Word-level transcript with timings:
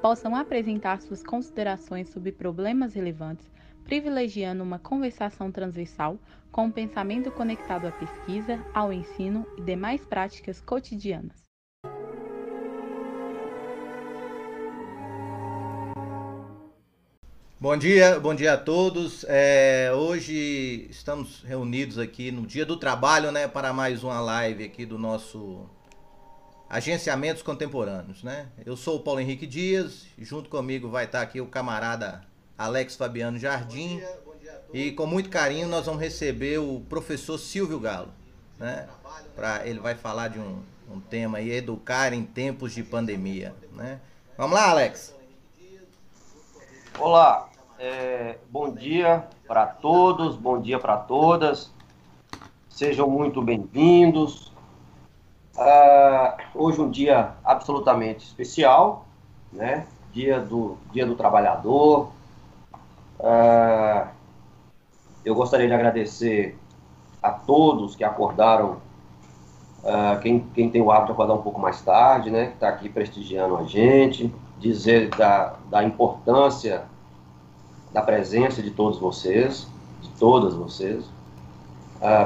possam 0.00 0.34
apresentar 0.34 1.00
suas 1.02 1.22
considerações 1.22 2.08
sobre 2.08 2.32
problemas 2.32 2.94
relevantes, 2.94 3.46
privilegiando 3.84 4.62
uma 4.62 4.78
conversação 4.78 5.52
transversal 5.52 6.18
com 6.50 6.66
um 6.66 6.70
pensamento 6.70 7.30
conectado 7.30 7.86
à 7.86 7.92
pesquisa, 7.92 8.64
ao 8.72 8.92
ensino 8.92 9.46
e 9.58 9.62
demais 9.62 10.04
práticas 10.04 10.60
cotidianas. 10.60 11.40
Bom 17.60 17.76
dia, 17.76 18.18
bom 18.18 18.34
dia 18.34 18.54
a 18.54 18.56
todos. 18.56 19.22
É, 19.28 19.92
hoje 19.94 20.86
estamos 20.88 21.42
reunidos 21.42 21.98
aqui 21.98 22.30
no 22.30 22.46
Dia 22.46 22.64
do 22.64 22.78
Trabalho, 22.78 23.30
né, 23.30 23.46
para 23.46 23.70
mais 23.70 24.02
uma 24.02 24.18
live 24.18 24.64
aqui 24.64 24.86
do 24.86 24.96
nosso 24.96 25.68
Agenciamentos 26.70 27.42
Contemporâneos, 27.42 28.22
né? 28.22 28.46
Eu 28.64 28.76
sou 28.76 28.98
o 28.98 29.00
Paulo 29.00 29.18
Henrique 29.20 29.44
Dias, 29.44 30.06
junto 30.16 30.48
comigo 30.48 30.88
vai 30.88 31.04
estar 31.04 31.20
aqui 31.20 31.40
o 31.40 31.46
camarada 31.46 32.22
Alex 32.56 32.94
Fabiano 32.94 33.36
Jardim. 33.36 33.94
Bom 33.94 33.98
dia, 33.98 34.20
bom 34.24 34.36
dia 34.40 34.62
e 34.72 34.92
com 34.92 35.04
muito 35.04 35.28
carinho 35.28 35.66
nós 35.66 35.86
vamos 35.86 36.00
receber 36.00 36.58
o 36.58 36.80
professor 36.88 37.38
Silvio 37.38 37.80
Galo, 37.80 38.10
né? 38.56 38.88
Para 39.34 39.66
ele 39.66 39.80
vai 39.80 39.96
falar 39.96 40.28
de 40.28 40.38
um, 40.38 40.62
um 40.88 41.00
tema 41.00 41.38
aí, 41.38 41.50
educar 41.50 42.12
em 42.12 42.22
tempos 42.22 42.72
de 42.72 42.84
pandemia, 42.84 43.52
né? 43.72 44.00
Vamos 44.38 44.56
lá, 44.56 44.70
Alex. 44.70 45.12
Olá, 47.00 47.50
é, 47.80 48.38
bom 48.48 48.72
dia 48.72 49.24
para 49.44 49.66
todos, 49.66 50.36
bom 50.36 50.60
dia 50.60 50.78
para 50.78 50.98
todas. 50.98 51.72
Sejam 52.68 53.10
muito 53.10 53.42
bem-vindos. 53.42 54.49
Uh, 55.60 56.40
hoje 56.54 56.80
um 56.80 56.90
dia 56.90 57.32
absolutamente 57.44 58.24
especial, 58.24 59.04
né? 59.52 59.86
Dia 60.10 60.40
do 60.40 60.78
Dia 60.90 61.04
do 61.04 61.14
Trabalhador. 61.14 62.08
Uh, 63.18 64.08
eu 65.22 65.34
gostaria 65.34 65.66
de 65.66 65.74
agradecer 65.74 66.58
a 67.22 67.30
todos 67.30 67.94
que 67.94 68.02
acordaram, 68.02 68.78
uh, 69.84 70.18
quem, 70.22 70.40
quem 70.54 70.70
tem 70.70 70.80
o 70.80 70.90
hábito 70.90 71.08
de 71.08 71.12
acordar 71.12 71.34
um 71.34 71.42
pouco 71.42 71.60
mais 71.60 71.82
tarde, 71.82 72.30
né? 72.30 72.46
Que 72.46 72.54
está 72.54 72.70
aqui 72.70 72.88
prestigiando 72.88 73.58
a 73.58 73.64
gente, 73.64 74.34
dizer 74.58 75.10
da, 75.10 75.56
da 75.68 75.84
importância 75.84 76.84
da 77.92 78.00
presença 78.00 78.62
de 78.62 78.70
todos 78.70 78.98
vocês, 78.98 79.68
de 80.00 80.08
todas 80.12 80.54
vocês. 80.54 81.04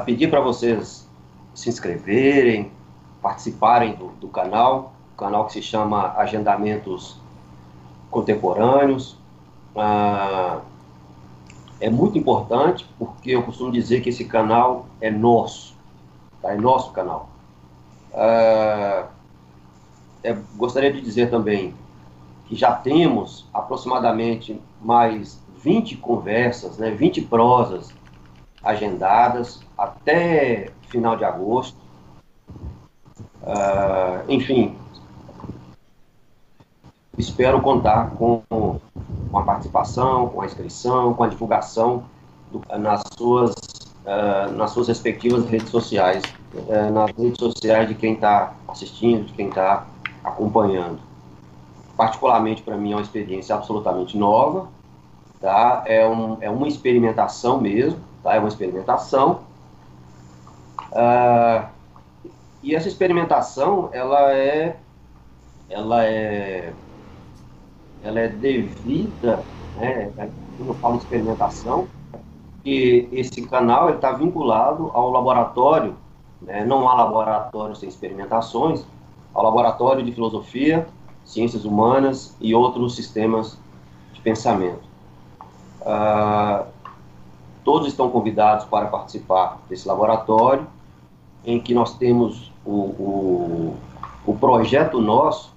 Pedir 0.04 0.30
para 0.30 0.40
vocês 0.40 1.08
se 1.52 1.68
inscreverem, 1.68 2.70
participarem 3.24 3.94
do, 3.94 4.08
do 4.20 4.28
canal, 4.28 4.92
canal 5.16 5.46
que 5.46 5.54
se 5.54 5.62
chama 5.62 6.12
Agendamentos 6.18 7.16
Contemporâneos. 8.10 9.16
Uh, 9.74 10.60
é 11.80 11.88
muito 11.88 12.18
importante 12.18 12.86
porque 12.98 13.30
eu 13.30 13.42
costumo 13.42 13.72
dizer 13.72 14.02
que 14.02 14.10
esse 14.10 14.26
canal 14.26 14.84
é 15.00 15.10
nosso, 15.10 15.74
tá? 16.42 16.52
é 16.52 16.56
nosso 16.56 16.92
canal. 16.92 17.30
Uh, 18.12 19.08
é, 20.22 20.36
gostaria 20.56 20.92
de 20.92 21.00
dizer 21.00 21.30
também 21.30 21.74
que 22.46 22.54
já 22.54 22.72
temos 22.72 23.48
aproximadamente 23.54 24.60
mais 24.82 25.42
20 25.62 25.96
conversas, 25.96 26.76
né, 26.76 26.90
20 26.90 27.22
prosas 27.22 27.90
agendadas 28.62 29.62
até 29.78 30.70
final 30.88 31.16
de 31.16 31.24
agosto. 31.24 31.83
Uh, 33.44 34.24
enfim, 34.26 34.74
espero 37.18 37.60
contar 37.60 38.12
com, 38.12 38.42
com 38.48 38.80
a 39.38 39.42
participação, 39.42 40.30
com 40.30 40.40
a 40.40 40.46
inscrição, 40.46 41.12
com 41.12 41.24
a 41.24 41.28
divulgação 41.28 42.04
do, 42.50 42.62
nas, 42.78 43.02
suas, 43.18 43.52
uh, 44.06 44.50
nas 44.56 44.70
suas 44.70 44.88
respectivas 44.88 45.44
redes 45.46 45.68
sociais, 45.68 46.22
uh, 46.54 46.90
nas 46.90 47.10
redes 47.10 47.38
sociais 47.38 47.86
de 47.86 47.94
quem 47.94 48.14
está 48.14 48.54
assistindo, 48.66 49.26
de 49.26 49.34
quem 49.34 49.48
está 49.48 49.84
acompanhando. 50.24 50.98
Particularmente 51.98 52.62
para 52.62 52.78
mim 52.78 52.92
é 52.92 52.96
uma 52.96 53.02
experiência 53.02 53.54
absolutamente 53.54 54.16
nova, 54.16 54.68
tá? 55.38 55.84
É, 55.84 56.08
um, 56.08 56.38
é 56.40 56.48
uma 56.48 56.66
experimentação 56.66 57.60
mesmo, 57.60 58.00
tá? 58.22 58.34
É 58.34 58.38
uma 58.38 58.48
experimentação. 58.48 59.40
Uh, 60.90 61.73
e 62.64 62.74
essa 62.74 62.88
experimentação, 62.88 63.90
ela 63.92 64.32
é, 64.32 64.78
ela 65.68 66.02
é, 66.02 66.72
ela 68.02 68.20
é 68.20 68.28
devida, 68.28 69.44
né? 69.76 70.10
Quando 70.56 70.68
eu 70.68 70.74
falo 70.76 70.96
experimentação, 70.96 71.86
que 72.62 73.06
esse 73.12 73.42
canal 73.42 73.90
está 73.90 74.12
vinculado 74.12 74.90
ao 74.94 75.10
laboratório, 75.10 75.94
né? 76.40 76.64
não 76.64 76.88
há 76.88 76.94
laboratório 76.94 77.76
sem 77.76 77.86
experimentações, 77.86 78.82
ao 79.34 79.44
laboratório 79.44 80.02
de 80.02 80.12
filosofia, 80.12 80.88
ciências 81.22 81.66
humanas 81.66 82.34
e 82.40 82.54
outros 82.54 82.96
sistemas 82.96 83.58
de 84.14 84.22
pensamento. 84.22 84.88
Uh, 85.82 86.64
todos 87.62 87.88
estão 87.88 88.08
convidados 88.08 88.64
para 88.64 88.86
participar 88.86 89.58
desse 89.68 89.86
laboratório, 89.86 90.66
em 91.44 91.60
que 91.60 91.74
nós 91.74 91.98
temos 91.98 92.53
o, 92.64 92.70
o, 92.70 93.76
o 94.26 94.34
projeto 94.36 95.00
nosso 95.00 95.54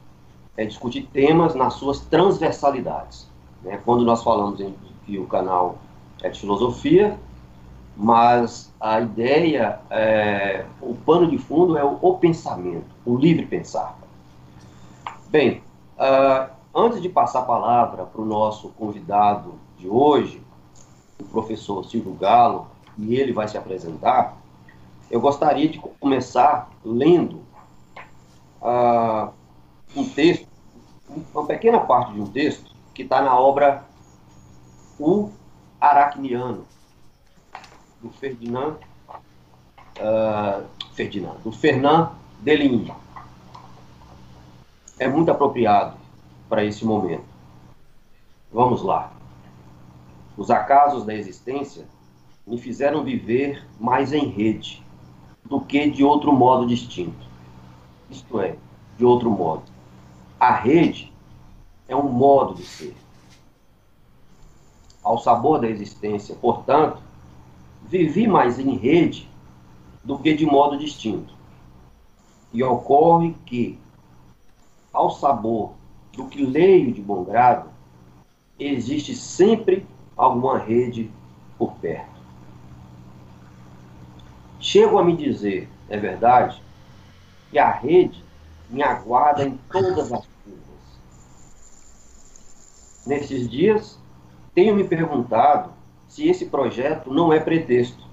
é 0.56 0.66
discutir 0.66 1.08
temas 1.14 1.56
nas 1.56 1.76
suas 1.76 2.00
transversalidades. 2.00 3.28
Né? 3.64 3.80
Quando 3.86 4.04
nós 4.04 4.24
falamos 4.24 4.60
em 4.60 4.74
que 5.06 5.18
o 5.18 5.28
canal 5.28 5.78
é 6.22 6.30
de 6.30 6.40
filosofia, 6.40 7.18
mas 7.96 8.72
a 8.80 9.00
ideia, 9.00 9.80
é, 9.90 10.66
o 10.82 10.94
pano 10.94 11.28
de 11.28 11.38
fundo 11.38 11.78
é 11.78 11.84
o, 11.84 11.98
o 12.02 12.18
pensamento, 12.18 12.86
o 13.06 13.16
livre 13.16 13.46
pensar. 13.46 13.98
Bem, 15.30 15.62
uh, 15.98 16.50
antes 16.74 17.02
de 17.02 17.10
passar 17.10 17.40
a 17.40 17.44
palavra 17.44 18.06
para 18.06 18.22
o 18.22 18.26
nosso 18.26 18.70
convidado 18.70 19.56
de 19.78 19.90
hoje, 19.90 20.42
o 21.20 21.24
professor 21.26 21.84
Silvio 21.86 22.14
Galo, 22.14 22.68
e 22.98 23.16
ele 23.16 23.34
vai 23.34 23.48
se 23.48 23.58
apresentar, 23.58 24.38
eu 25.10 25.22
gostaria 25.22 25.70
de 25.70 25.80
começar 25.80 26.70
lendo 26.84 27.42
uh, 28.62 29.32
um 29.96 30.08
texto, 30.10 30.48
uma 31.34 31.46
pequena 31.46 31.80
parte 31.80 32.14
de 32.14 32.22
um 32.22 32.28
texto 32.28 32.76
que 32.94 33.04
está 33.04 33.22
na 33.22 33.38
obra 33.40 33.86
O 35.00 35.30
Aracniano, 35.80 36.66
do 38.02 38.10
Ferdinand, 38.10 38.76
uh, 40.00 40.66
Ferdinand, 40.94 41.38
do 41.44 41.52
Fernand 41.52 42.12
Deligny. 42.40 42.94
É 45.00 45.08
muito 45.08 45.32
apropriado 45.32 45.96
para 46.50 46.66
esse 46.66 46.84
momento. 46.84 47.26
Vamos 48.52 48.82
lá. 48.82 49.14
Os 50.36 50.50
acasos 50.50 51.06
da 51.06 51.14
existência 51.14 51.86
me 52.46 52.58
fizeram 52.58 53.04
viver 53.04 53.66
mais 53.80 54.12
em 54.12 54.28
rede 54.28 54.87
do 55.48 55.62
que 55.62 55.90
de 55.90 56.04
outro 56.04 56.34
modo 56.34 56.68
distinto. 56.68 57.26
Isto 58.10 58.40
é, 58.42 58.56
de 58.98 59.06
outro 59.06 59.30
modo. 59.32 59.64
A 60.40 60.54
rede 60.54 61.12
é 61.88 61.96
um 61.96 62.10
modo 62.10 62.54
de 62.54 62.64
ser. 62.64 62.96
Ao 65.02 65.18
sabor 65.18 65.60
da 65.60 65.70
existência, 65.70 66.36
portanto, 66.36 67.02
vivi 67.88 68.28
mais 68.28 68.60
em 68.60 68.76
rede 68.76 69.30
do 70.04 70.20
que 70.20 70.34
de 70.34 70.46
modo 70.46 70.78
distinto. 70.78 71.34
E 72.54 72.62
ocorre 72.64 73.34
que, 73.46 73.80
ao 74.92 75.10
sabor 75.10 75.72
do 76.12 76.26
que 76.26 76.46
leio 76.46 76.92
de 76.92 77.02
bom 77.02 77.24
grado, 77.24 77.70
existe 78.60 79.16
sempre 79.16 79.86
alguma 80.16 80.58
rede 80.58 81.10
por 81.58 81.74
perto. 81.76 82.17
Chego 84.68 84.98
a 85.00 85.04
me 85.06 85.16
dizer, 85.16 85.70
é 85.88 85.98
verdade, 85.98 86.62
que 87.50 87.58
a 87.58 87.72
rede 87.72 88.22
me 88.70 88.84
aguarda 88.84 89.46
em 89.46 89.58
todas 89.72 90.12
as 90.12 90.28
curvas. 90.44 91.00
Nesses 93.06 93.50
dias, 93.50 93.98
tenho 94.54 94.76
me 94.76 94.84
perguntado 94.84 95.72
se 96.06 96.28
esse 96.28 96.48
projeto 96.48 97.14
não 97.14 97.32
é 97.32 97.40
pretexto, 97.40 98.04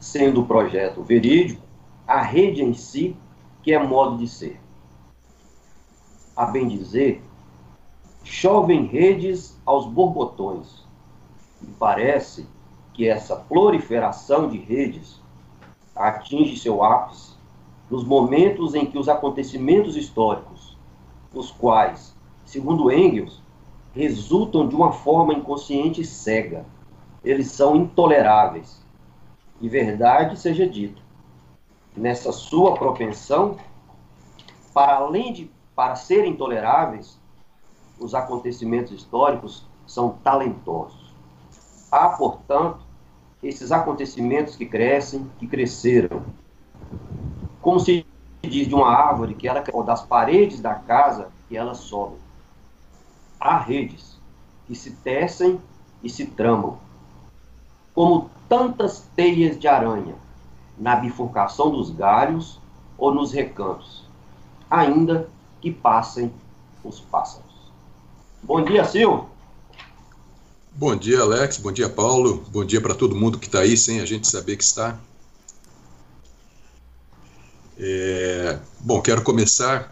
sendo 0.00 0.40
o 0.40 0.46
projeto 0.46 1.02
verídico, 1.02 1.60
a 2.06 2.22
rede 2.22 2.62
em 2.62 2.72
si 2.72 3.14
que 3.62 3.74
é 3.74 3.78
modo 3.78 4.16
de 4.16 4.28
ser. 4.28 4.58
A 6.34 6.46
bem 6.46 6.68
dizer, 6.68 7.22
chovem 8.24 8.86
redes 8.86 9.60
aos 9.66 9.84
borbotões. 9.84 10.86
E 11.60 11.66
parece 11.78 12.46
que 12.94 13.06
essa 13.06 13.36
proliferação 13.36 14.48
de 14.48 14.56
redes 14.56 15.25
atinge 15.96 16.56
seu 16.56 16.82
ápice 16.82 17.34
nos 17.90 18.04
momentos 18.04 18.74
em 18.74 18.84
que 18.84 18.98
os 18.98 19.08
acontecimentos 19.08 19.96
históricos, 19.96 20.76
os 21.32 21.50
quais, 21.50 22.14
segundo 22.44 22.90
Engels, 22.92 23.42
resultam 23.92 24.68
de 24.68 24.74
uma 24.74 24.92
forma 24.92 25.32
inconsciente 25.32 26.02
e 26.02 26.04
cega, 26.04 26.66
eles 27.24 27.50
são 27.50 27.74
intoleráveis. 27.74 28.84
E 29.60 29.68
verdade 29.68 30.38
seja 30.38 30.68
dito, 30.68 31.00
nessa 31.96 32.30
sua 32.30 32.74
propensão, 32.74 33.56
para 34.74 34.96
além 34.96 35.32
de 35.32 35.50
para 35.74 35.94
serem 35.94 36.32
intoleráveis, 36.32 37.20
os 38.00 38.14
acontecimentos 38.14 38.92
históricos 38.92 39.66
são 39.86 40.16
talentosos. 40.24 41.14
Há, 41.92 42.08
portanto, 42.10 42.85
esses 43.42 43.72
acontecimentos 43.72 44.56
que 44.56 44.66
crescem, 44.66 45.30
que 45.38 45.46
cresceram. 45.46 46.22
Como 47.60 47.78
se 47.78 48.06
diz 48.42 48.68
de 48.68 48.74
uma 48.74 48.88
árvore 48.88 49.34
que 49.34 49.48
ela 49.48 49.62
ou 49.72 49.82
das 49.82 50.02
paredes 50.02 50.60
da 50.60 50.74
casa 50.74 51.30
que 51.48 51.56
ela 51.56 51.74
sobe. 51.74 52.16
Há 53.38 53.58
redes 53.58 54.18
que 54.66 54.74
se 54.74 54.92
tecem 54.92 55.60
e 56.02 56.08
se 56.08 56.26
tramam, 56.26 56.78
como 57.94 58.30
tantas 58.48 59.08
teias 59.14 59.58
de 59.58 59.66
aranha, 59.66 60.14
na 60.78 60.96
bifurcação 60.96 61.70
dos 61.70 61.90
galhos 61.90 62.60
ou 62.98 63.14
nos 63.14 63.32
recantos, 63.32 64.04
ainda 64.70 65.28
que 65.60 65.72
passem 65.72 66.32
os 66.84 67.00
pássaros. 67.00 67.72
Bom 68.42 68.62
dia, 68.62 68.84
Silvio. 68.84 69.35
Bom 70.78 70.94
dia, 70.94 71.20
Alex. 71.20 71.56
Bom 71.56 71.72
dia, 71.72 71.88
Paulo. 71.88 72.44
Bom 72.52 72.62
dia 72.62 72.82
para 72.82 72.94
todo 72.94 73.16
mundo 73.16 73.38
que 73.38 73.46
está 73.46 73.60
aí 73.60 73.78
sem 73.78 73.98
a 74.00 74.04
gente 74.04 74.28
saber 74.28 74.56
que 74.56 74.62
está. 74.62 75.00
É... 77.78 78.58
Bom, 78.80 79.00
quero 79.00 79.22
começar 79.22 79.90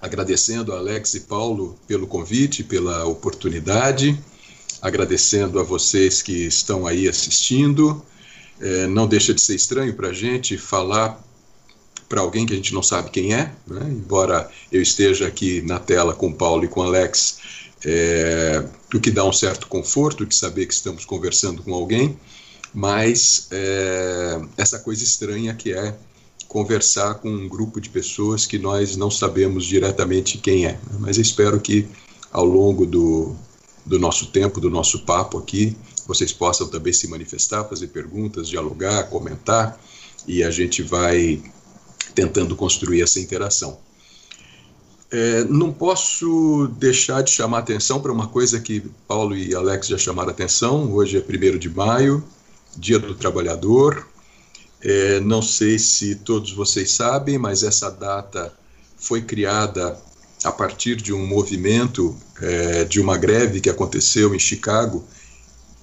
agradecendo 0.00 0.72
a 0.72 0.78
Alex 0.78 1.14
e 1.14 1.20
Paulo 1.22 1.76
pelo 1.88 2.06
convite, 2.06 2.62
pela 2.62 3.04
oportunidade, 3.04 4.16
agradecendo 4.80 5.58
a 5.58 5.64
vocês 5.64 6.22
que 6.22 6.46
estão 6.46 6.86
aí 6.86 7.08
assistindo. 7.08 8.00
É, 8.60 8.86
não 8.86 9.08
deixa 9.08 9.34
de 9.34 9.40
ser 9.40 9.56
estranho 9.56 9.92
para 9.94 10.10
a 10.10 10.12
gente 10.12 10.56
falar 10.56 11.20
para 12.08 12.20
alguém 12.20 12.46
que 12.46 12.52
a 12.52 12.56
gente 12.56 12.74
não 12.74 12.82
sabe 12.82 13.10
quem 13.10 13.34
é, 13.34 13.52
né? 13.66 13.86
embora 13.88 14.50
eu 14.70 14.82
esteja 14.82 15.26
aqui 15.26 15.62
na 15.62 15.78
tela 15.80 16.14
com 16.14 16.28
o 16.28 16.34
Paulo 16.34 16.64
e 16.64 16.68
com 16.68 16.80
o 16.80 16.82
Alex 16.84 17.59
é, 17.84 18.64
o 18.94 19.00
que 19.00 19.10
dá 19.10 19.24
um 19.24 19.32
certo 19.32 19.66
conforto 19.66 20.26
de 20.26 20.34
saber 20.34 20.66
que 20.66 20.74
estamos 20.74 21.04
conversando 21.04 21.62
com 21.62 21.74
alguém, 21.74 22.18
mas 22.72 23.48
é, 23.50 24.40
essa 24.56 24.78
coisa 24.78 25.02
estranha 25.02 25.54
que 25.54 25.72
é 25.72 25.96
conversar 26.46 27.14
com 27.14 27.28
um 27.28 27.48
grupo 27.48 27.80
de 27.80 27.88
pessoas 27.88 28.44
que 28.44 28.58
nós 28.58 28.96
não 28.96 29.10
sabemos 29.10 29.64
diretamente 29.64 30.38
quem 30.38 30.66
é. 30.66 30.78
Mas 30.98 31.16
espero 31.16 31.60
que 31.60 31.86
ao 32.32 32.44
longo 32.44 32.84
do, 32.84 33.36
do 33.86 33.98
nosso 33.98 34.26
tempo, 34.26 34.60
do 34.60 34.68
nosso 34.68 35.04
papo 35.04 35.38
aqui, 35.38 35.76
vocês 36.06 36.32
possam 36.32 36.66
também 36.66 36.92
se 36.92 37.06
manifestar, 37.06 37.64
fazer 37.64 37.88
perguntas, 37.88 38.48
dialogar, 38.48 39.04
comentar, 39.04 39.80
e 40.26 40.42
a 40.42 40.50
gente 40.50 40.82
vai 40.82 41.40
tentando 42.14 42.56
construir 42.56 43.02
essa 43.02 43.20
interação. 43.20 43.78
É, 45.12 45.42
não 45.44 45.72
posso 45.72 46.68
deixar 46.78 47.22
de 47.22 47.32
chamar 47.32 47.58
atenção 47.58 48.00
para 48.00 48.12
uma 48.12 48.28
coisa 48.28 48.60
que 48.60 48.80
Paulo 49.08 49.36
e 49.36 49.52
Alex 49.54 49.88
já 49.88 49.98
chamaram 49.98 50.30
atenção. 50.30 50.92
Hoje 50.92 51.16
é 51.16 51.54
1 51.54 51.58
de 51.58 51.68
maio, 51.68 52.22
Dia 52.76 52.98
do 52.98 53.14
Trabalhador. 53.16 54.06
É, 54.80 55.18
não 55.20 55.42
sei 55.42 55.78
se 55.78 56.14
todos 56.14 56.52
vocês 56.52 56.92
sabem, 56.92 57.38
mas 57.38 57.64
essa 57.64 57.90
data 57.90 58.52
foi 58.96 59.20
criada 59.20 59.98
a 60.44 60.52
partir 60.52 60.96
de 60.96 61.12
um 61.12 61.26
movimento 61.26 62.16
é, 62.40 62.84
de 62.84 63.00
uma 63.00 63.18
greve 63.18 63.60
que 63.60 63.68
aconteceu 63.68 64.34
em 64.34 64.38
Chicago, 64.38 65.04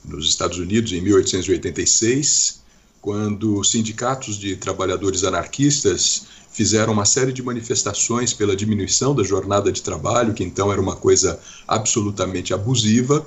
nos 0.06 0.30
Estados 0.30 0.58
Unidos, 0.58 0.94
em 0.94 1.02
1886, 1.02 2.62
quando 3.02 3.62
sindicatos 3.64 4.38
de 4.38 4.56
trabalhadores 4.56 5.24
anarquistas 5.24 6.37
fizeram 6.57 6.92
uma 6.92 7.06
série 7.06 7.31
de 7.31 7.44
manifestações 7.44 8.33
pela 8.33 8.56
diminuição 8.56 9.13
da 9.13 9.24
jornada 9.24 9.71
de 9.71 9.80
trabalho, 9.80 10.33
que 10.33 10.44
então 10.44 10.71
era 10.71 10.81
uma 10.81 10.95
coisa 10.95 11.39
absolutamente 11.68 12.51
abusiva. 12.51 13.24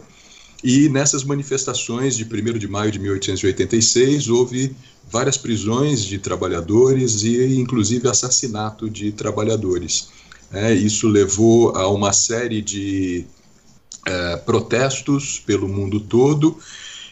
E 0.65 0.89
nessas 0.89 1.23
manifestações 1.23 2.17
de 2.17 2.25
1 2.25 2.59
de 2.59 2.67
maio 2.67 2.91
de 2.91 2.99
1886 2.99 4.29
houve 4.29 4.75
várias 5.09 5.37
prisões 5.37 6.05
de 6.05 6.19
trabalhadores 6.19 7.23
e 7.23 7.55
inclusive 7.55 8.09
assassinato 8.09 8.91
de 8.91 9.13
trabalhadores. 9.13 10.09
É, 10.53 10.75
isso 10.75 11.07
levou 11.07 11.77
a 11.77 11.89
uma 11.89 12.13
série 12.13 12.61
de 12.61 13.25
é, 14.07 14.39
protestos 14.39 15.39
pelo 15.39 15.69
mundo 15.69 16.01
todo 16.01 16.59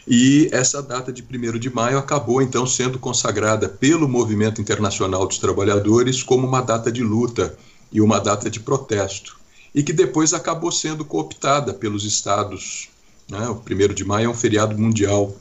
e 0.09 0.49
essa 0.51 0.81
data 0.81 1.13
de 1.13 1.21
1 1.21 1.59
de 1.59 1.69
maio 1.69 1.99
acabou 1.99 2.41
então 2.41 2.65
sendo 2.65 2.97
consagrada 2.97 3.69
pelo 3.69 4.09
Movimento 4.09 4.59
Internacional 4.59 5.27
dos 5.27 5.37
Trabalhadores 5.37 6.23
como 6.23 6.47
uma 6.47 6.61
data 6.61 6.91
de 6.91 7.03
luta 7.03 7.55
e 7.91 8.01
uma 8.01 8.19
data 8.19 8.49
de 8.49 8.59
protesto, 8.59 9.39
e 9.73 9.83
que 9.83 9.93
depois 9.93 10.33
acabou 10.33 10.71
sendo 10.71 11.05
cooptada 11.05 11.75
pelos 11.75 12.05
estados. 12.05 12.89
Né? 13.29 13.47
O 13.49 13.53
1 13.53 13.93
de 13.93 14.03
maio 14.03 14.25
é 14.25 14.29
um 14.29 14.33
feriado 14.33 14.75
mundial, 14.75 15.35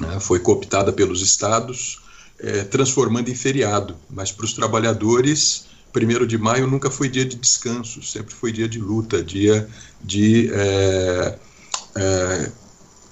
né? 0.00 0.18
foi 0.18 0.40
cooptada 0.40 0.92
pelos 0.92 1.22
estados, 1.22 2.00
é, 2.40 2.64
transformando 2.64 3.28
em 3.28 3.34
feriado, 3.36 3.94
mas 4.10 4.32
para 4.32 4.44
os 4.44 4.54
trabalhadores. 4.54 5.66
1 5.94 6.26
de 6.26 6.36
maio 6.36 6.66
nunca 6.66 6.90
foi 6.90 7.08
dia 7.08 7.24
de 7.24 7.36
descanso, 7.36 8.02
sempre 8.02 8.34
foi 8.34 8.50
dia 8.50 8.68
de 8.68 8.80
luta, 8.80 9.22
dia 9.22 9.68
de 10.02 10.50
é, 10.52 11.38
é, 11.96 12.52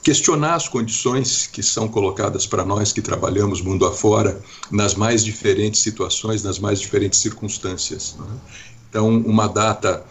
questionar 0.06 0.54
as 0.54 0.68
condições 0.68 1.48
que 1.48 1.64
são 1.64 1.88
colocadas 1.88 2.46
para 2.46 2.64
nós 2.64 2.92
que 2.92 3.02
trabalhamos 3.02 3.60
mundo 3.60 3.84
afora, 3.84 4.40
nas 4.70 4.94
mais 4.94 5.24
diferentes 5.24 5.80
situações, 5.82 6.44
nas 6.44 6.60
mais 6.60 6.78
diferentes 6.78 7.18
circunstâncias. 7.18 8.14
Né? 8.16 8.38
Então, 8.88 9.08
uma 9.08 9.48
data 9.48 10.04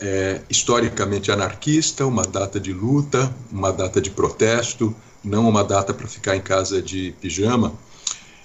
é, 0.00 0.42
historicamente 0.50 1.32
anarquista, 1.32 2.04
uma 2.04 2.24
data 2.24 2.60
de 2.60 2.74
luta, 2.74 3.34
uma 3.50 3.72
data 3.72 4.02
de 4.02 4.10
protesto, 4.10 4.94
não 5.24 5.48
uma 5.48 5.64
data 5.64 5.94
para 5.94 6.06
ficar 6.06 6.36
em 6.36 6.42
casa 6.42 6.82
de 6.82 7.14
pijama. 7.18 7.72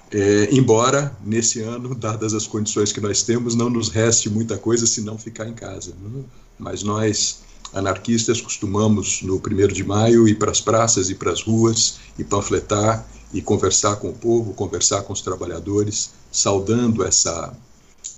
É, 0.09 0.47
embora 0.53 1.13
nesse 1.21 1.59
ano, 1.59 1.93
dadas 1.93 2.33
as 2.33 2.47
condições 2.47 2.93
que 2.93 3.01
nós 3.01 3.23
temos, 3.23 3.55
não 3.55 3.69
nos 3.69 3.89
reste 3.89 4.29
muita 4.29 4.57
coisa 4.57 4.87
se 4.87 5.01
não 5.01 5.17
ficar 5.17 5.49
em 5.49 5.53
casa. 5.53 5.93
Né? 6.01 6.23
Mas 6.57 6.81
nós 6.81 7.42
anarquistas 7.73 8.39
costumamos, 8.39 9.21
no 9.23 9.35
1 9.37 9.67
de 9.67 9.83
maio, 9.83 10.27
ir 10.27 10.35
para 10.35 10.51
as 10.51 10.61
praças 10.61 11.09
e 11.09 11.15
para 11.15 11.31
as 11.31 11.41
ruas 11.41 11.99
e 12.17 12.23
panfletar 12.23 13.05
e 13.33 13.41
conversar 13.41 13.95
com 13.95 14.09
o 14.09 14.13
povo, 14.13 14.53
conversar 14.53 15.01
com 15.01 15.11
os 15.11 15.21
trabalhadores, 15.21 16.11
saudando 16.31 17.03
essa, 17.03 17.51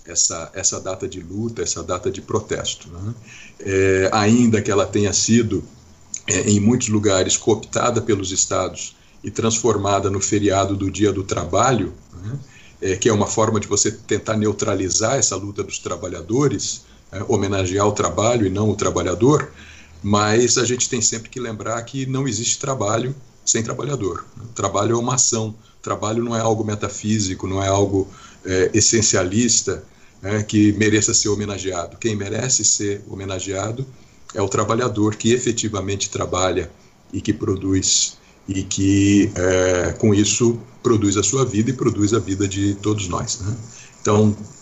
essa, 0.05 0.51
essa 0.53 0.79
data 0.79 1.07
de 1.07 1.21
luta, 1.21 1.61
essa 1.61 1.81
data 1.81 2.11
de 2.11 2.21
protesto. 2.21 2.89
Né? 2.89 3.13
É, 3.61 4.09
ainda 4.11 4.61
que 4.61 4.69
ela 4.69 4.85
tenha 4.85 5.13
sido, 5.13 5.63
é, 6.27 6.49
em 6.49 6.59
muitos 6.59 6.89
lugares, 6.89 7.37
cooptada 7.37 8.01
pelos 8.01 8.31
estados 8.31 8.95
e 9.23 9.31
transformada 9.31 10.09
no 10.09 10.19
feriado 10.19 10.75
do 10.75 10.91
Dia 10.91 11.13
do 11.13 11.23
Trabalho, 11.23 11.93
né? 12.21 12.37
é, 12.81 12.95
que 12.97 13.07
é 13.07 13.13
uma 13.13 13.27
forma 13.27 13.59
de 13.59 13.67
você 13.67 13.89
tentar 13.89 14.35
neutralizar 14.35 15.15
essa 15.15 15.37
luta 15.37 15.63
dos 15.63 15.79
trabalhadores, 15.79 16.83
homenagear 17.27 17.87
o 17.87 17.91
trabalho 17.91 18.45
e 18.45 18.49
não 18.49 18.69
o 18.69 18.75
trabalhador, 18.75 19.51
mas 20.03 20.57
a 20.57 20.65
gente 20.65 20.89
tem 20.89 21.01
sempre 21.01 21.29
que 21.29 21.39
lembrar 21.39 21.81
que 21.83 22.05
não 22.05 22.27
existe 22.27 22.59
trabalho 22.59 23.15
sem 23.45 23.63
trabalhador. 23.63 24.25
Trabalho 24.53 24.95
é 24.95 24.99
uma 24.99 25.15
ação, 25.15 25.55
trabalho 25.81 26.23
não 26.23 26.35
é 26.35 26.39
algo 26.39 26.63
metafísico, 26.63 27.47
não 27.47 27.61
é 27.61 27.67
algo 27.67 28.07
é, 28.43 28.71
essencialista 28.73 29.83
é, 30.21 30.41
que 30.41 30.73
mereça 30.73 31.13
ser 31.13 31.29
homenageado. 31.29 31.97
Quem 31.97 32.15
merece 32.15 32.63
ser 32.63 33.03
homenageado 33.07 33.85
é 34.33 34.41
o 34.41 34.49
trabalhador 34.49 35.15
que 35.15 35.31
efetivamente 35.31 36.09
trabalha 36.09 36.71
e 37.13 37.21
que 37.21 37.31
produz 37.31 38.17
e 38.47 38.63
que 38.63 39.31
é, 39.35 39.93
com 39.93 40.13
isso 40.13 40.59
produz 40.83 41.17
a 41.17 41.23
sua 41.23 41.45
vida 41.45 41.71
e 41.71 41.73
produz 41.73 42.13
a 42.13 42.19
vida 42.19 42.47
de 42.47 42.75
todos 42.75 43.07
nós. 43.07 43.39
Né? 43.39 43.55
Então 44.01 44.35
é, 44.37 44.54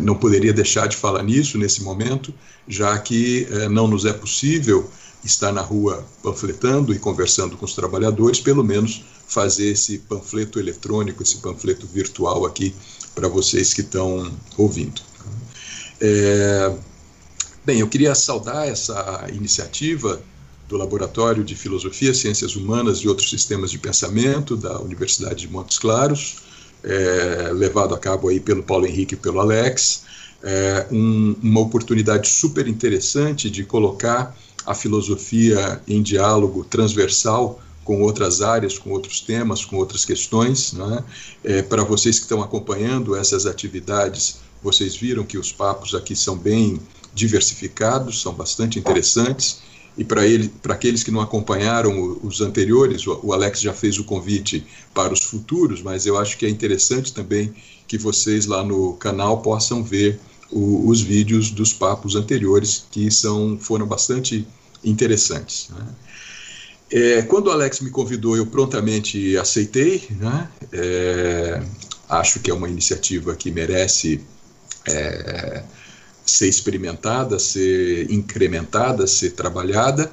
não 0.00 0.14
poderia 0.14 0.52
deixar 0.52 0.86
de 0.86 0.96
falar 0.96 1.22
nisso 1.22 1.58
nesse 1.58 1.82
momento, 1.82 2.32
já 2.66 2.98
que 2.98 3.46
é, 3.50 3.68
não 3.68 3.86
nos 3.88 4.04
é 4.04 4.12
possível 4.12 4.88
estar 5.24 5.52
na 5.52 5.60
rua 5.60 6.04
panfletando 6.22 6.92
e 6.92 6.98
conversando 6.98 7.56
com 7.56 7.64
os 7.64 7.74
trabalhadores, 7.74 8.40
pelo 8.40 8.64
menos 8.64 9.04
fazer 9.26 9.68
esse 9.68 9.98
panfleto 9.98 10.58
eletrônico, 10.58 11.22
esse 11.22 11.36
panfleto 11.36 11.86
virtual 11.86 12.44
aqui 12.44 12.74
para 13.14 13.28
vocês 13.28 13.72
que 13.72 13.80
estão 13.80 14.30
ouvindo. 14.56 15.00
É, 16.00 16.74
bem, 17.64 17.80
eu 17.80 17.88
queria 17.88 18.14
saudar 18.14 18.68
essa 18.68 19.26
iniciativa 19.32 20.20
do 20.68 20.76
Laboratório 20.76 21.44
de 21.44 21.54
Filosofia, 21.54 22.14
Ciências 22.14 22.56
Humanas 22.56 22.98
e 22.98 23.08
Outros 23.08 23.30
Sistemas 23.30 23.70
de 23.70 23.78
Pensamento 23.78 24.56
da 24.56 24.80
Universidade 24.80 25.46
de 25.46 25.48
Montes 25.48 25.78
Claros, 25.78 26.36
é, 26.84 27.50
levado 27.52 27.94
a 27.94 27.98
cabo 27.98 28.28
aí 28.28 28.40
pelo 28.40 28.62
Paulo 28.62 28.86
Henrique 28.86 29.14
e 29.14 29.16
pelo 29.16 29.40
Alex, 29.40 30.04
é, 30.42 30.86
um, 30.90 31.36
uma 31.42 31.60
oportunidade 31.60 32.28
super 32.28 32.66
interessante 32.66 33.48
de 33.48 33.64
colocar 33.64 34.36
a 34.66 34.74
filosofia 34.74 35.80
em 35.86 36.02
diálogo 36.02 36.64
transversal 36.64 37.60
com 37.84 38.00
outras 38.00 38.42
áreas, 38.42 38.78
com 38.78 38.90
outros 38.90 39.20
temas, 39.20 39.64
com 39.64 39.76
outras 39.76 40.04
questões. 40.04 40.72
Né? 40.72 41.04
É, 41.44 41.62
Para 41.62 41.82
vocês 41.82 42.18
que 42.18 42.24
estão 42.24 42.42
acompanhando 42.42 43.16
essas 43.16 43.46
atividades, 43.46 44.38
vocês 44.62 44.94
viram 44.96 45.24
que 45.24 45.36
os 45.36 45.50
papos 45.50 45.94
aqui 45.94 46.14
são 46.14 46.36
bem 46.36 46.80
diversificados, 47.14 48.22
são 48.22 48.32
bastante 48.32 48.78
interessantes. 48.78 49.60
E 49.96 50.04
para 50.04 50.26
ele, 50.26 50.48
para 50.62 50.74
aqueles 50.74 51.02
que 51.02 51.10
não 51.10 51.20
acompanharam 51.20 52.18
os 52.22 52.40
anteriores, 52.40 53.06
o 53.06 53.32
Alex 53.32 53.60
já 53.60 53.74
fez 53.74 53.98
o 53.98 54.04
convite 54.04 54.64
para 54.94 55.12
os 55.12 55.22
futuros, 55.22 55.82
mas 55.82 56.06
eu 56.06 56.16
acho 56.18 56.38
que 56.38 56.46
é 56.46 56.48
interessante 56.48 57.12
também 57.12 57.52
que 57.86 57.98
vocês 57.98 58.46
lá 58.46 58.64
no 58.64 58.94
canal 58.94 59.42
possam 59.42 59.84
ver 59.84 60.18
o, 60.50 60.88
os 60.88 61.02
vídeos 61.02 61.50
dos 61.50 61.74
papos 61.74 62.16
anteriores, 62.16 62.86
que 62.90 63.10
são, 63.10 63.58
foram 63.58 63.86
bastante 63.86 64.46
interessantes. 64.82 65.68
Né? 65.70 65.86
É, 66.90 67.22
quando 67.22 67.48
o 67.48 67.50
Alex 67.50 67.80
me 67.80 67.90
convidou, 67.90 68.36
eu 68.36 68.46
prontamente 68.46 69.36
aceitei. 69.36 70.06
Né? 70.10 70.48
É, 70.72 71.62
acho 72.08 72.40
que 72.40 72.50
é 72.50 72.54
uma 72.54 72.68
iniciativa 72.68 73.34
que 73.34 73.50
merece 73.50 74.20
é, 74.88 75.62
ser 76.24 76.48
experimentada, 76.48 77.38
ser 77.38 78.10
incrementada, 78.10 79.06
ser 79.06 79.30
trabalhada. 79.30 80.12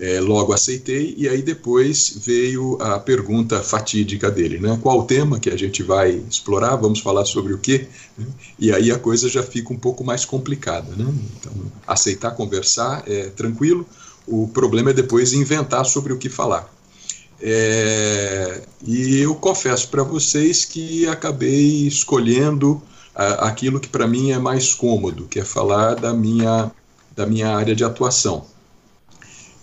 É, 0.00 0.18
logo 0.20 0.52
aceitei, 0.52 1.14
e 1.16 1.28
aí 1.28 1.40
depois 1.40 2.18
veio 2.26 2.76
a 2.82 2.98
pergunta 2.98 3.62
fatídica 3.62 4.28
dele, 4.28 4.58
né? 4.58 4.76
Qual 4.82 4.98
o 4.98 5.04
tema 5.04 5.38
que 5.38 5.48
a 5.48 5.56
gente 5.56 5.84
vai 5.84 6.20
explorar? 6.28 6.74
Vamos 6.74 6.98
falar 6.98 7.24
sobre 7.24 7.52
o 7.52 7.58
quê? 7.58 7.86
E 8.58 8.72
aí 8.72 8.90
a 8.90 8.98
coisa 8.98 9.28
já 9.28 9.40
fica 9.40 9.72
um 9.72 9.78
pouco 9.78 10.02
mais 10.02 10.24
complicada, 10.24 10.90
né? 10.96 11.14
Então, 11.38 11.52
aceitar 11.86 12.32
conversar 12.32 13.04
é 13.06 13.26
tranquilo, 13.28 13.86
o 14.26 14.48
problema 14.48 14.90
é 14.90 14.92
depois 14.92 15.32
inventar 15.32 15.86
sobre 15.86 16.12
o 16.12 16.18
que 16.18 16.28
falar. 16.28 16.68
É, 17.40 18.62
e 18.84 19.18
eu 19.18 19.34
confesso 19.36 19.88
para 19.88 20.02
vocês 20.02 20.64
que 20.64 21.06
acabei 21.06 21.86
escolhendo 21.86 22.82
aquilo 23.14 23.78
que 23.78 23.88
para 23.88 24.06
mim 24.06 24.32
é 24.32 24.38
mais 24.38 24.74
cômodo, 24.74 25.26
que 25.26 25.38
é 25.38 25.44
falar 25.44 25.94
da 25.94 26.12
minha, 26.12 26.70
da 27.14 27.24
minha 27.24 27.56
área 27.56 27.74
de 27.74 27.84
atuação. 27.84 28.46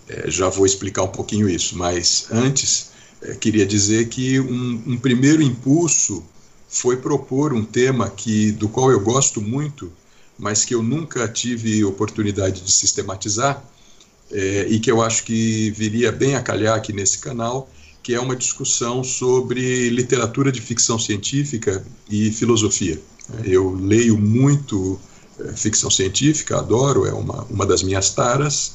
É, 0.08 0.30
já 0.30 0.48
vou 0.48 0.66
explicar 0.66 1.02
um 1.02 1.08
pouquinho 1.08 1.48
isso, 1.48 1.76
mas 1.76 2.26
antes 2.30 2.90
é, 3.22 3.34
queria 3.34 3.66
dizer 3.66 4.08
que 4.08 4.40
um, 4.40 4.82
um, 4.86 4.96
primeiro 4.96 5.42
impulso 5.42 6.24
foi 6.68 6.96
propor 6.96 7.52
um 7.52 7.64
tema 7.64 8.08
que 8.10 8.50
do 8.52 8.68
qual 8.68 8.90
eu 8.90 9.00
gosto 9.00 9.40
muito, 9.40 9.92
mas 10.38 10.64
que 10.64 10.74
eu 10.74 10.82
nunca 10.82 11.28
tive 11.28 11.84
oportunidade 11.84 12.62
de 12.62 12.72
sistematizar 12.72 13.62
é, 14.30 14.66
e 14.68 14.80
que 14.80 14.90
eu 14.90 15.02
acho 15.02 15.24
que 15.24 15.70
viria 15.72 16.10
bem 16.10 16.34
a 16.34 16.42
calhar 16.42 16.76
aqui 16.76 16.92
nesse 16.92 17.18
canal, 17.18 17.70
que 18.02 18.14
é 18.14 18.20
uma 18.20 18.34
discussão 18.34 19.04
sobre 19.04 19.88
literatura 19.90 20.50
de 20.50 20.60
ficção 20.60 20.98
científica 20.98 21.84
e 22.10 22.32
filosofia. 22.32 22.98
Eu 23.44 23.74
leio 23.74 24.18
muito 24.18 25.00
é, 25.38 25.52
ficção 25.52 25.90
científica, 25.90 26.58
adoro, 26.58 27.06
é 27.06 27.12
uma, 27.12 27.44
uma 27.44 27.66
das 27.66 27.82
minhas 27.82 28.10
taras, 28.10 28.74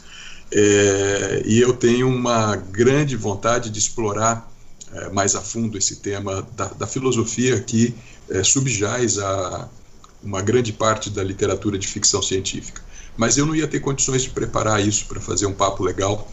é, 0.51 1.43
e 1.45 1.59
eu 1.59 1.73
tenho 1.73 2.07
uma 2.07 2.55
grande 2.55 3.15
vontade 3.15 3.69
de 3.69 3.79
explorar 3.79 4.49
é, 4.93 5.09
mais 5.09 5.35
a 5.35 5.41
fundo 5.41 5.77
esse 5.77 5.97
tema 5.97 6.47
da, 6.55 6.67
da 6.67 6.87
filosofia 6.87 7.59
que 7.59 7.93
subjaz 8.43 9.19
a 9.19 9.69
uma 10.21 10.41
grande 10.41 10.73
parte 10.73 11.09
da 11.09 11.23
literatura 11.23 11.77
de 11.77 11.87
ficção 11.87 12.21
científica. 12.21 12.81
Mas 13.15 13.37
eu 13.37 13.45
não 13.45 13.55
ia 13.55 13.67
ter 13.67 13.79
condições 13.79 14.23
de 14.23 14.29
preparar 14.31 14.85
isso 14.85 15.05
para 15.05 15.21
fazer 15.21 15.45
um 15.45 15.53
papo 15.53 15.81
legal, 15.81 16.29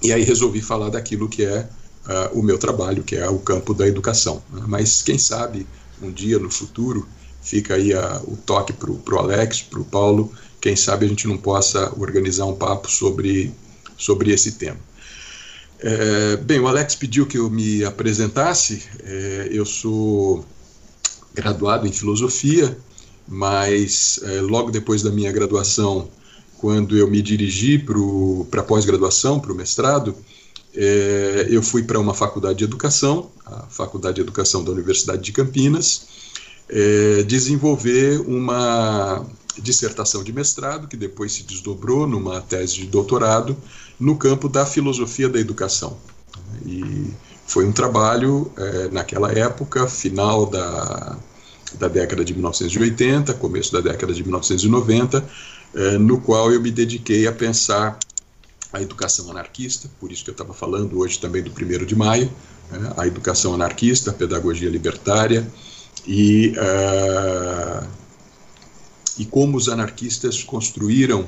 e 0.00 0.12
aí 0.12 0.22
resolvi 0.22 0.60
falar 0.62 0.90
daquilo 0.90 1.28
que 1.28 1.44
é 1.44 1.68
uh, 2.08 2.38
o 2.38 2.42
meu 2.42 2.58
trabalho, 2.58 3.02
que 3.02 3.16
é 3.16 3.28
o 3.28 3.38
campo 3.38 3.74
da 3.74 3.86
educação. 3.86 4.42
Né? 4.50 4.62
Mas 4.66 5.02
quem 5.02 5.18
sabe 5.18 5.66
um 6.02 6.10
dia 6.10 6.38
no 6.38 6.50
futuro 6.50 7.06
fica 7.42 7.74
aí 7.74 7.94
a, 7.94 8.20
o 8.26 8.36
toque 8.36 8.72
para 8.72 8.90
o 8.90 9.18
Alex, 9.18 9.62
para 9.62 9.80
o 9.80 9.84
Paulo, 9.84 10.32
quem 10.60 10.76
sabe 10.76 11.06
a 11.06 11.08
gente 11.08 11.26
não 11.26 11.36
possa 11.36 11.92
organizar 11.98 12.44
um 12.46 12.54
papo 12.54 12.90
sobre, 12.90 13.52
sobre 13.96 14.32
esse 14.32 14.52
tema. 14.52 14.78
É, 15.80 16.36
bem, 16.36 16.58
o 16.58 16.66
Alex 16.66 16.96
pediu 16.96 17.26
que 17.26 17.38
eu 17.38 17.48
me 17.48 17.84
apresentasse. 17.84 18.82
É, 19.04 19.48
eu 19.52 19.64
sou 19.64 20.44
graduado 21.32 21.86
em 21.86 21.92
filosofia, 21.92 22.76
mas 23.26 24.18
é, 24.24 24.40
logo 24.40 24.70
depois 24.70 25.02
da 25.02 25.10
minha 25.10 25.30
graduação, 25.30 26.10
quando 26.58 26.96
eu 26.96 27.08
me 27.08 27.22
dirigi 27.22 27.78
para 27.78 28.60
a 28.60 28.64
pós-graduação, 28.64 29.38
para 29.38 29.52
o 29.52 29.54
mestrado, 29.54 30.16
é, 30.80 31.48
eu 31.50 31.60
fui 31.60 31.82
para 31.82 31.98
uma 31.98 32.14
faculdade 32.14 32.58
de 32.58 32.64
educação, 32.64 33.32
a 33.44 33.62
Faculdade 33.68 34.14
de 34.14 34.20
Educação 34.20 34.62
da 34.62 34.70
Universidade 34.70 35.20
de 35.20 35.32
Campinas, 35.32 36.06
é, 36.68 37.24
desenvolver 37.24 38.20
uma 38.20 39.26
dissertação 39.58 40.22
de 40.22 40.32
mestrado, 40.32 40.86
que 40.86 40.96
depois 40.96 41.32
se 41.32 41.42
desdobrou 41.42 42.06
numa 42.06 42.40
tese 42.40 42.74
de 42.76 42.86
doutorado, 42.86 43.56
no 43.98 44.14
campo 44.14 44.48
da 44.48 44.64
filosofia 44.64 45.28
da 45.28 45.40
educação. 45.40 45.98
E 46.64 47.10
foi 47.44 47.66
um 47.66 47.72
trabalho, 47.72 48.48
é, 48.56 48.88
naquela 48.92 49.32
época, 49.32 49.88
final 49.88 50.46
da, 50.46 51.18
da 51.76 51.88
década 51.88 52.24
de 52.24 52.34
1980, 52.34 53.34
começo 53.34 53.72
da 53.72 53.80
década 53.80 54.14
de 54.14 54.22
1990, 54.22 55.28
é, 55.74 55.98
no 55.98 56.20
qual 56.20 56.52
eu 56.52 56.62
me 56.62 56.70
dediquei 56.70 57.26
a 57.26 57.32
pensar 57.32 57.98
a 58.72 58.82
educação 58.82 59.30
anarquista, 59.30 59.88
por 59.98 60.12
isso 60.12 60.24
que 60.24 60.30
eu 60.30 60.32
estava 60.32 60.52
falando 60.52 60.98
hoje 60.98 61.18
também 61.18 61.42
do 61.42 61.50
1 61.50 61.86
de 61.86 61.96
maio, 61.96 62.30
né, 62.70 62.92
a 62.96 63.06
educação 63.06 63.54
anarquista, 63.54 64.10
a 64.10 64.14
pedagogia 64.14 64.68
libertária 64.68 65.50
e 66.06 66.54
uh, 66.56 67.86
e 69.18 69.24
como 69.24 69.56
os 69.56 69.68
anarquistas 69.68 70.42
construíram 70.44 71.26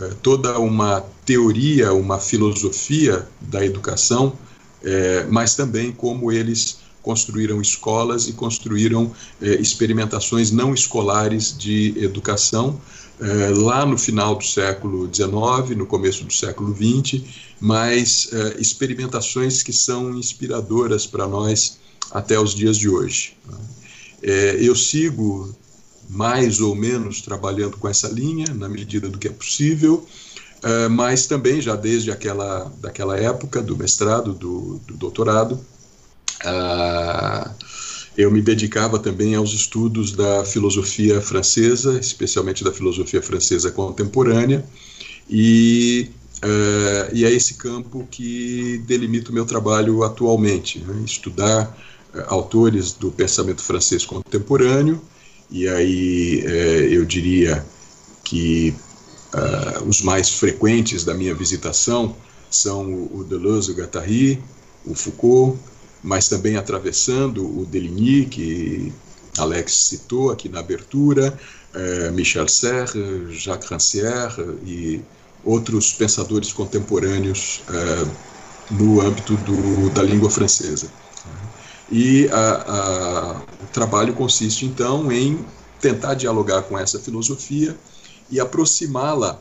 eh, 0.00 0.10
toda 0.22 0.58
uma 0.58 1.04
teoria, 1.24 1.92
uma 1.92 2.18
filosofia 2.18 3.28
da 3.40 3.64
educação, 3.64 4.32
eh, 4.82 5.26
mas 5.30 5.54
também 5.54 5.92
como 5.92 6.32
eles 6.32 6.78
construíram 7.02 7.60
escolas 7.60 8.26
e 8.26 8.32
construíram 8.32 9.12
eh, 9.40 9.54
experimentações 9.56 10.50
não 10.50 10.72
escolares 10.72 11.56
de 11.56 11.94
educação 11.98 12.80
lá 13.18 13.86
no 13.86 13.96
final 13.96 14.34
do 14.34 14.44
século 14.44 15.08
XIX, 15.12 15.76
no 15.76 15.86
começo 15.86 16.24
do 16.24 16.32
século 16.32 16.74
XX, 16.74 17.22
mas 17.60 18.30
experimentações 18.58 19.62
que 19.62 19.72
são 19.72 20.18
inspiradoras 20.18 21.06
para 21.06 21.26
nós 21.26 21.78
até 22.10 22.38
os 22.38 22.54
dias 22.54 22.76
de 22.76 22.88
hoje. 22.88 23.36
eu 24.22 24.74
sigo 24.76 25.54
mais 26.08 26.60
ou 26.60 26.74
menos 26.74 27.20
trabalhando 27.20 27.76
com 27.78 27.88
essa 27.88 28.08
linha, 28.08 28.46
na 28.54 28.68
medida 28.68 29.08
do 29.08 29.18
que 29.18 29.28
é 29.28 29.32
possível, 29.32 30.06
mas 30.90 31.26
também 31.26 31.60
já 31.60 31.74
desde 31.74 32.10
aquela 32.10 32.70
daquela 32.80 33.16
época, 33.18 33.62
do 33.62 33.76
mestrado, 33.76 34.34
do, 34.34 34.78
do 34.86 34.94
doutorado, 34.94 35.58
uh, 36.44 37.50
eu 38.16 38.30
me 38.30 38.40
dedicava 38.40 38.98
também 38.98 39.34
aos 39.34 39.52
estudos 39.52 40.12
da 40.12 40.44
filosofia 40.44 41.20
francesa, 41.20 41.98
especialmente 42.00 42.64
da 42.64 42.72
filosofia 42.72 43.20
francesa 43.22 43.70
contemporânea, 43.70 44.64
e, 45.28 46.10
uh, 46.38 47.14
e 47.14 47.24
é 47.24 47.30
esse 47.30 47.54
campo 47.54 48.06
que 48.10 48.82
delimita 48.86 49.30
o 49.30 49.34
meu 49.34 49.44
trabalho 49.44 50.02
atualmente, 50.02 50.78
né? 50.78 51.02
estudar 51.04 51.76
autores 52.28 52.92
do 52.92 53.10
pensamento 53.10 53.62
francês 53.62 54.04
contemporâneo, 54.04 55.00
e 55.50 55.68
aí 55.68 56.42
é, 56.44 56.88
eu 56.90 57.04
diria 57.04 57.64
que 58.24 58.74
uh, 59.34 59.84
os 59.86 60.02
mais 60.02 60.30
frequentes 60.30 61.04
da 61.04 61.14
minha 61.14 61.34
visitação 61.34 62.16
são 62.50 63.08
o, 63.12 63.24
Deleuze, 63.24 63.72
o 63.72 63.74
Guattari, 63.74 64.42
o 64.84 64.94
Foucault, 64.94 65.58
mas 66.06 66.28
também 66.28 66.56
atravessando 66.56 67.44
o 67.44 67.66
Deligny, 67.66 68.26
que 68.26 68.92
Alex 69.36 69.72
citou 69.74 70.30
aqui 70.30 70.48
na 70.48 70.60
abertura, 70.60 71.36
uh, 71.74 72.12
Michel 72.12 72.46
Serre, 72.46 73.32
Jacques 73.32 73.68
Rancière 73.68 74.40
e 74.64 75.02
outros 75.44 75.92
pensadores 75.92 76.52
contemporâneos 76.52 77.60
uh, 77.68 78.08
no 78.70 79.00
âmbito 79.00 79.36
do, 79.38 79.90
da 79.90 80.02
língua 80.04 80.30
francesa. 80.30 80.88
E 81.90 82.28
a, 82.28 82.52
a, 82.52 83.32
o 83.64 83.66
trabalho 83.72 84.14
consiste, 84.14 84.64
então, 84.64 85.10
em 85.10 85.44
tentar 85.80 86.14
dialogar 86.14 86.62
com 86.62 86.78
essa 86.78 87.00
filosofia 87.00 87.76
e 88.30 88.38
aproximá-la 88.38 89.40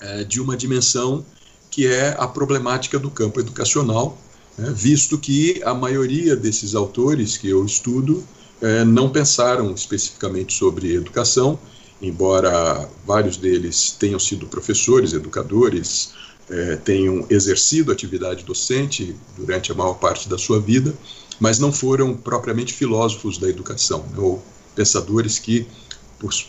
uh, 0.00 0.24
de 0.24 0.40
uma 0.40 0.56
dimensão 0.56 1.22
que 1.70 1.86
é 1.86 2.16
a 2.18 2.26
problemática 2.26 2.98
do 2.98 3.10
campo 3.10 3.38
educacional, 3.38 4.16
né, 4.56 4.72
visto 4.74 5.18
que 5.18 5.60
a 5.64 5.74
maioria 5.74 6.36
desses 6.36 6.74
autores 6.74 7.36
que 7.36 7.48
eu 7.48 7.64
estudo 7.64 8.24
uh, 8.62 8.84
não 8.84 9.10
pensaram 9.10 9.72
especificamente 9.72 10.52
sobre 10.52 10.94
educação, 10.94 11.58
embora 12.00 12.88
vários 13.06 13.36
deles 13.36 13.96
tenham 13.98 14.18
sido 14.18 14.46
professores, 14.46 15.12
educadores, 15.12 16.12
é, 16.50 16.76
tenham 16.76 17.26
exercido 17.30 17.90
atividade 17.90 18.44
docente 18.44 19.16
durante 19.36 19.72
a 19.72 19.74
maior 19.74 19.94
parte 19.94 20.28
da 20.28 20.36
sua 20.36 20.60
vida, 20.60 20.94
mas 21.40 21.58
não 21.58 21.72
foram 21.72 22.14
propriamente 22.14 22.74
filósofos 22.74 23.38
da 23.38 23.48
educação, 23.48 24.04
né, 24.10 24.18
ou 24.18 24.42
pensadores 24.74 25.38
que 25.38 25.66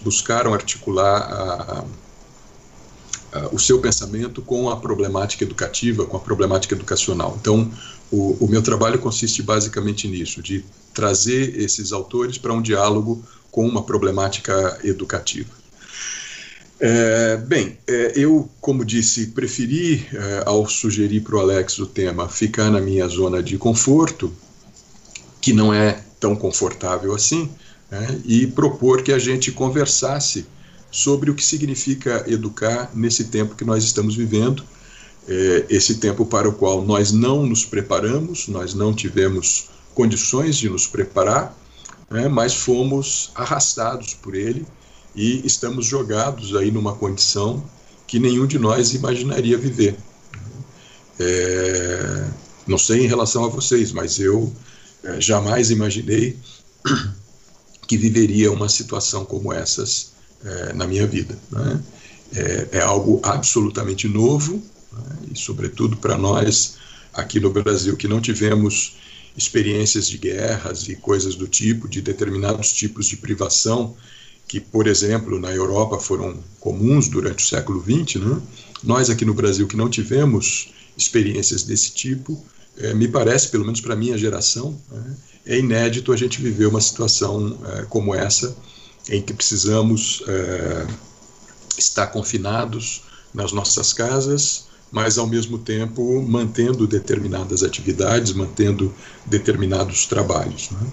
buscaram 0.02 0.54
articular 0.54 1.22
a, 1.22 1.86
o 3.52 3.60
seu 3.60 3.80
pensamento 3.80 4.42
com 4.42 4.70
a 4.70 4.78
problemática 4.78 5.44
educativa, 5.44 6.06
com 6.06 6.18
a 6.18 6.20
problemática 6.20 6.76
educacional. 6.76 7.38
Então, 7.40 7.72
o, 8.12 8.46
o 8.46 8.48
meu 8.48 8.62
trabalho 8.62 9.00
consiste 9.00 9.42
basicamente 9.42 10.08
nisso, 10.08 10.42
de 10.42 10.64
trazer 10.94 11.60
esses 11.60 11.92
autores 11.92 12.38
para 12.38 12.54
um 12.54 12.62
diálogo 12.62 13.24
com 13.52 13.68
uma 13.68 13.84
problemática 13.84 14.80
educativa. 14.84 15.50
É, 16.80 17.38
bem, 17.38 17.78
é, 17.88 18.14
eu, 18.16 18.50
como 18.60 18.84
disse, 18.84 19.28
preferi, 19.28 20.06
é, 20.14 20.44
ao 20.46 20.68
sugerir 20.68 21.22
para 21.22 21.36
o 21.36 21.40
Alex 21.40 21.80
o 21.80 21.86
tema, 21.86 22.28
ficar 22.28 22.70
na 22.70 22.82
minha 22.82 23.08
zona 23.08 23.42
de 23.42 23.58
conforto, 23.58 24.34
que 25.40 25.54
não 25.54 25.74
é 25.74 26.04
tão 26.20 26.36
confortável 26.36 27.14
assim, 27.14 27.50
né, 27.90 28.20
e 28.26 28.48
propor 28.48 29.04
que 29.04 29.14
a 29.14 29.20
gente 29.20 29.52
conversasse 29.52 30.46
sobre 30.96 31.30
o 31.30 31.36
que 31.36 31.44
significa 31.44 32.24
educar 32.26 32.90
nesse 32.96 33.26
tempo 33.26 33.54
que 33.54 33.66
nós 33.66 33.84
estamos 33.84 34.16
vivendo, 34.16 34.64
é, 35.28 35.66
esse 35.70 35.96
tempo 35.96 36.26
para 36.26 36.48
o 36.48 36.54
qual 36.54 36.86
nós 36.86 37.12
não 37.12 37.46
nos 37.46 37.66
preparamos, 37.66 38.48
nós 38.48 38.74
não 38.74 38.94
tivemos 38.94 39.68
condições 39.94 40.56
de 40.56 40.70
nos 40.70 40.88
preparar, 40.88 41.54
né, 42.10 42.30
mas 42.30 42.56
fomos 42.56 43.30
arrastados 43.36 44.14
por 44.14 44.36
ele 44.36 44.66
e 45.14 45.46
estamos 45.46 45.86
jogados 45.86 46.56
aí 46.56 46.72
numa 46.72 46.96
condição 46.96 47.62
que 48.08 48.18
nenhum 48.18 48.48
de 48.48 48.58
nós 48.58 48.94
imaginaria 48.94 49.58
viver. 49.58 49.98
É, 51.20 52.26
não 52.66 52.78
sei 52.78 53.04
em 53.04 53.08
relação 53.08 53.44
a 53.44 53.50
vocês, 53.50 53.92
mas 53.92 54.18
eu 54.18 54.50
é, 55.04 55.20
jamais 55.20 55.72
imaginei 55.72 56.38
que 57.86 57.98
viveria 57.98 58.50
uma 58.50 58.70
situação 58.70 59.26
como 59.26 59.52
essas 59.52 60.15
é, 60.44 60.74
na 60.74 60.88
minha 60.88 61.06
vida. 61.06 61.38
Né? 61.52 61.82
É, 62.34 62.68
é, 62.74 62.82
algo 62.82 63.20
absolutamente 63.24 64.08
novo, 64.08 64.62
né? 64.92 65.18
e 65.34 65.38
sobretudo 65.38 65.96
para 65.98 66.18
nós 66.18 66.76
aqui 67.14 67.40
no 67.40 67.50
Brasil 67.50 67.96
que 67.96 68.08
não 68.08 68.20
tivemos 68.20 68.98
experiências 69.38 70.08
de 70.08 70.18
guerras 70.18 70.88
e 70.88 70.96
coisas 70.96 71.36
do 71.36 71.48
tipo, 71.48 71.88
de 71.88 72.02
determinados 72.02 72.72
tipos 72.72 73.06
de 73.08 73.18
privação 73.18 73.96
que, 74.48 74.60
por 74.60 74.88
exemplo, 74.88 75.40
na 75.40 75.52
Europa 75.52 76.00
foram 76.00 76.38
comuns 76.60 77.08
durante 77.08 77.44
o 77.44 77.48
século 77.48 77.82
XX, 77.82 78.22
né? 78.22 78.42
nós 78.84 79.10
aqui 79.10 79.26
no 79.26 79.34
Brasil 79.34 79.68
que 79.68 79.76
não 79.76 79.90
tivemos 79.90 80.70
experiências 80.98 81.64
desse 81.64 81.92
tipo, 81.92 82.44
é, 82.78 82.94
me 82.94 83.08
parece, 83.08 83.50
pelo 83.50 83.66
menos 83.66 83.82
para 83.82 83.94
a 83.94 83.98
minha 83.98 84.18
geração, 84.18 84.80
né? 84.92 85.16
é 85.46 85.60
inédito 85.60 86.12
a 86.12 86.18
gente 86.18 86.42
viver 86.42 86.68
uma 86.68 86.82
situação 86.82 87.58
é, 87.66 87.82
como 87.84 88.14
essa, 88.14 88.56
em 89.10 89.22
que 89.22 89.34
precisamos 89.34 90.24
é, 90.28 90.88
estar 91.78 92.08
confinados 92.08 93.04
nas 93.34 93.52
nossas 93.52 93.94
casas, 93.94 94.66
mas 94.92 95.18
ao 95.18 95.28
mesmo 95.28 95.58
tempo 95.58 96.22
mantendo 96.22 96.88
determinadas 96.88 97.64
atividades, 97.64 98.34
mantendo 98.34 98.94
determinados 99.26 100.06
trabalhos. 100.06 100.70
Né? 100.72 100.88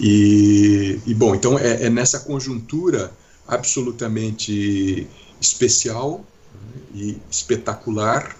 E, 0.00 1.00
e, 1.06 1.14
bom, 1.14 1.34
então 1.34 1.58
é, 1.58 1.84
é, 1.84 1.90
nessa 1.90 2.20
conjuntura 2.20 3.12
absolutamente 3.46 5.06
especial 5.40 6.24
né, 6.54 6.82
e 6.94 7.18
espetacular, 7.30 8.36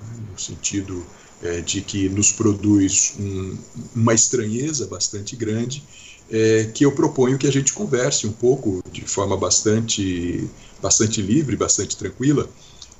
né, 0.00 0.22
no 0.32 0.38
sentido 0.38 1.04
é, 1.42 1.60
de 1.60 1.80
que 1.80 2.08
nos 2.08 2.32
produz 2.32 3.14
um, 3.18 3.58
uma 3.94 4.14
estranheza 4.14 4.86
bastante 4.86 5.36
grande, 5.36 5.82
é, 6.30 6.70
que 6.74 6.84
eu 6.84 6.92
proponho 6.92 7.38
que 7.38 7.46
a 7.46 7.52
gente 7.52 7.72
converse 7.72 8.26
um 8.26 8.32
pouco 8.32 8.82
de 8.90 9.02
forma 9.02 9.36
bastante, 9.36 10.48
bastante 10.82 11.22
livre, 11.22 11.56
bastante 11.56 11.96
tranquila, 11.96 12.48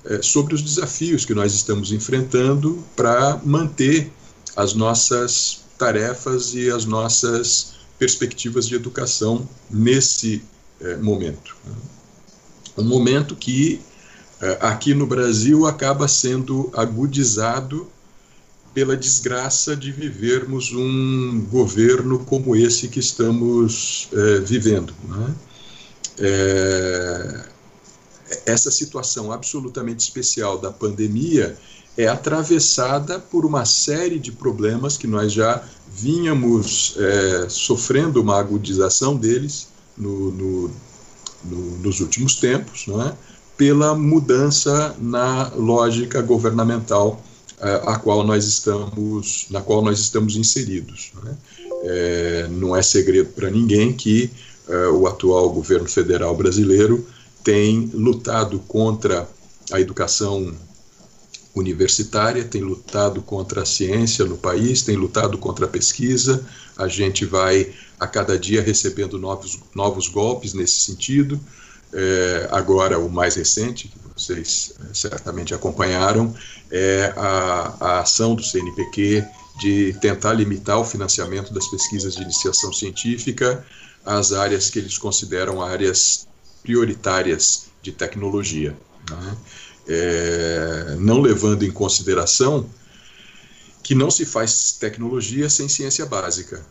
é, 0.05 0.23
sobre 0.23 0.55
os 0.55 0.63
desafios 0.63 1.25
que 1.25 1.35
nós 1.35 1.53
estamos 1.55 1.91
enfrentando 1.93 2.83
para 2.95 3.41
manter 3.45 4.11
as 4.55 4.75
nossas 4.75 5.65
tarefas 5.77 6.55
e 6.55 6.71
as 6.71 6.85
nossas 6.85 7.75
perspectivas 7.99 8.67
de 8.67 8.75
educação 8.75 9.49
nesse 9.71 10.43
é, 10.81 10.97
momento. 10.97 11.57
Um 12.77 12.85
momento 12.85 13.35
que 13.35 13.81
é, 14.41 14.59
aqui 14.61 14.95
no 14.95 15.07
Brasil 15.07 15.67
acaba 15.67 16.07
sendo 16.07 16.71
agudizado 16.75 17.91
pela 18.77 18.95
desgraça 18.95 19.75
de 19.75 19.91
vivermos 19.91 20.71
um 20.71 21.47
governo 21.51 22.19
como 22.19 22.55
esse 22.55 22.89
que 22.89 23.01
estamos 23.01 24.07
é, 24.13 24.41
vivendo. 24.41 24.93
Né? 25.09 25.35
É, 26.19 27.45
essa 28.45 28.71
situação 28.71 29.33
absolutamente 29.33 30.01
especial 30.01 30.59
da 30.59 30.71
pandemia 30.71 31.57
é 31.97 32.07
atravessada 32.07 33.19
por 33.19 33.47
uma 33.47 33.65
série 33.65 34.19
de 34.19 34.31
problemas 34.31 34.99
que 34.99 35.07
nós 35.07 35.33
já 35.33 35.65
vínhamos 35.91 36.97
é, 36.99 37.47
sofrendo 37.49 38.21
uma 38.21 38.39
agudização 38.39 39.17
deles 39.17 39.69
no, 39.97 40.31
no, 40.33 40.71
no, 41.45 41.79
nos 41.79 42.01
últimos 42.01 42.35
tempos, 42.35 42.85
é? 42.89 43.17
pela 43.57 43.95
mudança 43.95 44.95
na 45.01 45.49
lógica 45.57 46.21
governamental 46.21 47.25
a 47.61 47.99
qual 47.99 48.23
nós 48.23 48.45
estamos, 48.45 49.47
na 49.51 49.61
qual 49.61 49.83
nós 49.83 49.99
estamos 49.99 50.37
inseridos. 50.37 51.13
Não 51.15 51.31
é, 51.31 51.37
é 51.83 52.49
não 52.49 52.77
é 52.77 52.83
segredo 52.83 53.31
para 53.31 53.51
ninguém 53.51 53.93
que 53.93 54.31
é, 54.69 54.89
o 54.89 55.07
atual 55.07 55.49
governo 55.51 55.89
federal 55.89 56.37
brasileiro 56.37 57.07
tem 57.45 57.91
lutado 57.95 58.59
contra 58.67 59.29
a 59.71 59.81
educação 59.81 60.53
universitária, 61.55 62.45
tem 62.45 62.61
lutado 62.61 63.23
contra 63.23 63.63
a 63.63 63.67
ciência 63.67 64.25
no 64.25 64.37
país, 64.37 64.83
tem 64.83 64.97
lutado 64.97 65.39
contra 65.39 65.65
a 65.65 65.69
pesquisa. 65.69 66.45
A 66.77 66.89
gente 66.89 67.25
vai 67.25 67.73
a 67.99 68.07
cada 68.07 68.39
dia 68.39 68.61
recebendo 68.61 69.19
novos, 69.19 69.59
novos 69.75 70.09
golpes 70.09 70.53
nesse 70.53 70.81
sentido. 70.81 71.41
É, 71.93 72.49
agora, 72.51 72.99
o 72.99 73.09
mais 73.09 73.37
recente, 73.37 73.89
que 73.89 73.99
vocês 74.17 74.73
é, 74.89 74.95
certamente 74.95 75.55
acompanharam, 75.55 76.35
é 76.71 77.13
a, 77.17 77.77
a 77.81 78.01
ação 78.01 78.35
do 78.35 78.43
CNPq 78.43 79.25
de 79.61 79.97
tentar 80.01 80.33
limitar 80.33 80.79
o 80.79 80.85
financiamento 80.85 81.53
das 81.53 81.67
pesquisas 81.69 82.15
de 82.17 82.23
iniciação 82.23 82.73
científica 82.73 83.65
às 84.05 84.33
áreas 84.33 84.71
que 84.71 84.79
eles 84.79 84.99
consideram 84.99 85.63
áreas 85.63 86.27
prioritárias 86.63 87.67
de 87.83 87.93
tecnologia, 87.93 88.77
né? 89.11 89.37
é, 89.89 90.97
não 90.99 91.21
levando 91.21 91.65
em 91.65 91.71
consideração 91.71 92.69
que 93.83 93.95
não 93.95 94.11
se 94.11 94.27
faz 94.27 94.73
tecnologia 94.73 95.49
sem 95.49 95.69
ciência 95.69 96.05
básica. 96.07 96.65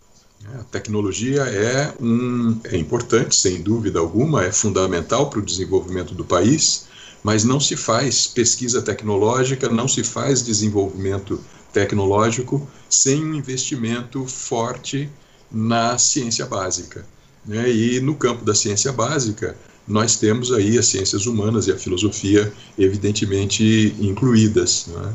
A 0.60 0.64
tecnologia 0.66 1.44
é, 1.44 1.94
um, 2.00 2.60
é 2.66 2.78
importante, 2.78 3.36
sem 3.36 3.62
dúvida 3.62 4.00
alguma, 4.00 4.44
é 4.44 4.52
fundamental 4.52 5.30
para 5.30 5.40
o 5.40 5.42
desenvolvimento 5.42 6.14
do 6.14 6.26
país, 6.26 6.88
mas 7.24 7.44
não 7.44 7.60
se 7.60 7.76
faz 7.76 8.28
pesquisa 8.28 8.82
tecnológica, 8.82 9.70
não 9.70 9.88
se 9.88 10.04
faz 10.04 10.44
desenvolvimento 10.44 11.40
tecnológico 11.74 12.68
sem 12.90 13.24
um 13.24 13.36
investimento 13.36 14.26
forte 14.26 15.10
na 15.52 15.98
ciência 15.98 16.46
básica. 16.46 17.06
Né? 17.46 17.70
E 17.70 18.00
no 18.00 18.16
campo 18.16 18.46
da 18.46 18.56
ciência 18.56 18.92
básica, 18.92 19.56
nós 19.88 20.16
temos 20.16 20.52
aí 20.52 20.78
as 20.78 20.88
ciências 20.88 21.26
humanas 21.26 21.68
e 21.68 21.72
a 21.72 21.78
filosofia 21.78 22.52
evidentemente 22.78 23.96
incluídas. 24.00 24.88
Né? 24.88 25.14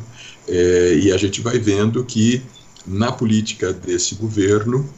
É, 0.49 0.95
e 1.03 1.13
a 1.13 1.17
gente 1.17 1.41
vai 1.41 1.59
vendo 1.59 2.05
que 2.05 2.43
na 2.87 3.11
política 3.11 3.73
desse 3.73 4.15
governo 4.15 4.89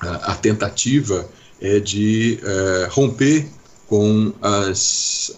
a, 0.00 0.32
a 0.32 0.34
tentativa 0.34 1.28
é 1.60 1.80
de 1.80 2.38
é, 2.42 2.88
romper 2.90 3.48
com 3.86 4.32
as, 4.42 5.32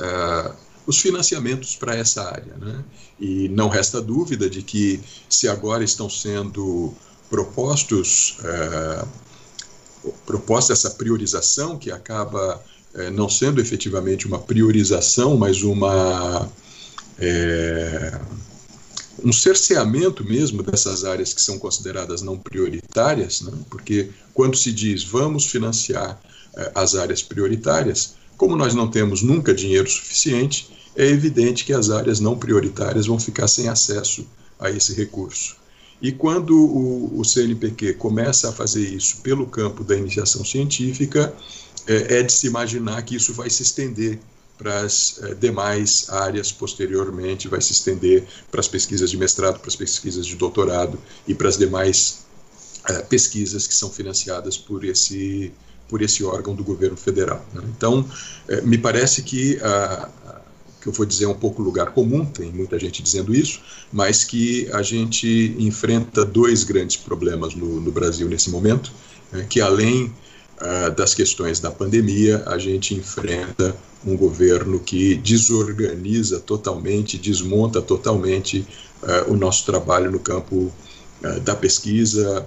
os 0.90 1.00
financiamentos 1.00 1.76
para 1.76 1.96
essa 1.96 2.22
área. 2.22 2.54
Né? 2.58 2.84
E 3.18 3.48
não 3.48 3.68
resta 3.68 4.00
dúvida 4.00 4.50
de 4.50 4.62
que, 4.62 5.00
se 5.28 5.48
agora 5.48 5.82
estão 5.82 6.10
sendo 6.10 6.92
propostos, 7.30 8.36
é, 8.44 9.04
proposta 10.26 10.72
essa 10.72 10.90
priorização, 10.90 11.78
que 11.78 11.90
acaba 11.90 12.62
é, 12.94 13.08
não 13.08 13.28
sendo 13.28 13.60
efetivamente 13.60 14.26
uma 14.26 14.38
priorização, 14.38 15.36
mas 15.36 15.62
uma. 15.62 16.50
É, 17.18 18.20
um 19.22 19.32
cerceamento 19.32 20.24
mesmo 20.24 20.62
dessas 20.62 21.04
áreas 21.04 21.34
que 21.34 21.42
são 21.42 21.58
consideradas 21.58 22.22
não 22.22 22.38
prioritárias, 22.38 23.42
né? 23.42 23.52
porque 23.68 24.08
quando 24.32 24.56
se 24.56 24.72
diz 24.72 25.04
vamos 25.04 25.44
financiar 25.44 26.18
as 26.74 26.94
áreas 26.94 27.22
prioritárias, 27.22 28.14
como 28.40 28.56
nós 28.56 28.74
não 28.74 28.88
temos 28.88 29.20
nunca 29.20 29.52
dinheiro 29.52 29.88
suficiente, 29.90 30.70
é 30.96 31.06
evidente 31.06 31.64
que 31.64 31.72
as 31.72 31.90
áreas 31.90 32.20
não 32.20 32.36
prioritárias 32.36 33.06
vão 33.06 33.18
ficar 33.18 33.48
sem 33.48 33.68
acesso 33.68 34.26
a 34.58 34.70
esse 34.70 34.94
recurso. 34.94 35.56
E 36.02 36.12
quando 36.12 36.56
o, 36.56 37.20
o 37.20 37.24
CNPq 37.24 37.94
começa 37.94 38.48
a 38.48 38.52
fazer 38.52 38.88
isso 38.88 39.18
pelo 39.18 39.46
campo 39.46 39.84
da 39.84 39.96
iniciação 39.96 40.44
científica, 40.44 41.32
é, 41.86 42.18
é 42.18 42.22
de 42.22 42.32
se 42.32 42.46
imaginar 42.46 43.02
que 43.02 43.16
isso 43.16 43.34
vai 43.34 43.50
se 43.50 43.62
estender 43.62 44.18
para 44.60 44.80
as 44.80 45.18
eh, 45.22 45.34
demais 45.34 46.10
áreas 46.10 46.52
posteriormente, 46.52 47.48
vai 47.48 47.62
se 47.62 47.72
estender 47.72 48.26
para 48.50 48.60
as 48.60 48.68
pesquisas 48.68 49.10
de 49.10 49.16
mestrado, 49.16 49.58
para 49.58 49.68
as 49.68 49.76
pesquisas 49.76 50.26
de 50.26 50.36
doutorado 50.36 50.98
e 51.26 51.34
para 51.34 51.48
as 51.48 51.56
demais 51.56 52.26
eh, 52.86 53.02
pesquisas 53.08 53.66
que 53.66 53.74
são 53.74 53.90
financiadas 53.90 54.58
por 54.58 54.84
esse, 54.84 55.50
por 55.88 56.02
esse 56.02 56.22
órgão 56.22 56.54
do 56.54 56.62
governo 56.62 56.96
federal. 56.96 57.42
Né? 57.54 57.62
Então, 57.74 58.06
eh, 58.48 58.60
me 58.60 58.76
parece 58.76 59.22
que 59.22 59.58
a, 59.62 60.10
que 60.80 60.86
eu 60.86 60.92
vou 60.92 61.04
dizer 61.04 61.24
é 61.24 61.28
um 61.28 61.34
pouco 61.34 61.62
lugar 61.62 61.92
comum, 61.92 62.24
tem 62.24 62.50
muita 62.50 62.78
gente 62.78 63.02
dizendo 63.02 63.34
isso, 63.34 63.60
mas 63.92 64.24
que 64.24 64.68
a 64.72 64.82
gente 64.82 65.54
enfrenta 65.58 66.24
dois 66.24 66.64
grandes 66.64 66.96
problemas 66.96 67.54
no, 67.54 67.80
no 67.80 67.92
Brasil 67.92 68.28
nesse 68.28 68.50
momento, 68.50 68.90
né, 69.30 69.46
que 69.48 69.60
além 69.60 70.06
uh, 70.60 70.90
das 70.96 71.14
questões 71.14 71.60
da 71.60 71.70
pandemia, 71.70 72.42
a 72.46 72.58
gente 72.58 72.94
enfrenta 72.94 73.76
um 74.04 74.16
governo 74.16 74.80
que 74.80 75.16
desorganiza 75.16 76.40
totalmente, 76.40 77.18
desmonta 77.18 77.82
totalmente 77.82 78.66
uh, 79.02 79.32
o 79.32 79.36
nosso 79.36 79.66
trabalho 79.66 80.10
no 80.10 80.18
campo 80.18 80.72
uh, 81.22 81.40
da 81.40 81.54
pesquisa, 81.54 82.46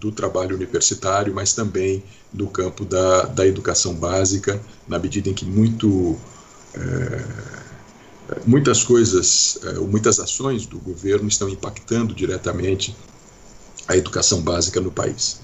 do 0.00 0.10
trabalho 0.10 0.56
universitário, 0.56 1.32
mas 1.32 1.52
também 1.52 2.02
do 2.32 2.48
campo 2.48 2.84
da, 2.84 3.26
da 3.26 3.46
educação 3.46 3.94
básica, 3.94 4.60
na 4.88 4.98
medida 4.98 5.28
em 5.28 5.34
que 5.34 5.44
muito, 5.44 6.18
muitas 8.46 8.82
coisas, 8.82 9.58
muitas 9.88 10.18
ações 10.18 10.66
do 10.66 10.78
governo 10.78 11.28
estão 11.28 11.48
impactando 11.48 12.14
diretamente 12.14 12.96
a 13.88 13.96
educação 13.96 14.40
básica 14.42 14.80
no 14.80 14.90
país. 14.90 15.40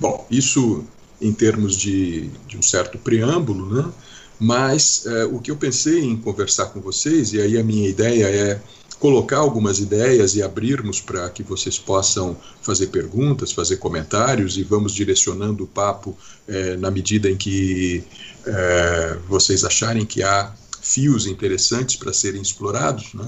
Bom, 0.00 0.26
isso 0.30 0.84
em 1.20 1.32
termos 1.32 1.76
de, 1.76 2.28
de 2.46 2.58
um 2.58 2.62
certo 2.62 2.98
preâmbulo, 2.98 3.74
né? 3.74 3.92
Mas 4.38 5.06
é, 5.06 5.24
o 5.24 5.38
que 5.38 5.50
eu 5.50 5.56
pensei 5.56 6.00
em 6.00 6.16
conversar 6.16 6.66
com 6.66 6.80
vocês, 6.80 7.32
e 7.32 7.40
aí 7.40 7.56
a 7.56 7.62
minha 7.62 7.88
ideia 7.88 8.26
é 8.26 8.60
colocar 8.98 9.38
algumas 9.38 9.78
ideias 9.78 10.34
e 10.34 10.42
abrirmos 10.42 11.00
para 11.00 11.28
que 11.30 11.42
vocês 11.42 11.78
possam 11.78 12.36
fazer 12.62 12.88
perguntas, 12.88 13.52
fazer 13.52 13.76
comentários 13.76 14.56
e 14.56 14.62
vamos 14.62 14.92
direcionando 14.92 15.64
o 15.64 15.66
papo 15.66 16.16
é, 16.48 16.76
na 16.76 16.90
medida 16.90 17.30
em 17.30 17.36
que 17.36 18.02
é, 18.46 19.18
vocês 19.28 19.62
acharem 19.62 20.04
que 20.04 20.22
há 20.22 20.52
fios 20.84 21.26
interessantes 21.26 21.96
para 21.96 22.12
serem 22.12 22.42
explorados. 22.42 23.14
Né? 23.14 23.26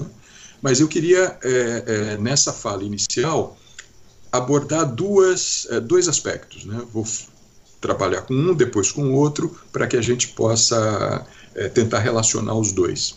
Mas 0.61 0.79
eu 0.79 0.87
queria, 0.87 1.37
é, 1.43 1.83
é, 1.85 2.17
nessa 2.17 2.53
fala 2.53 2.83
inicial, 2.83 3.57
abordar 4.31 4.85
duas, 4.85 5.67
é, 5.71 5.79
dois 5.79 6.07
aspectos. 6.07 6.65
Né? 6.65 6.81
Vou 6.93 7.05
trabalhar 7.81 8.21
com 8.21 8.33
um, 8.33 8.53
depois 8.53 8.91
com 8.91 9.09
o 9.09 9.13
outro, 9.13 9.55
para 9.71 9.87
que 9.87 9.97
a 9.97 10.01
gente 10.01 10.29
possa 10.29 11.25
é, 11.55 11.67
tentar 11.67 11.99
relacionar 11.99 12.53
os 12.53 12.71
dois. 12.71 13.15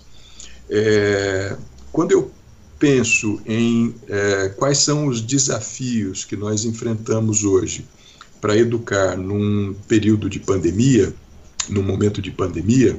É, 0.69 1.57
quando 1.93 2.13
eu 2.13 2.31
penso 2.79 3.41
em 3.45 3.95
é, 4.09 4.49
quais 4.57 4.79
são 4.79 5.07
os 5.07 5.21
desafios 5.21 6.25
que 6.25 6.35
nós 6.35 6.65
enfrentamos 6.65 7.45
hoje 7.45 7.85
para 8.41 8.57
educar 8.57 9.19
num 9.19 9.75
período 9.87 10.31
de 10.31 10.41
pandemia, 10.41 11.13
num 11.69 11.83
momento 11.83 12.23
de 12.23 12.31
pandemia, 12.31 12.99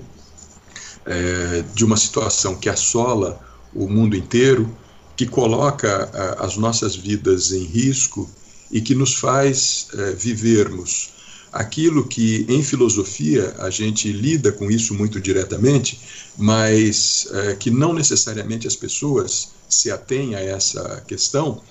é, 1.06 1.64
de 1.74 1.84
uma 1.84 1.98
situação 1.98 2.56
que 2.56 2.70
assola 2.70 3.40
o 3.74 3.88
mundo 3.88 4.16
inteiro, 4.16 4.70
que 5.16 5.26
coloca 5.26 6.10
a, 6.14 6.46
as 6.46 6.58
nossas 6.58 6.96
vidas 6.96 7.52
em 7.52 7.64
risco 7.64 8.30
e 8.72 8.82
que 8.82 8.96
nos 8.96 9.16
faz 9.16 9.88
é, 9.94 10.12
vivermos 10.12 11.12
aquilo 11.52 12.08
que 12.08 12.46
em 12.48 12.64
filosofia 12.64 13.54
a 13.60 13.70
gente 13.70 14.12
lida 14.12 14.52
com 14.52 14.72
isso 14.72 14.94
muito 14.94 15.20
diretamente, 15.20 16.00
mas 16.38 17.28
é, 17.32 17.56
que 17.56 17.70
não 17.70 17.94
necessariamente 17.94 18.68
as 18.68 18.76
pessoas 18.76 19.52
se 19.68 19.92
atêm 19.92 20.36
a 20.36 20.40
essa 20.40 21.04
questão, 21.06 21.62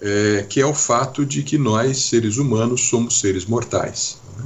é, 0.00 0.44
que 0.48 0.60
é 0.60 0.66
o 0.66 0.74
fato 0.74 1.24
de 1.24 1.42
que 1.42 1.56
nós, 1.56 1.98
seres 1.98 2.36
humanos, 2.36 2.82
somos 2.82 3.20
seres 3.20 3.46
mortais. 3.46 4.18
Né? 4.36 4.44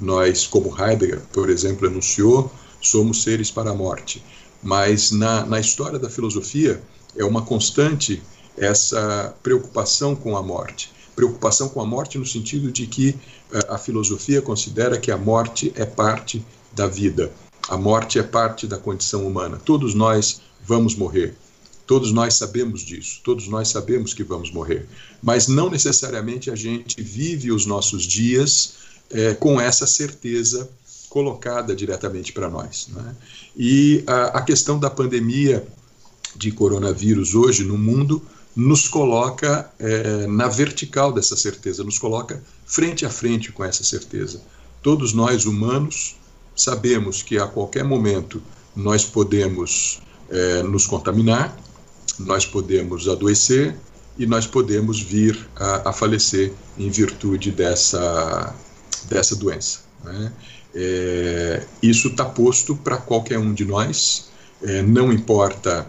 Nós, 0.00 0.46
como 0.46 0.74
Heidegger, 0.76 1.20
por 1.32 1.48
exemplo, 1.48 1.86
anunciou, 1.86 2.50
somos 2.80 3.22
seres 3.22 3.50
para 3.50 3.70
a 3.70 3.74
morte. 3.74 4.22
Mas 4.62 5.10
na, 5.10 5.44
na 5.44 5.60
história 5.60 5.98
da 5.98 6.10
filosofia 6.10 6.82
é 7.16 7.24
uma 7.24 7.42
constante 7.42 8.22
essa 8.56 9.34
preocupação 9.42 10.16
com 10.16 10.36
a 10.36 10.42
morte 10.42 10.96
preocupação 11.16 11.68
com 11.70 11.80
a 11.80 11.86
morte 11.86 12.18
no 12.18 12.26
sentido 12.26 12.70
de 12.70 12.86
que 12.86 13.16
eh, 13.50 13.60
a 13.70 13.78
filosofia 13.78 14.42
considera 14.42 14.98
que 14.98 15.10
a 15.10 15.16
morte 15.16 15.72
é 15.74 15.86
parte 15.86 16.44
da 16.74 16.86
vida, 16.86 17.32
a 17.68 17.76
morte 17.78 18.18
é 18.18 18.22
parte 18.22 18.66
da 18.66 18.76
condição 18.76 19.26
humana. 19.26 19.58
Todos 19.64 19.94
nós 19.94 20.42
vamos 20.64 20.94
morrer. 20.94 21.34
Todos 21.86 22.12
nós 22.12 22.34
sabemos 22.34 22.80
disso, 22.80 23.20
todos 23.22 23.46
nós 23.46 23.68
sabemos 23.68 24.12
que 24.12 24.24
vamos 24.24 24.50
morrer, 24.50 24.88
mas 25.22 25.46
não 25.46 25.70
necessariamente 25.70 26.50
a 26.50 26.56
gente 26.56 27.00
vive 27.00 27.52
os 27.52 27.64
nossos 27.64 28.02
dias 28.02 28.74
é, 29.08 29.34
com 29.34 29.60
essa 29.60 29.86
certeza 29.86 30.68
colocada 31.16 31.74
diretamente 31.74 32.30
para 32.30 32.50
nós. 32.50 32.88
Né? 32.92 33.16
E 33.56 34.04
a, 34.06 34.38
a 34.38 34.42
questão 34.42 34.78
da 34.78 34.90
pandemia 34.90 35.66
de 36.36 36.52
coronavírus 36.52 37.34
hoje 37.34 37.64
no 37.64 37.78
mundo 37.78 38.20
nos 38.54 38.86
coloca 38.86 39.72
é, 39.78 40.26
na 40.26 40.46
vertical 40.46 41.10
dessa 41.10 41.34
certeza, 41.34 41.82
nos 41.82 41.98
coloca 41.98 42.42
frente 42.66 43.06
a 43.06 43.08
frente 43.08 43.50
com 43.50 43.64
essa 43.64 43.82
certeza. 43.82 44.42
Todos 44.82 45.14
nós 45.14 45.46
humanos 45.46 46.16
sabemos 46.54 47.22
que 47.22 47.38
a 47.38 47.46
qualquer 47.46 47.82
momento 47.82 48.42
nós 48.74 49.02
podemos 49.02 50.02
é, 50.28 50.62
nos 50.64 50.86
contaminar, 50.86 51.56
nós 52.18 52.44
podemos 52.44 53.08
adoecer 53.08 53.74
e 54.18 54.26
nós 54.26 54.46
podemos 54.46 55.00
vir 55.00 55.48
a, 55.56 55.88
a 55.88 55.92
falecer 55.94 56.52
em 56.76 56.90
virtude 56.90 57.52
dessa, 57.52 58.54
dessa 59.08 59.34
doença. 59.34 59.80
Né? 60.04 60.30
É, 60.78 61.66
isso 61.82 62.08
está 62.08 62.26
posto 62.26 62.76
para 62.76 62.98
qualquer 62.98 63.38
um 63.38 63.54
de 63.54 63.64
nós, 63.64 64.28
é, 64.62 64.82
não 64.82 65.10
importa 65.10 65.86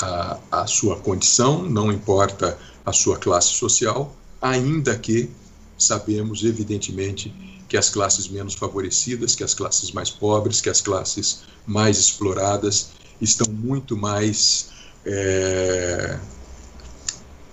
a, 0.00 0.38
a 0.52 0.66
sua 0.68 0.96
condição, 0.96 1.62
não 1.64 1.90
importa 1.90 2.56
a 2.84 2.92
sua 2.92 3.18
classe 3.18 3.48
social, 3.48 4.14
ainda 4.40 4.96
que 4.96 5.28
sabemos, 5.76 6.44
evidentemente, 6.44 7.34
que 7.68 7.76
as 7.76 7.90
classes 7.90 8.28
menos 8.28 8.54
favorecidas, 8.54 9.34
que 9.34 9.42
as 9.42 9.52
classes 9.52 9.90
mais 9.90 10.10
pobres, 10.10 10.60
que 10.60 10.70
as 10.70 10.80
classes 10.80 11.42
mais 11.66 11.98
exploradas 11.98 12.90
estão 13.20 13.52
muito 13.52 13.96
mais 13.96 14.68
é, 15.04 16.18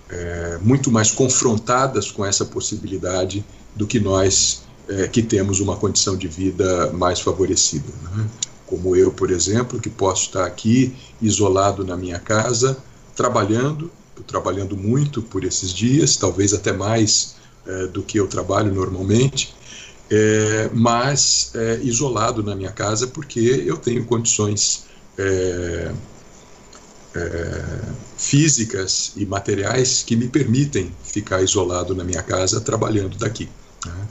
é, 0.09 0.59
muito 0.61 0.91
mais 0.91 1.11
confrontadas 1.11 2.11
com 2.11 2.23
essa 2.23 2.45
possibilidade 2.45 3.43
do 3.75 3.87
que 3.87 3.99
nós 3.99 4.62
é, 4.89 5.07
que 5.07 5.21
temos 5.21 5.59
uma 5.59 5.75
condição 5.75 6.17
de 6.17 6.27
vida 6.27 6.91
mais 6.93 7.19
favorecida. 7.19 7.87
Né? 8.15 8.27
como 8.73 8.95
eu, 8.95 9.11
por 9.11 9.29
exemplo, 9.29 9.79
que 9.79 9.89
posso 9.89 10.23
estar 10.23 10.45
aqui 10.45 10.95
isolado 11.21 11.85
na 11.85 11.95
minha 11.95 12.17
casa, 12.17 12.75
trabalhando, 13.15 13.91
trabalhando 14.25 14.75
muito 14.75 15.21
por 15.21 15.43
esses 15.43 15.71
dias, 15.71 16.17
talvez 16.17 16.55
até 16.55 16.73
mais 16.73 17.35
é, 17.67 17.85
do 17.85 18.01
que 18.01 18.19
eu 18.19 18.27
trabalho 18.27 18.73
normalmente, 18.73 19.53
é, 20.09 20.71
mas 20.73 21.51
é, 21.53 21.79
isolado 21.83 22.41
na 22.41 22.55
minha 22.55 22.71
casa 22.71 23.05
porque 23.05 23.39
eu 23.39 23.77
tenho 23.77 24.05
condições 24.05 24.85
físicas 28.17 29.11
e 29.15 29.23
materiais 29.27 30.01
que 30.01 30.15
me 30.15 30.27
permitem 30.27 30.91
ficar 31.03 31.43
isolado 31.43 31.93
na 31.93 32.03
minha 32.03 32.23
casa 32.23 32.59
trabalhando 32.59 33.15
daqui. 33.19 33.47
Né? 33.85 34.07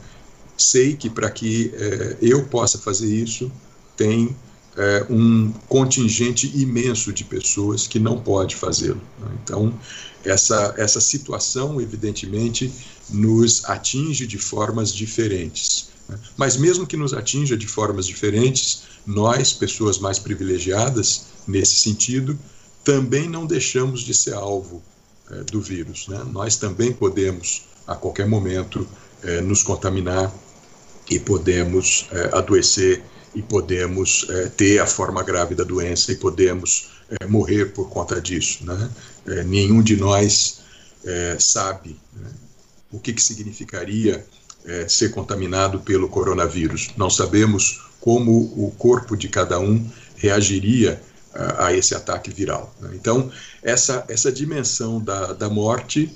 Sei 0.62 0.96
que 0.96 1.11
para 1.11 1.31
que 1.31 1.72
eu 2.20 2.44
possa 2.44 2.79
fazer 2.79 3.12
isso, 3.12 3.51
tem 3.96 4.35
é, 4.77 5.07
um 5.11 5.53
contingente 5.68 6.51
imenso 6.59 7.12
de 7.12 7.25
pessoas 7.25 7.87
que 7.87 7.98
não 7.98 8.18
pode 8.18 8.57
fazê-lo. 8.57 9.01
Né? 9.20 9.29
Então, 9.42 9.79
essa, 10.25 10.75
essa 10.77 11.01
situação, 11.01 11.81
evidentemente, 11.81 12.72
nos 13.11 13.64
atinge 13.66 14.27
de 14.27 14.38
formas 14.38 14.92
diferentes. 14.92 15.90
Né? 16.09 16.18
Mas, 16.37 16.57
mesmo 16.57 16.87
que 16.87 16.96
nos 16.96 17.12
atinja 17.12 17.57
de 17.57 17.66
formas 17.66 18.07
diferentes, 18.07 18.85
nós, 19.07 19.53
pessoas 19.53 19.98
mais 19.98 20.18
privilegiadas, 20.18 21.27
nesse 21.46 21.77
sentido, 21.77 22.38
também 22.85 23.29
não 23.29 23.46
deixamos 23.46 24.01
de 24.01 24.14
ser 24.14 24.35
alvo 24.35 24.83
é, 25.31 25.44
do 25.44 25.61
vírus. 25.61 26.09
Né? 26.09 26.22
Nós 26.31 26.57
também 26.57 26.92
podemos, 26.92 27.62
a 27.87 27.94
qualquer 27.94 28.27
momento, 28.27 28.87
é, 29.22 29.40
nos 29.40 29.62
contaminar 29.62 30.33
e 31.11 31.19
podemos 31.19 32.09
é, 32.12 32.31
adoecer 32.37 33.03
e 33.35 33.43
podemos 33.43 34.27
é, 34.29 34.49
ter 34.49 34.79
a 34.79 34.87
forma 34.87 35.23
grave 35.23 35.55
da 35.55 35.65
doença 35.65 36.12
e 36.12 36.17
podemos 36.17 36.91
é, 37.11 37.27
morrer 37.27 37.67
por 37.73 37.88
conta 37.88 38.21
disso. 38.21 38.65
Né? 38.65 38.91
Nenhum 39.47 39.83
de 39.83 39.97
nós 39.97 40.61
sabe 41.38 41.97
né, 42.12 42.29
o 42.91 42.99
que, 42.99 43.12
que 43.12 43.23
significaria 43.23 44.25
ser 44.88 45.11
contaminado 45.11 45.81
pelo 45.81 46.09
coronavírus. 46.09 46.91
Não 46.97 47.11
sabemos 47.11 47.83
como 48.01 48.33
o 48.57 48.73
corpo 48.79 49.17
de 49.17 49.29
cada 49.29 49.59
um 49.59 49.88
reagiria 50.17 51.01
a, 51.35 51.67
a 51.67 51.73
esse 51.73 51.95
ataque 51.95 52.31
viral. 52.31 52.75
Né? 52.81 52.91
Então, 52.95 53.31
essa, 53.62 54.05
essa 54.09 54.31
dimensão 54.31 55.01
da, 55.01 55.33
da 55.33 55.49
morte 55.49 56.12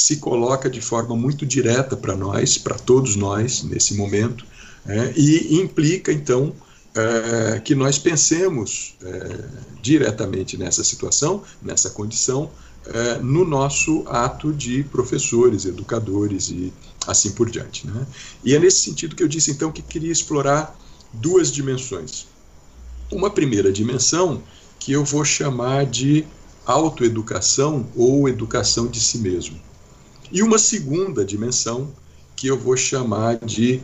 se 0.00 0.16
coloca 0.16 0.70
de 0.70 0.80
forma 0.80 1.14
muito 1.14 1.44
direta 1.44 1.94
para 1.94 2.16
nós, 2.16 2.56
para 2.56 2.76
todos 2.76 3.16
nós, 3.16 3.62
nesse 3.62 3.94
momento, 3.94 4.46
é, 4.86 5.12
e 5.14 5.60
implica, 5.60 6.10
então, 6.10 6.54
é, 6.94 7.60
que 7.60 7.74
nós 7.74 7.98
pensemos 7.98 8.96
é, 9.02 9.44
diretamente 9.82 10.56
nessa 10.56 10.82
situação, 10.82 11.42
nessa 11.62 11.90
condição, 11.90 12.50
é, 12.86 13.18
no 13.18 13.44
nosso 13.44 14.02
ato 14.06 14.54
de 14.54 14.82
professores, 14.84 15.66
educadores 15.66 16.48
e 16.48 16.72
assim 17.06 17.32
por 17.32 17.50
diante. 17.50 17.86
Né? 17.86 18.06
E 18.42 18.54
é 18.54 18.58
nesse 18.58 18.80
sentido 18.80 19.14
que 19.14 19.22
eu 19.22 19.28
disse, 19.28 19.50
então, 19.50 19.70
que 19.70 19.82
queria 19.82 20.10
explorar 20.10 20.74
duas 21.12 21.52
dimensões. 21.52 22.26
Uma 23.12 23.28
primeira 23.28 23.70
dimensão 23.70 24.42
que 24.78 24.92
eu 24.92 25.04
vou 25.04 25.26
chamar 25.26 25.84
de 25.84 26.24
autoeducação 26.64 27.86
ou 27.94 28.28
educação 28.28 28.86
de 28.86 28.98
si 29.00 29.18
mesmo. 29.18 29.69
E 30.32 30.42
uma 30.42 30.58
segunda 30.58 31.24
dimensão 31.24 31.92
que 32.36 32.46
eu 32.46 32.58
vou 32.58 32.76
chamar 32.76 33.36
de 33.38 33.80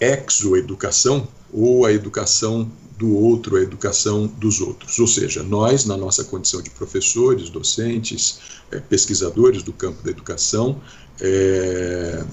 exoeducação, 0.00 1.28
ou 1.52 1.86
a 1.86 1.92
educação 1.92 2.70
do 2.98 3.14
outro, 3.16 3.56
a 3.56 3.60
educação 3.60 4.26
dos 4.26 4.60
outros. 4.60 4.98
Ou 4.98 5.06
seja, 5.06 5.42
nós, 5.42 5.84
na 5.84 5.96
nossa 5.96 6.24
condição 6.24 6.62
de 6.62 6.70
professores, 6.70 7.50
docentes, 7.50 8.40
é, 8.70 8.80
pesquisadores 8.80 9.62
do 9.62 9.72
campo 9.72 10.02
da 10.02 10.10
educação, 10.10 10.80
é, 11.20 12.24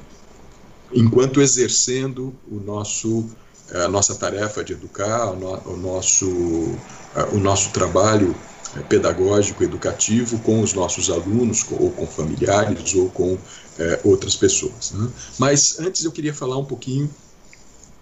enquanto 0.94 1.42
exercendo 1.42 2.34
o 2.50 2.60
nosso, 2.60 3.30
a 3.74 3.88
nossa 3.88 4.16
tarefa 4.16 4.64
de 4.64 4.74
educar, 4.74 5.32
o, 5.32 5.78
nosso, 5.78 6.28
o 7.32 7.38
nosso 7.38 7.72
trabalho 7.72 8.36
pedagógico, 8.88 9.64
educativo 9.64 10.40
com 10.40 10.62
os 10.62 10.74
nossos 10.74 11.10
alunos, 11.10 11.66
ou 11.72 11.92
com 11.92 12.08
familiares, 12.08 12.94
ou 12.96 13.10
com 13.10 13.38
é, 13.78 14.00
outras 14.04 14.36
pessoas. 14.36 14.92
Né? 14.92 15.10
Mas 15.38 15.80
antes 15.80 16.06
eu 16.06 16.12
queria 16.12 16.34
falar 16.34 16.58
um 16.58 16.66
pouquinho 16.66 17.10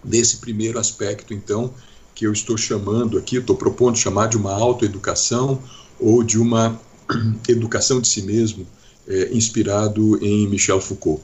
desse 0.04 0.38
primeiro 0.38 0.80
aspecto, 0.80 1.34
então, 1.34 1.74
que 2.14 2.26
eu 2.26 2.32
estou 2.32 2.58
chamando 2.58 3.18
aqui, 3.18 3.38
estou 3.38 3.56
propondo 3.56 3.98
chamar 3.98 4.28
de 4.28 4.38
uma 4.38 4.54
autoeducação 4.54 5.62
ou 6.00 6.24
de 6.24 6.38
uma 6.38 6.80
educação 7.48 8.00
de 8.00 8.08
si 8.08 8.22
mesmo, 8.22 8.66
é, 9.08 9.30
inspirado 9.34 10.24
em 10.24 10.48
Michel 10.48 10.80
Foucault. 10.80 11.24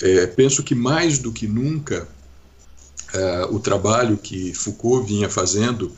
É, 0.00 0.26
penso 0.26 0.62
que 0.62 0.74
mais 0.74 1.18
do 1.18 1.32
que 1.32 1.48
nunca 1.48 2.06
é, 3.12 3.44
o 3.50 3.58
trabalho 3.58 4.16
que 4.16 4.52
Foucault 4.52 5.06
vinha 5.06 5.28
fazendo 5.28 5.90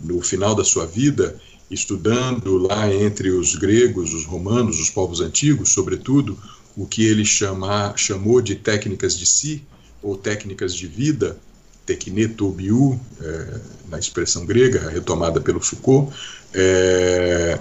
no 0.00 0.20
final 0.20 0.54
da 0.54 0.64
sua 0.64 0.86
vida, 0.86 1.38
estudando 1.70 2.58
lá 2.58 2.92
entre 2.92 3.30
os 3.30 3.54
gregos, 3.54 4.12
os 4.12 4.24
romanos, 4.24 4.80
os 4.80 4.90
povos 4.90 5.20
antigos, 5.20 5.70
sobretudo, 5.70 6.38
o 6.76 6.86
que 6.86 7.04
ele 7.04 7.24
chama, 7.24 7.94
chamou 7.96 8.40
de 8.40 8.54
técnicas 8.54 9.16
de 9.16 9.26
si, 9.26 9.62
ou 10.02 10.16
técnicas 10.16 10.74
de 10.74 10.86
vida, 10.86 11.38
teknetobiu, 11.86 12.98
é, 13.20 13.60
na 13.88 13.98
expressão 13.98 14.44
grega, 14.44 14.88
retomada 14.90 15.40
pelo 15.40 15.60
Foucault, 15.60 16.14
é, 16.52 17.58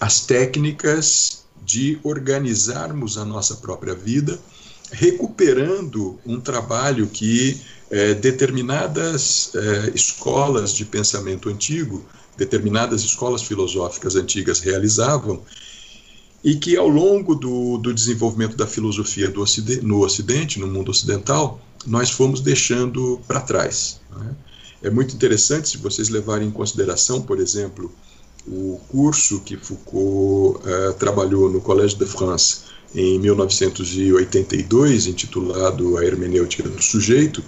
as 0.00 0.20
técnicas 0.20 1.44
de 1.64 1.98
organizarmos 2.02 3.18
a 3.18 3.24
nossa 3.24 3.56
própria 3.56 3.94
vida, 3.94 4.38
recuperando 4.90 6.18
um 6.24 6.40
trabalho 6.40 7.06
que 7.06 7.60
é, 7.90 8.14
determinadas 8.14 9.50
é, 9.54 9.92
escolas 9.94 10.72
de 10.72 10.84
pensamento 10.84 11.48
antigo, 11.48 12.04
determinadas 12.38 13.02
escolas 13.02 13.42
filosóficas 13.42 14.14
antigas 14.14 14.60
realizavam, 14.60 15.42
e 16.42 16.54
que 16.54 16.76
ao 16.76 16.88
longo 16.88 17.34
do, 17.34 17.78
do 17.78 17.92
desenvolvimento 17.92 18.56
da 18.56 18.66
filosofia 18.66 19.28
do 19.28 19.42
ocidente, 19.42 19.84
no 19.84 20.04
Ocidente, 20.04 20.60
no 20.60 20.68
mundo 20.68 20.90
ocidental, 20.90 21.60
nós 21.84 22.10
fomos 22.10 22.40
deixando 22.40 23.20
para 23.26 23.40
trás. 23.40 24.00
Né? 24.16 24.36
É 24.84 24.88
muito 24.88 25.14
interessante 25.14 25.70
se 25.70 25.78
vocês 25.78 26.08
levarem 26.08 26.46
em 26.46 26.52
consideração, 26.52 27.20
por 27.20 27.40
exemplo, 27.40 27.92
o 28.46 28.80
curso 28.88 29.40
que 29.40 29.56
Foucault 29.56 30.60
uh, 30.60 30.94
trabalhou 30.94 31.50
no 31.50 31.60
Collège 31.60 31.96
de 31.96 32.06
France 32.06 32.60
em 32.94 33.18
1982, 33.18 35.08
intitulado 35.08 35.98
A 35.98 36.04
Hermenêutica 36.04 36.68
do 36.68 36.80
Sujeito, 36.80 37.42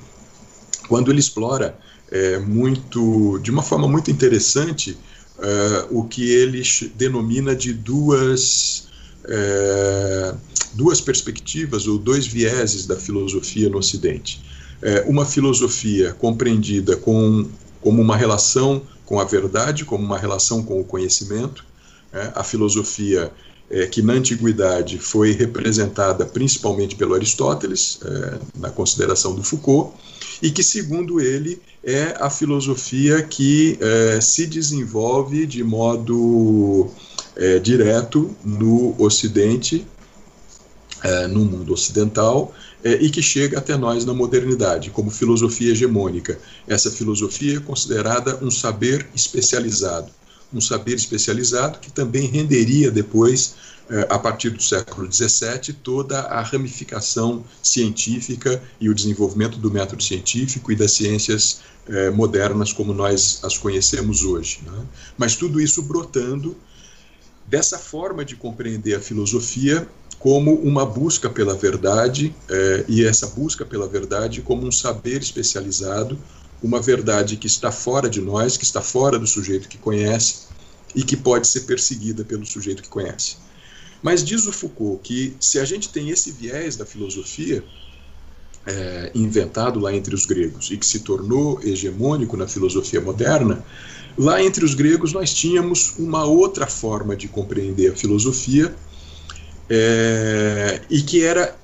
quando 0.89 1.11
ele 1.13 1.21
explora 1.21 1.79
é, 2.11 2.39
muito, 2.39 3.39
de 3.39 3.51
uma 3.51 3.63
forma 3.63 3.87
muito 3.87 4.11
interessante 4.11 4.97
uh, 5.39 5.99
o 5.99 6.05
que 6.05 6.31
ele 6.31 6.63
denomina 6.97 7.55
de 7.55 7.73
duas 7.73 8.89
é, 9.25 10.35
duas 10.75 11.01
perspectivas 11.01 11.87
ou 11.87 11.99
dois 11.99 12.27
vieses 12.27 12.87
da 12.87 12.97
filosofia 12.97 13.69
no 13.69 13.79
Ocidente. 13.79 14.41
É, 14.83 15.05
uma 15.07 15.27
filosofia 15.27 16.13
compreendida 16.15 16.97
com, 16.97 17.47
como 17.81 18.01
uma 18.01 18.17
relação 18.17 18.83
com 19.05 19.21
a 19.21 19.25
verdade, 19.25 19.85
como 19.85 20.05
uma 20.05 20.19
relação 20.19 20.63
com 20.63 20.81
o 20.81 20.85
conhecimento, 20.85 21.65
é, 22.13 22.33
a 22.35 22.43
filosofia 22.43 23.31
é, 23.71 23.87
que 23.87 24.03
na 24.03 24.15
antiguidade 24.15 24.99
foi 24.99 25.33
representada 25.33 26.27
principalmente 26.27 26.97
pelo 26.97 27.15
Aristóteles, 27.15 28.01
é, 28.05 28.39
na 28.59 28.71
consideração 28.71 29.35
do 29.35 29.45
Foucault, 29.45 29.95
e 30.43 30.51
que, 30.51 30.63
segundo 30.63 31.21
ele, 31.21 31.61
é 31.85 32.17
a 32.19 32.29
filosofia 32.29 33.23
que 33.23 33.79
é, 33.81 34.21
se 34.21 34.47
desenvolve 34.47 35.47
de 35.47 35.63
modo 35.63 36.91
é, 37.37 37.59
direto 37.59 38.35
no 38.45 38.95
Ocidente, 38.99 39.87
é, 41.03 41.27
no 41.27 41.45
mundo 41.45 41.73
ocidental, 41.73 42.53
é, 42.83 42.93
e 42.95 43.11
que 43.11 43.23
chega 43.23 43.59
até 43.59 43.77
nós 43.77 44.05
na 44.05 44.13
modernidade, 44.13 44.91
como 44.91 45.11
filosofia 45.11 45.73
hegemônica. 45.73 46.39
Essa 46.67 46.91
filosofia 46.91 47.59
é 47.59 47.61
considerada 47.61 48.39
um 48.43 48.51
saber 48.51 49.07
especializado, 49.15 50.11
um 50.53 50.61
saber 50.61 50.95
especializado 50.95 51.79
que 51.79 51.91
também 51.91 52.27
renderia 52.27 52.91
depois, 52.91 53.55
é, 53.89 54.07
a 54.11 54.19
partir 54.19 54.51
do 54.51 54.63
século 54.63 55.11
XVII, 55.13 55.73
toda 55.83 56.21
a 56.21 56.43
ramificação 56.43 57.45
científica 57.63 58.63
e 58.81 58.89
o 58.89 58.95
desenvolvimento 58.95 59.59
do 59.59 59.71
método 59.71 60.03
científico 60.03 60.73
e 60.73 60.77
das 60.77 60.93
ciências 60.93 61.61
é, 61.89 62.11
modernas 62.11 62.73
como 62.73 62.93
nós 62.93 63.41
as 63.43 63.59
conhecemos 63.59 64.23
hoje. 64.23 64.61
Né? 64.65 64.87
Mas 65.17 65.37
tudo 65.37 65.61
isso 65.61 65.83
brotando 65.83 66.57
dessa 67.47 67.79
forma 67.79 68.25
de 68.25 68.37
compreender 68.37 68.95
a 68.95 69.01
filosofia 69.01 69.89
como 70.21 70.55
uma 70.55 70.85
busca 70.85 71.31
pela 71.31 71.55
verdade, 71.55 72.35
é, 72.49 72.85
e 72.87 73.05
essa 73.05 73.27
busca 73.29 73.65
pela 73.65 73.89
verdade 73.89 74.43
como 74.43 74.67
um 74.67 74.71
saber 74.71 75.23
especializado, 75.23 76.19
uma 76.63 76.81
verdade 76.81 77.37
que 77.37 77.47
está 77.47 77.73
fora 77.73 78.09
de 78.09 78.21
nós, 78.21 78.57
que 78.57 78.65
está 78.65 78.81
fora 78.81 79.19
do 79.19 79.27
sujeito 79.27 79.69
que 79.69 79.79
conhece 79.79 80.49
e 80.95 81.03
que 81.03 81.17
pode 81.17 81.49
ser 81.49 81.61
perseguida 81.61 82.25
pelo 82.25 82.45
sujeito 82.45 82.83
que 82.83 82.89
conhece. 82.89 83.37
Mas 84.03 84.25
diz 84.25 84.47
o 84.47 84.53
Foucault 84.53 85.01
que 85.03 85.37
se 85.41 85.59
a 85.59 85.65
gente 85.65 85.89
tem 85.91 86.11
esse 86.11 86.33
viés 86.33 86.77
da 86.77 86.87
filosofia, 86.87 87.63
é, 88.67 89.11
inventado 89.15 89.81
lá 89.81 89.95
entre 89.95 90.15
os 90.15 90.27
gregos 90.27 90.71
e 90.71 90.77
que 90.77 90.85
se 90.85 91.01
tornou 91.01 91.61
hegemônico 91.63 92.37
na 92.37 92.47
filosofia 92.47 93.01
moderna, 93.01 93.65
Lá 94.19 94.43
entre 94.43 94.65
os 94.65 94.75
gregos 94.75 95.13
nós 95.13 95.33
tínhamos 95.33 95.95
uma 95.99 96.25
outra 96.25 96.67
forma 96.67 97.17
de 97.17 97.29
compreender 97.29 97.93
a 97.93 97.97
filosofia 97.97 98.75
é, 99.69 100.81
e 100.91 101.01
que 101.03 101.23
era 101.23 101.57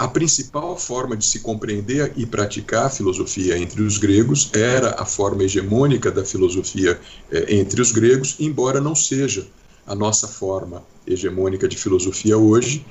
a 0.00 0.08
principal 0.08 0.78
forma 0.78 1.14
de 1.14 1.26
se 1.26 1.40
compreender 1.40 2.14
e 2.16 2.24
praticar 2.24 2.86
a 2.86 2.88
filosofia 2.88 3.58
entre 3.58 3.82
os 3.82 3.98
gregos 3.98 4.48
era 4.54 4.94
a 4.98 5.04
forma 5.04 5.44
hegemônica 5.44 6.10
da 6.10 6.24
filosofia 6.24 6.98
eh, 7.30 7.56
entre 7.56 7.82
os 7.82 7.92
gregos, 7.92 8.36
embora 8.40 8.80
não 8.80 8.94
seja 8.94 9.46
a 9.86 9.94
nossa 9.94 10.26
forma 10.26 10.82
hegemônica 11.06 11.68
de 11.68 11.76
filosofia 11.76 12.38
hoje, 12.38 12.82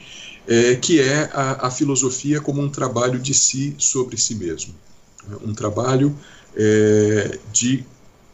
eh, 0.48 0.76
que 0.76 1.02
é 1.02 1.28
a, 1.34 1.65
a, 1.65 1.72
filosofia 1.72 2.39
como 2.41 2.62
um 2.62 2.69
trabalho 2.69 3.17
de 3.17 3.34
si 3.34 3.74
sobre 3.80 4.15
si 4.15 4.36
mesmo. 4.36 4.76
Um 5.43 5.56
trabalho 5.56 6.15
eh, 6.56 7.39
de 7.52 7.84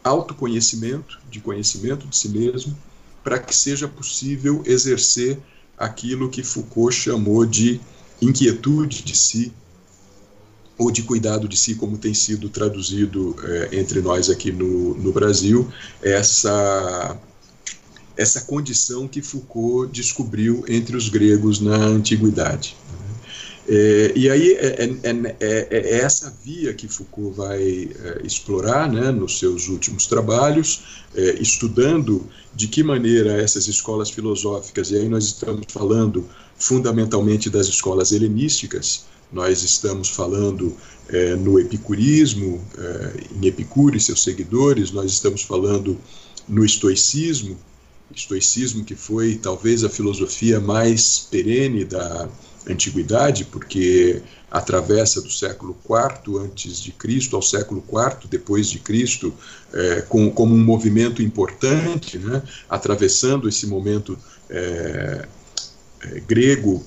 autoconhecimento, 0.04 1.18
de 1.30 1.40
conhecimento 1.40 2.06
de 2.06 2.14
si 2.14 2.28
mesmo, 2.28 2.76
para 3.24 3.38
que 3.38 3.56
seja 3.56 3.88
possível 3.88 4.62
exercer 4.66 5.38
aquilo 5.78 6.28
que 6.28 6.42
Foucault 6.42 6.94
chamou 6.94 7.46
de 7.46 7.80
inquietude 8.20 9.02
de 9.02 9.16
si 9.16 9.52
ou 10.78 10.90
de 10.90 11.02
cuidado 11.02 11.48
de 11.48 11.56
si, 11.56 11.74
como 11.74 11.96
tem 11.96 12.12
sido 12.12 12.48
traduzido 12.48 13.34
é, 13.42 13.78
entre 13.78 14.00
nós 14.00 14.28
aqui 14.28 14.52
no, 14.52 14.94
no 14.94 15.10
Brasil, 15.10 15.66
essa, 16.02 17.16
essa 18.16 18.42
condição 18.42 19.08
que 19.08 19.22
Foucault 19.22 19.90
descobriu 19.90 20.64
entre 20.68 20.96
os 20.96 21.08
gregos 21.08 21.60
na 21.60 21.76
antiguidade. 21.76 22.76
É, 23.68 24.12
e 24.14 24.30
aí 24.30 24.52
é, 24.52 24.84
é, 25.02 25.68
é, 25.70 25.98
essa 25.98 26.32
via 26.44 26.72
que 26.72 26.86
Foucault 26.86 27.36
vai 27.36 27.90
explorar 28.22 28.90
né, 28.90 29.10
nos 29.10 29.38
seus 29.38 29.68
últimos 29.68 30.06
trabalhos, 30.06 31.04
estudando 31.40 32.26
de 32.54 32.68
que 32.68 32.82
maneira 32.82 33.32
essas 33.40 33.66
escolas 33.66 34.10
filosóficas, 34.10 34.90
e 34.90 34.96
aí 34.96 35.08
nós 35.08 35.24
estamos 35.24 35.66
falando 35.68 36.28
fundamentalmente 36.58 37.50
das 37.50 37.66
escolas 37.66 38.12
helenísticas. 38.12 39.04
Nós 39.32 39.62
estamos 39.62 40.08
falando 40.08 40.76
é, 41.08 41.34
no 41.34 41.58
epicurismo, 41.58 42.64
é, 42.78 43.24
em 43.34 43.46
Epicuro 43.46 43.96
e 43.96 44.00
seus 44.00 44.22
seguidores, 44.22 44.90
nós 44.90 45.10
estamos 45.10 45.42
falando 45.42 45.98
no 46.48 46.64
estoicismo, 46.64 47.56
estoicismo 48.14 48.84
que 48.84 48.94
foi 48.94 49.34
talvez 49.34 49.84
a 49.84 49.88
filosofia 49.88 50.60
mais 50.60 51.26
perene 51.30 51.84
da 51.84 52.28
antiguidade, 52.68 53.44
porque 53.44 54.22
atravessa 54.50 55.20
do 55.20 55.30
século 55.30 55.76
IV 55.84 56.38
antes 56.38 56.80
de 56.80 56.92
Cristo 56.92 57.36
ao 57.36 57.42
século 57.42 57.84
IV 57.86 58.28
depois 58.28 58.68
de 58.68 58.78
Cristo, 58.78 59.32
é, 59.72 60.02
com, 60.02 60.30
como 60.30 60.54
um 60.54 60.64
movimento 60.64 61.22
importante, 61.22 62.18
né, 62.18 62.42
atravessando 62.68 63.48
esse 63.48 63.66
momento 63.66 64.18
é, 64.48 65.26
grego 66.26 66.84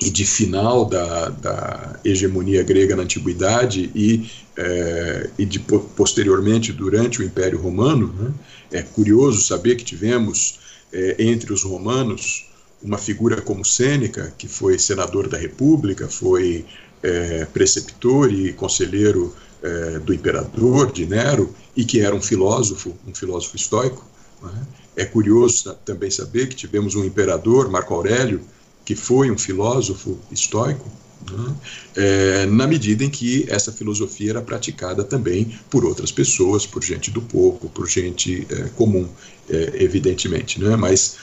e 0.00 0.10
de 0.10 0.24
final 0.24 0.84
da, 0.84 1.28
da, 1.28 2.00
hegemonia 2.04 2.62
grega 2.62 2.96
na 2.96 3.02
antiguidade 3.02 3.90
e, 3.94 4.28
é, 4.56 5.30
e 5.38 5.44
de, 5.44 5.58
posteriormente 5.58 6.72
durante 6.72 7.20
o 7.20 7.24
Império 7.24 7.60
Romano. 7.60 8.12
Né? 8.18 8.32
É 8.72 8.82
curioso 8.82 9.40
saber 9.42 9.76
que 9.76 9.84
tivemos 9.84 10.58
é, 10.92 11.16
entre 11.18 11.52
os 11.52 11.62
romanos 11.62 12.46
uma 12.82 12.98
figura 12.98 13.40
como 13.40 13.64
Sêneca, 13.64 14.34
que 14.36 14.46
foi 14.46 14.78
senador 14.78 15.28
da 15.28 15.38
República, 15.38 16.06
foi 16.06 16.66
é, 17.02 17.46
preceptor 17.46 18.32
e 18.32 18.52
conselheiro 18.52 19.34
é, 19.62 19.98
do 20.00 20.12
imperador 20.12 20.92
de 20.92 21.06
Nero 21.06 21.54
e 21.74 21.84
que 21.84 22.00
era 22.00 22.14
um 22.14 22.20
filósofo, 22.20 22.94
um 23.06 23.14
filósofo 23.14 23.56
estoico. 23.56 24.04
Né? 24.42 24.66
É 24.96 25.04
curioso 25.04 25.74
também 25.84 26.10
saber 26.10 26.48
que 26.48 26.54
tivemos 26.54 26.94
um 26.94 27.04
imperador, 27.04 27.70
Marco 27.70 27.94
Aurélio, 27.94 28.40
que 28.84 28.94
foi 28.94 29.30
um 29.30 29.38
filósofo 29.38 30.18
estoico, 30.30 30.88
né? 31.30 31.54
é, 31.96 32.46
na 32.46 32.66
medida 32.66 33.02
em 33.02 33.10
que 33.10 33.46
essa 33.48 33.72
filosofia 33.72 34.30
era 34.30 34.42
praticada 34.42 35.02
também 35.02 35.58
por 35.70 35.84
outras 35.84 36.12
pessoas, 36.12 36.66
por 36.66 36.82
gente 36.82 37.10
do 37.10 37.22
povo, 37.22 37.68
por 37.70 37.88
gente 37.88 38.46
é, 38.50 38.68
comum, 38.76 39.08
é, 39.48 39.82
evidentemente. 39.82 40.60
Né? 40.60 40.76
Mas 40.76 41.16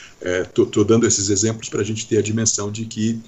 estou 0.48 0.84
é, 0.84 0.86
dando 0.86 1.06
esses 1.06 1.30
exemplos 1.30 1.70
para 1.70 1.82
a 1.82 1.86
gente 1.86 2.08
ter 2.08 2.18
a 2.18 2.22
dimensão 2.22 2.72
de 2.72 2.86
que 2.86 3.20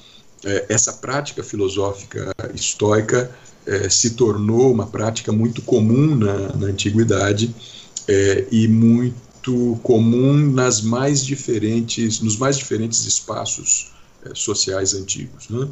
é, 0.44 0.66
essa 0.68 0.94
prática 0.94 1.44
filosófica 1.44 2.34
estoica 2.54 3.34
é, 3.66 3.88
se 3.88 4.12
tornou 4.12 4.72
uma 4.72 4.88
prática 4.88 5.32
muito 5.32 5.62
comum 5.62 6.16
na, 6.16 6.54
na 6.56 6.68
antiguidade 6.68 7.54
e 8.52 8.68
muito 8.68 9.16
muito 9.46 9.80
comum 9.82 10.52
nas 10.52 10.82
mais 10.82 11.26
diferentes, 11.26 12.22
nos 12.22 12.38
mais 12.38 12.58
diferentes 12.58 13.06
espaços 13.06 13.92
é, 14.26 14.34
sociais 14.34 14.94
antigos. 14.94 15.50
Né? 15.50 15.68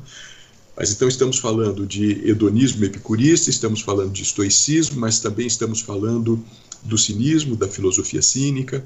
Mas 0.75 0.91
então 0.91 1.07
estamos 1.07 1.37
falando 1.37 1.85
de 1.85 2.27
hedonismo 2.27 2.83
epicurista, 2.83 3.49
estamos 3.49 3.81
falando 3.81 4.11
de 4.11 4.23
estoicismo, 4.23 4.99
mas 4.99 5.19
também 5.19 5.47
estamos 5.47 5.81
falando 5.81 6.43
do 6.83 6.97
cinismo, 6.97 7.55
da 7.55 7.67
filosofia 7.67 8.21
cínica, 8.21 8.83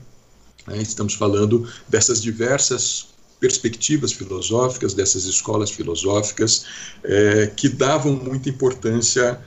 né? 0.67 0.82
estamos 0.82 1.13
falando 1.13 1.67
dessas 1.88 2.21
diversas 2.21 3.08
perspectivas 3.39 4.13
filosóficas, 4.13 4.93
dessas 4.93 5.26
escolas 5.26 5.69
filosóficas 5.69 6.65
é, 7.04 7.48
que 7.48 7.69
davam 7.69 8.13
muita 8.13 8.50
importância 8.50 9.39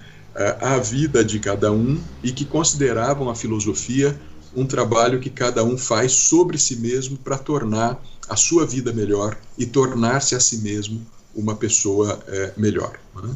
à 0.60 0.78
vida 0.78 1.24
de 1.24 1.40
cada 1.40 1.72
um 1.72 2.00
e 2.22 2.30
que 2.30 2.44
consideravam 2.44 3.28
a 3.28 3.34
filosofia 3.34 4.16
um 4.54 4.66
trabalho 4.66 5.20
que 5.20 5.30
cada 5.30 5.62
um 5.64 5.76
faz 5.76 6.12
sobre 6.12 6.58
si 6.58 6.76
mesmo 6.76 7.16
para 7.18 7.38
tornar 7.38 8.02
a 8.28 8.36
sua 8.36 8.66
vida 8.66 8.92
melhor 8.92 9.36
e 9.56 9.66
tornar-se 9.66 10.34
a 10.34 10.40
si 10.40 10.58
mesmo 10.58 11.06
uma 11.34 11.54
pessoa 11.54 12.20
é, 12.26 12.52
melhor. 12.56 12.98
Né? 13.14 13.34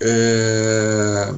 É, 0.00 1.34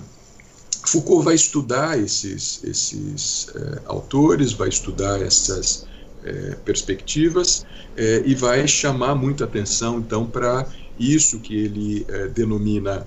Foucault 0.86 1.24
vai 1.24 1.34
estudar 1.34 1.98
esses, 1.98 2.62
esses 2.62 3.48
é, 3.54 3.80
autores, 3.86 4.52
vai 4.52 4.68
estudar 4.68 5.20
essas 5.20 5.86
é, 6.24 6.56
perspectivas 6.64 7.64
é, 7.96 8.22
e 8.24 8.34
vai 8.34 8.66
chamar 8.68 9.14
muita 9.14 9.44
atenção, 9.44 9.98
então, 9.98 10.26
para 10.26 10.66
isso 10.98 11.40
que 11.40 11.54
ele 11.54 12.06
é, 12.08 12.28
denomina 12.28 13.06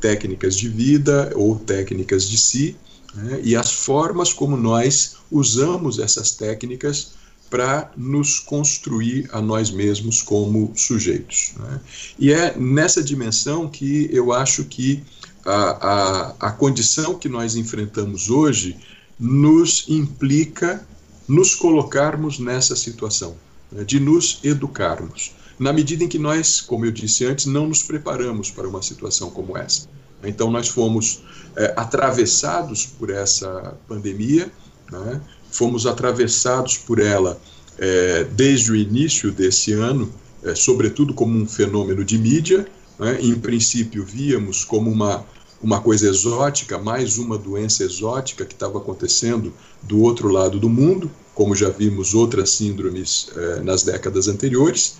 técnicas 0.00 0.54
de 0.54 0.68
vida 0.68 1.32
ou 1.34 1.56
técnicas 1.56 2.28
de 2.28 2.38
si, 2.38 2.76
né, 3.14 3.40
e 3.42 3.56
as 3.56 3.72
formas 3.72 4.32
como 4.32 4.56
nós 4.56 5.16
usamos 5.30 5.98
essas 5.98 6.32
técnicas 6.32 7.12
para 7.50 7.92
nos 7.96 8.40
construir 8.40 9.28
a 9.32 9.40
nós 9.40 9.70
mesmos 9.70 10.22
como 10.22 10.72
sujeitos. 10.74 11.52
Né? 11.56 11.80
E 12.18 12.32
é 12.32 12.56
nessa 12.56 13.02
dimensão 13.02 13.68
que 13.68 14.08
eu 14.12 14.32
acho 14.32 14.64
que 14.64 15.04
a, 15.44 15.52
a, 15.52 16.34
a 16.48 16.52
condição 16.52 17.14
que 17.18 17.28
nós 17.28 17.54
enfrentamos 17.54 18.30
hoje 18.30 18.76
nos 19.18 19.84
implica 19.88 20.84
nos 21.28 21.54
colocarmos 21.54 22.38
nessa 22.38 22.76
situação, 22.76 23.34
né, 23.70 23.84
de 23.84 23.98
nos 23.98 24.40
educarmos, 24.42 25.32
na 25.58 25.72
medida 25.72 26.04
em 26.04 26.08
que 26.08 26.18
nós, 26.18 26.60
como 26.60 26.84
eu 26.84 26.90
disse 26.90 27.24
antes, 27.24 27.46
não 27.46 27.68
nos 27.68 27.82
preparamos 27.82 28.50
para 28.50 28.68
uma 28.68 28.82
situação 28.82 29.30
como 29.30 29.56
essa. 29.56 29.88
Então, 30.28 30.50
nós 30.50 30.68
fomos 30.68 31.22
é, 31.56 31.72
atravessados 31.76 32.84
por 32.86 33.10
essa 33.10 33.76
pandemia, 33.86 34.50
né? 34.90 35.20
fomos 35.50 35.86
atravessados 35.86 36.76
por 36.76 36.98
ela 36.98 37.40
é, 37.78 38.24
desde 38.24 38.72
o 38.72 38.76
início 38.76 39.30
desse 39.30 39.72
ano, 39.72 40.12
é, 40.42 40.54
sobretudo 40.54 41.14
como 41.14 41.38
um 41.38 41.46
fenômeno 41.46 42.04
de 42.04 42.18
mídia. 42.18 42.66
Né? 42.98 43.20
Em 43.20 43.34
princípio, 43.36 44.04
víamos 44.04 44.64
como 44.64 44.90
uma, 44.90 45.24
uma 45.62 45.80
coisa 45.80 46.08
exótica, 46.08 46.76
mais 46.76 47.18
uma 47.18 47.38
doença 47.38 47.84
exótica 47.84 48.44
que 48.44 48.54
estava 48.54 48.78
acontecendo 48.78 49.52
do 49.82 50.00
outro 50.00 50.28
lado 50.28 50.58
do 50.58 50.68
mundo, 50.68 51.10
como 51.34 51.54
já 51.54 51.68
vimos 51.68 52.14
outras 52.14 52.50
síndromes 52.50 53.28
nas 53.64 53.82
décadas 53.82 54.28
anteriores, 54.28 54.96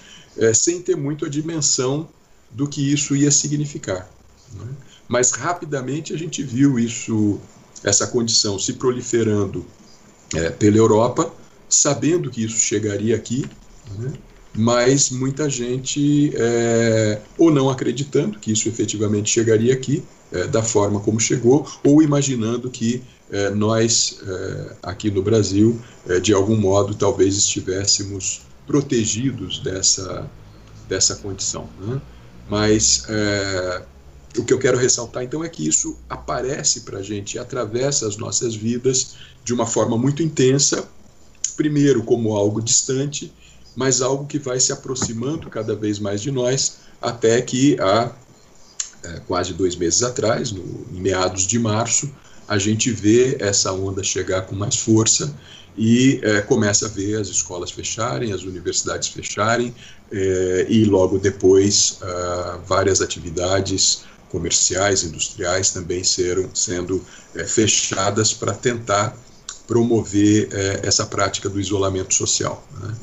sem 0.53 0.83
ter 0.83 0.97
muito 0.97 1.25
a 1.25 1.29
dimensão 1.29 2.09
do 2.51 2.67
que 2.67 2.93
isso 2.93 3.15
ia 3.15 3.31
significar. 3.31 4.11
Né? 4.53 4.67
Mas 5.09 5.33
rapidamente 5.33 6.12
a 6.12 6.19
gente 6.19 6.43
viu 6.43 6.79
isso, 6.79 7.41
essa 7.83 8.07
condição 8.07 8.59
se 8.59 8.74
proliferando 8.74 9.64
é, 10.35 10.51
pela 10.51 10.76
Europa, 10.76 11.33
sabendo 11.68 12.31
que 12.31 12.45
isso 12.45 12.59
chegaria 12.59 13.14
aqui, 13.16 13.45
né? 13.99 14.12
mas 14.57 15.11
muita 15.11 15.49
gente 15.49 16.33
é, 16.37 17.20
ou 17.37 17.51
não 17.51 17.68
acreditando 17.68 18.39
que 18.39 18.53
isso 18.53 18.68
efetivamente 18.68 19.31
chegaria 19.31 19.74
aqui 19.74 20.03
é, 20.33 20.47
da 20.47 20.62
forma 20.62 21.01
como 21.01 21.20
chegou, 21.20 21.66
ou 21.85 22.03
imaginando 22.03 22.70
que 22.70 23.03
é, 23.31 23.51
nós 23.51 24.18
é, 24.26 24.76
aqui 24.83 25.11
no 25.11 25.22
Brasil, 25.22 25.81
é, 26.07 26.20
de 26.20 26.33
algum 26.33 26.57
modo, 26.57 26.95
talvez 26.95 27.37
estivéssemos 27.37 28.43
protegidos 28.66 29.61
dessa, 29.61 30.31
dessa 30.89 31.16
condição. 31.16 31.68
Né? 31.81 32.01
Mas 32.49 33.05
é, 33.09 33.83
o 34.37 34.45
que 34.45 34.53
eu 34.53 34.59
quero 34.59 34.78
ressaltar 34.78 35.22
então 35.22 35.45
é 35.45 35.49
que 35.49 35.66
isso 35.66 35.97
aparece 36.09 36.80
para 36.80 36.99
a 36.99 37.03
gente, 37.03 37.39
atravessa 37.39 38.07
as 38.07 38.16
nossas 38.16 38.55
vidas 38.55 39.16
de 39.45 39.53
uma 39.53 39.66
forma 39.66 39.97
muito 39.97 40.22
intensa, 40.22 40.89
primeiro 41.57 42.03
como 42.03 42.35
algo 42.37 42.61
distante 42.61 43.32
mas 43.74 44.01
algo 44.01 44.26
que 44.26 44.39
vai 44.39 44.61
se 44.61 44.72
aproximando 44.72 45.51
cada 45.51 45.74
vez 45.74 45.99
mais 45.99 46.22
de 46.22 46.30
nós, 46.30 46.78
até 47.01 47.41
que 47.43 47.78
há 47.80 48.12
é, 49.03 49.20
quase 49.26 49.53
dois 49.53 49.76
meses 49.76 50.03
atrás, 50.03 50.53
no, 50.53 50.87
em 50.93 51.01
meados 51.01 51.47
de 51.47 51.59
março, 51.59 52.11
a 52.47 52.59
gente 52.59 52.91
vê 52.91 53.37
essa 53.41 53.72
onda 53.72 54.03
chegar 54.03 54.43
com 54.43 54.55
mais 54.55 54.76
força 54.76 55.35
e 55.76 56.20
é, 56.22 56.41
começa 56.41 56.87
a 56.87 56.89
ver 56.89 57.16
as 57.16 57.28
escolas 57.28 57.70
fecharem, 57.70 58.32
as 58.32 58.43
universidades 58.43 59.09
fecharem 59.09 59.74
é, 60.12 60.66
e 60.68 60.85
logo 60.85 61.18
depois 61.18 61.99
uh, 62.01 62.61
várias 62.64 63.01
atividades 63.01 64.05
comerciais, 64.35 65.05
industriais 65.05 65.70
também 65.70 66.03
serão 66.03 66.51
sendo 66.53 67.01
é, 67.37 67.45
fechadas 67.45 68.32
para 68.32 68.53
tentar 68.53 69.16
promover 69.64 70.49
é, 70.51 70.80
essa 70.82 71.07
prática 71.07 71.49
do 71.49 71.61
isolamento 71.61 72.12
social. 72.12 72.66
Né? 72.80 72.95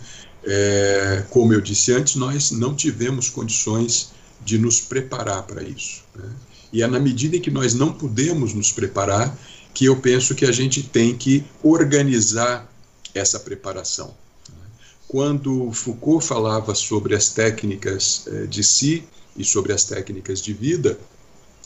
É, 0.43 1.23
como 1.29 1.53
eu 1.53 1.61
disse 1.61 1.93
antes, 1.93 2.15
nós 2.15 2.51
não 2.51 2.75
tivemos 2.75 3.29
condições 3.29 4.11
de 4.43 4.57
nos 4.57 4.81
preparar 4.81 5.43
para 5.43 5.63
isso. 5.63 6.03
Né? 6.13 6.29
E 6.73 6.83
é 6.83 6.87
na 6.87 6.99
medida 6.99 7.37
em 7.37 7.41
que 7.41 7.49
nós 7.49 7.73
não 7.73 7.93
podemos 7.93 8.53
nos 8.53 8.73
preparar 8.73 9.33
que 9.73 9.85
eu 9.85 9.95
penso 9.95 10.35
que 10.35 10.43
a 10.43 10.51
gente 10.51 10.83
tem 10.83 11.15
que 11.15 11.45
organizar 11.63 12.69
essa 13.15 13.39
preparação. 13.39 14.13
Né? 14.49 14.65
Quando 15.07 15.71
Foucault 15.71 16.25
falava 16.25 16.75
sobre 16.75 17.15
as 17.15 17.29
técnicas 17.29 18.27
é, 18.27 18.45
de 18.47 18.61
si 18.65 19.05
e 19.37 19.45
sobre 19.45 19.71
as 19.71 19.85
técnicas 19.85 20.41
de 20.41 20.51
vida, 20.51 20.99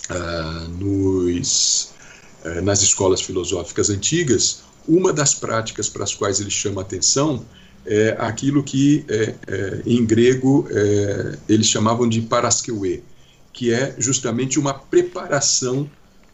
ah, 0.10 0.68
nos, 0.80 1.92
eh, 2.44 2.62
nas 2.62 2.82
escolas 2.82 3.22
filosóficas 3.22 3.90
antigas, 3.90 4.64
uma 4.88 5.12
das 5.12 5.34
práticas 5.34 5.90
para 5.90 6.04
as 6.04 6.14
quais 6.14 6.40
ele 6.40 6.52
chama 6.52 6.82
atenção 6.82 7.46
é 7.86 8.16
aquilo 8.20 8.64
que 8.64 9.06
é, 9.08 9.36
é, 9.48 9.82
em 9.86 10.04
grego 10.06 10.68
é, 10.72 11.38
eles 11.48 11.68
chamavam 11.68 12.10
de 12.10 12.22
paraskeue, 12.22 13.04
que 13.54 13.72
é 13.72 13.96
justamente 13.98 14.60
uma 14.60 14.74
preparação 14.74 15.90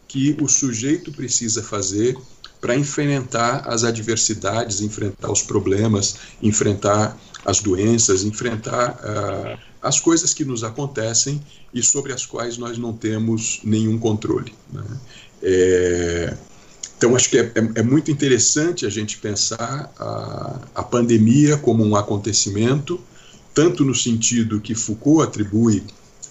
que 0.08 0.36
o 0.40 0.48
sujeito 0.48 1.12
precisa 1.12 1.62
fazer 1.62 2.16
para 2.60 2.76
enfrentar 2.76 3.66
as 3.66 3.84
adversidades, 3.84 4.80
enfrentar 4.80 5.30
os 5.30 5.42
problemas, 5.42 6.16
enfrentar 6.40 7.18
as 7.44 7.60
doenças, 7.60 8.22
enfrentar 8.22 8.98
uh, 9.02 9.71
as 9.82 9.98
coisas 9.98 10.32
que 10.32 10.44
nos 10.44 10.62
acontecem 10.62 11.42
e 11.74 11.82
sobre 11.82 12.12
as 12.12 12.24
quais 12.24 12.56
nós 12.56 12.78
não 12.78 12.92
temos 12.92 13.60
nenhum 13.64 13.98
controle. 13.98 14.54
Né? 14.72 14.84
É, 15.42 16.36
então, 16.96 17.16
acho 17.16 17.28
que 17.28 17.36
é, 17.36 17.42
é, 17.42 17.80
é, 17.80 17.82
muito 17.82 18.12
interessante 18.12 18.86
a 18.86 18.88
gente 18.88 19.18
pensar 19.18 19.92
a, 19.98 20.60
a 20.72 20.82
pandemia 20.84 21.56
como 21.56 21.84
um 21.84 21.96
acontecimento, 21.96 23.00
tanto 23.52 23.84
no 23.84 23.92
sentido 23.92 24.60
que 24.60 24.72
Foucault 24.72 25.26
atribui 25.26 25.82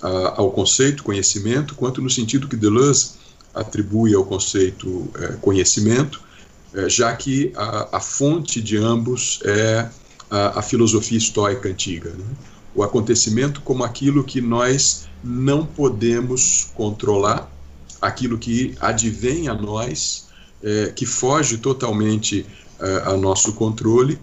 a, 0.01 0.39
ao 0.39 0.49
conceito 0.49 1.03
conhecimento, 1.03 1.75
quanto 1.75 2.01
no 2.01 2.09
sentido 2.09 2.47
que 2.47 2.55
Deleuze 2.55 3.15
atribui 3.53 4.15
ao 4.15 4.23
conceito 4.23 5.09
é, 5.15 5.27
conhecimento, 5.41 6.21
é, 6.73 6.87
já 6.87 7.13
que 7.17 7.51
a, 7.53 7.97
a, 7.97 7.99
fonte 7.99 8.61
de 8.61 8.77
ambos 8.77 9.41
é 9.43 9.89
a, 10.29 10.61
filosofia 10.61 11.17
estoica 11.17 11.67
antiga. 11.67 12.11
Né? 12.11 12.25
O 12.73 12.83
acontecimento 12.83 13.61
como 13.61 13.83
aquilo 13.83 14.23
que 14.23 14.41
nós 14.41 15.07
não 15.23 15.65
podemos 15.65 16.71
controlar, 16.73 17.51
aquilo 18.01 18.37
que 18.37 18.75
advém 18.79 19.47
a 19.47 19.53
nós 19.53 20.27
é, 20.63 20.87
que 20.87 21.05
foge 21.05 21.57
totalmente 21.57 22.45
é, 22.79 23.01
ao 23.05 23.17
nosso 23.17 23.53
controle, 23.53 24.19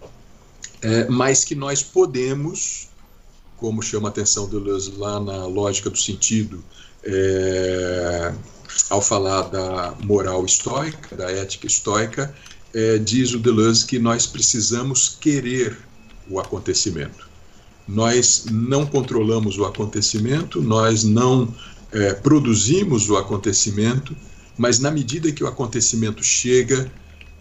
é, 0.83 1.09
mas 1.09 1.45
que 1.45 1.55
nós 1.55 1.83
podemos, 1.83 2.89
como 3.57 3.83
chama 3.83 4.09
a 4.09 4.11
atenção 4.11 4.49
Deleuze 4.49 4.93
lá 4.97 5.21
na 5.21 5.47
lógica 5.47 5.91
do 5.91 5.99
sentido, 5.99 6.63
é, 7.05 8.35
ao 8.91 9.03
falar 9.03 9.43
da 9.43 9.95
moral 10.03 10.45
estoica, 10.45 11.17
da 11.17 11.31
ética 11.31 11.67
estoica, 11.67 12.35
é, 12.75 12.99
diz 12.99 13.33
o 13.33 13.39
Deleuze 13.39 13.85
que 13.87 13.99
nós 13.99 14.27
precisamos 14.27 15.17
querer 15.21 15.79
o 16.29 16.39
acontecimento. 16.39 17.28
Nós 17.89 18.45
não 18.51 18.85
controlamos 18.85 19.57
o 19.57 19.65
acontecimento, 19.65 20.61
nós 20.61 21.05
não 21.05 21.53
é, 21.91 22.13
produzimos 22.13 23.09
o 23.09 23.17
acontecimento, 23.17 24.15
mas 24.59 24.79
na 24.79 24.91
medida 24.91 25.33
que 25.33 25.43
o 25.43 25.47
acontecimento 25.47 26.23
chega, 26.23 26.93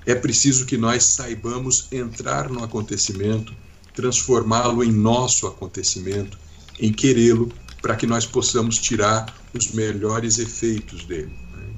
é 0.06 0.16
preciso 0.16 0.66
que 0.66 0.78
nós 0.78 1.04
saibamos 1.04 1.88
entrar 1.92 2.50
no 2.50 2.64
acontecimento, 2.64 3.54
transformá-lo 3.94 4.84
em 4.84 4.92
nosso 4.92 5.48
acontecimento, 5.48 6.38
em 6.80 6.94
querê-lo, 6.94 7.52
para 7.82 7.96
que 7.96 8.08
nós 8.08 8.26
possamos 8.26 8.78
tirar 8.78 9.36
os 9.54 9.72
melhores 9.72 10.40
efeitos 10.40 11.04
dele. 11.04 11.32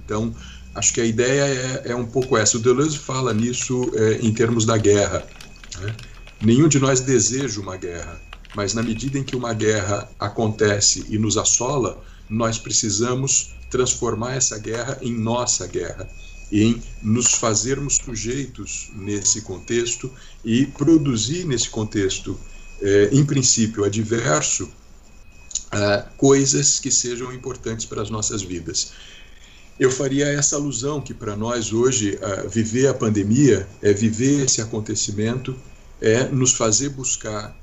Então, 0.06 0.36
acho 0.76 0.94
que 0.94 1.02
a 1.02 1.06
ideia 1.06 1.44
é, 1.44 1.92
é, 1.92 1.96
um 1.96 2.06
pouco 2.06 2.38
essa. 2.38 2.58
O 2.58 2.60
Deleuze 2.60 2.98
fala 2.98 3.34
nisso 3.34 3.92
é, 3.96 4.20
em 4.22 4.34
termos 4.34 4.66
da 4.66 4.78
guerra. 4.78 5.26
Né? 5.80 5.96
Nenhum 6.42 6.68
de 6.68 6.80
nós 6.80 7.00
deseja 7.00 7.60
uma 7.60 7.78
guerra, 7.78 8.22
mas 8.60 8.74
na 8.74 8.84
medida 8.84 9.18
em 9.18 9.24
que 9.24 9.38
uma 9.38 9.54
guerra 9.54 10.12
acontece 10.20 11.06
e 11.08 11.18
nos 11.18 11.38
assola, 11.38 11.98
nós 12.30 12.60
precisamos 12.60 13.52
transformar 13.70 14.36
essa 14.36 14.60
guerra 14.60 14.98
em 15.02 15.18
nossa 15.18 15.66
guerra, 15.66 16.10
em 16.52 16.84
nos 17.02 17.36
fazermos 17.36 17.96
sujeitos 17.96 18.92
nesse 18.98 19.44
contexto 19.44 20.12
e 20.44 20.66
produzir 20.66 21.46
nesse 21.46 21.70
contexto, 21.70 22.38
eh, 22.82 23.08
em 23.14 23.26
princípio 23.26 23.86
adverso, 23.86 24.70
eh, 25.72 26.06
coisas 26.18 26.82
que 26.82 26.92
sejam 26.92 27.32
importantes 27.32 27.86
para 27.86 28.02
as 28.02 28.10
nossas 28.10 28.42
vidas. 28.42 28.92
Eu 29.80 29.90
faria 29.90 30.26
essa 30.26 30.58
alusão 30.58 31.00
que 31.00 31.14
para 31.14 31.34
nós 31.34 31.72
hoje 31.72 32.20
eh, 32.22 32.48
viver 32.50 32.88
a 32.88 32.94
pandemia 32.94 33.66
é 33.82 33.94
viver 33.94 34.44
esse 34.44 34.60
acontecimento, 34.60 35.56
é 36.02 36.26
nos 36.26 36.52
fazer 36.52 36.90
buscar 36.90 37.58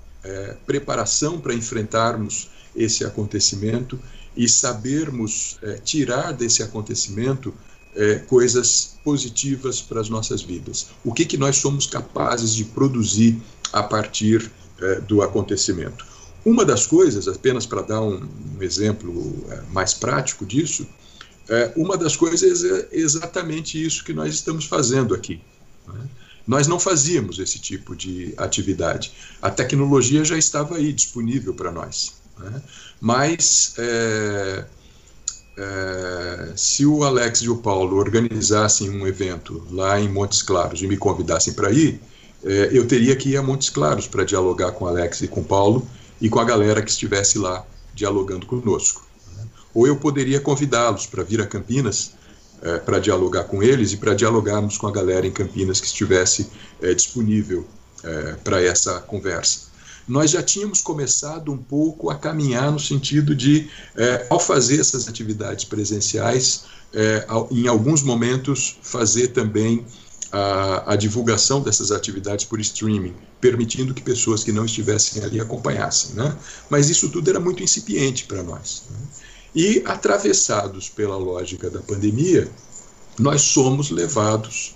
preparação 0.66 1.41
para 1.41 1.55
enfrentarmos 1.55 2.51
esse 2.74 3.05
acontecimento 3.05 3.99
e 4.37 4.49
sabermos 4.49 5.59
é, 5.62 5.74
tirar 5.79 6.33
desse 6.33 6.62
acontecimento 6.62 7.55
é, 7.95 8.16
coisas 8.16 8.99
positivas 9.03 9.81
para 9.81 10.01
as 10.01 10.09
nossas 10.11 10.43
vidas. 10.43 10.89
O 11.03 11.12
que, 11.12 11.24
que 11.24 11.39
nós 11.39 11.57
somos 11.57 11.87
capazes 11.87 12.55
de 12.55 12.64
produzir 12.64 13.41
a 13.72 13.83
partir 13.83 14.51
é, 14.79 15.01
do 15.01 15.22
acontecimento? 15.22 16.05
Uma 16.45 16.64
das 16.64 16.87
coisas, 16.87 17.27
apenas 17.27 17.64
para 17.64 17.83
dar 17.83 18.03
um, 18.03 18.29
um 18.57 18.62
exemplo 18.62 19.35
é, 19.51 19.62
mais 19.72 19.95
prático 19.95 20.45
disso, 20.45 20.87
é, 21.49 21.72
uma 21.77 21.97
das 21.97 22.14
coisas 22.14 22.62
é 22.62 22.89
exatamente 22.93 23.83
isso 23.83 24.05
que 24.05 24.12
nós 24.12 24.35
estamos 24.35 24.66
fazendo 24.66 25.14
aqui. 25.14 25.41
Né? 25.89 26.01
Nós 26.47 26.66
não 26.66 26.78
fazíamos 26.78 27.38
esse 27.38 27.59
tipo 27.59 27.97
de 27.97 28.32
atividade. 28.36 29.12
A 29.42 29.51
tecnologia 29.51 30.24
já 30.24 30.38
estava 30.38 30.76
aí 30.76 30.92
disponível 30.92 31.53
para 31.53 31.72
nós. 31.72 32.14
Né? 32.38 32.62
Mas 33.01 33.74
é, 33.78 34.64
é, 35.57 36.53
se 36.55 36.86
o 36.86 37.03
Alex 37.03 37.40
e 37.40 37.49
o 37.49 37.57
Paulo 37.57 37.97
organizassem 37.97 38.90
um 38.90 39.07
evento 39.07 39.66
lá 39.70 39.99
em 39.99 40.09
Montes 40.09 40.42
Claros 40.42 40.82
e 40.82 40.86
me 40.86 40.97
convidassem 40.97 41.53
para 41.53 41.72
ir, 41.72 42.01
é, 42.44 42.70
eu 42.72 42.86
teria 42.86 43.16
que 43.16 43.30
ir 43.30 43.36
a 43.36 43.42
Montes 43.42 43.70
Claros 43.70 44.07
para 44.07 44.24
dialogar 44.24 44.72
com 44.72 44.84
o 44.84 44.88
Alex 44.88 45.22
e 45.22 45.28
com 45.28 45.40
o 45.40 45.44
Paulo 45.44 45.86
e 46.20 46.28
com 46.28 46.38
a 46.38 46.44
galera 46.44 46.80
que 46.80 46.90
estivesse 46.90 47.38
lá 47.38 47.66
dialogando 47.92 48.47
conosco. 48.47 49.05
Né? 49.36 49.44
Ou 49.74 49.86
eu 49.86 49.97
poderia 49.97 50.40
convidá-los 50.40 51.07
para 51.07 51.24
vir 51.24 51.40
a 51.40 51.47
Campinas 51.47 52.12
é, 52.66 52.78
para 52.78 52.98
dialogar 52.98 53.44
com 53.44 53.62
eles 53.62 53.92
e 53.92 53.96
para 53.96 54.14
dialogarmos 54.14 54.76
com 54.76 54.86
a 54.86 54.92
galera 54.92 55.26
em 55.26 55.32
Campinas 55.32 55.80
que 55.80 55.86
estivesse 55.86 56.50
é, 56.82 56.92
disponível 56.92 57.66
é, 58.02 58.32
para 58.44 58.60
essa 58.62 59.00
conversa 59.00 59.66
nós 60.08 60.30
já 60.30 60.42
tínhamos 60.42 60.80
começado 60.80 61.52
um 61.52 61.56
pouco 61.56 62.10
a 62.10 62.14
caminhar 62.14 62.70
no 62.70 62.78
sentido 62.78 63.34
de, 63.34 63.68
é, 63.96 64.26
ao 64.30 64.38
fazer 64.38 64.80
essas 64.80 65.08
atividades 65.08 65.64
presenciais, 65.64 66.64
é, 66.94 67.26
em 67.50 67.66
alguns 67.66 68.02
momentos 68.02 68.78
fazer 68.82 69.28
também 69.28 69.84
a, 70.30 70.92
a, 70.92 70.96
divulgação 70.96 71.60
dessas 71.60 71.90
atividades 71.90 72.44
por 72.44 72.60
streaming, 72.60 73.14
permitindo 73.40 73.92
que 73.92 74.02
pessoas 74.02 74.44
que 74.44 74.52
não 74.52 74.64
estivessem 74.64 75.22
ali 75.24 75.40
acompanhassem. 75.40 76.14
Né? 76.14 76.36
Mas 76.70 76.88
isso 76.88 77.08
tudo 77.08 77.28
era 77.28 77.40
muito 77.40 77.62
incipiente 77.62 78.24
para 78.24 78.42
nós. 78.42 78.84
Né? 78.90 78.98
E, 79.57 79.82
atravessados 79.86 80.90
pela 80.90 81.16
lógica 81.16 81.70
da 81.70 81.80
pandemia, 81.80 82.46
nós 83.18 83.40
somos 83.40 83.90
levados 83.90 84.74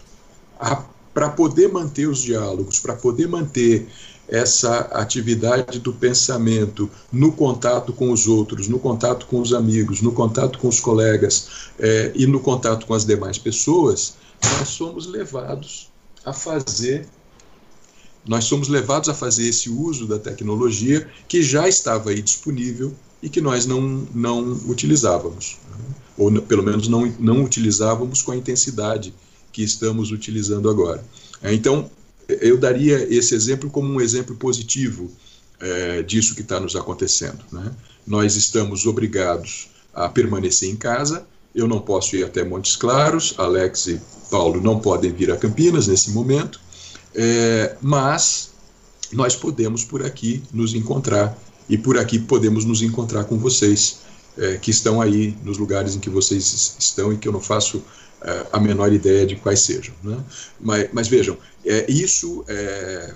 para 1.12 1.28
poder 1.28 1.70
manter 1.70 2.08
os 2.08 2.22
diálogos, 2.22 2.80
para 2.80 2.94
poder 2.96 3.28
manter 3.28 3.86
essa 4.26 4.78
atividade 4.92 5.80
do 5.80 5.92
pensamento 5.92 6.88
no 7.12 7.30
contato 7.30 7.92
com 7.92 8.10
os 8.10 8.26
outros, 8.26 8.68
no 8.68 8.78
contato 8.78 9.26
com 9.26 9.42
os 9.42 9.52
amigos, 9.52 10.00
no 10.00 10.12
contato 10.12 10.58
com 10.58 10.68
os 10.68 10.80
colegas 10.80 11.68
é, 11.78 12.12
e 12.14 12.26
no 12.26 12.40
contato 12.40 12.86
com 12.86 12.94
as 12.94 13.04
demais 13.04 13.36
pessoas, 13.36 14.14
nós 14.42 14.68
somos 14.68 15.06
levados 15.06 15.90
a 16.24 16.32
fazer 16.32 17.06
nós 18.26 18.44
somos 18.44 18.68
levados 18.68 19.08
a 19.08 19.14
fazer 19.14 19.48
esse 19.48 19.70
uso 19.70 20.06
da 20.06 20.18
tecnologia 20.18 21.08
que 21.26 21.42
já 21.42 21.66
estava 21.66 22.10
aí 22.10 22.20
disponível 22.20 22.94
e 23.22 23.28
que 23.28 23.40
nós 23.40 23.66
não, 23.66 23.80
não 24.14 24.52
utilizávamos, 24.66 25.58
né? 25.70 25.94
ou 26.16 26.42
pelo 26.42 26.62
menos 26.62 26.88
não, 26.88 27.06
não 27.18 27.44
utilizávamos 27.44 28.22
com 28.22 28.32
a 28.32 28.36
intensidade 28.36 29.14
que 29.52 29.62
estamos 29.62 30.10
utilizando 30.10 30.70
agora. 30.70 31.04
É, 31.42 31.52
então, 31.52 31.90
eu 32.28 32.58
daria 32.58 33.06
esse 33.12 33.34
exemplo 33.34 33.70
como 33.70 33.92
um 33.92 34.00
exemplo 34.00 34.36
positivo 34.36 35.10
é, 35.58 36.02
disso 36.02 36.34
que 36.34 36.42
está 36.42 36.60
nos 36.60 36.76
acontecendo. 36.76 37.40
Né? 37.50 37.72
Nós 38.06 38.36
estamos 38.36 38.86
obrigados 38.86 39.68
a 39.92 40.08
permanecer 40.08 40.68
em 40.68 40.76
casa. 40.76 41.26
Eu 41.54 41.66
não 41.66 41.80
posso 41.80 42.16
ir 42.16 42.24
até 42.24 42.44
Montes 42.44 42.76
Claros, 42.76 43.34
Alex 43.36 43.86
e 43.88 44.00
Paulo 44.30 44.60
não 44.60 44.78
podem 44.78 45.12
vir 45.12 45.30
a 45.30 45.36
Campinas 45.36 45.88
nesse 45.88 46.10
momento, 46.12 46.60
é, 47.14 47.76
mas 47.82 48.50
nós 49.12 49.34
podemos 49.34 49.84
por 49.84 50.04
aqui 50.04 50.42
nos 50.52 50.72
encontrar 50.74 51.36
e 51.70 51.78
por 51.78 51.96
aqui 51.96 52.18
podemos 52.18 52.64
nos 52.64 52.82
encontrar 52.82 53.24
com 53.24 53.38
vocês 53.38 54.00
é, 54.36 54.56
que 54.56 54.72
estão 54.72 55.00
aí 55.00 55.36
nos 55.44 55.56
lugares 55.56 55.94
em 55.94 56.00
que 56.00 56.10
vocês 56.10 56.76
estão 56.76 57.12
e 57.12 57.16
que 57.16 57.28
eu 57.28 57.32
não 57.32 57.40
faço 57.40 57.80
é, 58.22 58.46
a 58.52 58.58
menor 58.58 58.92
ideia 58.92 59.24
de 59.24 59.36
quais 59.36 59.60
sejam. 59.60 59.94
Né? 60.02 60.18
Mas, 60.60 60.88
mas, 60.92 61.08
vejam, 61.08 61.38
é, 61.64 61.88
isso 61.88 62.44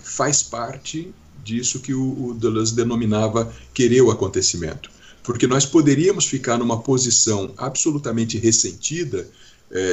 faz 0.02 0.42
parte 0.42 1.12
disso 1.44 1.80
que 1.80 1.92
o, 1.92 2.28
o 2.28 2.34
Deleuze 2.34 2.74
denominava 2.74 3.52
querer 3.74 4.02
o 4.02 4.10
acontecimento. 4.10 4.88
Porque 5.24 5.46
nós 5.46 5.66
poderíamos 5.66 6.26
ficar 6.26 6.56
numa 6.56 6.80
posição 6.80 7.52
absolutamente 7.56 8.38
ressentida 8.38 9.26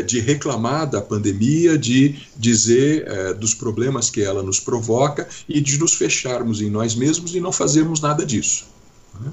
de 0.03 0.19
reclamar 0.19 0.89
da 0.89 1.01
pandemia, 1.01 1.77
de 1.77 2.15
dizer 2.37 3.07
é, 3.07 3.33
dos 3.33 3.53
problemas 3.53 4.09
que 4.09 4.21
ela 4.21 4.43
nos 4.43 4.59
provoca 4.59 5.27
e 5.49 5.59
de 5.59 5.77
nos 5.77 5.93
fecharmos 5.93 6.61
em 6.61 6.69
nós 6.69 6.93
mesmos 6.95 7.33
e 7.33 7.39
não 7.39 7.51
fazermos 7.51 7.99
nada 7.99 8.25
disso. 8.25 8.65
Né? 9.19 9.31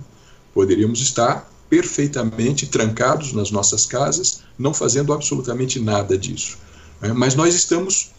Poderíamos 0.54 1.00
estar 1.00 1.50
perfeitamente 1.68 2.66
trancados 2.66 3.32
nas 3.32 3.50
nossas 3.50 3.84
casas, 3.84 4.40
não 4.58 4.72
fazendo 4.72 5.12
absolutamente 5.12 5.78
nada 5.78 6.16
disso. 6.16 6.56
Né? 7.00 7.12
Mas 7.12 7.34
nós 7.34 7.54
estamos 7.54 8.12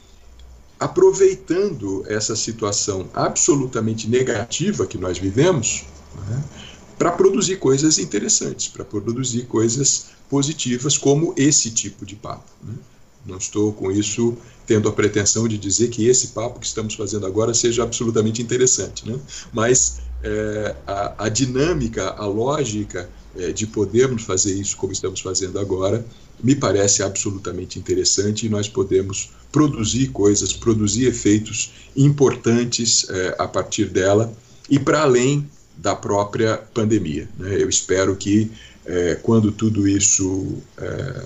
aproveitando 0.79 2.05
essa 2.07 2.35
situação 2.35 3.09
absolutamente 3.13 4.07
negativa 4.07 4.85
que 4.85 4.97
nós 4.97 5.17
vivemos 5.17 5.83
né? 6.27 6.43
Para 6.99 7.13
produzir 7.13 7.55
coisas 7.55 7.97
interessantes, 7.97 8.67
para 8.67 8.83
produzir 8.83 9.43
coisas 9.43 10.07
positivas, 10.29 10.97
como 10.97 11.33
esse 11.37 11.71
tipo 11.71 12.05
de 12.05 12.17
papo. 12.17 12.51
Né? 12.61 12.73
Não 13.25 13.37
estou 13.37 13.71
com 13.71 13.89
isso 13.89 14.37
tendo 14.67 14.89
a 14.89 14.91
pretensão 14.91 15.47
de 15.47 15.57
dizer 15.57 15.87
que 15.87 16.05
esse 16.07 16.27
papo 16.27 16.59
que 16.59 16.65
estamos 16.65 16.93
fazendo 16.95 17.25
agora 17.25 17.53
seja 17.53 17.83
absolutamente 17.83 18.41
interessante, 18.41 19.09
né? 19.09 19.17
mas 19.53 20.01
é, 20.21 20.75
a, 20.85 21.25
a, 21.25 21.29
dinâmica, 21.29 22.09
a 22.09 22.25
lógica 22.25 23.09
é, 23.37 23.53
de 23.53 23.65
podermos 23.65 24.23
fazer 24.23 24.53
isso 24.53 24.75
como 24.75 24.91
estamos 24.91 25.21
fazendo 25.21 25.57
agora 25.57 26.05
me 26.43 26.53
parece 26.53 27.01
absolutamente 27.01 27.79
interessante 27.79 28.45
e 28.45 28.49
nós 28.49 28.67
podemos 28.67 29.31
produzir 29.51 30.07
coisas, 30.07 30.51
produzir 30.51 31.05
efeitos 31.05 31.71
importantes 31.95 33.09
é, 33.09 33.35
a 33.39 33.47
partir 33.47 33.85
dela 33.85 34.33
e 34.69 34.77
para 34.77 35.01
além 35.01 35.49
da 35.81 35.95
própria 35.95 36.57
pandemia. 36.73 37.27
Né? 37.37 37.55
Eu 37.61 37.69
espero 37.69 38.15
que 38.15 38.51
é, 38.85 39.15
quando 39.15 39.51
tudo 39.51 39.87
isso 39.87 40.57
é, 40.77 41.25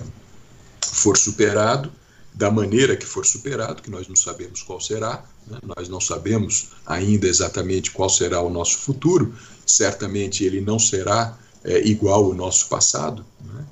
for 0.80 1.16
superado, 1.16 1.92
da 2.32 2.50
maneira 2.50 2.96
que 2.96 3.06
for 3.06 3.24
superado, 3.26 3.82
que 3.82 3.90
nós 3.90 4.08
não 4.08 4.16
sabemos 4.16 4.62
qual 4.62 4.80
será, 4.80 5.24
né? 5.46 5.58
nós 5.76 5.88
não 5.88 6.00
sabemos 6.00 6.68
ainda 6.86 7.26
exatamente 7.26 7.90
qual 7.90 8.08
será 8.08 8.40
o 8.40 8.50
nosso 8.50 8.78
futuro, 8.78 9.34
certamente 9.66 10.44
ele 10.44 10.60
não 10.60 10.78
será 10.78 11.36
é, 11.64 11.80
igual 11.80 12.24
ao 12.24 12.34
nosso 12.34 12.68
passado. 12.68 13.24
Né? 13.44 13.64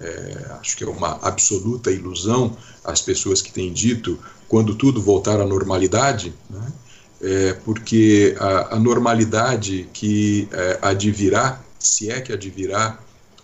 É, 0.00 0.46
acho 0.60 0.76
que 0.76 0.84
é 0.84 0.88
uma 0.88 1.18
absoluta 1.22 1.90
ilusão 1.90 2.56
as 2.84 3.02
pessoas 3.02 3.42
que 3.42 3.52
têm 3.52 3.72
dito 3.72 4.16
quando 4.48 4.76
tudo 4.76 5.02
voltar 5.02 5.40
à 5.40 5.46
normalidade, 5.46 6.32
né? 6.48 6.72
É, 7.20 7.52
porque 7.64 8.36
a, 8.38 8.76
a, 8.76 8.78
normalidade 8.78 9.88
que 9.92 10.48
é, 10.52 10.78
advirá, 10.80 11.60
se 11.78 12.10
é 12.10 12.20
que 12.20 12.32
advirá 12.32 12.98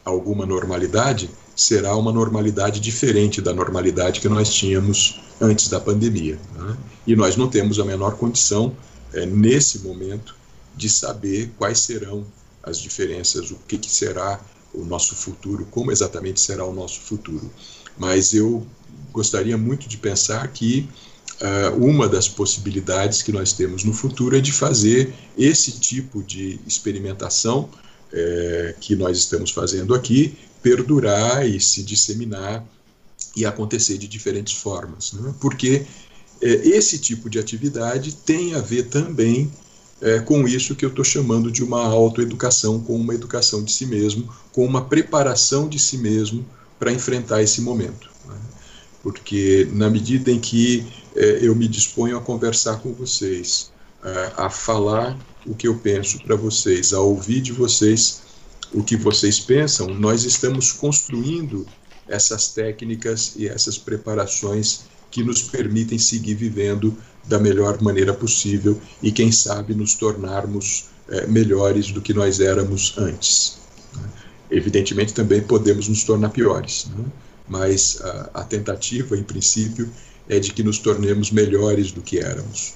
alguma 0.05 0.47
normalidade, 0.47 1.31
será 1.57 1.97
uma 1.97 2.13
normalidade 2.13 2.81
diferente 2.81 3.41
da 3.41 3.53
normalidade 3.53 4.21
que 4.21 4.29
nós 4.29 4.53
tínhamos 4.53 5.21
antes 5.41 5.69
da 5.69 5.81
pandemia. 5.81 6.39
Né? 6.57 6.77
E 7.07 7.17
nós 7.17 7.37
não 7.37 7.49
temos 7.49 7.79
a 7.79 7.85
menor 7.85 8.17
condição, 8.17 8.75
é, 9.13 9.27
nesse 9.27 9.81
momento, 9.81 10.35
de 10.77 10.89
saber 10.89 11.53
quais 11.57 11.81
serão 11.81 12.25
as 12.63 12.79
diferenças, 12.79 13.51
o 13.51 13.57
que, 13.69 13.79
que 13.79 13.91
será 13.91 14.41
o 14.73 14.85
nosso 14.85 15.15
futuro, 15.15 15.67
como 15.71 15.93
exatamente 15.93 16.41
será 16.41 16.65
o 16.65 16.73
nosso 16.73 17.01
futuro. 17.01 17.49
Mas 17.97 18.35
eu 18.35 18.67
gostaria 19.13 19.57
muito 19.57 19.89
de 19.89 19.97
pensar 19.97 20.49
que 20.49 20.89
uma 21.79 22.09
das 22.09 22.29
possibilidades 22.29 23.21
que 23.21 23.33
nós 23.33 23.53
temos 23.53 23.85
no 23.85 23.93
futuro 23.93 24.37
é 24.37 24.41
de 24.41 24.53
fazer 24.53 25.13
esse 25.37 25.73
tipo 25.73 26.23
de 26.23 26.61
experimentação 26.67 27.69
é, 28.15 28.75
que 28.81 28.95
nós 28.95 29.19
estamos 29.19 29.51
fazendo 29.51 29.95
aqui 29.95 30.39
perdurar 30.63 31.47
e 31.47 31.61
se 31.61 31.83
disseminar 31.83 32.65
e 33.37 33.45
acontecer 33.45 33.99
de 33.99 34.07
diferentes 34.07 34.55
formas. 34.55 35.13
Né? 35.13 35.35
Porque 35.41 35.85
é, 36.41 36.49
esse 36.49 36.99
tipo 36.99 37.29
de 37.29 37.39
atividade 37.39 38.15
tem 38.15 38.55
a 38.55 38.61
ver 38.61 38.85
também 38.85 39.51
é, 40.01 40.21
com 40.21 40.47
isso 40.47 40.75
que 40.77 40.85
eu 40.85 40.91
estou 40.91 41.05
chamando 41.05 41.51
de 41.51 41.63
uma 41.63 41.85
autoeducação, 41.85 42.81
com 42.81 42.95
uma 42.95 43.15
educação 43.15 43.63
de 43.63 43.73
si 43.73 43.85
mesmo, 43.85 44.33
com 44.53 44.65
uma 44.65 44.85
preparação 44.85 45.69
de 45.69 45.79
si 45.79 45.99
mesmo 45.99 46.47
para 46.79 46.93
enfrentar 46.93 47.43
esse 47.43 47.61
momento. 47.61 48.09
Né? 48.27 48.37
Porque 49.03 49.69
na 49.73 49.91
medida 49.91 50.31
em 50.31 50.39
que 50.39 50.87
eu 51.21 51.55
me 51.55 51.69
disponho 51.69 52.17
a 52.17 52.21
conversar 52.21 52.81
com 52.81 52.93
vocês, 52.93 53.71
é, 54.05 54.33
a 54.37 54.51
falar 54.51 55.19
o 55.47 55.55
que 55.55 55.69
eu 55.69 55.77
penso 55.77 56.23
para 56.23 56.37
vocês, 56.37 56.93
a 56.93 57.01
ouvir 57.01 57.41
de 57.41 57.53
vocês 57.53 58.23
o 58.73 58.83
que 58.83 58.97
vocês 58.97 59.39
pensam, 59.39 59.87
nós 59.89 60.25
estamos 60.25 60.73
construindo 60.73 61.65
essas 62.09 62.49
técnicas 62.49 63.35
e 63.37 63.47
essas 63.47 63.79
preparações 63.79 64.83
que 65.11 65.23
nos 65.23 65.43
permitem 65.43 65.97
seguir 65.97 66.35
vivendo 66.35 66.97
da 67.25 67.39
melhor 67.39 67.81
maneira 67.81 68.13
possível 68.13 68.79
e, 69.01 69.13
quem 69.13 69.31
sabe, 69.31 69.75
nos 69.75 69.95
tornarmos 69.95 70.87
é, 71.09 71.27
melhores 71.27 71.93
do 71.93 72.03
que 72.03 72.13
nós 72.13 72.41
éramos 72.41 72.95
antes. 72.99 73.59
Evidentemente, 74.51 75.15
também 75.15 75.41
podemos 75.41 75.89
nos 75.89 76.03
tornar 76.03 76.31
piores, 76.31 76.87
né? 76.97 77.05
mas 77.49 78.01
a, 78.03 78.31
a, 78.35 78.45
tentativa, 78.45 79.17
em 79.17 79.23
princípio, 79.23 79.89
é 80.29 80.39
de 80.39 80.53
que 80.53 80.63
nos 80.63 80.79
tornemos 80.79 81.31
melhores 81.31 81.93
do 81.93 82.01
que 82.01 82.19
éramos. 82.19 82.75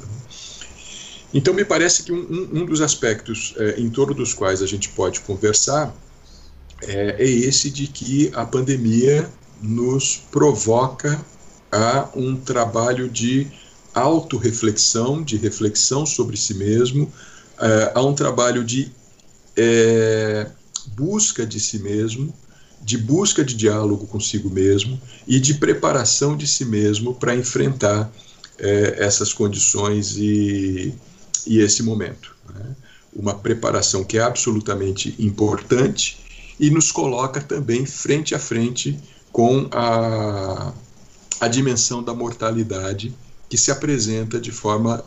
Então, 1.32 1.52
me 1.52 1.64
parece 1.64 2.02
que 2.02 2.12
um, 2.12 2.48
um 2.52 2.64
dos 2.64 2.80
aspectos 2.80 3.54
é, 3.56 3.80
em 3.80 3.90
torno 3.90 4.14
dos 4.14 4.32
quais 4.32 4.62
a 4.62 4.66
gente 4.66 4.88
pode 4.90 5.20
conversar 5.20 5.94
é, 6.82 7.16
é 7.18 7.28
esse 7.28 7.70
de 7.70 7.86
que 7.86 8.30
a 8.34 8.46
pandemia 8.46 9.28
nos 9.60 10.16
provoca 10.30 11.20
a 11.70 12.08
um 12.14 12.36
trabalho 12.36 13.08
de 13.08 13.46
autorreflexão, 13.94 15.22
de 15.22 15.36
reflexão 15.36 16.06
sobre 16.06 16.36
si 16.36 16.54
mesmo, 16.54 17.12
é, 17.60 17.92
a 17.94 18.02
um 18.02 18.14
trabalho 18.14 18.64
de 18.64 18.90
é, 19.56 20.46
busca 20.96 21.44
de 21.44 21.58
si 21.58 21.80
mesmo, 21.80 22.32
de 22.88 22.96
busca 22.96 23.44
de 23.44 23.54
diálogo 23.54 24.06
consigo 24.06 24.48
mesmo 24.48 24.98
e 25.26 25.38
de 25.38 25.52
preparação 25.52 26.34
de 26.34 26.46
si 26.46 26.64
mesmo 26.64 27.12
para 27.12 27.36
enfrentar 27.36 28.10
é, 28.58 28.96
essas 28.98 29.30
condições 29.30 30.16
e, 30.16 30.94
e 31.46 31.60
esse 31.60 31.82
momento. 31.82 32.34
Né? 32.54 32.74
Uma 33.12 33.34
preparação 33.34 34.02
que 34.04 34.16
é 34.16 34.22
absolutamente 34.22 35.14
importante 35.18 36.18
e 36.58 36.70
nos 36.70 36.90
coloca 36.90 37.42
também 37.42 37.84
frente 37.84 38.34
a 38.34 38.38
frente 38.38 38.98
com 39.30 39.68
a, 39.70 40.72
a 41.42 41.46
dimensão 41.46 42.02
da 42.02 42.14
mortalidade 42.14 43.14
que 43.50 43.58
se 43.58 43.70
apresenta 43.70 44.40
de 44.40 44.50
forma 44.50 45.04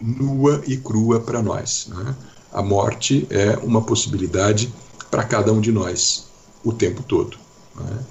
nua 0.00 0.62
e 0.66 0.78
crua 0.78 1.20
para 1.20 1.42
nós. 1.42 1.88
Né? 1.90 2.16
A 2.50 2.62
morte 2.62 3.26
é 3.28 3.54
uma 3.58 3.82
possibilidade 3.82 4.72
para 5.10 5.24
cada 5.24 5.52
um 5.52 5.60
de 5.60 5.70
nós 5.70 6.32
o 6.64 6.72
tempo 6.72 7.02
todo. 7.02 7.36
Né? 7.76 8.04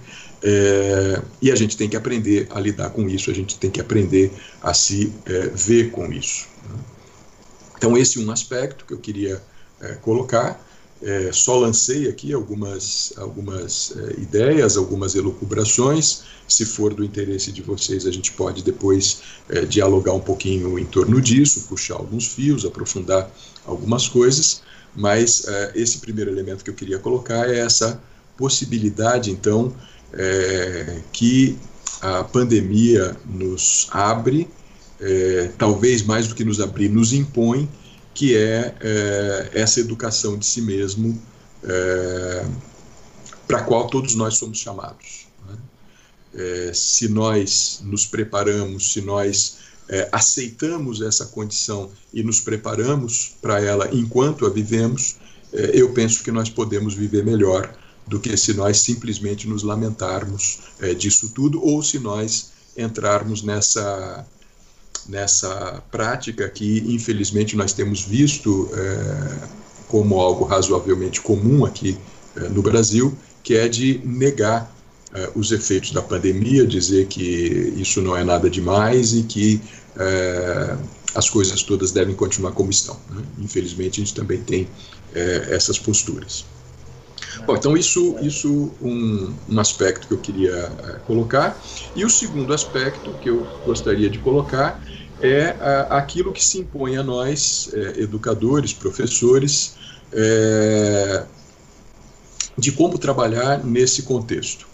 É, 0.45 1.21
e 1.41 1.51
a 1.51 1.55
gente 1.55 1.77
tem 1.77 1.87
que 1.87 1.95
aprender 1.95 2.47
a 2.51 2.59
lidar 2.59 2.89
com 2.89 3.07
isso, 3.07 3.31
a 3.31 3.33
gente 3.33 3.57
tem 3.57 3.71
que 3.71 3.79
aprender 3.79 4.31
a 4.61 4.73
se 4.73 5.13
é, 5.25 5.47
ver 5.47 5.91
com 5.91 6.11
isso. 6.11 6.47
Né? 6.69 6.75
Então, 7.77 7.97
esse 7.97 8.21
é 8.21 8.25
um 8.25 8.31
aspecto 8.31 8.85
que 8.85 8.93
eu 8.93 8.97
queria 8.97 9.41
é, 9.81 9.93
colocar. 9.95 10.61
é, 11.01 11.31
só 11.33 11.57
lancei 11.57 12.07
aqui 12.07 12.31
algumas, 12.31 13.11
algumas 13.17 13.93
é, 13.97 14.21
ideias, 14.21 14.77
algumas 14.77 15.15
elucubrações. 15.15 16.23
Se 16.47 16.65
for 16.65 16.93
do 16.93 17.03
interesse 17.03 17.51
de 17.51 17.61
vocês, 17.61 18.05
a 18.05 18.11
gente 18.11 18.31
pode 18.31 18.63
depois 18.63 19.21
é, 19.49 19.65
dialogar 19.65 20.13
um 20.13 20.21
pouquinho 20.21 20.79
em 20.79 20.85
torno 20.85 21.19
disso, 21.21 21.65
puxar 21.67 21.95
alguns 21.95 22.27
fios, 22.27 22.65
aprofundar 22.65 23.29
algumas 23.65 24.07
coisas. 24.07 24.61
Mas 24.95 25.45
esse 25.73 25.97
primeiro 25.97 26.29
elemento 26.29 26.63
que 26.63 26.69
eu 26.69 26.75
queria 26.75 26.99
colocar 26.99 27.49
é 27.49 27.57
essa 27.57 27.99
possibilidade, 28.37 29.31
então, 29.31 29.73
é, 30.13 31.01
que 31.11 31.57
a 32.01 32.23
pandemia 32.23 33.15
nos 33.25 33.87
abre, 33.91 34.49
é, 34.99 35.51
talvez 35.57 36.03
mais 36.03 36.27
do 36.27 36.35
que 36.35 36.43
nos 36.43 36.59
abrir, 36.59 36.89
nos 36.89 37.13
impõe 37.13 37.69
que 38.13 38.37
é, 38.37 38.75
é 38.79 39.49
essa 39.53 39.79
educação 39.79 40.37
de 40.37 40.45
si 40.45 40.61
mesmo 40.61 41.19
é, 41.63 42.45
para 43.47 43.59
a 43.59 43.63
qual 43.63 43.87
todos 43.87 44.15
nós 44.15 44.37
somos 44.37 44.59
chamados. 44.59 45.27
Né? 45.47 45.57
É, 46.35 46.71
se 46.73 47.07
nós 47.07 47.81
nos 47.83 48.05
preparamos, 48.05 48.93
se 48.93 49.01
nós 49.01 49.57
é, 49.89 50.09
aceitamos 50.11 51.01
essa 51.01 51.25
condição 51.25 51.89
e 52.13 52.21
nos 52.21 52.39
preparamos 52.39 53.35
para 53.41 53.61
ela 53.61 53.89
enquanto 53.91 54.45
a 54.45 54.49
vivemos, 54.49 55.17
eu 55.51 55.93
penso 55.93 56.23
que 56.23 56.31
nós 56.31 56.49
podemos 56.49 56.95
viver 56.95 57.23
melhor 57.23 57.77
do 58.07 58.19
que 58.19 58.35
se 58.37 58.53
nós 58.53 58.79
simplesmente 58.79 59.47
nos 59.47 59.63
lamentarmos 59.63 60.59
é, 60.79 60.93
disso 60.93 61.31
tudo 61.33 61.63
ou 61.63 61.81
se 61.81 61.99
nós 61.99 62.51
entrarmos 62.77 63.43
nessa 63.43 64.25
nessa 65.07 65.83
prática 65.91 66.47
que, 66.47 66.79
infelizmente, 66.87 67.55
nós 67.55 67.73
temos 67.73 68.01
visto 68.01 68.69
é, 68.73 69.47
como 69.87 70.19
algo 70.19 70.45
razoavelmente 70.45 71.21
comum 71.21 71.65
aqui 71.65 71.97
é, 72.35 72.47
no 72.49 72.61
Brasil, 72.61 73.15
que 73.43 73.55
é 73.55 73.67
de 73.67 73.99
negar 74.03 74.73
é, 75.13 75.29
os 75.35 75.51
efeitos 75.51 75.91
da 75.91 76.01
pandemia, 76.01 76.65
dizer 76.65 77.07
que 77.07 77.73
isso 77.75 78.01
não 78.01 78.15
é 78.15 78.23
nada 78.23 78.49
demais 78.49 79.13
e 79.13 79.23
que 79.23 79.61
é, 79.97 80.77
as 81.13 81.29
coisas 81.29 81.61
todas 81.61 81.91
devem 81.91 82.15
continuar 82.15 82.51
como 82.53 82.71
estão. 82.71 82.97
Né? 83.09 83.23
Infelizmente, 83.39 84.01
a 84.01 84.05
gente 84.05 84.15
também 84.15 84.41
tem 84.41 84.67
é, 85.13 85.49
essas 85.51 85.77
posturas. 85.77 86.45
Bom, 87.45 87.57
então 87.57 87.75
isso, 87.75 88.15
isso 88.21 88.71
um, 88.81 89.33
um 89.49 89.59
aspecto 89.59 90.07
que 90.07 90.13
eu 90.13 90.19
queria 90.19 90.55
é, 90.55 90.99
colocar. 91.05 91.59
E 91.93 92.05
o 92.05 92.09
segundo 92.09 92.53
aspecto 92.53 93.11
que 93.21 93.29
eu 93.29 93.45
gostaria 93.65 94.09
de 94.09 94.19
colocar 94.19 94.81
é 95.21 95.55
a, 95.59 95.97
aquilo 95.97 96.31
que 96.31 96.43
se 96.43 96.59
impõe 96.59 96.95
a 96.95 97.03
nós, 97.03 97.69
é, 97.73 98.01
educadores, 98.01 98.71
professores, 98.71 99.75
é, 100.13 101.25
de 102.57 102.71
como 102.71 102.97
trabalhar 102.97 103.63
nesse 103.63 104.03
contexto. 104.03 104.65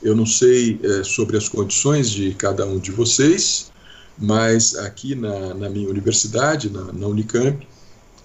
Eu 0.00 0.14
não 0.14 0.26
sei 0.26 0.78
é, 0.82 1.02
sobre 1.02 1.36
as 1.36 1.48
condições 1.48 2.10
de 2.10 2.32
cada 2.34 2.64
um 2.64 2.78
de 2.78 2.92
vocês, 2.92 3.72
mas 4.16 4.76
aqui 4.76 5.16
na, 5.16 5.54
na 5.54 5.68
minha 5.68 5.88
universidade, 5.88 6.70
na, 6.70 6.92
na 6.92 7.06
Unicamp, 7.08 7.66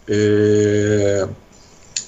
é, 0.07 1.27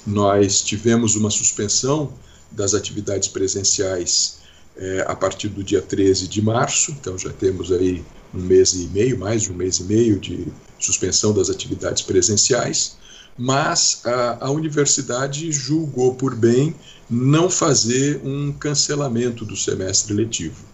nós 0.06 0.62
tivemos 0.62 1.16
uma 1.16 1.30
suspensão 1.30 2.12
das 2.50 2.74
atividades 2.74 3.28
presenciais 3.28 4.38
é, 4.76 5.04
a 5.08 5.16
partir 5.16 5.48
do 5.48 5.64
dia 5.64 5.82
13 5.82 6.28
de 6.28 6.40
março, 6.40 6.92
então 6.92 7.18
já 7.18 7.30
temos 7.30 7.72
aí 7.72 8.04
um 8.34 8.40
mês 8.40 8.74
e 8.74 8.88
meio, 8.88 9.18
mais 9.18 9.42
de 9.42 9.52
um 9.52 9.54
mês 9.54 9.78
e 9.78 9.84
meio 9.84 10.18
de 10.18 10.46
suspensão 10.78 11.32
das 11.32 11.48
atividades 11.48 12.02
presenciais, 12.02 12.96
mas 13.38 14.00
a, 14.04 14.46
a 14.46 14.50
universidade 14.50 15.50
julgou 15.50 16.14
por 16.14 16.34
bem 16.34 16.74
não 17.08 17.50
fazer 17.50 18.20
um 18.24 18.52
cancelamento 18.52 19.44
do 19.44 19.56
semestre 19.56 20.14
letivo. 20.14 20.64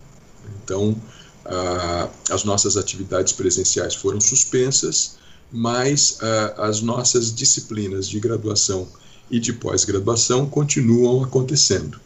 Então, 0.63 0.97
a, 1.45 2.09
as 2.31 2.45
nossas 2.45 2.77
atividades 2.77 3.33
presenciais 3.33 3.95
foram 3.95 4.21
suspensas, 4.21 5.17
mas 5.51 6.19
a, 6.21 6.69
as 6.69 6.81
nossas 6.81 7.35
disciplinas 7.35 8.09
de 8.09 8.19
graduação 8.21 8.89
e 9.31 9.41
de 9.41 9.53
pós-graduação 9.53 10.47
continuam 10.47 11.25
acontecendo. 11.25 12.01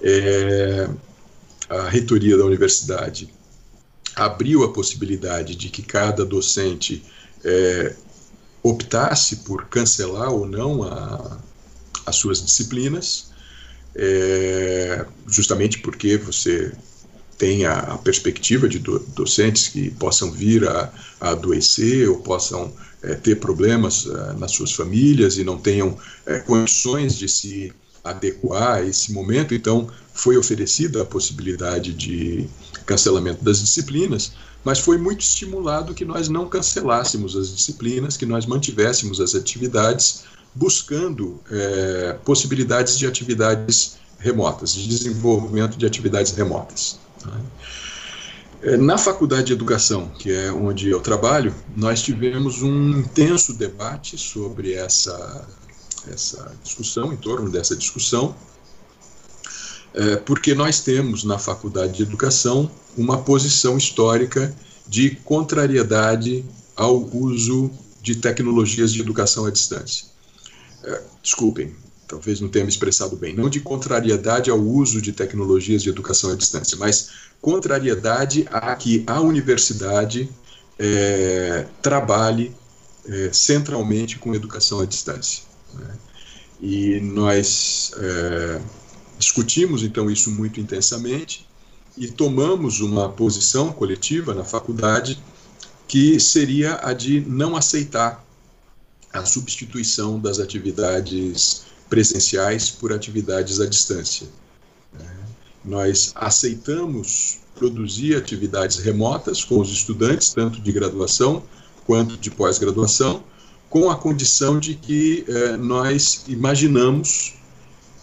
É, 0.00 0.88
a 1.68 1.88
reitoria 1.88 2.36
da 2.36 2.44
universidade 2.44 3.32
abriu 4.14 4.62
a 4.62 4.72
possibilidade 4.72 5.54
de 5.54 5.68
que 5.68 5.82
cada 5.82 6.24
docente 6.24 7.02
é, 7.44 7.94
optasse 8.62 9.36
por 9.36 9.66
cancelar 9.66 10.30
ou 10.30 10.46
não 10.46 10.82
a, 10.82 11.38
as 12.06 12.16
suas 12.16 12.42
disciplinas, 12.42 13.30
é, 13.94 15.04
justamente 15.26 15.78
porque 15.78 16.16
você 16.16 16.72
tem 17.42 17.66
a, 17.66 17.76
a 17.76 17.98
perspectiva 17.98 18.68
de 18.68 18.78
do, 18.78 19.00
docentes 19.16 19.66
que 19.66 19.90
possam 19.90 20.30
vir 20.30 20.64
a, 20.68 20.92
a 21.20 21.30
adoecer 21.30 22.08
ou 22.08 22.20
possam 22.20 22.72
é, 23.02 23.16
ter 23.16 23.40
problemas 23.40 24.06
é, 24.06 24.34
nas 24.34 24.52
suas 24.52 24.70
famílias 24.70 25.38
e 25.38 25.42
não 25.42 25.58
tenham 25.58 25.98
é, 26.24 26.38
condições 26.38 27.18
de 27.18 27.28
se 27.28 27.72
adequar 28.04 28.74
a 28.74 28.82
esse 28.84 29.12
momento, 29.12 29.56
então 29.56 29.88
foi 30.14 30.36
oferecida 30.36 31.02
a 31.02 31.04
possibilidade 31.04 31.92
de 31.92 32.48
cancelamento 32.86 33.42
das 33.42 33.60
disciplinas, 33.60 34.34
mas 34.62 34.78
foi 34.78 34.96
muito 34.96 35.22
estimulado 35.22 35.94
que 35.94 36.04
nós 36.04 36.28
não 36.28 36.48
cancelássemos 36.48 37.34
as 37.36 37.52
disciplinas, 37.52 38.16
que 38.16 38.24
nós 38.24 38.46
mantivéssemos 38.46 39.20
as 39.20 39.34
atividades, 39.34 40.22
buscando 40.54 41.40
é, 41.50 42.16
possibilidades 42.24 42.96
de 42.96 43.04
atividades 43.04 43.96
remotas, 44.20 44.74
de 44.74 44.86
desenvolvimento 44.86 45.76
de 45.76 45.84
atividades 45.84 46.30
remotas. 46.30 47.02
Né? 47.26 48.76
Na 48.76 48.96
Faculdade 48.96 49.46
de 49.46 49.52
Educação, 49.52 50.08
que 50.08 50.30
é 50.30 50.52
onde 50.52 50.88
eu 50.88 51.00
trabalho, 51.00 51.52
nós 51.76 52.00
tivemos 52.00 52.62
um 52.62 53.00
intenso 53.00 53.54
debate 53.54 54.16
sobre 54.16 54.72
essa 54.74 55.48
essa 56.10 56.52
discussão, 56.62 57.12
em 57.12 57.16
torno 57.16 57.50
dessa 57.50 57.76
discussão, 57.76 58.34
é, 59.94 60.16
porque 60.16 60.54
nós 60.54 60.80
temos 60.80 61.22
na 61.22 61.38
Faculdade 61.38 61.92
de 61.98 62.02
Educação 62.02 62.70
uma 62.96 63.22
posição 63.22 63.76
histórica 63.76 64.54
de 64.88 65.10
contrariedade 65.16 66.44
ao 66.74 66.96
uso 67.14 67.70
de 68.00 68.16
tecnologias 68.16 68.92
de 68.92 69.00
educação 69.00 69.46
à 69.46 69.50
distância. 69.50 70.06
É, 70.82 71.02
desculpem, 71.22 71.74
talvez 72.12 72.40
não 72.40 72.48
tenha 72.50 72.66
me 72.66 72.70
expressado 72.70 73.16
bem, 73.16 73.34
não 73.34 73.48
de 73.48 73.58
contrariedade 73.58 74.50
ao 74.50 74.60
uso 74.60 75.00
de 75.00 75.12
tecnologias 75.14 75.82
de 75.82 75.88
educação 75.88 76.30
à 76.30 76.34
distância, 76.34 76.76
mas 76.76 77.08
contrariedade 77.40 78.46
a 78.50 78.76
que 78.76 79.02
a 79.06 79.18
universidade 79.22 80.28
é, 80.78 81.66
trabalhe 81.80 82.54
é, 83.06 83.30
centralmente 83.32 84.18
com 84.18 84.34
educação 84.34 84.80
à 84.80 84.84
distância. 84.84 85.44
Né? 85.72 85.94
E 86.60 87.00
nós 87.00 87.92
é, 87.96 88.60
discutimos 89.18 89.82
então 89.82 90.10
isso 90.10 90.30
muito 90.30 90.60
intensamente 90.60 91.48
e 91.96 92.08
tomamos 92.08 92.80
uma 92.80 93.08
posição 93.08 93.72
coletiva 93.72 94.34
na 94.34 94.44
faculdade 94.44 95.18
que 95.88 96.20
seria 96.20 96.78
a 96.82 96.92
de 96.92 97.22
não 97.22 97.56
aceitar 97.56 98.22
a 99.10 99.24
substituição 99.24 100.20
das 100.20 100.38
atividades 100.38 101.71
presenciais 101.92 102.70
por 102.70 102.90
atividades 102.90 103.60
à 103.60 103.66
distância. 103.66 104.26
Né? 104.98 105.06
Nós 105.62 106.10
aceitamos 106.14 107.40
produzir 107.54 108.16
atividades 108.16 108.78
remotas 108.78 109.44
com 109.44 109.60
os 109.60 109.70
estudantes, 109.70 110.32
tanto 110.32 110.58
de 110.58 110.72
graduação 110.72 111.42
quanto 111.84 112.16
de 112.16 112.30
pós-graduação, 112.30 113.22
com 113.68 113.90
a 113.90 113.94
condição 113.94 114.58
de 114.58 114.74
que 114.74 115.26
eh, 115.28 115.58
nós 115.58 116.24
imaginamos 116.28 117.34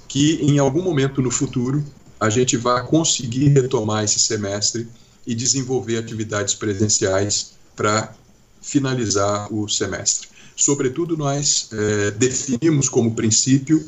que 0.07 0.35
em 0.35 0.59
algum 0.59 0.83
momento 0.83 1.19
no 1.19 1.31
futuro 1.31 1.83
a 2.19 2.29
gente 2.29 2.57
vai 2.57 2.85
conseguir 2.85 3.47
retomar 3.47 4.03
esse 4.03 4.19
semestre 4.19 4.87
e 5.25 5.33
desenvolver 5.33 5.97
atividades 5.97 6.53
presenciais 6.53 7.53
para 7.75 8.13
finalizar 8.61 9.51
o 9.51 9.67
semestre. 9.67 10.27
Sobretudo, 10.59 11.15
nós 11.15 11.69
eh, 11.71 12.11
definimos 12.11 12.89
como 12.89 13.15
princípio 13.15 13.81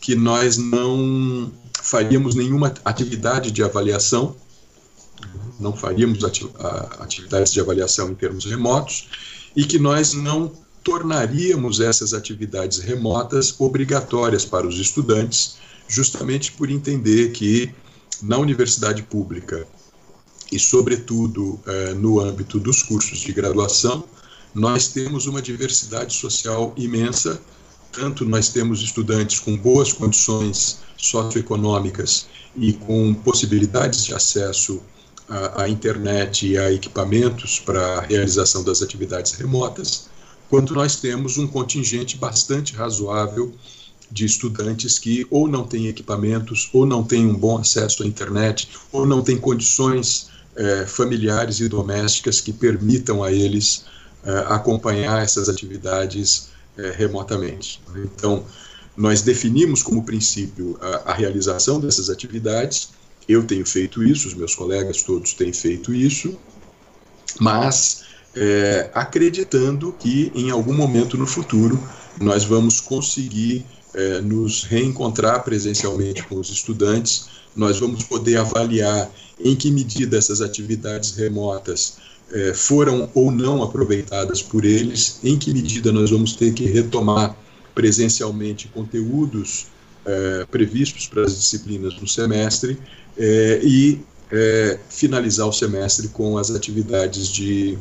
que 0.00 0.16
nós 0.16 0.56
não 0.56 1.52
faríamos 1.80 2.34
nenhuma 2.34 2.74
atividade 2.84 3.52
de 3.52 3.62
avaliação, 3.62 4.34
não 5.60 5.72
faríamos 5.72 6.18
atividades 6.98 7.52
de 7.52 7.60
avaliação 7.60 8.10
em 8.10 8.14
termos 8.16 8.44
remotos, 8.44 9.08
e 9.54 9.64
que 9.64 9.78
nós 9.78 10.14
não 10.14 10.52
tornaríamos 10.82 11.78
essas 11.78 12.12
atividades 12.12 12.80
remotas 12.80 13.54
obrigatórias 13.60 14.44
para 14.44 14.66
os 14.66 14.80
estudantes, 14.80 15.58
justamente 15.86 16.50
por 16.52 16.68
entender 16.68 17.30
que 17.30 17.72
na 18.20 18.36
universidade 18.36 19.04
pública 19.04 19.64
e, 20.50 20.58
sobretudo, 20.58 21.60
eh, 21.66 21.94
no 21.94 22.20
âmbito 22.20 22.58
dos 22.58 22.82
cursos 22.82 23.20
de 23.20 23.32
graduação, 23.32 24.04
nós 24.54 24.88
temos 24.88 25.26
uma 25.26 25.42
diversidade 25.42 26.14
social 26.14 26.72
imensa, 26.76 27.40
Portanto, 27.96 28.26
nós 28.26 28.50
temos 28.50 28.82
estudantes 28.82 29.40
com 29.40 29.56
boas 29.56 29.90
condições 29.90 30.80
socioeconômicas 30.98 32.26
e 32.54 32.74
com 32.74 33.14
possibilidades 33.14 34.04
de 34.04 34.12
acesso 34.12 34.82
à, 35.26 35.62
à 35.62 35.68
internet 35.70 36.46
e 36.46 36.58
a 36.58 36.70
equipamentos 36.70 37.58
para 37.58 37.96
a 37.96 38.00
realização 38.02 38.62
das 38.62 38.82
atividades 38.82 39.32
remotas, 39.32 40.10
quanto 40.50 40.74
nós 40.74 40.96
temos 40.96 41.38
um 41.38 41.46
contingente 41.46 42.18
bastante 42.18 42.74
razoável 42.74 43.50
de 44.10 44.26
estudantes 44.26 44.98
que 44.98 45.26
ou 45.30 45.48
não 45.48 45.64
têm 45.64 45.86
equipamentos, 45.86 46.68
ou 46.74 46.84
não 46.84 47.02
têm 47.02 47.24
um 47.26 47.34
bom 47.34 47.56
acesso 47.56 48.02
à 48.02 48.06
internet, 48.06 48.68
ou 48.92 49.06
não 49.06 49.22
têm 49.22 49.38
condições 49.38 50.28
eh, 50.54 50.84
familiares 50.86 51.60
e 51.60 51.68
domésticas 51.68 52.42
que 52.42 52.52
permitam 52.52 53.24
a 53.24 53.32
eles 53.32 53.86
acompanhar 54.48 55.22
essas 55.22 55.48
atividades 55.48 56.48
eh, 56.76 56.92
remotamente. 56.94 57.80
Então, 57.96 58.44
nós 58.96 59.22
definimos 59.22 59.82
como 59.82 60.04
princípio 60.04 60.78
a, 60.80 61.12
a, 61.12 61.14
realização 61.14 61.80
dessas 61.80 62.10
atividades. 62.10 62.90
Eu 63.28 63.44
tenho 63.44 63.64
feito 63.64 64.02
isso, 64.02 64.28
os 64.28 64.34
meus 64.34 64.54
colegas 64.54 65.02
todos 65.02 65.32
têm 65.32 65.52
feito 65.52 65.94
isso, 65.94 66.38
mas 67.40 68.04
é, 68.34 68.90
acreditando 68.94 69.94
que 69.98 70.30
em 70.34 70.50
algum 70.50 70.74
momento 70.74 71.16
no 71.16 71.26
futuro 71.26 71.82
nós 72.20 72.44
vamos 72.44 72.80
conseguir 72.80 73.64
é, 73.94 74.20
nos 74.20 74.64
reencontrar 74.64 75.42
presencialmente 75.44 76.22
com 76.24 76.36
os 76.36 76.50
estudantes, 76.50 77.28
nós 77.54 77.80
vamos 77.80 78.04
poder 78.04 78.36
avaliar 78.36 79.10
em 79.40 79.56
que 79.56 79.70
medida 79.70 80.18
essas 80.18 80.42
atividades 80.42 81.12
remotas 81.12 81.96
é, 82.32 82.52
foram 82.54 83.10
ou 83.14 83.30
não 83.30 83.62
aproveitadas 83.62 84.42
por 84.42 84.64
eles, 84.64 85.20
em 85.22 85.38
que 85.38 85.52
medida 85.52 85.92
nós 85.92 86.10
vamos 86.10 86.34
ter 86.34 86.52
que 86.52 86.66
retomar 86.66 87.36
presencialmente 87.74 88.68
conteúdos 88.68 89.66
é, 90.04 90.46
previstos 90.50 91.06
para 91.06 91.22
as 91.22 91.36
disciplinas 91.36 92.00
no 92.00 92.06
semestre 92.06 92.78
é, 93.18 93.60
e 93.62 94.00
é, 94.30 94.78
finalizar 94.88 95.46
o 95.46 95.52
semestre 95.52 96.08
com 96.08 96.38
as 96.38 96.50
atividades 96.50 97.28
de, 97.28 97.76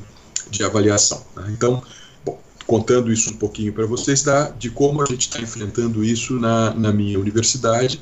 de 0.50 0.64
avaliação. 0.64 1.24
Né? 1.36 1.52
Então, 1.52 1.82
bom, 2.24 2.40
contando 2.68 3.12
isso 3.12 3.32
um 3.32 3.38
pouquinho 3.38 3.72
para 3.74 3.86
vocês, 3.86 4.22
tá, 4.22 4.50
de 4.50 4.70
como 4.70 5.02
a 5.02 5.06
gente 5.06 5.22
está 5.22 5.40
enfrentando 5.40 6.04
isso 6.04 6.40
na, 6.40 6.74
na 6.74 6.92
minha 6.92 7.20
universidade, 7.20 8.02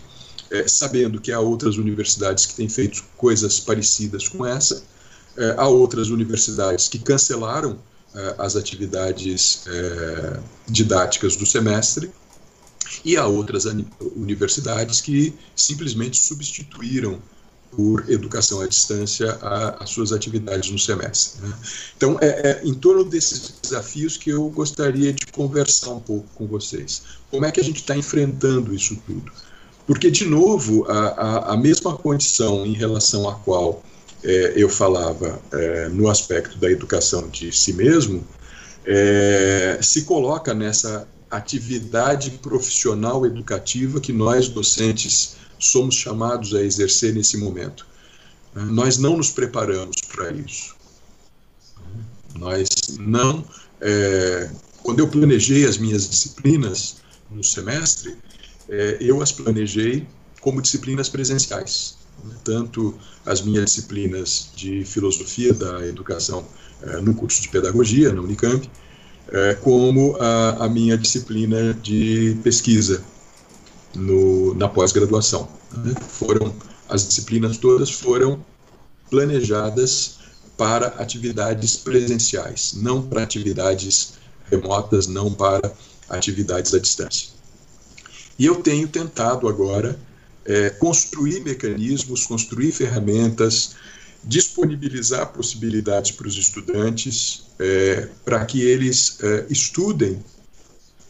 é, 0.51 0.67
sabendo 0.67 1.19
que 1.19 1.31
há 1.31 1.39
outras 1.39 1.77
universidades 1.77 2.45
que 2.45 2.55
têm 2.55 2.69
feito 2.69 3.03
coisas 3.17 3.59
parecidas 3.59 4.27
com 4.27 4.45
essa, 4.45 4.83
é, 5.37 5.55
há 5.57 5.67
outras 5.67 6.09
universidades 6.09 6.87
que 6.87 6.99
cancelaram 6.99 7.77
é, 8.15 8.35
as 8.37 8.55
atividades 8.55 9.63
é, 9.67 10.39
didáticas 10.67 11.35
do 11.35 11.45
semestre, 11.45 12.11
e 13.03 13.17
há 13.17 13.25
outras 13.25 13.65
universidades 14.15 15.01
que 15.01 15.33
simplesmente 15.55 16.17
substituíram 16.17 17.19
por 17.71 18.07
educação 18.09 18.61
à 18.61 18.67
distância 18.67 19.31
as 19.79 19.89
suas 19.89 20.11
atividades 20.11 20.69
no 20.69 20.77
semestre. 20.77 21.41
Né? 21.41 21.53
Então, 21.97 22.17
é, 22.21 22.27
é, 22.27 22.61
em 22.63 22.73
torno 22.73 23.03
desses 23.03 23.55
desafios 23.61 24.15
que 24.15 24.29
eu 24.29 24.47
gostaria 24.49 25.11
de 25.11 25.25
conversar 25.27 25.91
um 25.91 25.99
pouco 25.99 26.27
com 26.35 26.45
vocês. 26.45 27.01
Como 27.31 27.45
é 27.45 27.51
que 27.51 27.59
a 27.59 27.63
gente 27.63 27.77
está 27.77 27.97
enfrentando 27.97 28.73
isso 28.73 28.95
tudo? 29.07 29.31
Porque, 29.87 30.11
de 30.11 30.25
novo, 30.25 30.85
a, 30.87 31.07
a, 31.07 31.53
a 31.53 31.57
mesma 31.57 31.97
condição 31.97 32.65
em 32.65 32.73
relação 32.73 33.27
à 33.27 33.35
qual 33.35 33.83
é, 34.23 34.53
eu 34.55 34.69
falava 34.69 35.41
é, 35.51 35.89
no 35.89 36.09
aspecto 36.09 36.57
da 36.57 36.71
educação 36.71 37.27
de 37.29 37.51
si 37.51 37.73
mesmo, 37.73 38.25
é, 38.85 39.79
se 39.81 40.03
coloca 40.03 40.53
nessa 40.53 41.07
atividade 41.29 42.31
profissional 42.31 43.25
educativa 43.25 43.99
que 43.99 44.13
nós, 44.13 44.47
docentes, 44.47 45.35
somos 45.59 45.95
chamados 45.95 46.53
a 46.53 46.61
exercer 46.61 47.13
nesse 47.13 47.37
momento. 47.37 47.85
Nós 48.53 48.97
não 48.97 49.17
nos 49.17 49.31
preparamos 49.31 49.95
para 50.07 50.31
isso. 50.31 50.75
Nós 52.37 52.69
não. 52.99 53.43
É, 53.81 54.49
quando 54.83 54.99
eu 54.99 55.07
planejei 55.07 55.65
as 55.65 55.77
minhas 55.77 56.07
disciplinas 56.07 56.97
no 57.31 57.43
semestre, 57.43 58.15
é, 58.69 58.97
eu 59.01 59.21
as 59.21 59.31
planejei 59.31 60.05
como 60.39 60.61
disciplinas 60.61 61.09
presenciais 61.09 62.02
tanto 62.43 62.95
as 63.25 63.41
minhas 63.41 63.65
disciplinas 63.65 64.49
de 64.55 64.83
filosofia 64.85 65.53
da 65.53 65.85
educação 65.87 66.45
eh, 66.81 67.01
no 67.01 67.13
curso 67.13 67.41
de 67.41 67.49
pedagogia 67.49 68.11
na 68.11 68.21
Unicamp, 68.21 68.69
eh, 69.29 69.53
como 69.61 70.15
a, 70.19 70.65
a, 70.65 70.69
minha 70.69 70.97
disciplina 70.97 71.73
de 71.73 72.37
pesquisa 72.43 73.03
no, 73.95 74.53
na 74.55 74.67
pós-graduação. 74.67 75.47
Né? 75.71 75.93
Foram 76.07 76.53
as 76.89 77.07
disciplinas 77.07 77.57
todas 77.57 77.89
foram 77.89 78.43
planejadas 79.09 80.19
para 80.57 80.87
atividades 80.87 81.77
presenciais, 81.77 82.73
não 82.75 83.01
para 83.01 83.23
atividades 83.23 84.13
remotas, 84.49 85.07
não 85.07 85.33
para 85.33 85.73
atividades 86.09 86.73
à 86.73 86.79
distância. 86.79 87.29
E 88.37 88.45
eu 88.45 88.55
tenho 88.61 88.87
tentado 88.87 89.47
agora 89.47 89.99
é, 90.45 90.69
construir 90.71 91.41
mecanismos, 91.41 92.25
construir 92.25 92.71
ferramentas, 92.71 93.75
disponibilizar 94.23 95.31
possibilidades 95.33 96.11
para 96.11 96.27
os 96.27 96.35
estudantes 96.35 97.45
é, 97.59 98.07
para 98.23 98.45
que 98.45 98.61
eles 98.61 99.17
é, 99.21 99.45
estudem 99.49 100.23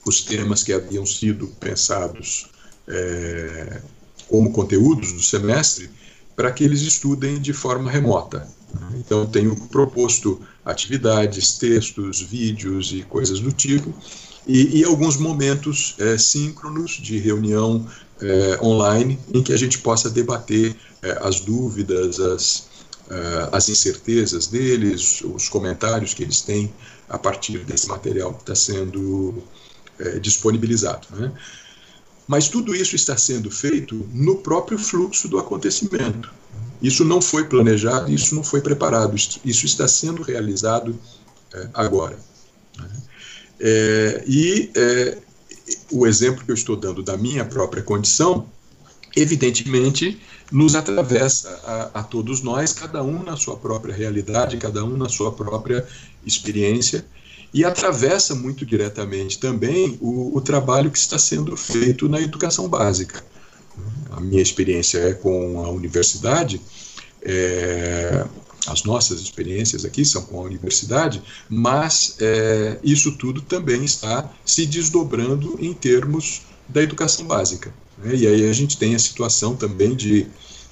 os 0.05 0.21
temas 0.21 0.63
que 0.63 0.73
haviam 0.73 1.05
sido 1.05 1.47
pensados 1.59 2.49
é, 2.87 3.81
como 4.27 4.51
conteúdos 4.51 5.13
do 5.13 5.21
semestre, 5.21 5.89
para 6.35 6.51
que 6.51 6.63
eles 6.63 6.81
estudem 6.81 7.39
de 7.39 7.53
forma 7.53 7.89
remota. 7.89 8.47
Então, 8.95 9.25
tenho 9.25 9.55
proposto 9.67 10.41
atividades, 10.65 11.57
textos, 11.57 12.21
vídeos 12.21 12.91
e 12.91 13.03
coisas 13.03 13.39
do 13.39 13.51
tipo, 13.51 13.93
e, 14.47 14.79
e 14.79 14.83
alguns 14.83 15.17
momentos 15.17 15.95
é, 15.99 16.17
síncronos 16.17 16.91
de 16.91 17.17
reunião 17.19 17.87
é, 18.23 18.59
online 18.63 19.19
em 19.33 19.43
que 19.43 19.53
a 19.53 19.57
gente 19.57 19.79
possa 19.79 20.09
debater 20.09 20.75
é, 21.01 21.19
as 21.21 21.41
dúvidas, 21.41 22.19
as, 22.19 22.67
é, 23.09 23.49
as 23.51 23.69
incertezas 23.69 24.47
deles, 24.47 25.21
os 25.21 25.49
comentários 25.49 26.13
que 26.13 26.23
eles 26.23 26.41
têm 26.41 26.73
a 27.09 27.17
partir 27.17 27.59
desse 27.59 27.87
material 27.87 28.33
que 28.33 28.41
está 28.41 28.55
sendo 28.55 29.43
disponibilizado. 30.21 31.07
Né? 31.11 31.31
Mas 32.27 32.47
tudo 32.47 32.73
isso 32.73 32.95
está 32.95 33.15
sendo 33.15 33.51
feito 33.51 34.09
no 34.11 34.37
próprio 34.37 34.77
fluxo 34.79 35.27
do 35.27 35.37
acontecimento. 35.37 36.33
Isso 36.81 37.05
não 37.05 37.21
foi 37.21 37.45
planejado, 37.45 38.11
isso 38.11 38.35
não 38.35 38.43
foi 38.43 38.59
preparado, 38.59 39.15
isso 39.15 39.65
está 39.65 39.87
sendo 39.87 40.21
realizado 40.21 40.97
é, 41.53 41.69
agora. 41.73 42.17
É, 43.59 44.23
e 44.27 44.71
é, 44.75 45.17
o 45.91 46.05
exemplo 46.05 46.43
que 46.43 46.51
eu 46.51 46.55
estou 46.55 46.75
dando 46.75 47.01
da 47.01 47.17
minha 47.17 47.45
própria 47.45 47.81
condição, 47.81 48.47
evidentemente, 49.15 50.19
nos 50.51 50.75
atravessa 50.75 51.49
a, 51.63 51.99
a, 51.99 52.03
todos 52.03 52.41
nós, 52.41 52.73
cada 52.73 53.03
um 53.03 53.23
na 53.23 53.35
sua 53.35 53.55
própria 53.55 53.93
realidade, 53.93 54.57
cada 54.57 54.83
um 54.83 54.97
na 54.97 55.09
sua 55.09 55.31
própria 55.31 55.85
experiência, 56.25 57.05
e 57.53 57.63
atravessa 57.63 58.33
muito 58.33 58.65
diretamente 58.65 59.37
também 59.37 59.97
o, 60.01 60.35
o 60.35 60.41
trabalho 60.41 60.89
que 60.89 60.97
está 60.97 61.19
sendo 61.19 61.55
feito 61.55 62.09
na 62.09 62.19
educação 62.19 62.67
básica. 62.67 63.23
A 64.11 64.19
minha 64.19 64.41
experiência 64.41 64.97
é 64.97 65.13
com 65.13 65.63
a 65.63 65.69
universidade, 65.69 66.59
é, 67.21 68.25
as 68.67 68.83
nossas 68.83 69.19
experiências 69.19 69.83
aqui 69.83 70.05
são 70.05 70.21
com 70.23 70.39
a 70.39 70.43
universidade, 70.43 71.21
mas 71.49 72.15
é, 72.19 72.79
isso 72.83 73.11
tudo 73.17 73.41
também 73.41 73.83
está 73.83 74.29
se 74.45 74.65
desdobrando 74.65 75.57
em 75.59 75.73
termos 75.73 76.43
da 76.67 76.81
educação 76.81 77.25
básica. 77.25 77.73
Né? 77.97 78.15
E 78.15 78.27
aí 78.27 78.49
a 78.49 78.53
gente 78.53 78.77
tem 78.77 78.95
a 78.95 78.99
situação 78.99 79.55
também 79.55 79.95
de 79.95 80.27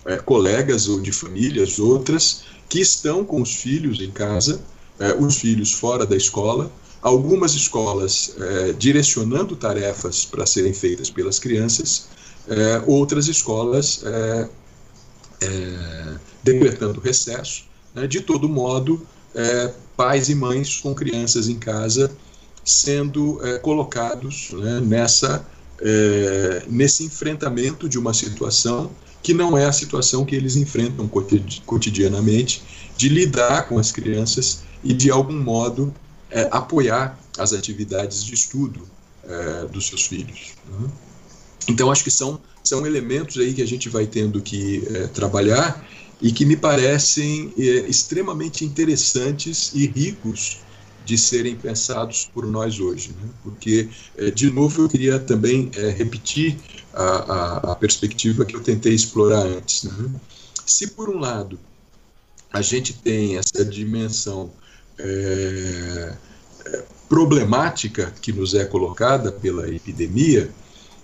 é, 0.06 0.18
colegas 0.18 0.88
ou 0.88 1.00
de 1.00 1.12
famílias 1.12 1.80
outras 1.80 2.44
que 2.70 2.80
estão 2.80 3.26
com 3.26 3.42
os 3.42 3.56
filhos 3.56 4.00
em 4.00 4.10
casa, 4.10 4.62
é, 5.00 5.14
os 5.14 5.38
filhos 5.38 5.74
fora 5.74 6.06
da 6.06 6.16
escola, 6.16 6.72
algumas 7.02 7.54
escolas 7.54 8.34
é, 8.40 8.74
direcionando 8.74 9.56
tarefas 9.56 10.24
para 10.24 10.46
serem 10.46 10.74
feitas 10.74 11.10
pelas 11.10 11.40
crianças, 11.40 12.08
é, 12.48 12.82
outras 12.88 13.28
escolas 13.28 14.02
é, 14.06 14.50
decretando 16.44 17.00
recesso 17.00 17.71
né, 17.94 18.08
de 18.08 18.22
todo 18.22 18.48
modo, 18.50 19.06
é, 19.34 19.74
pais 19.96 20.30
e 20.30 20.36
mães 20.36 20.78
com 20.78 20.94
crianças 20.94 21.48
em 21.48 21.58
casa 21.58 22.12
sendo 22.64 23.44
é, 23.46 23.58
colocados 23.58 24.52
né, 24.52 24.80
nessa, 24.82 25.46
é, 25.80 26.64
nesse 26.68 27.04
enfrentamento 27.04 27.90
de 27.90 27.98
uma 27.98 28.14
situação 28.14 28.92
que 29.22 29.34
não 29.34 29.58
é 29.58 29.66
a 29.66 29.72
situação 29.72 30.26
que 30.26 30.36
eles 30.36 30.56
enfrentam 30.56 31.08
cotidianamente, 31.66 32.64
de 32.98 33.08
lidar 33.08 33.68
com 33.68 33.78
as 33.78 33.92
crianças 33.92 34.64
e, 34.84 34.94
de 34.94 35.12
algum 35.12 35.40
modo, 35.40 35.94
é, 36.30 36.48
apoiar 36.52 37.20
as 37.38 37.54
atividades 37.54 38.24
de 38.24 38.34
estudo 38.34 38.82
é, 39.24 39.66
dos 39.68 39.88
seus 39.88 40.06
filhos. 40.08 40.54
Né? 40.68 40.90
Então, 41.68 41.92
acho 41.92 42.04
que 42.04 42.10
são, 42.10 42.40
são 42.64 42.86
elementos 42.86 43.38
aí 43.38 43.54
que 43.54 43.62
a 43.62 43.68
gente 43.68 43.90
vai 43.90 44.08
tendo 44.08 44.42
que 44.42 44.88
é, 44.90 45.08
trabalhar 45.08 45.86
e 46.22 46.32
que 46.32 46.46
me 46.46 46.56
parecem 46.56 47.54
é, 47.58 47.62
extremamente 47.62 48.64
interessantes 48.64 49.72
e 49.74 49.88
ricos 49.88 50.60
de 51.04 51.18
serem 51.18 51.56
pensados 51.56 52.30
por 52.32 52.46
nós 52.46 52.80
hoje. 52.80 53.10
Né? 53.10 53.30
Porque, 53.44 53.90
é, 54.18 54.30
de 54.30 54.52
novo, 54.52 54.84
eu 54.84 54.90
queria 54.90 55.20
também 55.20 55.72
é, 55.76 55.90
repetir 55.90 56.58
a, 56.94 57.04
a, 57.04 57.72
a, 57.72 57.76
perspectiva 57.76 58.46
que 58.46 58.56
eu 58.56 58.62
tentei 58.62 58.94
explorar 58.94 59.42
antes. 59.42 59.84
Né? 59.84 60.12
Se, 60.66 60.88
por 60.88 61.10
um 61.10 61.18
lado, 61.18 61.60
a 62.54 62.62
gente 62.62 62.94
tem 62.94 63.38
essa 63.38 63.66
dimensão 63.66 64.52
é 65.00 66.14
problemática 67.12 68.14
que 68.22 68.32
nos 68.32 68.54
é 68.54 68.64
colocada 68.64 69.34
pela 69.34 69.68
epidemia 69.68 70.50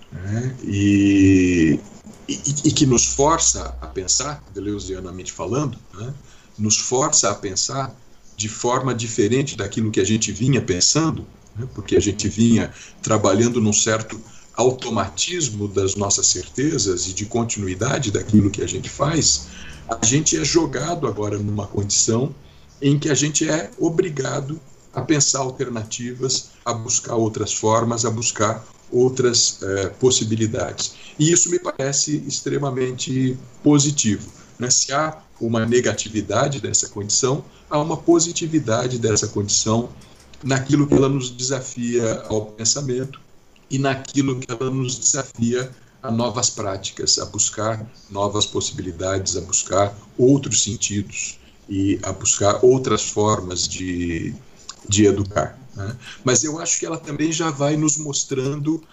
né? 0.09 0.55
e, 0.63 1.79
e, 2.27 2.71
que 2.71 2.85
nos 2.85 3.05
força 3.05 3.77
a 3.81 3.87
pensar, 3.87 4.43
deleuzianamente 4.53 5.31
falando, 5.31 5.77
né? 5.93 6.13
nos 6.57 6.77
força 6.77 7.29
a 7.29 7.35
pensar 7.35 7.95
de 8.35 8.49
forma 8.49 8.93
diferente 8.93 9.55
daquilo 9.55 9.91
que 9.91 9.99
a 9.99 10.03
gente 10.03 10.31
vinha 10.31 10.61
pensando, 10.61 11.25
né? 11.55 11.67
porque 11.73 11.95
a 11.95 11.99
gente 11.99 12.27
vinha 12.27 12.71
trabalhando 13.01 13.61
num 13.61 13.73
certo 13.73 14.19
automatismo 14.53 15.67
das 15.67 15.95
nossas 15.95 16.27
certezas 16.27 17.07
e 17.07 17.13
de 17.13 17.25
continuidade 17.25 18.11
daquilo 18.11 18.49
que 18.49 18.61
a 18.61 18.67
gente 18.67 18.89
faz, 18.89 19.47
a 19.87 20.05
gente 20.05 20.35
é 20.35 20.43
jogado 20.43 21.07
agora 21.07 21.37
numa 21.37 21.67
condição 21.67 22.35
em 22.81 22.99
que 22.99 23.09
a 23.09 23.15
gente 23.15 23.47
é 23.47 23.71
obrigado 23.77 24.59
a 24.93 25.01
pensar 25.01 25.39
alternativas, 25.39 26.49
a 26.65 26.73
buscar 26.73 27.15
outras 27.15 27.53
formas, 27.53 28.03
a 28.03 28.09
buscar 28.09 28.65
outras 28.91 29.59
eh, 29.61 29.87
possibilidades. 29.99 30.93
E 31.19 31.31
isso 31.31 31.49
me 31.49 31.59
parece 31.59 32.23
extremamente 32.27 33.37
positivo. 33.63 34.31
Né? 34.57 34.69
Se 34.69 34.93
há 34.93 35.21
uma 35.39 35.65
negatividade 35.65 36.59
dessa 36.59 36.87
condição, 36.89 37.43
há 37.69 37.79
uma 37.79 37.97
positividade 37.97 38.97
dessa 38.97 39.27
condição 39.27 39.89
naquilo 40.43 40.87
que 40.87 40.93
ela 40.93 41.09
nos 41.09 41.29
desafia 41.29 42.23
ao 42.29 42.45
pensamento 42.45 43.19
e 43.69 43.77
naquilo 43.77 44.39
que 44.39 44.49
ela 44.49 44.69
nos 44.69 44.97
desafia 44.97 45.69
a 46.01 46.11
novas 46.11 46.49
práticas, 46.49 47.17
a 47.19 47.25
buscar 47.25 47.85
novas 48.09 48.45
possibilidades, 48.45 49.35
a 49.35 49.41
buscar 49.41 49.95
outros 50.17 50.63
sentidos 50.63 51.39
e 51.67 51.99
a 52.03 52.13
buscar 52.13 52.63
outras 52.63 53.09
formas 53.09 53.67
de, 53.67 54.33
de 54.87 55.05
educar. 55.05 55.59
Né? 55.77 55.95
Mas 56.23 56.43
eu 56.43 56.59
acho 56.59 56.79
que 56.79 56.85
ela 56.85 56.97
também 56.97 57.31
já 57.31 57.51
vai 57.51 57.77
nos 57.77 57.97
mostrando 57.97 58.83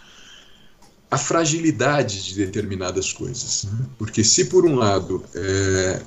a 1.10 1.16
fragilidade 1.16 2.22
de 2.24 2.34
determinadas 2.34 3.12
coisas. 3.12 3.64
Né? 3.64 3.86
Porque 3.98 4.22
se 4.22 4.44
por 4.44 4.66
um 4.66 4.76
lado 4.76 5.24
é, 5.34 6.02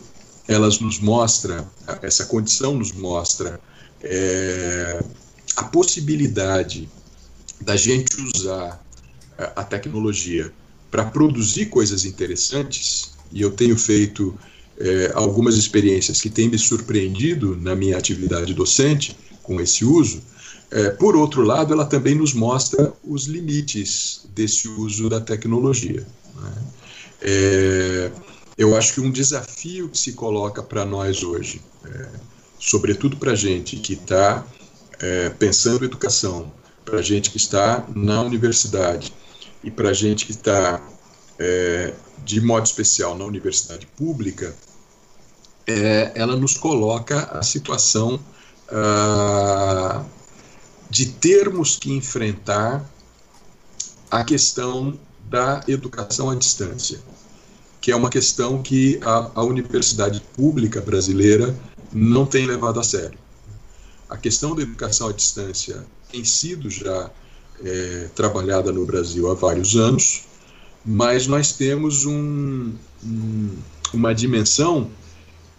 elas 0.48 0.80
nos 0.80 1.00
mostram, 1.00 1.68
essa 2.02 2.26
condição 2.26 2.76
nos 2.76 2.92
mostra 2.92 3.60
é, 4.02 5.04
a 5.56 5.64
possibilidade 5.64 6.88
da 7.60 7.76
gente 7.76 8.22
usar 8.22 8.86
a 9.56 9.64
tecnologia 9.64 10.54
para 10.92 11.06
produzir 11.06 11.68
coisas 11.68 12.06
interessantes, 12.06 13.12
e 13.32 13.42
eu 13.42 13.52
tenho 13.52 13.78
feito 13.78 14.38
é, 14.80 15.12
algumas 15.16 15.56
experiências 15.56 16.22
que 16.22 16.30
têm 16.30 16.50
me 16.50 16.58
surpreendido 16.58 17.58
na 17.58 17.76
minha 17.76 17.98
atividade 17.98 18.54
docente 18.54 19.18
com 19.44 19.60
esse 19.60 19.84
uso, 19.84 20.22
é, 20.70 20.90
por 20.90 21.16
outro 21.16 21.44
lado, 21.44 21.74
ela 21.74 21.86
também 21.86 22.16
nos 22.16 22.34
mostra 22.34 22.94
os 23.04 23.26
limites 23.26 24.28
desse 24.36 24.68
uso 24.68 25.10
da 25.10 25.22
tecnologia. 25.22 26.06
Né? 26.36 26.54
É, 27.22 28.12
eu 28.58 28.76
acho 28.76 28.94
que 28.94 29.02
um 29.02 29.10
desafio 29.10 29.88
que 29.88 29.98
se 29.98 30.14
coloca 30.14 30.62
para 30.62 30.84
nós 30.84 31.24
hoje, 31.24 31.62
é, 31.86 32.10
sobretudo 32.60 33.16
para 33.18 33.32
a 33.32 33.36
gente 33.36 33.78
que 33.78 33.94
está 33.94 34.46
é, 35.00 35.30
pensando 35.30 35.86
educação, 35.86 36.52
para 36.84 37.00
a 37.00 37.02
gente 37.02 37.30
que 37.32 37.38
está 37.38 37.86
na 37.96 38.22
universidade 38.22 39.14
e 39.64 39.72
para 39.72 39.90
a 39.90 39.94
gente 39.94 40.26
que 40.26 40.32
está, 40.32 40.82
é, 41.40 41.94
de 42.26 42.42
modo 42.42 42.66
especial, 42.66 43.18
na 43.18 43.26
universidade 43.26 43.86
pública, 43.86 44.54
é, 45.66 46.12
ela 46.16 46.36
nos 46.36 46.58
coloca 46.58 47.24
a 47.38 47.44
situação 47.44 48.20
ah, 48.70 50.04
de 50.90 51.08
termos 51.08 51.76
que 51.76 51.92
enfrentar 51.92 52.90
a 54.10 54.24
questão 54.24 54.98
da 55.30 55.64
educação 55.68 56.30
à 56.30 56.36
distância 56.36 57.00
que 57.88 57.92
é 57.92 57.96
uma 57.96 58.10
questão 58.10 58.62
que 58.62 59.00
a, 59.02 59.32
a 59.36 59.44
universidade 59.44 60.22
pública 60.36 60.82
brasileira 60.82 61.58
não 61.94 62.26
tem 62.26 62.46
levado 62.46 62.82
a 62.82 62.84
sério. 62.84 63.18
A 64.10 64.18
questão 64.18 64.54
da 64.54 64.62
educação 64.62 65.08
à 65.08 65.14
distância 65.14 65.86
tem 66.12 66.24
sido 66.24 66.70
já 66.70 67.10
é, 67.64 68.10
trabalhada 68.14 68.72
no 68.72 68.86
Brasil 68.86 69.32
há 69.32 69.34
vários 69.34 69.78
anos, 69.78 70.24
mas 70.86 71.28
nós 71.28 71.54
temos 71.54 72.06
um, 72.06 72.74
um, 73.04 73.56
uma 73.94 74.14
dimensão 74.14 74.90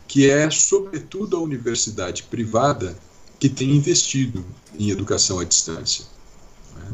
que 0.07 0.29
é, 0.29 0.51
sobretudo, 0.51 1.37
a 1.37 1.41
universidade 1.41 2.25
privada 2.25 2.95
que 3.39 3.49
tem 3.49 3.71
investido 3.71 4.45
em 4.79 4.91
educação 4.91 5.39
à 5.39 5.45
distância. 5.45 6.05
Né? 6.77 6.93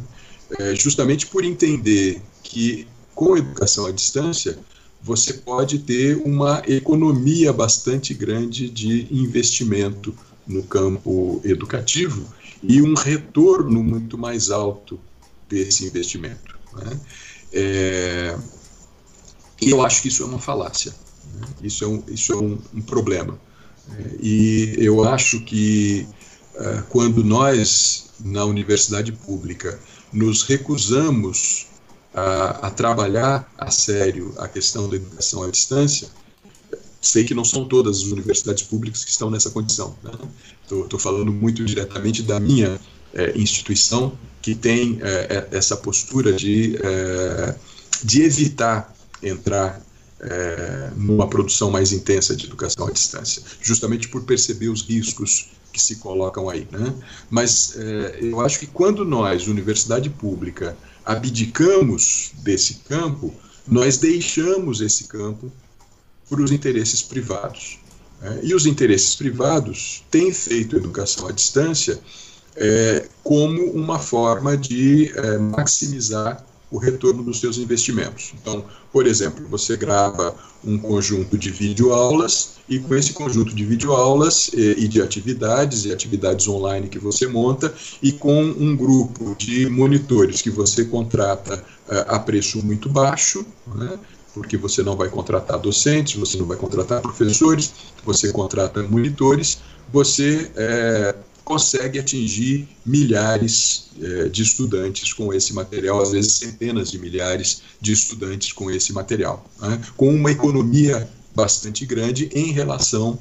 É, 0.59 0.75
justamente 0.75 1.27
por 1.27 1.45
entender 1.45 2.21
que, 2.43 2.87
com 3.15 3.37
educação 3.37 3.87
à 3.87 3.93
distância, 3.93 4.59
você 5.03 5.35
pode 5.35 5.81
ter 5.81 6.17
uma 6.25 6.63
economia 6.67 7.53
bastante 7.53 8.15
grande 8.15 8.71
de 8.71 9.07
investimento 9.11 10.15
no 10.47 10.63
campo 10.63 11.41
educativo 11.45 12.27
e 12.63 12.81
um 12.81 12.95
retorno 12.95 13.83
muito 13.83 14.17
mais 14.17 14.51
alto 14.51 14.99
desse 15.49 15.85
investimento. 15.85 16.59
Né? 16.75 17.01
É, 17.53 18.39
e 19.61 19.71
eu 19.71 19.85
acho 19.85 20.03
que 20.03 20.09
isso 20.09 20.23
é 20.23 20.27
uma 20.27 20.39
falácia, 20.39 20.95
né? 21.35 21.47
isso 21.63 21.85
é 21.85 21.89
um, 21.89 22.03
isso 22.09 22.33
é 22.33 22.37
um, 22.37 22.59
um 22.75 22.83
problema. 22.83 23.39
É, 23.91 24.17
e 24.21 24.75
eu 24.79 25.05
acho 25.05 25.41
que 25.41 26.07
quando 26.89 27.25
nós, 27.25 28.11
na 28.21 28.45
universidade 28.45 29.11
pública, 29.13 29.79
nos 30.13 30.43
recusamos 30.43 31.67
a, 32.15 32.69
a 32.69 32.71
trabalhar 32.71 33.53
a 33.59 33.71
sério 33.71 34.33
a 34.39 34.47
questão 34.47 34.89
da 34.89 34.97
educação 34.97 35.43
à 35.43 35.51
distância, 35.51 36.09
sei 37.03 37.25
que 37.25 37.35
não 37.35 37.45
são 37.45 37.67
todas 37.67 37.99
as 37.99 38.05
universidades 38.05 38.63
públicas 38.63 39.05
que 39.05 39.11
estão 39.11 39.31
nessa 39.31 39.51
condição. 39.51 39.97
Estou 40.63 40.85
né? 40.85 40.99
falando 40.99 41.33
muito 41.33 41.65
diretamente 41.65 42.23
da 42.23 42.41
minha 42.41 42.81
é, 43.13 43.37
instituição, 43.37 44.17
que 44.41 44.55
tem 44.55 44.99
é, 45.03 45.49
é, 45.53 45.57
essa 45.57 45.77
postura 45.77 46.33
de, 46.33 46.77
é, 46.83 47.55
de 48.03 48.23
evitar 48.23 48.95
entrar 49.23 49.83
é, 50.21 50.91
numa 50.97 51.29
produção 51.29 51.71
mais 51.71 51.93
intensa 51.93 52.35
de 52.35 52.47
educação 52.47 52.87
à 52.87 52.91
distância, 52.91 53.43
justamente 53.61 54.09
por 54.09 54.23
perceber 54.25 54.69
os 54.69 54.83
riscos 54.83 55.51
que 55.75 55.83
se 55.83 55.97
colocam 55.97 56.49
aí. 56.49 56.67
Né? 56.71 56.95
Mas 57.29 57.77
é, 57.77 58.19
eu 58.23 58.41
acho 58.41 58.61
que 58.61 58.67
quando 58.69 59.05
nós, 59.05 59.49
universidade 59.49 60.09
pública, 60.09 60.77
abdicamos 61.05 62.31
desse 62.39 62.75
campo, 62.89 63.35
nós 63.67 63.99
deixamos 63.99 64.81
esse 64.81 65.05
campo 65.05 65.51
para 66.31 66.41
os 66.41 66.53
interesses 66.53 67.03
privados. 67.03 67.81
Né? 68.23 68.41
E 68.45 68.55
os 68.55 68.67
interesses 68.67 69.17
privados 69.17 70.05
têm 70.11 70.33
feito 70.33 70.77
educação 70.77 71.27
à 71.27 71.33
distância 71.33 71.99
é, 72.57 73.09
como 73.25 73.73
uma 73.73 73.99
forma 73.99 74.57
de 74.57 75.13
é, 75.17 75.39
maximizar 75.39 76.45
o 76.71 76.79
retorno 76.79 77.23
dos 77.23 77.41
seus 77.41 77.59
investimentos. 77.59 78.33
Então, 78.41 78.65
por 78.93 79.07
exemplo, 79.07 79.47
você 79.49 79.77
grava 79.77 80.35
um 80.65 80.79
conjunto 80.79 81.37
de 81.37 81.51
videoaulas 81.51 82.55
e 82.69 82.79
com 82.79 82.95
esse 82.95 83.13
conjunto 83.13 83.55
de 83.55 83.65
videoaulas 83.65 84.49
e, 84.55 84.85
e 84.85 84.89
de 84.89 85.03
atividades 85.03 85.85
e 85.85 85.93
atividades 85.93 86.49
online 86.49 86.89
que 86.89 86.99
você 86.99 87.27
monta 87.27 87.73
e 88.03 88.13
com 88.13 88.43
um 88.43 88.75
grupo 88.75 89.35
de 89.37 89.69
monitores 89.69 90.41
que 90.41 90.51
você 90.51 90.85
contrata 90.85 91.63
uh, 91.89 92.15
a 92.15 92.19
preço 92.19 92.65
muito 92.65 92.89
baixo, 92.89 93.45
né? 93.75 93.99
porque 94.33 94.57
você 94.57 94.83
não 94.83 94.97
vai 94.97 95.09
contratar 95.09 95.59
docentes, 95.59 96.17
você 96.17 96.37
não 96.37 96.47
vai 96.47 96.57
contratar 96.57 97.01
professores, 97.01 97.73
você 98.05 98.33
contrata 98.33 98.83
monitores, 98.83 99.61
você 99.93 100.51
é, 100.57 101.15
consegue 101.45 101.99
atingir 101.99 102.67
milhares 102.85 103.91
é, 104.01 104.29
de 104.29 104.43
estudantes 104.43 105.13
com 105.13 105.33
esse 105.33 105.53
material, 105.53 106.01
às 106.01 106.13
vezes 106.13 106.33
centenas 106.33 106.91
de 106.91 106.99
milhares 106.99 107.63
de 107.81 107.93
estudantes 107.93 108.53
com 108.53 108.71
esse 108.71 108.93
material, 108.93 109.45
né? 109.61 109.81
com 109.97 110.09
uma 110.09 110.31
economia 110.31 111.09
bastante 111.35 111.85
grande 111.85 112.31
em 112.33 112.53
relação 112.53 113.19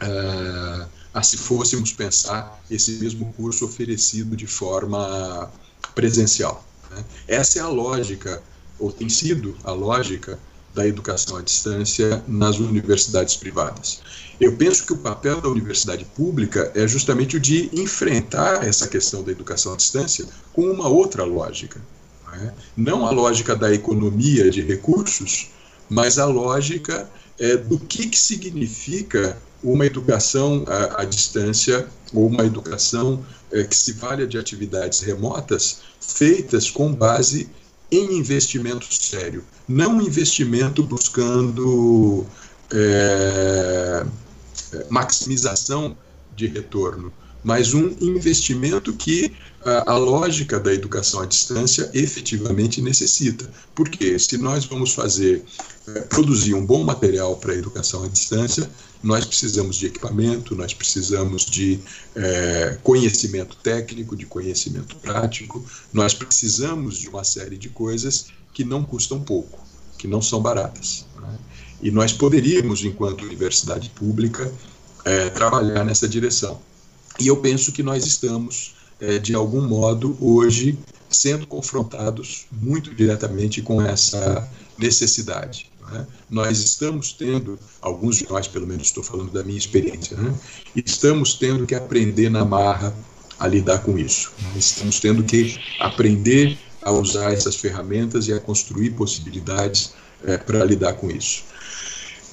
é, 0.00 0.86
a 1.12 1.22
se 1.22 1.36
fôssemos 1.36 1.92
pensar 1.92 2.62
esse 2.70 2.92
mesmo 2.92 3.32
curso 3.32 3.64
oferecido 3.64 4.36
de 4.36 4.46
forma 4.46 5.50
presencial. 5.94 6.64
Né? 6.90 7.04
Essa 7.26 7.58
é 7.58 7.62
a 7.62 7.68
lógica, 7.68 8.42
ou 8.78 8.92
tem 8.92 9.08
sido 9.08 9.56
a 9.64 9.72
lógica, 9.72 10.38
da 10.74 10.86
educação 10.86 11.36
à 11.36 11.42
distância 11.42 12.22
nas 12.26 12.58
universidades 12.58 13.36
privadas. 13.36 14.00
Eu 14.40 14.56
penso 14.56 14.84
que 14.84 14.92
o 14.92 14.98
papel 14.98 15.40
da 15.40 15.48
universidade 15.48 16.04
pública 16.04 16.72
é 16.74 16.86
justamente 16.88 17.36
o 17.36 17.40
de 17.40 17.70
enfrentar 17.72 18.66
essa 18.66 18.88
questão 18.88 19.22
da 19.22 19.30
educação 19.30 19.74
à 19.74 19.76
distância 19.76 20.26
com 20.52 20.62
uma 20.62 20.88
outra 20.88 21.24
lógica. 21.24 21.80
Não, 22.26 22.34
é? 22.34 22.54
não 22.76 23.06
a 23.06 23.10
lógica 23.10 23.54
da 23.54 23.72
economia 23.72 24.50
de 24.50 24.60
recursos, 24.60 25.50
mas 25.88 26.18
a 26.18 26.26
lógica 26.26 27.08
é, 27.38 27.56
do 27.56 27.78
que, 27.78 28.08
que 28.08 28.18
significa 28.18 29.38
uma 29.62 29.86
educação 29.86 30.64
à, 30.66 31.02
à 31.02 31.04
distância 31.04 31.86
ou 32.12 32.26
uma 32.26 32.44
educação 32.44 33.24
é, 33.52 33.62
que 33.62 33.76
se 33.76 33.92
valha 33.92 34.26
de 34.26 34.36
atividades 34.36 35.00
remotas 35.00 35.80
feitas 36.00 36.70
com 36.70 36.92
base 36.92 37.48
em 37.90 38.18
investimento 38.18 38.92
sério, 38.92 39.44
não 39.68 40.00
investimento 40.00 40.82
buscando 40.82 42.26
é, 42.72 44.04
maximização 44.88 45.96
de 46.36 46.46
retorno, 46.46 47.12
mas 47.42 47.74
um 47.74 47.94
investimento 48.00 48.92
que 48.94 49.32
a, 49.64 49.92
a, 49.92 49.96
lógica 49.98 50.58
da 50.58 50.72
educação 50.72 51.20
à 51.20 51.26
distância 51.26 51.90
efetivamente 51.92 52.80
necessita. 52.80 53.48
Porque 53.74 54.18
se 54.18 54.38
nós 54.38 54.64
vamos 54.64 54.94
fazer, 54.94 55.42
é, 55.88 56.00
produzir 56.00 56.54
um 56.54 56.64
bom 56.64 56.82
material 56.82 57.36
para 57.36 57.52
a 57.52 57.56
educação 57.56 58.04
à 58.04 58.08
distância, 58.08 58.68
nós 59.02 59.26
precisamos 59.26 59.76
de 59.76 59.86
equipamento, 59.86 60.56
nós 60.56 60.72
precisamos 60.72 61.44
de 61.44 61.78
é, 62.16 62.78
conhecimento 62.82 63.56
técnico, 63.56 64.16
de 64.16 64.24
conhecimento 64.24 64.96
prático, 64.96 65.62
nós 65.92 66.14
precisamos 66.14 66.96
de 66.96 67.08
uma 67.08 67.24
série 67.24 67.58
de 67.58 67.68
coisas 67.68 68.26
que 68.54 68.64
não 68.64 68.84
custam 68.84 69.20
pouco, 69.20 69.58
que 69.98 70.08
não 70.08 70.22
são 70.22 70.40
baratas. 70.40 71.04
Né? 71.20 71.38
E 71.82 71.90
nós 71.90 72.12
poderíamos, 72.12 72.84
enquanto 72.84 73.24
universidade 73.24 73.90
pública, 73.90 74.50
é, 75.04 75.28
trabalhar 75.28 75.84
nessa 75.84 76.08
direção. 76.08 76.58
E 77.18 77.26
eu 77.26 77.36
penso 77.36 77.72
que 77.72 77.82
nós 77.82 78.06
estamos, 78.06 78.74
é, 79.00 79.18
de 79.18 79.34
algum 79.34 79.60
modo, 79.60 80.16
hoje, 80.20 80.78
sendo 81.10 81.46
confrontados 81.46 82.46
muito 82.50 82.94
diretamente 82.94 83.60
com 83.60 83.82
essa 83.82 84.48
necessidade. 84.78 85.70
Né? 85.92 86.06
Nós 86.30 86.58
estamos 86.60 87.12
tendo, 87.12 87.58
alguns 87.82 88.16
de 88.16 88.28
nós, 88.28 88.48
pelo 88.48 88.66
menos 88.66 88.86
estou 88.86 89.02
falando 89.02 89.30
da 89.30 89.42
minha 89.42 89.58
experiência, 89.58 90.16
né? 90.16 90.34
estamos 90.74 91.34
tendo 91.34 91.66
que 91.66 91.74
aprender 91.74 92.30
na 92.30 92.44
marra 92.44 92.94
a 93.38 93.46
lidar 93.46 93.80
com 93.80 93.98
isso. 93.98 94.32
Né? 94.40 94.52
Estamos 94.56 95.00
tendo 95.00 95.22
que 95.22 95.58
aprender 95.78 96.58
a 96.84 96.92
usar 96.92 97.32
essas 97.32 97.56
ferramentas 97.56 98.28
e 98.28 98.32
a 98.32 98.40
construir 98.40 98.90
possibilidades 98.90 99.94
é, 100.24 100.36
para 100.36 100.64
lidar 100.64 100.94
com 100.94 101.10
isso. 101.10 101.44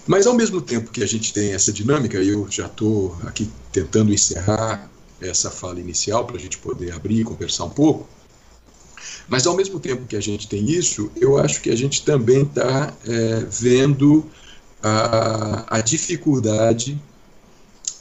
Mas 0.07 0.27
ao 0.27 0.33
mesmo 0.33 0.61
tempo 0.61 0.91
que 0.91 1.03
a 1.03 1.07
gente 1.07 1.31
tem 1.31 1.53
essa 1.53 1.71
dinâmica, 1.71 2.17
eu 2.17 2.47
já 2.49 2.65
estou 2.65 3.15
aqui 3.23 3.49
tentando 3.71 4.13
encerrar 4.13 4.89
essa 5.21 5.51
fala 5.51 5.79
inicial 5.79 6.25
para 6.25 6.37
a 6.37 6.39
gente 6.39 6.57
poder 6.57 6.91
abrir 6.93 7.21
e 7.21 7.23
conversar 7.23 7.65
um 7.65 7.69
pouco. 7.69 8.07
Mas 9.27 9.45
ao 9.45 9.55
mesmo 9.55 9.79
tempo 9.79 10.05
que 10.05 10.15
a 10.15 10.21
gente 10.21 10.47
tem 10.47 10.69
isso, 10.69 11.11
eu 11.15 11.37
acho 11.37 11.61
que 11.61 11.69
a 11.69 11.75
gente 11.75 12.03
também 12.03 12.41
está 12.41 12.93
é, 13.07 13.45
vendo 13.49 14.25
a, 14.81 15.77
a 15.77 15.81
dificuldade 15.81 16.99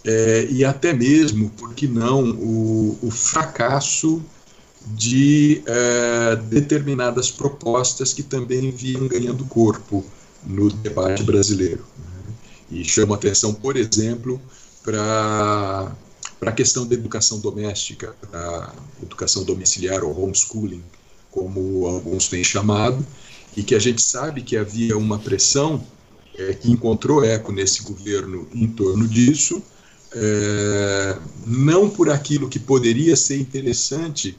é, 0.05 0.46
e 0.51 0.64
até 0.64 0.94
mesmo, 0.94 1.51
por 1.51 1.74
que 1.74 1.86
não, 1.86 2.30
o, 2.30 2.98
o 3.03 3.11
fracasso 3.11 4.22
de 4.87 5.62
é, 5.66 6.37
determinadas 6.37 7.31
propostas 7.31 8.12
que 8.12 8.22
também 8.22 8.70
vinham 8.70 9.07
ganhando 9.07 9.45
corpo 9.45 10.05
no 10.45 10.70
debate 10.70 11.22
brasileiro. 11.22 11.85
Né? 11.99 12.35
E 12.70 12.85
chamo 12.85 13.12
atenção, 13.14 13.53
por 13.53 13.76
exemplo, 13.76 14.41
para 14.83 15.93
a 16.41 16.53
questão 16.53 16.87
da 16.87 16.95
educação 16.95 17.39
doméstica, 17.41 18.14
para 18.31 18.74
educação 19.03 19.45
domiciliar 19.45 20.03
ou 20.03 20.24
homeschooling, 20.24 20.83
como 21.31 21.87
alguns 21.87 22.28
têm 22.28 22.43
chamado, 22.43 23.05
e 23.57 23.62
que 23.62 23.74
a 23.74 23.78
gente 23.78 24.03
sabe 24.03 24.43
que 24.43 24.57
havia 24.57 24.97
uma 24.97 25.18
pressão 25.18 25.85
é, 26.37 26.55
que 26.55 26.70
encontrou 26.70 27.22
eco 27.24 27.53
nesse 27.53 27.83
governo 27.83 28.49
em 28.55 28.66
torno 28.66 29.07
disso, 29.07 29.62
é, 30.12 31.18
não 31.47 31.89
por 31.89 32.11
aquilo 32.11 32.49
que 32.49 32.59
poderia 32.59 33.14
ser 33.14 33.39
interessante 33.39 34.37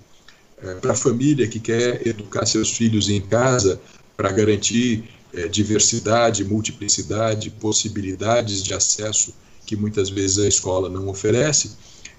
é, 0.64 0.76
para 0.76 0.94
a 0.94 0.96
família 0.96 1.48
que 1.48 1.60
quer 1.60 2.06
educar 2.08 2.46
seus 2.46 2.72
filhos 2.72 3.10
em 3.10 3.22
casa 3.22 3.80
para 4.16 4.32
garantir 4.32 5.04
é, 5.34 5.48
diversidade, 5.48 6.44
multiplicidade, 6.44 7.50
possibilidades 7.50 8.62
de 8.64 8.74
acesso 8.74 9.34
que 9.66 9.76
muitas 9.76 10.10
vezes 10.10 10.40
a 10.40 10.48
escola 10.48 10.90
não 10.90 11.08
oferece, 11.08 11.72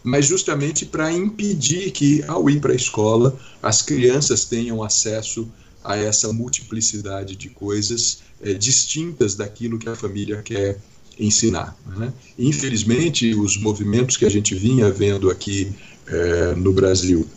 mas 0.02 0.26
justamente 0.26 0.86
para 0.86 1.12
impedir 1.12 1.90
que, 1.90 2.24
ao 2.26 2.48
ir 2.48 2.60
para 2.60 2.72
a 2.72 2.76
escola, 2.76 3.38
as 3.62 3.82
crianças 3.82 4.44
tenham 4.44 4.82
acesso 4.82 5.48
a 5.84 5.96
essa 5.96 6.32
multiplicidade 6.32 7.36
de 7.36 7.48
coisas 7.50 8.20
é, 8.42 8.54
distintas 8.54 9.34
daquilo 9.34 9.78
que 9.78 9.88
a 9.88 9.94
família 9.94 10.42
quer 10.42 10.78
ensinar. 11.18 11.76
Né? 11.86 12.12
Infelizmente, 12.38 13.34
os 13.34 13.56
movimentos 13.56 14.16
que 14.16 14.24
a 14.24 14.30
gente 14.30 14.54
vinha 14.54 14.90
vendo 14.90 15.30
aqui 15.30 15.72
é, 16.06 16.54
no 16.54 16.72
Brasil 16.72 17.28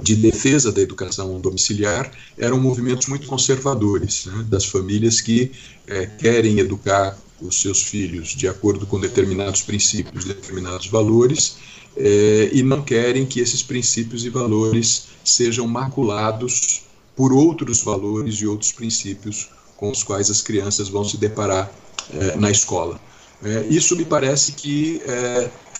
de 0.00 0.16
defesa 0.16 0.72
da 0.72 0.80
educação 0.80 1.40
domiciliar 1.40 2.10
eram 2.38 2.58
movimentos 2.58 3.08
muito 3.08 3.26
conservadores, 3.26 4.26
né? 4.26 4.44
das 4.48 4.64
famílias 4.64 5.20
que 5.20 5.52
é, 5.86 6.06
querem 6.06 6.58
educar 6.58 7.18
os 7.40 7.60
seus 7.60 7.82
filhos 7.82 8.28
de 8.28 8.46
acordo 8.46 8.86
com 8.86 9.00
determinados 9.00 9.62
princípios, 9.62 10.24
determinados 10.24 10.86
valores, 10.86 11.56
é, 11.96 12.50
e 12.52 12.62
não 12.62 12.82
querem 12.82 13.26
que 13.26 13.40
esses 13.40 13.62
princípios 13.62 14.24
e 14.24 14.30
valores 14.30 15.08
sejam 15.24 15.66
maculados 15.66 16.82
por 17.14 17.32
outros 17.32 17.82
valores 17.82 18.36
e 18.36 18.46
outros 18.46 18.72
princípios 18.72 19.50
com 19.76 19.90
os 19.90 20.02
quais 20.02 20.30
as 20.30 20.40
crianças 20.40 20.88
vão 20.88 21.04
se 21.04 21.16
deparar 21.16 21.70
é, 22.14 22.36
na 22.36 22.50
escola. 22.50 22.98
É, 23.42 23.66
isso 23.68 23.96
me 23.96 24.04
parece 24.04 24.52
que 24.52 25.02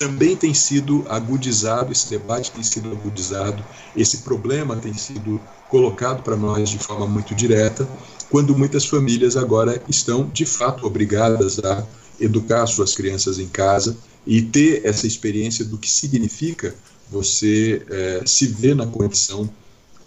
também 0.02 0.36
tem 0.36 0.52
sido 0.52 1.04
agudizado, 1.08 1.92
esse 1.92 2.10
debate 2.10 2.50
tem 2.50 2.62
sido 2.64 2.90
agudizado, 2.90 3.64
esse 3.96 4.18
problema 4.18 4.74
tem 4.74 4.92
sido 4.94 5.40
colocado 5.68 6.24
para 6.24 6.36
nós 6.36 6.70
de 6.70 6.78
forma 6.78 7.06
muito 7.06 7.36
direta, 7.36 7.88
quando 8.28 8.56
muitas 8.58 8.84
famílias 8.84 9.36
agora 9.36 9.80
estão 9.88 10.28
de 10.28 10.44
fato 10.44 10.84
obrigadas 10.84 11.60
a 11.60 11.86
educar 12.18 12.66
suas 12.66 12.94
crianças 12.94 13.38
em 13.38 13.46
casa 13.46 13.96
e 14.26 14.42
ter 14.42 14.84
essa 14.84 15.06
experiência 15.06 15.64
do 15.64 15.78
que 15.78 15.88
significa 15.88 16.74
você 17.08 17.82
é, 17.88 18.22
se 18.26 18.46
ver 18.46 18.74
na 18.74 18.86
condição 18.86 19.48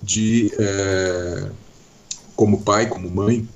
de, 0.04 0.52
é, 0.60 1.50
como 2.36 2.62
pai, 2.62 2.88
como 2.88 3.10
mãe, 3.10 3.48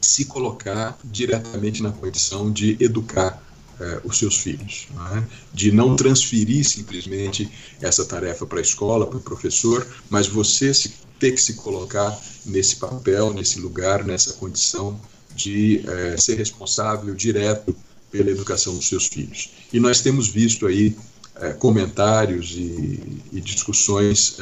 se 0.00 0.26
colocar 0.26 0.96
diretamente 1.04 1.82
na 1.82 1.90
condição 1.90 2.52
de 2.52 2.76
educar 2.78 3.42
eh, 3.80 4.00
os 4.04 4.18
seus 4.18 4.38
filhos, 4.38 4.88
não 4.94 5.18
é? 5.18 5.24
de 5.52 5.70
não 5.70 5.96
transferir 5.96 6.64
simplesmente 6.64 7.50
essa 7.80 8.04
tarefa 8.04 8.46
para 8.46 8.58
a 8.58 8.62
escola, 8.62 9.06
para 9.06 9.18
o 9.18 9.20
professor, 9.20 9.86
mas 10.08 10.26
você 10.26 10.72
se, 10.72 10.92
ter 11.18 11.32
que 11.32 11.42
se 11.42 11.54
colocar 11.54 12.18
nesse 12.44 12.76
papel, 12.76 13.32
nesse 13.32 13.60
lugar, 13.60 14.04
nessa 14.04 14.32
condição 14.34 14.98
de 15.34 15.82
eh, 15.86 16.16
ser 16.18 16.36
responsável 16.36 17.14
direto 17.14 17.76
pela 18.10 18.30
educação 18.30 18.74
dos 18.74 18.88
seus 18.88 19.06
filhos. 19.06 19.50
E 19.72 19.78
nós 19.78 20.00
temos 20.00 20.28
visto 20.28 20.66
aí 20.66 20.96
eh, 21.36 21.52
comentários 21.52 22.52
e, 22.52 23.20
e 23.32 23.40
discussões 23.40 24.38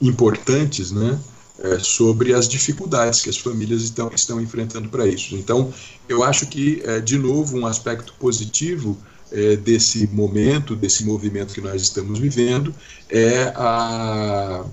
importantes, 0.00 0.90
né? 0.90 1.18
É, 1.62 1.78
sobre 1.78 2.34
as 2.34 2.48
dificuldades 2.48 3.22
que 3.22 3.30
as 3.30 3.38
famílias 3.38 3.82
estão, 3.82 4.10
estão 4.12 4.40
enfrentando 4.40 4.88
para 4.88 5.06
isso. 5.06 5.36
Então, 5.36 5.72
eu 6.08 6.24
acho 6.24 6.46
que, 6.46 6.82
é, 6.84 6.98
de 7.00 7.16
novo, 7.16 7.56
um 7.56 7.66
aspecto 7.66 8.12
positivo 8.18 8.98
é, 9.30 9.54
desse 9.56 10.08
momento, 10.08 10.74
desse 10.74 11.04
movimento 11.04 11.54
que 11.54 11.60
nós 11.60 11.80
estamos 11.80 12.18
vivendo, 12.18 12.74
é 13.08 13.44
a, 13.54 14.64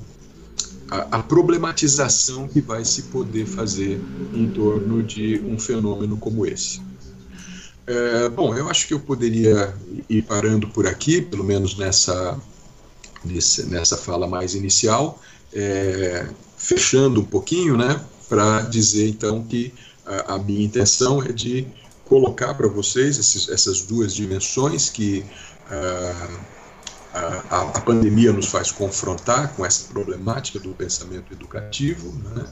a, 0.90 0.98
a, 1.18 1.24
problematização 1.24 2.48
que 2.48 2.60
vai 2.60 2.84
se 2.84 3.04
poder 3.04 3.46
fazer 3.46 4.02
em 4.34 4.50
torno 4.50 5.04
de 5.04 5.40
um 5.46 5.60
fenômeno 5.60 6.18
como 6.18 6.46
esse. 6.46 6.82
É, 7.86 8.30
bom, 8.30 8.54
eu 8.56 8.68
acho 8.68 8.88
que 8.88 8.94
eu 8.94 9.00
poderia 9.00 9.74
ir 10.10 10.24
parando 10.24 10.68
por 10.68 10.88
aqui, 10.88 11.22
pelo 11.22 11.44
menos 11.44 11.78
nessa, 11.78 12.40
nessa, 13.24 13.96
fala 13.96 14.28
mais 14.28 14.56
inicial. 14.56 15.22
É, 15.54 16.28
fechando 16.60 17.22
um 17.22 17.26
pouquinho, 17.26 17.76
né, 17.78 18.00
para 18.28 18.62
dizer 18.62 19.08
então 19.08 19.44
que 19.44 19.74
a, 20.06 20.36
a, 20.36 20.38
minha 20.38 20.64
intenção 20.64 21.24
é 21.24 21.32
de 21.32 21.66
colocar 22.06 22.54
para 22.54 22.68
vocês 22.68 23.18
esses, 23.18 23.50
essas 23.50 23.82
duas 23.82 24.14
dimensões 24.14 24.90
que 24.90 25.24
uh, 25.72 26.40
a, 27.14 27.62
a, 27.76 27.82
pandemia 27.82 28.32
nos 28.34 28.48
faz 28.48 28.72
confrontar 28.72 29.56
com 29.56 29.66
essa 29.66 29.88
problemática 29.88 30.60
do 30.60 30.70
pensamento 30.70 31.34
educativo, 31.34 32.14
né? 32.36 32.46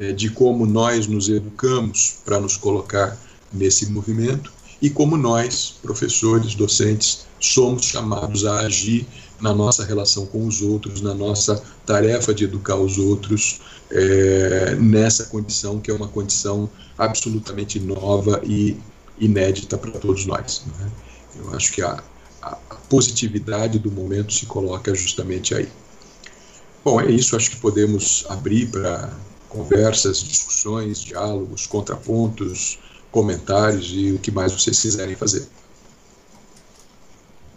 é, 0.00 0.12
de 0.12 0.30
como 0.30 0.66
nós 0.66 1.06
nos 1.06 1.28
educamos 1.28 2.16
para 2.24 2.40
nos 2.40 2.56
colocar 2.56 3.16
nesse 3.52 3.90
movimento 3.90 4.52
e 4.80 4.88
como 4.88 5.16
nós, 5.16 5.78
professores, 5.82 6.54
docentes, 6.54 7.26
somos 7.38 7.84
chamados 7.84 8.46
a 8.46 8.60
agir 8.60 9.06
na 9.40 9.54
nossa 9.54 9.84
relação 9.84 10.26
com 10.26 10.46
os 10.46 10.62
outros, 10.62 11.00
na 11.00 11.14
nossa 11.14 11.62
tarefa 11.90 12.32
de 12.32 12.44
educar 12.44 12.76
os 12.76 12.98
outros, 12.98 13.60
é, 13.90 14.76
nessa 14.76 15.24
condição 15.24 15.80
que 15.80 15.90
é 15.90 15.94
uma 15.94 16.06
condição 16.06 16.70
absolutamente 16.96 17.80
nova 17.80 18.40
e 18.44 18.76
inédita 19.18 19.76
para 19.76 19.90
todos 19.90 20.24
nós. 20.24 20.62
Né? 20.78 20.90
Eu 21.36 21.52
acho 21.54 21.72
que 21.72 21.82
a, 21.82 22.00
a, 22.42 22.56
positividade 22.88 23.78
do 23.78 23.90
momento 23.90 24.32
se 24.32 24.46
coloca 24.46 24.94
justamente 24.94 25.52
aí. 25.54 25.68
Bom, 26.84 27.00
é 27.00 27.10
isso. 27.10 27.36
Acho 27.36 27.50
que 27.50 27.56
podemos 27.56 28.24
abrir 28.28 28.70
para 28.70 29.10
conversas, 29.48 30.22
discussões, 30.22 31.00
diálogos, 31.00 31.66
contrapontos, 31.66 32.78
comentários 33.10 33.90
e 33.92 34.12
o 34.12 34.18
que 34.18 34.30
mais 34.30 34.52
vocês 34.52 34.80
quiserem 34.80 35.16
fazer. 35.16 35.46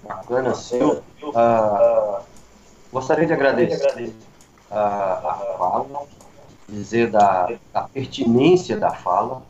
Bacana, 0.04 0.56
senhor. 0.56 1.04
Uh, 1.22 2.33
gostaria 2.94 3.26
de 3.26 3.34
agradecer 3.34 4.14
a, 4.70 4.80
a 4.80 5.58
fala, 5.58 6.06
dizer 6.70 7.10
da, 7.10 7.50
da, 7.74 7.82
pertinência 7.82 8.78
da 8.78 8.92
fala, 8.92 9.42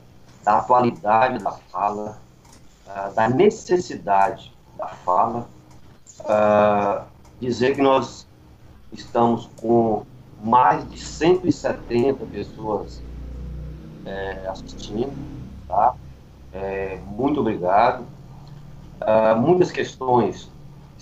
da 0.43 0.59
atualidade 0.59 1.43
da 1.43 1.51
fala, 1.51 2.17
uh, 2.87 3.13
da 3.13 3.27
necessidade 3.27 4.51
da 4.77 4.87
fala, 4.87 5.47
uh, 6.21 7.05
dizer 7.39 7.75
que 7.75 7.81
nós 7.81 8.25
estamos 8.93 9.49
com 9.57 10.05
mais 10.41 10.89
de 10.89 10.97
170 10.97 12.25
pessoas 12.25 13.01
é, 14.05 14.47
assistindo, 14.47 15.13
tá? 15.67 15.95
É, 16.51 16.99
muito 17.07 17.39
obrigado. 17.39 18.05
Uh, 19.01 19.39
muitas 19.39 19.71
questões 19.71 20.51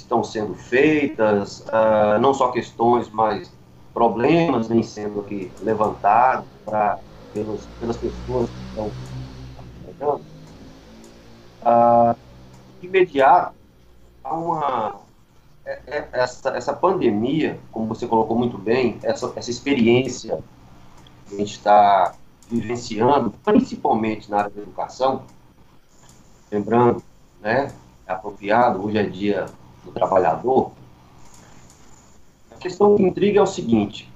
estão 0.02 0.24
sendo 0.24 0.54
feitas, 0.56 1.62
uh, 1.68 2.20
não 2.20 2.34
só 2.34 2.52
questões, 2.52 3.10
mas 3.10 3.52
problemas 3.93 4.68
vêm 4.68 4.84
sendo 4.84 5.22
aqui 5.22 5.52
levantados 5.62 6.45
pra, 6.66 6.99
pelos, 7.34 7.66
pelas 7.80 7.97
pessoas 7.97 8.49
que 8.49 8.70
estão. 8.70 8.91
Uh, 11.62 12.16
imediato, 12.82 13.54
há 14.24 14.34
uma, 14.34 15.02
é, 15.66 15.80
é, 15.86 16.10
essa, 16.14 16.49
essa 16.49 16.74
pandemia, 16.74 17.60
como 17.72 17.88
você 17.88 18.08
colocou 18.08 18.36
muito 18.36 18.58
bem, 18.58 18.97
essa, 19.04 19.32
essa 19.36 19.52
experiência 19.52 20.43
que 21.28 21.36
a 21.36 21.38
gente 21.38 21.52
está 21.52 22.16
vivenciando, 22.49 23.32
principalmente 23.43 24.30
na 24.30 24.39
área 24.39 24.49
da 24.49 24.62
educação, 24.62 25.24
lembrando, 26.52 27.04
né, 27.39 27.72
é 28.08 28.12
apropriado, 28.12 28.84
hoje 28.84 28.97
é 28.97 29.04
dia 29.04 29.45
do 29.84 29.91
trabalhador, 29.91 30.71
a 32.51 32.55
questão 32.55 32.95
que 32.95 33.03
intriga 33.03 33.39
é 33.39 33.41
o 33.41 33.47
seguinte, 33.47 34.11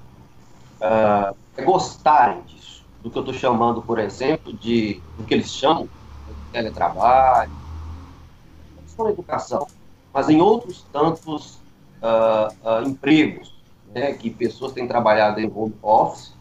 uh, 0.82 1.36
é 1.58 1.64
gostarem 1.64 2.42
disso, 2.44 2.86
do 3.02 3.10
que 3.10 3.18
eu 3.18 3.22
estou 3.22 3.34
chamando, 3.34 3.82
por 3.82 4.00
exemplo, 4.00 4.54
de, 4.54 5.02
do 5.18 5.24
que 5.24 5.34
eles 5.34 5.50
chamam 5.50 5.84
de 5.84 6.52
teletrabalho, 6.52 7.52
não 7.52 8.88
só 8.88 9.04
na 9.04 9.10
educação, 9.12 9.68
mas 10.14 10.30
em 10.30 10.42
outros 10.42 10.86
tantos 10.92 11.60
uh, 12.02 12.54
uh, 12.64 12.88
empregos 12.88 13.54
né, 13.94 14.14
que 14.14 14.30
pessoas 14.30 14.74
têm 14.74 14.88
trabalhado 14.88 15.40
em 15.40 15.52
home 15.54 15.76
office, 15.82 16.34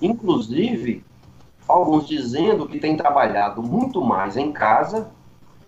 inclusive 0.00 1.04
alguns 1.66 2.06
dizendo 2.06 2.68
que 2.68 2.78
têm 2.78 2.96
trabalhado 2.96 3.62
muito 3.62 4.02
mais 4.02 4.36
em 4.36 4.52
casa 4.52 5.10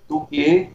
do 0.09 0.21
que 0.23 0.71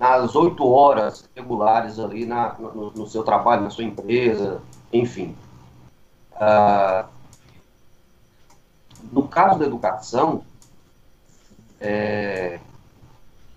nas 0.00 0.34
oito 0.34 0.66
horas 0.66 1.28
regulares 1.36 1.98
ali 1.98 2.24
na, 2.24 2.54
no, 2.54 2.90
no, 2.90 3.06
seu 3.06 3.22
trabalho, 3.22 3.64
na 3.64 3.68
sua 3.68 3.84
empresa, 3.84 4.62
enfim. 4.90 5.36
Uh, 6.32 7.06
no 9.12 9.28
caso 9.28 9.58
da 9.58 9.66
educação, 9.66 10.42
é, 11.78 12.58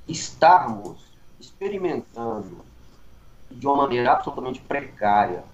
estarmos 0.05 0.97
experimentando 1.39 2.57
de 3.49 3.65
uma 3.65 3.77
maneira 3.77 4.11
absolutamente 4.11 4.59
precária, 4.59 5.45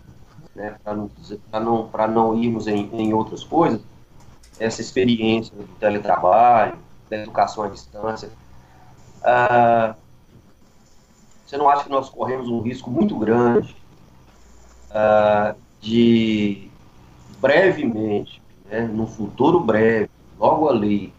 né, 0.55 0.75
para 0.83 0.95
não, 0.95 1.11
não, 1.53 2.07
não 2.07 2.35
irmos 2.35 2.65
em, 2.65 2.89
em 2.93 3.13
outras 3.13 3.43
coisas, 3.43 3.79
essa 4.59 4.81
experiência 4.81 5.55
do 5.55 5.67
teletrabalho, 5.79 6.79
da 7.07 7.17
educação 7.17 7.65
à 7.65 7.67
distância, 7.67 8.31
uh, 9.19 10.08
você 11.49 11.57
não 11.57 11.67
acha 11.67 11.85
que 11.85 11.89
nós 11.89 12.09
corremos 12.09 12.47
um 12.47 12.61
risco 12.61 12.91
muito 12.91 13.17
grande 13.17 13.75
uh, 14.91 15.57
de 15.81 16.69
brevemente, 17.39 18.39
né, 18.69 18.81
no 18.81 19.07
futuro 19.07 19.59
breve, 19.59 20.11
logo 20.37 20.69
ali, 20.69 21.11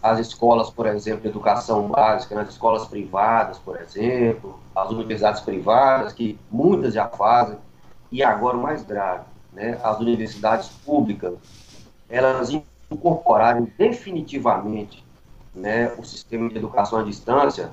as 0.00 0.20
escolas, 0.20 0.70
por 0.70 0.86
exemplo, 0.86 1.22
de 1.22 1.28
educação 1.28 1.88
básica, 1.88 2.36
nas 2.36 2.50
escolas 2.50 2.86
privadas, 2.86 3.58
por 3.58 3.76
exemplo, 3.80 4.60
as 4.72 4.90
universidades 4.90 5.40
privadas, 5.40 6.12
que 6.12 6.38
muitas 6.48 6.94
já 6.94 7.08
fazem, 7.08 7.58
e 8.12 8.22
agora 8.22 8.56
o 8.56 8.62
mais 8.62 8.84
grave, 8.84 9.24
né, 9.52 9.80
as 9.82 9.98
universidades 9.98 10.68
públicas, 10.68 11.34
elas 12.08 12.50
incorporarem 12.88 13.64
definitivamente 13.76 15.04
né, 15.52 15.92
o 15.98 16.04
sistema 16.04 16.48
de 16.48 16.56
educação 16.56 17.00
à 17.00 17.02
distância, 17.02 17.72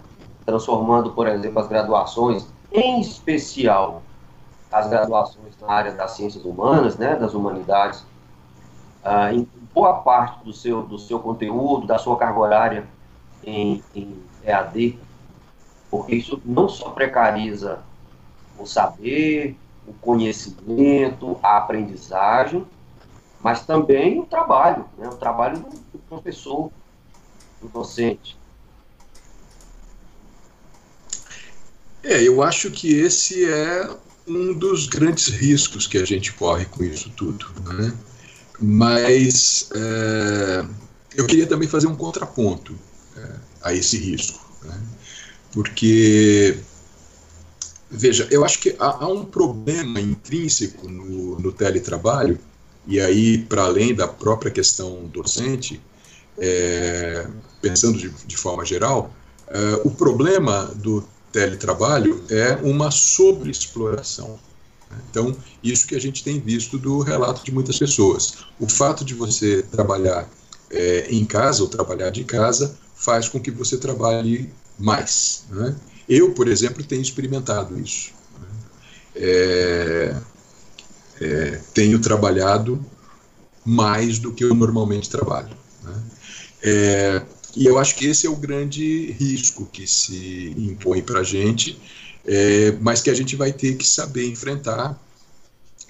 transformando, 0.50 1.12
por 1.12 1.28
exemplo, 1.28 1.60
as 1.60 1.68
graduações, 1.68 2.47
em 2.72 3.00
especial 3.00 4.02
as 4.72 4.88
graduações 4.88 5.56
na 5.62 5.72
área 5.72 5.91
das 5.91 6.12
ciências 6.12 6.43
humanas, 6.43 6.97
né, 6.97 7.16
das 7.16 7.34
humanidades, 7.34 8.04
ah, 9.04 9.32
em 9.32 9.47
boa 9.74 9.93
parte 10.02 10.43
do 10.43 10.52
seu, 10.52 10.82
do 10.82 10.97
seu 10.97 11.20
conteúdo, 11.20 11.86
da 11.86 11.97
sua 12.00 12.18
carga 12.18 12.39
horária 12.39 12.88
em, 13.43 13.84
em 13.95 14.24
EAD, 14.43 15.00
porque 15.89 16.16
isso 16.16 16.41
não 16.43 16.68
só 16.68 16.89
precariza 16.89 17.80
o 18.58 18.66
saber, 18.66 19.56
o 19.88 19.93
conhecimento, 19.93 21.39
a 21.41 21.58
aprendizagem, 21.58 22.66
mas 23.41 23.66
também 23.66 24.20
o 24.20 24.26
trabalho, 24.26 24.86
né? 24.97 25.08
o 25.08 25.16
trabalho 25.16 25.60
do, 25.60 25.70
do 25.70 26.00
professor, 26.10 26.72
do 27.62 27.68
docente. 27.70 28.39
É, 32.04 32.22
eu 32.24 32.41
acho 32.41 32.72
que 32.72 32.93
esse 32.93 33.45
é 33.45 33.89
um 34.28 34.54
dos 34.54 34.88
grandes 34.88 35.28
riscos 35.28 35.88
que 35.88 35.97
a 35.97 36.06
gente 36.06 36.34
corre 36.34 36.66
com 36.66 36.84
isso 36.84 37.10
tudo. 37.16 37.47
Né? 37.74 37.93
Mas 38.60 39.69
é, 39.76 40.65
eu 41.15 41.26
queria 41.26 41.48
também 41.48 41.68
fazer 41.68 41.88
um 41.88 41.95
contraponto 41.95 42.76
é, 43.18 43.30
a 43.64 43.74
esse 43.74 43.98
risco. 43.98 44.40
Né? 44.64 44.80
Porque, 45.52 46.57
veja, 47.90 48.28
eu 48.32 48.45
acho 48.45 48.60
que 48.60 48.76
há, 48.80 49.03
há 49.03 49.07
um 49.07 49.26
problema 49.26 49.99
intrínseco 49.99 50.88
no, 50.88 51.40
no 51.40 51.52
teletrabalho, 51.52 52.40
e 52.88 52.99
aí, 52.99 53.38
para 53.38 53.64
além 53.64 53.94
da 53.94 54.07
própria 54.07 54.49
questão 54.49 55.06
docente, 55.14 55.82
é, 56.38 57.28
pensando 57.61 57.98
de, 57.98 58.10
de, 58.10 58.38
forma 58.38 58.65
geral, 58.65 59.14
é, 59.48 59.82
o 59.84 59.91
problema 59.91 60.65
do 60.76 61.03
teletrabalho 61.31 62.23
é 62.30 62.56
uma 62.64 62.91
sobreexploração. 62.91 64.39
Então, 65.10 65.35
isso 65.64 65.88
que 65.88 65.95
a 65.95 65.99
gente 65.99 66.23
tem 66.23 66.39
visto 66.39 66.77
do 66.77 66.99
relato 66.99 67.43
de 67.43 67.51
muitas 67.51 67.77
pessoas. 67.77 68.39
O 68.60 68.68
fato 68.68 69.06
de 69.06 69.14
você 69.14 69.61
trabalhar 69.64 70.27
é, 70.72 71.07
em 71.10 71.26
casa 71.26 71.61
ou 71.61 71.69
trabalhar 71.69 72.10
de 72.10 72.23
casa 72.23 72.76
faz 72.95 73.30
com 73.30 73.39
que 73.39 73.51
você 73.51 73.77
trabalhe 73.77 74.51
mais. 74.77 75.45
Né? 75.49 75.76
Eu, 76.07 76.31
por 76.31 76.47
exemplo, 76.47 76.84
tenho 76.84 77.01
experimentado 77.01 77.80
isso. 77.80 78.11
Né? 78.39 78.47
É, 79.15 80.15
é, 81.22 81.61
tenho 81.73 81.99
trabalhado 81.99 82.84
mais 83.64 84.18
do 84.18 84.34
que 84.34 84.43
eu 84.43 84.53
normalmente 84.56 85.10
trabalho. 85.10 85.56
Né? 85.84 87.23
E 87.56 87.66
eu 87.66 87.78
acho 87.78 87.96
que 87.96 88.06
esse 88.06 88.28
é 88.28 88.30
o 88.30 88.36
grande 88.36 89.12
risco 89.12 89.66
que 89.72 89.88
se 89.88 90.54
impõe 90.58 91.02
para 91.02 91.22
a 91.22 91.24
gente, 91.24 91.80
é, 92.26 92.72
mas 92.80 93.02
que 93.02 93.10
a 93.10 93.14
gente 93.14 93.36
vai 93.36 93.52
ter 93.52 93.76
que 93.76 93.88
saber 93.88 94.28
enfrentar 94.28 95.00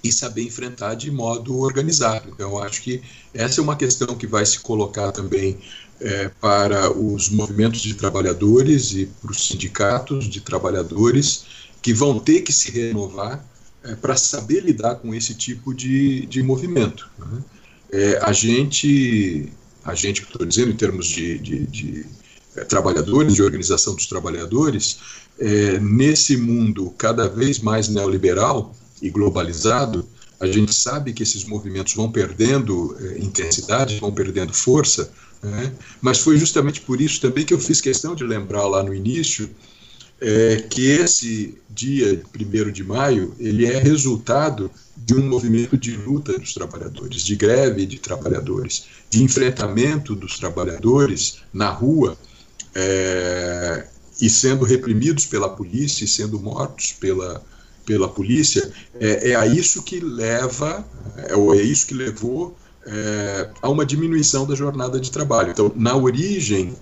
e 0.04 0.12
saber 0.12 0.44
enfrentar 0.44 0.96
de 0.96 1.12
modo 1.12 1.58
organizado. 1.60 2.30
Então, 2.30 2.52
eu 2.52 2.64
acho 2.64 2.82
que 2.82 3.02
essa 3.34 3.60
é 3.60 3.64
uma 3.64 3.76
questão 3.76 4.16
que 4.16 4.26
vai 4.26 4.46
se 4.46 4.60
colocar 4.60 5.12
também 5.12 5.58
é, 6.00 6.30
para 6.40 6.92
os 6.92 7.30
movimentos 7.30 7.82
de 7.82 7.94
trabalhadores 7.94 8.94
e 8.94 9.06
para 9.06 9.32
os 9.32 9.48
sindicatos 9.48 10.26
de 10.30 10.40
trabalhadores 10.40 11.46
que 11.82 11.94
vão 11.94 12.20
ter 12.20 12.42
que 12.42 12.54
se 12.54 12.72
renovar 12.72 13.44
é, 13.84 13.96
para 13.96 14.16
saber 14.16 14.62
lidar 14.62 14.96
com 14.96 15.14
esse 15.14 15.34
tipo 15.34 15.74
de, 15.74 16.26
de 16.26 16.42
movimento. 16.42 17.10
Né? 17.18 17.44
É, 17.92 18.20
a 18.22 18.32
gente, 18.32 19.52
a 19.90 19.96
gente, 19.96 20.22
estou 20.24 20.46
dizendo 20.46 20.72
em 20.72 20.76
termos 20.76 21.08
de, 21.08 21.38
de, 21.40 21.66
de 21.68 22.06
é, 22.56 22.64
trabalhadores, 22.64 23.34
de 23.34 23.42
organização 23.42 23.96
dos 23.96 24.06
trabalhadores, 24.06 25.00
é, 25.40 25.80
nesse 25.80 26.38
mundo 26.38 26.94
cada 26.98 27.28
vez 27.28 27.60
mais 27.60 27.88
neoliberal 27.88 28.76
e 29.02 29.10
globalizado, 29.10 30.08
a 30.40 30.48
gente 30.48 30.74
sabe 30.74 31.12
que 31.14 31.24
esses 31.24 31.44
movimentos 31.44 31.94
vão 31.94 32.12
perdendo 32.12 32.96
é, 33.00 33.20
intensidade, 33.20 34.00
vão 34.00 34.12
perdendo 34.12 34.54
força, 34.54 35.12
né? 35.42 35.74
mas 36.02 36.20
foi 36.20 36.38
justamente 36.38 36.82
por 36.82 37.02
isso 37.02 37.20
também 37.22 37.46
que 37.46 37.54
eu 37.54 37.60
fiz 37.60 37.82
questão 37.82 38.16
de 38.16 38.24
lembrar 38.24 38.68
lá 38.68 38.84
no 38.84 38.94
início 38.94 39.50
é, 40.22 40.58
que 40.70 40.86
esse 40.86 41.58
dia 41.70 42.22
1 42.36 42.72
de 42.72 42.84
maio 42.84 43.34
ele 43.40 43.66
é 43.66 43.80
resultado 43.80 44.70
de 44.98 45.16
um 45.16 45.28
movimento 45.28 45.78
de 45.78 45.96
luta 45.96 46.38
dos 46.38 46.54
trabalhadores, 46.54 47.24
de 47.24 47.36
greve 47.36 47.86
de 47.86 47.98
trabalhadores, 48.00 48.86
de 49.10 49.24
enfrentamento 49.24 50.14
dos 50.16 50.38
trabalhadores 50.38 51.40
na 51.54 51.70
rua 51.70 52.18
é, 52.76 53.88
e 54.22 54.30
sendo 54.30 54.66
reprimidos 54.66 55.26
pela 55.26 55.50
polícia 55.50 56.04
e 56.04 56.08
sendo 56.08 56.40
mortos 56.40 56.92
pela, 56.92 57.42
pela 57.86 58.10
polícia, 58.10 58.72
é, 59.00 59.32
é 59.32 59.36
a 59.36 59.48
isso 59.48 59.82
que 59.84 60.00
leva, 60.00 60.86
é, 61.18 61.34
é 61.34 61.62
isso 61.62 61.88
que 61.88 61.94
levou 61.94 62.58
é, 62.86 63.50
a 63.62 63.70
uma 63.70 63.86
diminuição 63.86 64.46
da 64.46 64.56
jornada 64.56 65.00
de 65.00 65.12
trabalho. 65.12 65.52
Então, 65.52 65.72
na 65.76 65.96
origem, 65.96 66.76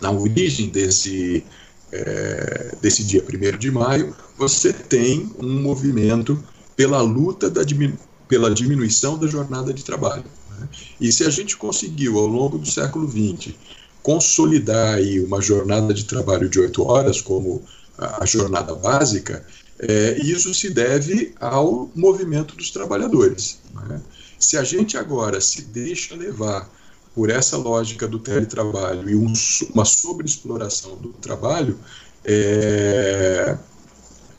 na 0.00 0.10
origem 0.10 0.68
desse 0.68 1.44
é, 1.92 2.74
desse 2.80 3.02
dia 3.04 3.22
1 3.22 3.58
de 3.58 3.70
maio, 3.70 4.14
você 4.36 4.72
tem 4.72 5.30
um 5.38 5.60
movimento 5.60 6.42
pela 6.76 7.00
luta 7.00 7.50
da 7.50 7.62
diminu 7.62 7.98
pela 8.28 8.52
diminuição 8.52 9.16
da 9.16 9.26
jornada 9.26 9.72
de 9.72 9.82
trabalho. 9.82 10.24
Né? 10.50 10.68
E 11.00 11.10
se 11.10 11.24
a 11.24 11.30
gente 11.30 11.56
conseguiu, 11.56 12.18
ao 12.18 12.26
longo 12.26 12.58
do 12.58 12.70
século 12.70 13.08
XX, 13.08 13.54
consolidar 14.02 14.96
aí 14.96 15.18
uma 15.18 15.40
jornada 15.40 15.94
de 15.94 16.04
trabalho 16.04 16.48
de 16.48 16.60
oito 16.60 16.82
horas 16.84 17.22
como 17.22 17.62
a, 17.96 18.24
jornada 18.26 18.74
básica, 18.74 19.44
é, 19.78 20.18
isso 20.22 20.52
se 20.52 20.70
deve 20.70 21.34
ao 21.40 21.90
movimento 21.94 22.54
dos 22.54 22.70
trabalhadores. 22.70 23.60
Né? 23.88 24.00
Se 24.38 24.56
a 24.56 24.62
gente 24.62 24.96
agora 24.96 25.40
se 25.40 25.62
deixa 25.62 26.14
levar 26.14 26.70
por 27.18 27.30
essa 27.30 27.56
lógica 27.56 28.06
do 28.06 28.20
teletrabalho 28.20 29.10
e 29.10 29.16
um, 29.16 29.32
uma 29.74 29.84
sobreexploração 29.84 30.94
do 30.98 31.08
trabalho, 31.08 31.76
é, 32.24 33.58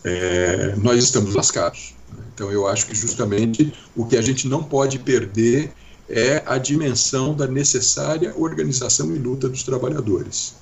é, 0.05 0.75
nós 0.77 1.03
estamos 1.03 1.35
lascados. 1.35 1.93
Então, 2.33 2.49
eu 2.49 2.65
acho 2.65 2.87
que 2.87 2.95
justamente 2.95 3.73
o 3.97 4.05
que 4.05 4.15
a 4.15 4.21
gente 4.21 4.47
não 4.47 4.63
pode 4.63 4.97
perder 4.97 5.73
é 6.07 6.41
a 6.45 6.57
dimensão 6.57 7.35
da 7.35 7.45
necessária 7.47 8.33
organização 8.37 9.13
e 9.13 9.19
luta 9.19 9.49
dos 9.49 9.63
trabalhadores. 9.63 10.55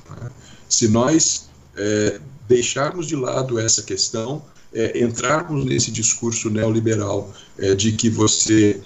Se 0.68 0.88
nós 0.88 1.52
é, 1.76 2.20
deixarmos 2.50 3.06
de 3.06 3.16
lado 3.16 3.60
essa 3.60 3.84
questão, 3.84 4.42
é, 4.74 5.04
entrarmos 5.04 5.64
nesse 5.66 5.92
discurso 5.92 6.50
neoliberal 6.50 7.32
é, 7.60 7.76
de 7.76 7.92
que 7.92 8.10
você 8.10 8.82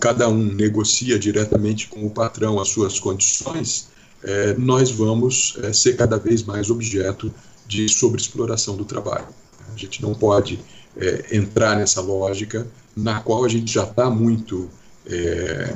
cada 0.00 0.28
um 0.28 0.42
negocia 0.54 1.18
diretamente 1.18 1.88
com 1.88 2.06
o 2.06 2.10
patrão 2.10 2.60
as 2.60 2.68
suas 2.68 2.98
condições, 2.98 3.88
é, 4.22 4.54
nós 4.54 4.90
vamos 4.90 5.56
é, 5.62 5.72
ser 5.72 5.96
cada 5.96 6.18
vez 6.18 6.42
mais 6.42 6.70
objeto 6.70 7.32
de 7.66 7.88
sobreexploração 7.88 8.76
do 8.76 8.84
trabalho. 8.84 9.26
A 9.72 9.76
gente 9.76 10.00
não 10.02 10.14
pode 10.14 10.58
é, 10.96 11.36
entrar 11.36 11.76
nessa 11.76 12.00
lógica 12.00 12.66
na 12.96 13.20
qual 13.20 13.44
a 13.44 13.48
gente 13.48 13.72
já 13.72 13.84
está 13.84 14.08
muito 14.08 14.68
é, 15.06 15.74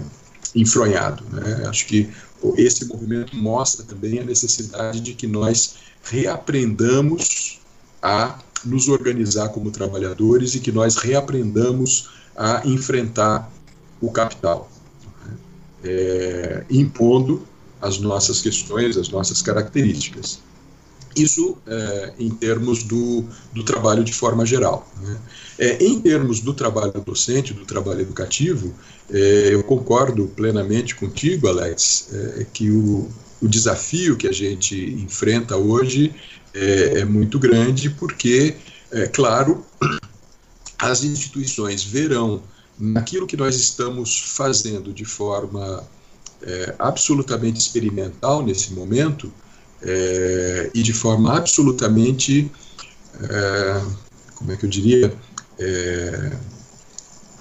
enfronhado. 0.54 1.24
Né? 1.30 1.66
Acho 1.68 1.86
que 1.86 2.08
esse 2.56 2.86
movimento 2.86 3.36
mostra 3.36 3.84
também 3.84 4.18
a 4.18 4.24
necessidade 4.24 5.00
de 5.00 5.14
que 5.14 5.26
nós 5.26 5.74
reaprendamos 6.02 7.60
a 8.02 8.38
nos 8.64 8.88
organizar 8.88 9.50
como 9.50 9.70
trabalhadores 9.70 10.54
e 10.54 10.60
que 10.60 10.72
nós 10.72 10.96
reaprendamos 10.96 12.08
a 12.36 12.62
enfrentar 12.66 13.50
o 14.00 14.10
capital, 14.10 14.70
né? 15.26 15.36
é, 15.84 16.64
impondo 16.70 17.46
as 17.80 17.98
nossas 17.98 18.40
questões, 18.40 18.96
as 18.96 19.08
nossas 19.08 19.40
características. 19.40 20.40
Isso 21.16 21.56
é, 21.66 22.12
em 22.18 22.30
termos 22.30 22.84
do, 22.84 23.24
do 23.52 23.64
trabalho 23.64 24.04
de 24.04 24.12
forma 24.12 24.46
geral. 24.46 24.88
Né? 25.02 25.16
É, 25.58 25.84
em 25.84 26.00
termos 26.00 26.40
do 26.40 26.54
trabalho 26.54 26.92
docente, 27.04 27.52
do 27.52 27.64
trabalho 27.64 28.00
educativo, 28.00 28.72
é, 29.10 29.48
eu 29.52 29.62
concordo 29.64 30.28
plenamente 30.28 30.94
contigo, 30.94 31.48
Alex, 31.48 32.08
é, 32.12 32.46
que 32.52 32.70
o, 32.70 33.08
o 33.42 33.48
desafio 33.48 34.16
que 34.16 34.28
a 34.28 34.32
gente 34.32 34.76
enfrenta 34.76 35.56
hoje 35.56 36.14
é, 36.54 37.00
é 37.00 37.04
muito 37.04 37.38
grande, 37.38 37.90
porque, 37.90 38.56
é 38.92 39.08
claro, 39.08 39.64
as 40.78 41.02
instituições 41.02 41.82
verão 41.82 42.42
naquilo 42.80 43.26
que 43.26 43.36
nós 43.36 43.56
estamos 43.56 44.32
fazendo 44.34 44.92
de 44.92 45.04
forma 45.04 45.86
é, 46.42 46.74
absolutamente 46.78 47.60
experimental 47.60 48.42
nesse 48.42 48.72
momento 48.72 49.30
é, 49.82 50.70
e 50.74 50.82
de 50.82 50.92
forma 50.92 51.36
absolutamente, 51.36 52.50
é, 53.22 53.82
como 54.34 54.52
é 54.52 54.56
que 54.56 54.64
eu 54.64 54.70
diria, 54.70 55.14
é, 55.58 56.36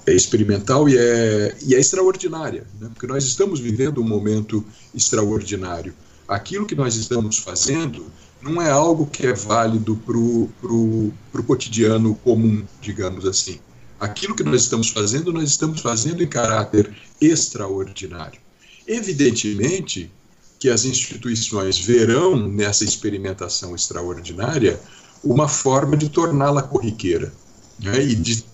é 0.06 0.12
experimental 0.12 0.88
e 0.88 0.98
é, 0.98 1.56
e 1.62 1.74
é 1.74 1.78
extraordinária, 1.78 2.66
né? 2.78 2.90
porque 2.92 3.06
nós 3.06 3.24
estamos 3.24 3.60
vivendo 3.60 4.00
um 4.00 4.06
momento 4.06 4.64
extraordinário. 4.94 5.94
Aquilo 6.28 6.66
que 6.66 6.74
nós 6.74 6.94
estamos 6.96 7.38
fazendo 7.38 8.06
não 8.42 8.60
é 8.60 8.70
algo 8.70 9.06
que 9.06 9.26
é 9.26 9.32
válido 9.32 9.96
para 9.96 10.16
o 10.16 11.44
cotidiano 11.46 12.14
comum, 12.16 12.64
digamos 12.80 13.26
assim. 13.26 13.58
Aquilo 14.00 14.34
que 14.34 14.42
nós 14.42 14.62
estamos 14.62 14.88
fazendo, 14.88 15.32
nós 15.32 15.50
estamos 15.50 15.80
fazendo 15.80 16.22
em 16.22 16.26
caráter 16.26 16.96
extraordinário. 17.20 18.40
Evidentemente 18.86 20.10
que 20.58 20.68
as 20.68 20.84
instituições 20.84 21.78
verão 21.78 22.36
nessa 22.48 22.84
experimentação 22.84 23.74
extraordinária 23.74 24.80
uma 25.22 25.48
forma 25.48 25.96
de 25.96 26.08
torná-la 26.08 26.62
corriqueira 26.62 27.32
né, 27.78 28.02
e 28.02 28.14
de 28.14 28.44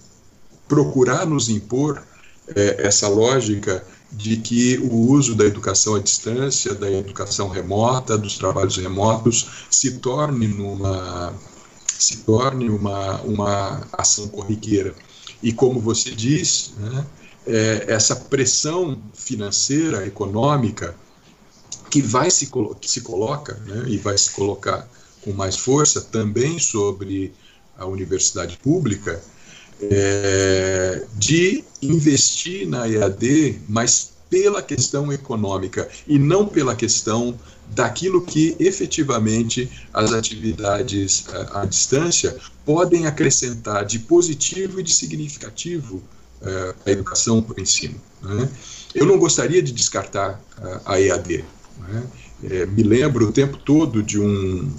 procurar 0.69 1.27
nos 1.27 1.49
impor 1.49 2.03
é, 2.49 2.87
essa 2.87 3.09
lógica 3.09 3.85
de 4.13 4.37
que 4.37 4.79
o 4.79 5.11
uso 5.11 5.35
da 5.35 5.45
educação 5.45 5.95
à 5.95 6.01
distância, 6.01 6.75
da 6.75 6.91
educação 6.91 7.49
remota, 7.49 8.17
dos 8.17 8.39
trabalhos 8.39 8.77
remotos, 8.77 9.49
se 9.71 9.99
torne 9.99 10.47
numa 10.47 11.35
se 11.99 12.19
torne 12.19 12.69
uma, 12.69 13.23
uma 13.23 13.87
ação 13.93 14.29
corriqueira. 14.29 14.95
E 15.43 15.53
como 15.53 15.81
você 15.81 16.11
diz, 16.11 16.73
né, 16.79 17.07
é, 17.47 17.85
essa 17.89 18.17
pressão 18.17 19.01
financeira, 19.15 20.07
econômica, 20.07 20.95
que 21.91 22.03
vai 22.03 22.31
se, 22.31 22.51
que 22.81 22.91
se 22.91 23.01
coloca 23.03 23.55
né, 23.67 23.85
e 23.89 23.97
vai 23.97 24.19
se 24.19 24.31
colocar 24.33 24.89
com 25.23 25.33
mais 25.33 25.57
força 25.57 26.01
também 26.01 26.59
sobre 26.59 27.33
a 27.77 27.87
universidade 27.87 28.57
pública, 28.57 29.23
é, 29.81 31.05
de 31.15 31.63
investir 31.83 32.67
na 32.67 32.89
EAD, 32.89 33.61
mas 33.69 34.16
pela 34.29 34.63
questão 34.63 35.13
econômica 35.13 35.89
e 36.07 36.19
não 36.19 36.47
pela 36.47 36.75
questão 36.75 37.39
daquilo 37.71 38.25
que 38.25 38.57
efetivamente 38.59 39.71
as 39.93 40.13
atividades 40.13 41.27
à 41.53 41.65
distância 41.65 42.37
podem 42.65 43.07
acrescentar 43.07 43.85
de 43.85 43.99
positivo 44.01 44.81
e 44.81 44.83
de 44.83 44.93
significativo 44.93 46.03
uh, 46.43 46.75
à 46.85 46.91
educação 46.91 47.43
para 47.43 47.59
o 47.59 47.61
ensino. 47.61 48.01
Né? 48.23 48.49
Eu 48.95 49.07
não 49.07 49.19
gostaria 49.19 49.63
de 49.63 49.73
descartar 49.73 50.41
uh, 50.59 50.81
a 50.85 51.01
EAD. 51.01 51.45
Né? 51.89 52.07
É, 52.45 52.67
me 52.67 52.83
lembro 52.83 53.29
o 53.29 53.33
tempo 53.33 53.57
todo 53.57 54.03
de 54.03 54.21
um, 54.21 54.71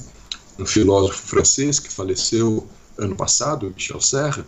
um, 0.59 0.65
filósofo 0.65 1.27
francês 1.27 1.79
que 1.79 1.91
faleceu 1.91 2.67
ano 2.97 3.15
passado, 3.15 3.71
Michel 3.75 3.99
Serra, 3.99 4.45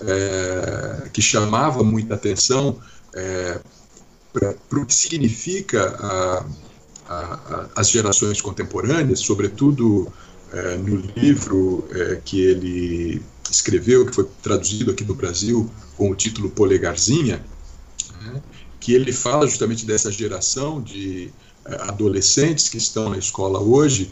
é, 0.00 1.08
que 1.12 1.22
chamava 1.22 1.82
muita 1.82 2.14
atenção 2.14 2.78
é, 3.14 3.60
para 4.32 4.78
o 4.78 4.86
que 4.86 4.94
significa 4.94 5.88
a, 5.98 6.46
a, 7.08 7.14
a, 7.14 7.68
as 7.76 7.90
gerações 7.90 8.40
contemporâneas, 8.40 9.20
sobretudo 9.20 10.12
é, 10.52 10.76
no 10.76 10.96
livro 11.16 11.86
é, 11.90 12.20
que 12.24 12.40
ele 12.40 13.22
escreveu, 13.50 14.06
que 14.06 14.14
foi 14.14 14.28
traduzido 14.42 14.90
aqui 14.90 15.04
no 15.04 15.14
Brasil 15.14 15.70
com 15.96 16.10
o 16.10 16.14
título 16.14 16.50
Polegarzinha, 16.50 17.44
né, 18.22 18.42
que 18.78 18.92
ele 18.94 19.12
fala 19.12 19.46
justamente 19.46 19.84
dessa 19.84 20.10
geração 20.10 20.80
de 20.80 21.30
é, 21.64 21.74
adolescentes 21.82 22.68
que 22.68 22.78
estão 22.78 23.10
na 23.10 23.18
escola 23.18 23.60
hoje 23.60 24.10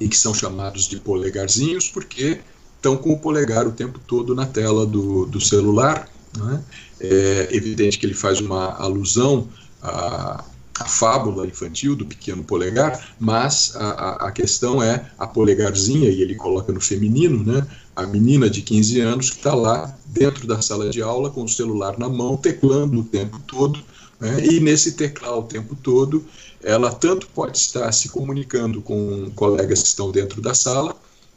e 0.00 0.08
que 0.08 0.16
são 0.16 0.32
chamados 0.32 0.86
de 0.86 0.98
polegarzinhos 1.00 1.88
porque 1.88 2.40
estão 2.76 2.96
com 2.96 3.12
o 3.12 3.18
polegar 3.18 3.66
o 3.66 3.72
tempo 3.72 3.98
todo 3.98 4.34
na 4.34 4.46
tela 4.46 4.86
do, 4.86 5.26
do 5.26 5.40
celular. 5.40 6.08
Né? 6.36 6.62
É 7.00 7.48
evidente 7.52 7.98
que 7.98 8.06
ele 8.06 8.14
faz 8.14 8.40
uma 8.40 8.74
alusão 8.74 9.48
a, 9.82 10.44
a 10.78 10.84
fábula 10.84 11.46
infantil 11.46 11.96
do 11.96 12.06
pequeno 12.06 12.44
polegar, 12.44 13.14
mas 13.18 13.74
a, 13.76 14.26
a, 14.26 14.32
questão 14.32 14.82
é 14.82 15.10
a 15.18 15.26
polegarzinha, 15.26 16.08
e 16.08 16.22
ele 16.22 16.34
coloca 16.36 16.72
no 16.72 16.80
feminino, 16.80 17.44
né? 17.44 17.66
a 17.96 18.06
menina 18.06 18.48
de 18.48 18.62
15 18.62 19.00
anos 19.00 19.30
que 19.30 19.36
está 19.36 19.54
lá 19.54 19.96
dentro 20.06 20.46
da 20.46 20.62
sala 20.62 20.88
de 20.88 21.02
aula 21.02 21.30
com 21.30 21.42
o 21.42 21.48
celular 21.48 21.98
na 21.98 22.08
mão, 22.08 22.36
teclando 22.36 23.00
o 23.00 23.04
tempo 23.04 23.40
todo, 23.40 23.82
né? 24.20 24.44
e 24.44 24.60
nesse 24.60 24.92
teclar 24.92 25.36
o 25.36 25.42
tempo 25.42 25.74
todo, 25.74 26.24
ela 26.62 26.92
tanto 26.92 27.26
pode 27.28 27.58
estar 27.58 27.90
se 27.92 28.08
comunicando 28.08 28.80
com 28.80 29.30
colegas 29.34 29.82
que 29.82 29.88
estão 29.88 30.10
dentro 30.10 30.40
da 30.40 30.54
sala, 30.54 30.94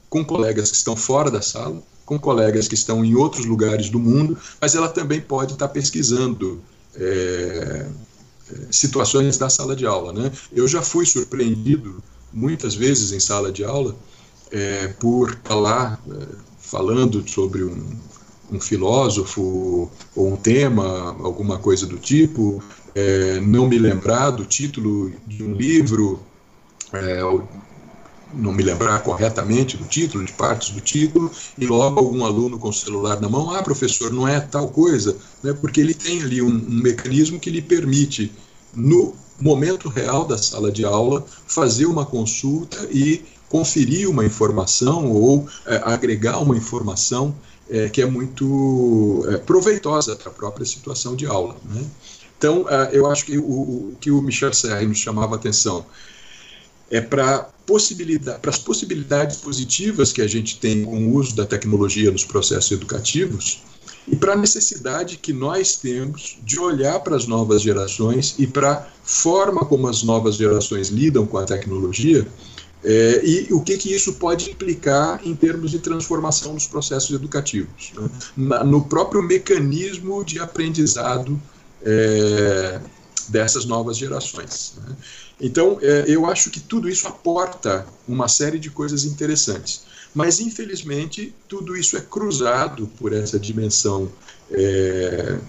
com 0.09 0.23
colegas 0.23 0.69
que 0.69 0.77
estão 0.77 0.95
fora 0.95 1.31
da 1.31 1.41
sala, 1.41 1.81
com 2.11 2.19
colegas 2.19 2.67
que 2.67 2.75
estão 2.75 3.05
em 3.05 3.15
outros 3.15 3.45
lugares 3.45 3.89
do 3.89 3.97
mundo, 3.97 4.37
mas 4.59 4.75
ela 4.75 4.89
também 4.89 5.21
pode 5.21 5.53
estar 5.53 5.69
pesquisando. 5.69 6.61
É, 6.93 7.85
situações 8.69 9.37
da 9.37 9.49
sala 9.49 9.77
de 9.77 9.85
aula. 9.85 10.11
Né? 10.11 10.29
Eu 10.51 10.67
já 10.67 10.81
fui 10.81 11.05
surpreendido 11.05 12.03
muitas 12.33 12.75
vezes 12.75 13.13
em 13.13 13.19
sala 13.21 13.49
de 13.49 13.63
aula 13.63 13.95
é, 14.51 14.89
por 14.99 15.29
estar 15.29 15.55
lá 15.55 15.97
é, 16.05 16.25
falando 16.59 17.25
sobre 17.29 17.63
um, 17.63 17.81
um, 18.51 18.59
filósofo 18.59 19.89
ou 20.13 20.33
um 20.33 20.35
tema, 20.35 21.15
alguma 21.23 21.59
coisa 21.59 21.85
do 21.87 21.97
tipo, 21.97 22.61
é, 22.93 23.39
não 23.39 23.69
me 23.69 23.79
lembrar 23.79 24.31
do 24.31 24.43
título 24.43 25.13
de 25.25 25.43
um 25.43 25.53
livro, 25.53 26.19
é, 26.91 27.21
não 28.33 28.51
me 28.51 28.63
lembrar 28.63 29.01
corretamente 29.03 29.77
do 29.77 29.85
título, 29.85 30.25
de 30.25 30.33
partes 30.33 30.69
do 30.69 30.81
título, 30.81 31.31
e 31.57 31.65
logo 31.65 31.99
algum 31.99 32.25
aluno 32.25 32.57
com 32.57 32.69
o 32.69 32.73
celular 32.73 33.19
na 33.19 33.29
mão, 33.29 33.51
ah, 33.51 33.61
professor, 33.61 34.11
não 34.11 34.27
é 34.27 34.39
tal 34.39 34.69
coisa, 34.69 35.17
né, 35.43 35.53
porque 35.53 35.81
ele 35.81 35.93
tem 35.93 36.21
ali 36.21 36.41
um, 36.41 36.47
um 36.47 36.81
mecanismo 36.81 37.39
que 37.39 37.49
lhe 37.49 37.61
permite, 37.61 38.31
no 38.73 39.13
momento 39.39 39.89
real 39.89 40.25
da 40.25 40.37
sala 40.37 40.71
de 40.71 40.85
aula, 40.85 41.25
fazer 41.47 41.85
uma 41.85 42.05
consulta 42.05 42.87
e 42.91 43.23
conferir 43.49 44.09
uma 44.09 44.25
informação 44.25 45.11
ou 45.11 45.45
é, 45.65 45.81
agregar 45.83 46.39
uma 46.39 46.55
informação 46.55 47.35
é, 47.69 47.89
que 47.89 48.01
é 48.01 48.05
muito 48.05 49.25
é, 49.27 49.37
proveitosa 49.37 50.15
para 50.15 50.31
a 50.31 50.33
própria 50.33 50.65
situação 50.65 51.15
de 51.15 51.25
aula. 51.25 51.55
Né? 51.65 51.83
Então, 52.37 52.65
eu 52.91 53.05
acho 53.05 53.25
que 53.25 53.37
o, 53.37 53.43
o 53.43 53.97
que 54.01 54.09
o 54.09 54.19
Michel 54.19 54.51
Serre 54.51 54.87
nos 54.87 54.97
chamava 54.97 55.35
a 55.35 55.37
atenção 55.37 55.85
é 56.91 56.99
para 56.99 57.49
possibilidade, 57.65 58.39
as 58.45 58.59
possibilidades 58.59 59.37
positivas 59.37 60.11
que 60.11 60.21
a 60.21 60.27
gente 60.27 60.59
tem 60.59 60.83
com 60.83 61.07
o 61.07 61.15
uso 61.15 61.35
da 61.35 61.45
tecnologia 61.45 62.11
nos 62.11 62.25
processos 62.25 62.71
educativos 62.71 63.63
e 64.07 64.15
para 64.15 64.33
a 64.33 64.35
necessidade 64.35 65.17
que 65.17 65.31
nós 65.31 65.77
temos 65.77 66.37
de 66.43 66.59
olhar 66.59 66.99
para 66.99 67.15
as 67.15 67.27
novas 67.27 67.61
gerações 67.61 68.35
e 68.37 68.45
para 68.45 68.73
a 68.73 68.85
forma 69.03 69.63
como 69.65 69.87
as 69.87 70.03
novas 70.03 70.35
gerações 70.35 70.89
lidam 70.89 71.25
com 71.25 71.37
a 71.37 71.45
tecnologia 71.45 72.27
é, 72.83 73.21
e 73.23 73.53
o 73.53 73.61
que, 73.61 73.77
que 73.77 73.93
isso 73.93 74.13
pode 74.13 74.49
implicar 74.49 75.21
em 75.23 75.35
termos 75.35 75.69
de 75.71 75.79
transformação 75.79 76.55
dos 76.55 76.65
processos 76.65 77.15
educativos, 77.15 77.91
né? 77.95 78.09
Na, 78.35 78.63
no 78.63 78.83
próprio 78.83 79.21
mecanismo 79.21 80.25
de 80.25 80.39
aprendizado 80.39 81.39
é, 81.83 82.79
dessas 83.29 83.65
novas 83.65 83.97
gerações. 83.97 84.73
Né? 84.77 84.95
Então, 85.41 85.79
é, 85.81 86.05
eu 86.07 86.27
acho 86.27 86.51
que 86.51 86.59
tudo 86.59 86.87
isso 86.87 87.07
aporta 87.07 87.87
uma 88.07 88.27
série 88.27 88.59
de 88.59 88.69
coisas 88.69 89.03
interessantes. 89.05 89.83
Mas, 90.13 90.39
infelizmente, 90.39 91.33
tudo 91.47 91.75
isso 91.75 91.97
é 91.97 92.01
cruzado 92.01 92.85
por 92.99 93.11
essa 93.11 93.39
dimensão 93.39 94.11
é, 94.51 95.39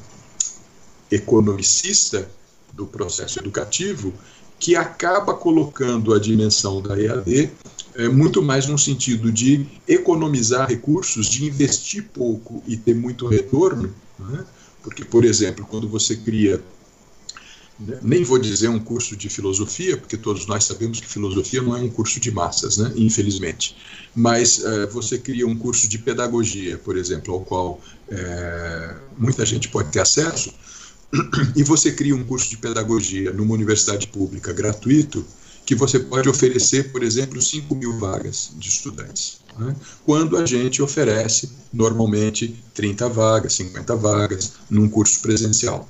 economicista 1.10 2.26
do 2.72 2.86
processo 2.86 3.38
educativo, 3.38 4.14
que 4.58 4.76
acaba 4.76 5.34
colocando 5.34 6.14
a 6.14 6.18
dimensão 6.18 6.80
da 6.80 6.98
EAD 6.98 7.50
é, 7.94 8.08
muito 8.08 8.40
mais 8.40 8.66
no 8.66 8.78
sentido 8.78 9.30
de 9.30 9.66
economizar 9.86 10.68
recursos, 10.68 11.26
de 11.26 11.44
investir 11.44 12.04
pouco 12.14 12.62
e 12.66 12.76
ter 12.76 12.94
muito 12.94 13.26
retorno. 13.26 13.92
Né? 14.18 14.44
Porque, 14.82 15.04
por 15.04 15.24
exemplo, 15.24 15.66
quando 15.68 15.88
você 15.88 16.16
cria 16.16 16.62
nem 18.02 18.22
vou 18.22 18.38
dizer 18.38 18.68
um 18.68 18.78
curso 18.78 19.16
de 19.16 19.28
filosofia, 19.28 19.96
porque 19.96 20.16
todos 20.16 20.46
nós 20.46 20.64
sabemos 20.64 21.00
que 21.00 21.06
filosofia 21.08 21.62
não 21.62 21.76
é 21.76 21.80
um 21.80 21.88
curso 21.88 22.20
de 22.20 22.30
massas, 22.30 22.76
né? 22.76 22.92
infelizmente. 22.96 23.76
Mas 24.14 24.58
uh, 24.58 24.88
você 24.90 25.18
cria 25.18 25.46
um 25.46 25.56
curso 25.56 25.88
de 25.88 25.98
pedagogia, 25.98 26.78
por 26.78 26.96
exemplo, 26.96 27.34
ao 27.34 27.40
qual 27.40 27.80
uh, 28.08 29.00
muita 29.18 29.44
gente 29.44 29.68
pode 29.68 29.90
ter 29.90 30.00
acesso, 30.00 30.52
e 31.56 31.62
você 31.62 31.92
cria 31.92 32.14
um 32.14 32.24
curso 32.24 32.48
de 32.48 32.56
pedagogia 32.56 33.32
numa 33.32 33.54
universidade 33.54 34.06
pública 34.06 34.52
gratuito, 34.52 35.24
que 35.64 35.74
você 35.74 35.98
pode 35.98 36.28
oferecer, 36.28 36.90
por 36.90 37.02
exemplo, 37.02 37.40
5 37.40 37.74
mil 37.74 37.98
vagas 37.98 38.50
de 38.56 38.68
estudantes. 38.68 39.40
Né? 39.56 39.76
Quando 40.04 40.36
a 40.36 40.44
gente 40.44 40.82
oferece, 40.82 41.50
normalmente, 41.72 42.56
30 42.74 43.08
vagas, 43.08 43.54
50 43.54 43.94
vagas, 43.96 44.54
num 44.68 44.88
curso 44.88 45.20
presencial. 45.20 45.88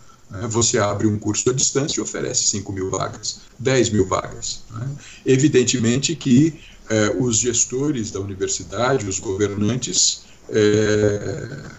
Você 0.48 0.78
abre 0.78 1.06
um 1.06 1.18
curso 1.18 1.50
à 1.50 1.52
distância 1.52 2.00
e 2.00 2.02
oferece 2.02 2.44
5 2.44 2.72
mil 2.72 2.90
vagas, 2.90 3.40
10 3.58 3.90
mil 3.90 4.06
vagas. 4.06 4.62
Né? 4.70 4.88
Evidentemente 5.26 6.16
que 6.16 6.58
eh, 6.88 7.16
os 7.18 7.38
gestores 7.38 8.10
da 8.10 8.20
universidade, 8.20 9.06
os 9.06 9.18
governantes, 9.18 10.22
eh, 10.48 11.70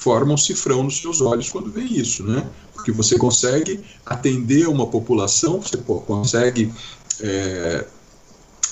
formam 0.00 0.36
cifrão 0.36 0.82
nos 0.82 0.98
seus 0.98 1.20
olhos 1.20 1.50
quando 1.50 1.70
vê 1.70 1.82
isso, 1.82 2.24
né? 2.24 2.48
Porque 2.74 2.90
você 2.90 3.18
consegue 3.18 3.80
atender 4.06 4.66
uma 4.66 4.86
população, 4.86 5.60
você 5.60 5.76
consegue 5.76 6.72
é, 7.20 7.86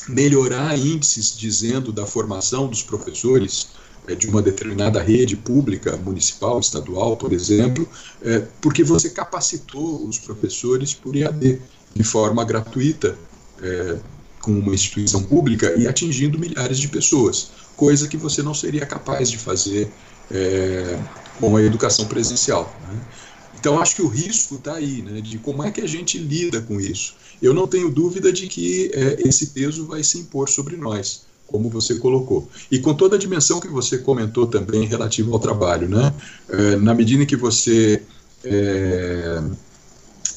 melhorar 0.09 0.79
índices 0.79 1.37
dizendo 1.37 1.93
da 1.93 2.07
formação 2.07 2.67
dos 2.67 2.83
professores 2.83 3.69
é, 3.69 3.78
de 4.15 4.27
uma 4.29 4.41
determinada 4.43 5.03
rede 5.03 5.37
pública, 5.37 5.97
municipal, 5.97 6.59
estadual, 6.61 7.17
por 7.17 7.33
exemplo, 7.33 7.89
é, 8.23 8.41
porque 8.61 8.83
você 8.83 9.11
capacitou 9.11 10.07
os 10.07 10.19
professores 10.19 10.95
por 10.95 11.15
IAD 11.15 11.61
de 11.95 12.05
forma 12.05 12.45
gratuita, 12.45 13.17
é, 13.63 13.99
com 14.41 14.53
uma 14.53 14.75
instituição 14.75 15.23
pública 15.23 15.75
e 15.77 15.87
atingindo 15.87 16.39
milhares 16.39 16.79
de 16.79 16.89
pessoas, 16.89 17.51
coisa 17.77 18.07
que 18.09 18.17
você 18.17 18.43
não 18.43 18.55
seria 18.55 18.87
capaz 18.87 19.31
de 19.31 19.37
fazer 19.37 19.91
é, 20.31 20.99
com 21.41 21.57
a 21.57 21.63
educação 21.63 22.07
presencial. 22.07 22.75
Né? 22.89 23.01
Então, 23.59 23.81
acho 23.81 23.97
que 23.97 24.03
o 24.03 24.07
risco 24.07 24.55
está 24.55 24.75
aí, 24.75 25.03
né, 25.03 25.21
de 25.21 25.39
como 25.39 25.65
é 25.65 25.71
que 25.71 25.81
a 25.81 25.87
gente 25.87 26.17
lida 26.17 26.61
com 26.61 26.81
isso. 26.81 27.17
Eu 27.43 27.53
não 27.53 27.67
tenho 27.67 27.91
dúvida 27.91 28.33
de 28.33 28.47
que 28.47 28.91
é, 28.95 29.29
esse 29.29 29.49
peso 29.49 29.87
vai 29.87 30.05
se 30.05 30.19
impor 30.19 30.49
sobre 30.49 30.77
nós 30.77 31.28
como 31.49 31.69
você 31.69 31.97
colocou. 31.97 32.49
E 32.70 32.79
com 32.79 32.95
toda 32.95 33.16
a 33.16 33.19
dimensão 33.19 33.59
que 33.59 33.69
você 33.69 33.99
comentou 33.99 34.47
também 34.47 34.87
relativo 34.87 35.33
ao 35.33 35.41
trabalho, 35.41 35.89
né? 35.89 36.15
É, 36.49 36.77
na 36.77 36.95
medida 36.95 37.23
em 37.23 37.27
que 37.27 37.37
você 37.37 38.03
é, 38.45 39.43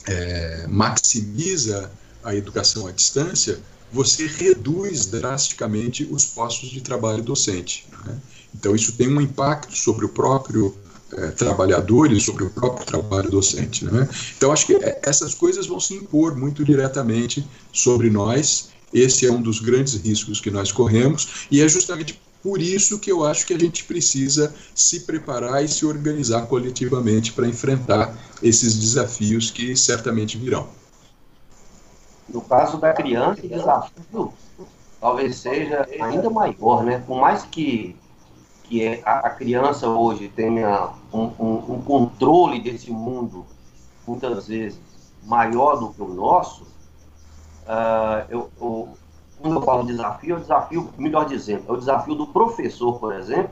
é, 0.07 0.65
maximiza 0.67 1.91
a 2.23 2.35
educação 2.35 2.87
à 2.87 2.91
distância, 2.91 3.59
você 3.91 4.25
reduz 4.25 5.05
drasticamente 5.05 6.07
os 6.09 6.25
postos 6.25 6.69
de 6.69 6.81
trabalho 6.81 7.21
docente. 7.21 7.85
Né? 8.05 8.17
Então, 8.55 8.75
isso 8.75 8.93
tem 8.93 9.07
um 9.07 9.19
impacto 9.19 9.75
sobre 9.75 10.05
o 10.05 10.09
próprio 10.09 10.73
é, 11.13 11.27
trabalhador 11.31 12.11
e 12.11 12.21
sobre 12.21 12.45
o 12.45 12.49
próprio 12.49 12.85
trabalho 12.85 13.29
docente. 13.29 13.83
Né? 13.83 14.07
Então, 14.37 14.51
acho 14.51 14.65
que 14.65 14.75
é, 14.75 15.01
essas 15.03 15.33
coisas 15.33 15.67
vão 15.67 15.79
se 15.79 15.93
impor 15.93 16.37
muito 16.37 16.63
diretamente 16.63 17.45
sobre 17.73 18.09
nós 18.09 18.69
esse 18.93 19.25
é 19.25 19.31
um 19.31 19.41
dos 19.41 19.59
grandes 19.59 19.95
riscos 19.95 20.39
que 20.39 20.51
nós 20.51 20.71
corremos 20.71 21.47
e 21.49 21.61
é 21.61 21.67
justamente 21.67 22.19
por 22.41 22.59
isso 22.59 22.99
que 22.99 23.11
eu 23.11 23.23
acho 23.23 23.45
que 23.45 23.53
a 23.53 23.59
gente 23.59 23.83
precisa 23.83 24.53
se 24.73 25.01
preparar 25.01 25.63
e 25.63 25.67
se 25.67 25.85
organizar 25.85 26.47
coletivamente 26.47 27.31
para 27.33 27.47
enfrentar 27.47 28.15
esses 28.41 28.77
desafios 28.79 29.51
que 29.51 29.75
certamente 29.75 30.37
virão. 30.37 30.67
No 32.27 32.41
caso 32.41 32.77
da 32.77 32.93
criança, 32.93 33.41
o 33.45 33.47
desafio 33.47 34.33
talvez 34.99 35.35
seja 35.35 35.87
ainda 35.99 36.29
maior, 36.29 36.83
né? 36.83 37.03
Por 37.05 37.19
mais 37.19 37.43
que, 37.43 37.95
que 38.63 38.83
é, 38.83 39.01
a, 39.03 39.29
criança 39.31 39.87
hoje 39.87 40.29
tenha 40.29 40.91
um, 41.11 41.31
um, 41.39 41.73
um 41.73 41.81
controle 41.81 42.61
desse 42.61 42.91
mundo, 42.91 43.45
muitas 44.07 44.47
vezes, 44.47 44.79
maior 45.23 45.77
do 45.77 45.89
que 45.89 46.01
o 46.01 46.07
nosso, 46.07 46.65
Uh, 47.71 48.25
eu, 48.29 48.51
eu, 48.59 48.89
quando 49.39 49.55
eu 49.55 49.61
falo 49.61 49.83
desafio, 49.85 50.35
é 50.35 50.37
o 50.37 50.41
desafio, 50.41 50.89
melhor 50.97 51.25
dizendo, 51.25 51.63
é 51.69 51.71
o 51.71 51.77
desafio 51.77 52.15
do 52.15 52.27
professor, 52.27 52.99
por 52.99 53.13
exemplo, 53.13 53.51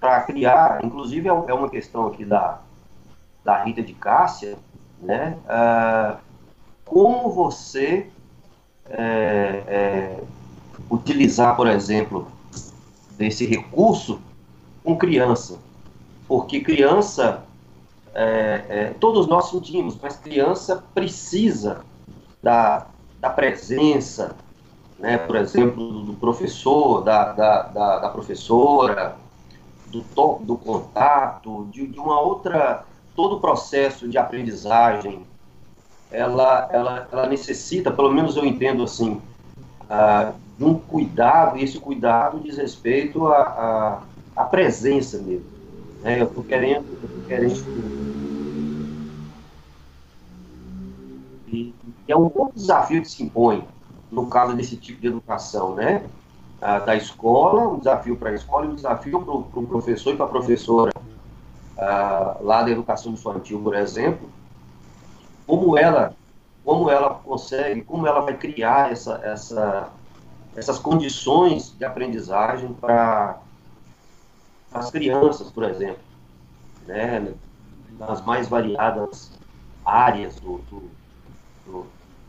para 0.00 0.22
criar, 0.22 0.84
inclusive 0.84 1.28
é, 1.28 1.30
é 1.30 1.54
uma 1.54 1.70
questão 1.70 2.08
aqui 2.08 2.24
da, 2.24 2.58
da 3.44 3.62
Rita 3.62 3.82
de 3.82 3.94
Cássia, 3.94 4.58
né? 5.00 5.38
Uh, 5.44 6.18
como 6.84 7.30
você 7.30 8.08
é, 8.90 9.62
é, 9.68 10.20
utilizar, 10.90 11.54
por 11.54 11.68
exemplo, 11.68 12.26
desse 13.16 13.46
recurso 13.46 14.20
com 14.82 14.96
criança, 14.96 15.58
porque 16.26 16.60
criança, 16.60 17.44
é, 18.12 18.64
é, 18.68 18.94
todos 18.98 19.28
nós 19.28 19.50
sentimos, 19.50 19.96
mas 20.02 20.16
criança 20.16 20.82
precisa 20.92 21.84
da, 22.42 22.86
da 23.20 23.30
presença, 23.30 24.36
né, 24.98 25.18
por 25.18 25.36
exemplo, 25.36 26.02
do 26.02 26.14
professor, 26.14 27.02
da, 27.02 27.32
da, 27.32 27.62
da, 27.62 27.98
da 27.98 28.08
professora, 28.08 29.16
do, 29.86 30.02
to, 30.02 30.40
do 30.42 30.56
contato, 30.56 31.68
de, 31.70 31.86
de 31.86 31.98
uma 31.98 32.20
outra, 32.20 32.84
todo 33.14 33.36
o 33.36 33.40
processo 33.40 34.08
de 34.08 34.18
aprendizagem, 34.18 35.26
ela, 36.10 36.68
ela, 36.70 37.08
ela 37.10 37.26
necessita, 37.26 37.90
pelo 37.90 38.12
menos 38.12 38.36
eu 38.36 38.44
entendo 38.44 38.82
assim, 38.82 39.20
uh, 39.84 40.34
de 40.56 40.64
um 40.64 40.74
cuidado, 40.74 41.58
e 41.58 41.64
esse 41.64 41.78
cuidado 41.78 42.40
diz 42.40 42.56
respeito 42.56 43.26
à, 43.26 44.02
à, 44.36 44.42
à 44.42 44.44
presença 44.44 45.18
mesmo. 45.18 45.44
Né? 46.02 46.20
Eu 46.20 46.26
estou 46.26 46.44
querendo, 46.44 46.86
eu 47.02 47.08
tô 47.08 47.26
querendo 47.26 48.25
e 51.56 52.12
é 52.12 52.16
um 52.16 52.30
desafio 52.54 53.02
que 53.02 53.08
se 53.08 53.22
impõe 53.22 53.66
no 54.10 54.26
caso 54.26 54.54
desse 54.54 54.76
tipo 54.76 55.00
de 55.00 55.08
educação, 55.08 55.74
né? 55.74 56.04
Ah, 56.60 56.78
da 56.78 56.96
escola, 56.96 57.68
um 57.68 57.78
desafio 57.78 58.16
para 58.16 58.30
a 58.30 58.34
escola 58.34 58.66
e 58.66 58.68
um 58.68 58.74
desafio 58.74 59.20
para 59.22 59.34
o 59.34 59.42
pro 59.42 59.66
professor 59.66 60.14
e 60.14 60.16
para 60.16 60.26
a 60.26 60.28
professora 60.28 60.92
ah, 61.76 62.36
lá 62.40 62.62
da 62.62 62.70
educação 62.70 63.12
infantil, 63.12 63.60
por 63.60 63.74
exemplo, 63.74 64.28
como 65.46 65.76
ela, 65.76 66.14
como 66.64 66.90
ela 66.90 67.14
consegue, 67.14 67.82
como 67.82 68.06
ela 68.06 68.20
vai 68.20 68.36
criar 68.36 68.90
essa, 68.90 69.20
essa, 69.22 69.90
essas 70.54 70.78
condições 70.78 71.74
de 71.76 71.84
aprendizagem 71.84 72.72
para 72.72 73.38
as 74.72 74.90
crianças, 74.90 75.50
por 75.50 75.64
exemplo, 75.64 76.00
né, 76.86 77.34
nas 77.98 78.24
mais 78.24 78.48
variadas 78.48 79.32
áreas 79.84 80.36
do, 80.36 80.58
do, 80.70 80.90
do 81.66 81.86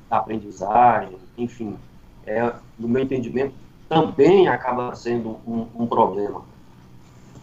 da 0.10 0.18
aprendizagem, 0.18 1.18
enfim, 1.38 1.78
é, 2.26 2.54
no 2.80 2.88
meu 2.88 3.04
entendimento, 3.04 3.54
também 3.90 4.48
acaba 4.48 4.96
sendo 4.96 5.40
um, 5.46 5.68
um 5.76 5.88
problema. 5.88 6.44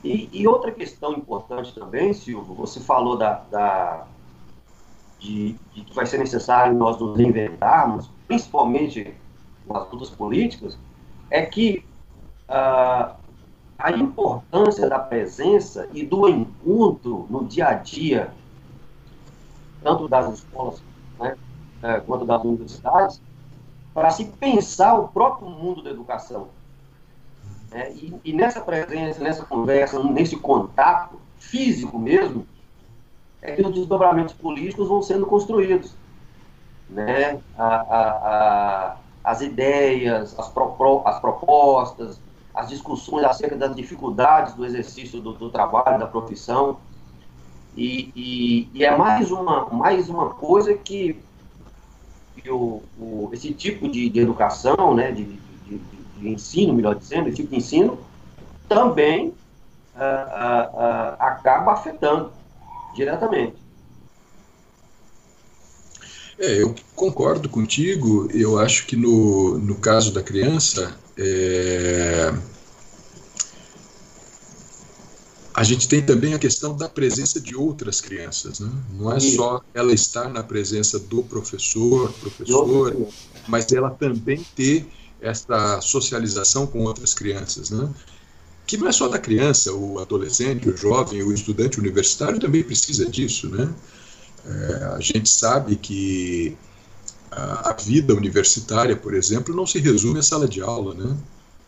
E, 0.02 0.28
e, 0.32 0.46
outra 0.46 0.70
questão 0.70 1.12
importante 1.12 1.74
também, 1.74 2.12
Silvio, 2.12 2.54
você 2.54 2.78
falou 2.80 3.16
da, 3.16 3.42
da 3.50 4.06
de, 5.18 5.56
de, 5.72 5.82
que 5.82 5.94
vai 5.94 6.04
ser 6.04 6.18
necessário 6.18 6.74
nós 6.74 6.98
nos 6.98 7.16
reinventarmos, 7.16 8.10
principalmente 8.28 9.14
nas 9.66 9.90
lutas 9.90 10.10
políticas, 10.10 10.78
é 11.30 11.46
que 11.46 11.82
uh, 12.48 13.14
a 13.78 13.90
importância 13.92 14.88
da 14.88 14.98
presença 14.98 15.88
e 15.94 16.04
do 16.04 16.28
encontro 16.28 17.26
no 17.30 17.44
dia 17.44 17.68
a 17.68 17.74
dia, 17.74 18.30
tanto 19.82 20.06
das 20.06 20.34
escolas 20.34 20.82
eh, 21.84 22.00
quanto 22.00 22.24
das 22.24 22.42
universidades, 22.42 23.20
para 23.92 24.10
se 24.10 24.24
pensar 24.24 24.94
o 24.94 25.08
próprio 25.08 25.50
mundo 25.50 25.82
da 25.82 25.90
educação. 25.90 26.48
É, 27.70 27.92
e, 27.92 28.18
e, 28.24 28.32
nessa 28.32 28.60
presença, 28.60 29.22
nessa 29.22 29.44
conversa, 29.44 30.02
nesse 30.02 30.36
contato 30.36 31.20
físico 31.38 31.98
mesmo, 31.98 32.46
é 33.42 33.52
que 33.52 33.60
os 33.60 33.74
desdobramentos 33.74 34.32
políticos 34.32 34.88
vão 34.88 35.02
sendo 35.02 35.26
construídos. 35.26 35.94
Né? 36.88 37.38
A, 37.58 37.66
a, 37.66 38.00
a, 38.00 38.96
as 39.22 39.42
ideias, 39.42 40.38
as, 40.38 40.48
pro, 40.48 41.02
as 41.04 41.20
propostas, 41.20 42.18
as 42.54 42.68
discussões 42.68 43.24
acerca 43.24 43.56
das 43.56 43.76
dificuldades 43.76 44.54
do 44.54 44.64
exercício 44.64 45.20
do, 45.20 45.34
do 45.34 45.50
trabalho, 45.50 45.98
da 45.98 46.06
profissão. 46.06 46.78
E, 47.76 48.10
e, 48.16 48.70
e, 48.72 48.84
é 48.84 48.96
mais 48.96 49.30
uma, 49.30 49.66
mais 49.66 50.08
uma 50.08 50.30
coisa 50.30 50.72
que 50.74 51.20
o, 52.50 52.82
o, 52.98 53.30
esse 53.32 53.52
tipo 53.52 53.88
de, 53.88 54.08
de 54.08 54.20
educação, 54.20 54.94
né, 54.94 55.10
de, 55.12 55.24
de, 55.24 55.80
de, 56.18 56.28
ensino, 56.28 56.72
melhor 56.72 56.94
dizendo, 56.94 57.28
esse 57.28 57.36
tipo 57.36 57.50
de 57.50 57.56
ensino, 57.56 57.98
também 58.68 59.28
uh, 59.28 59.98
uh, 59.98 60.76
uh, 60.76 61.16
acaba 61.18 61.72
afetando 61.72 62.32
diretamente. 62.94 63.56
É, 66.38 66.62
eu 66.62 66.74
concordo 66.96 67.48
contigo. 67.48 68.28
Eu 68.32 68.58
acho 68.58 68.86
que 68.86 68.96
no, 68.96 69.58
no 69.58 69.76
caso 69.76 70.12
da 70.12 70.22
criança, 70.22 70.96
é... 71.16 72.32
a 75.54 75.62
gente 75.62 75.88
tem 75.88 76.02
também 76.02 76.34
a 76.34 76.38
questão 76.38 76.76
da 76.76 76.88
presença 76.88 77.40
de 77.40 77.54
outras 77.54 78.00
crianças. 78.00 78.60
Né? 78.60 78.70
Não 78.98 79.12
é 79.12 79.20
só 79.20 79.62
ela 79.72 79.92
estar 79.92 80.28
na 80.28 80.42
presença 80.42 80.98
do 80.98 81.22
professor, 81.22 82.12
professora, 82.14 82.96
mas 83.46 83.70
ela 83.72 83.90
também 83.90 84.44
ter 84.56 84.86
essa 85.20 85.80
socialização 85.80 86.66
com 86.66 86.80
outras 86.80 87.14
crianças. 87.14 87.70
Né? 87.70 87.88
que 88.66 88.76
não 88.76 88.88
é 88.88 88.92
só 88.92 89.08
da 89.08 89.18
criança, 89.18 89.72
o 89.72 89.98
adolescente, 89.98 90.68
o 90.68 90.76
jovem, 90.76 91.22
o 91.22 91.32
estudante 91.32 91.78
universitário 91.78 92.40
também 92.40 92.62
precisa 92.62 93.04
disso, 93.06 93.48
né? 93.48 93.72
É, 94.46 94.84
a 94.96 95.00
gente 95.00 95.28
sabe 95.28 95.76
que 95.76 96.56
a, 97.30 97.70
a, 97.70 97.72
vida 97.74 98.14
universitária, 98.14 98.96
por 98.96 99.14
exemplo, 99.14 99.54
não 99.54 99.66
se 99.66 99.78
resume 99.78 100.18
à 100.18 100.22
sala 100.22 100.48
de 100.48 100.60
aula, 100.60 100.94
né? 100.94 101.16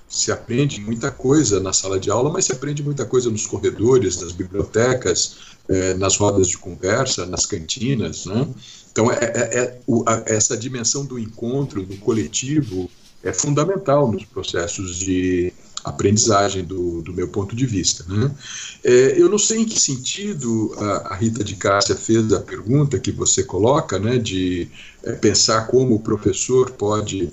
Se 0.08 0.30
aprende 0.30 0.80
muita 0.80 1.10
coisa 1.10 1.60
na 1.60 1.72
sala 1.72 1.98
de 1.98 2.10
aula, 2.10 2.30
mas 2.30 2.44
se 2.44 2.52
aprende 2.52 2.82
muita 2.82 3.04
coisa 3.04 3.28
nos 3.30 3.46
corredores, 3.46 4.20
nas 4.20 4.32
bibliotecas, 4.32 5.36
é, 5.68 5.94
nas 5.94 6.16
rodas 6.16 6.48
de 6.48 6.58
conversa, 6.58 7.26
nas 7.26 7.44
cantinas, 7.44 8.24
né? 8.26 8.46
Então, 8.92 9.10
é, 9.10 9.18
é, 9.20 9.58
é 9.58 9.78
o, 9.86 10.04
a, 10.06 10.22
essa 10.26 10.56
dimensão 10.56 11.04
do 11.04 11.18
encontro, 11.18 11.82
do 11.82 11.96
coletivo, 11.98 12.88
é 13.22 13.32
fundamental 13.32 14.10
nos 14.10 14.24
processos 14.24 14.96
de 14.96 15.52
aprendizagem 15.84 16.64
do, 16.64 17.00
do 17.02 17.12
meu 17.12 17.28
ponto 17.28 17.54
de 17.54 17.64
vista. 17.64 18.04
Né? 18.08 18.30
É, 18.82 19.20
eu 19.20 19.28
não 19.28 19.38
sei 19.38 19.60
em 19.60 19.64
que 19.64 19.78
sentido 19.78 20.74
a, 20.78 21.12
a, 21.12 21.14
Rita 21.14 21.44
de 21.44 21.54
Cássia 21.54 21.94
fez 21.94 22.32
a 22.32 22.40
pergunta 22.40 22.98
que 22.98 23.12
você 23.12 23.44
coloca, 23.44 23.98
né, 23.98 24.18
de 24.18 24.68
é, 25.04 25.12
pensar 25.12 25.68
como 25.68 25.94
o 25.94 26.00
professor 26.00 26.72
pode. 26.72 27.30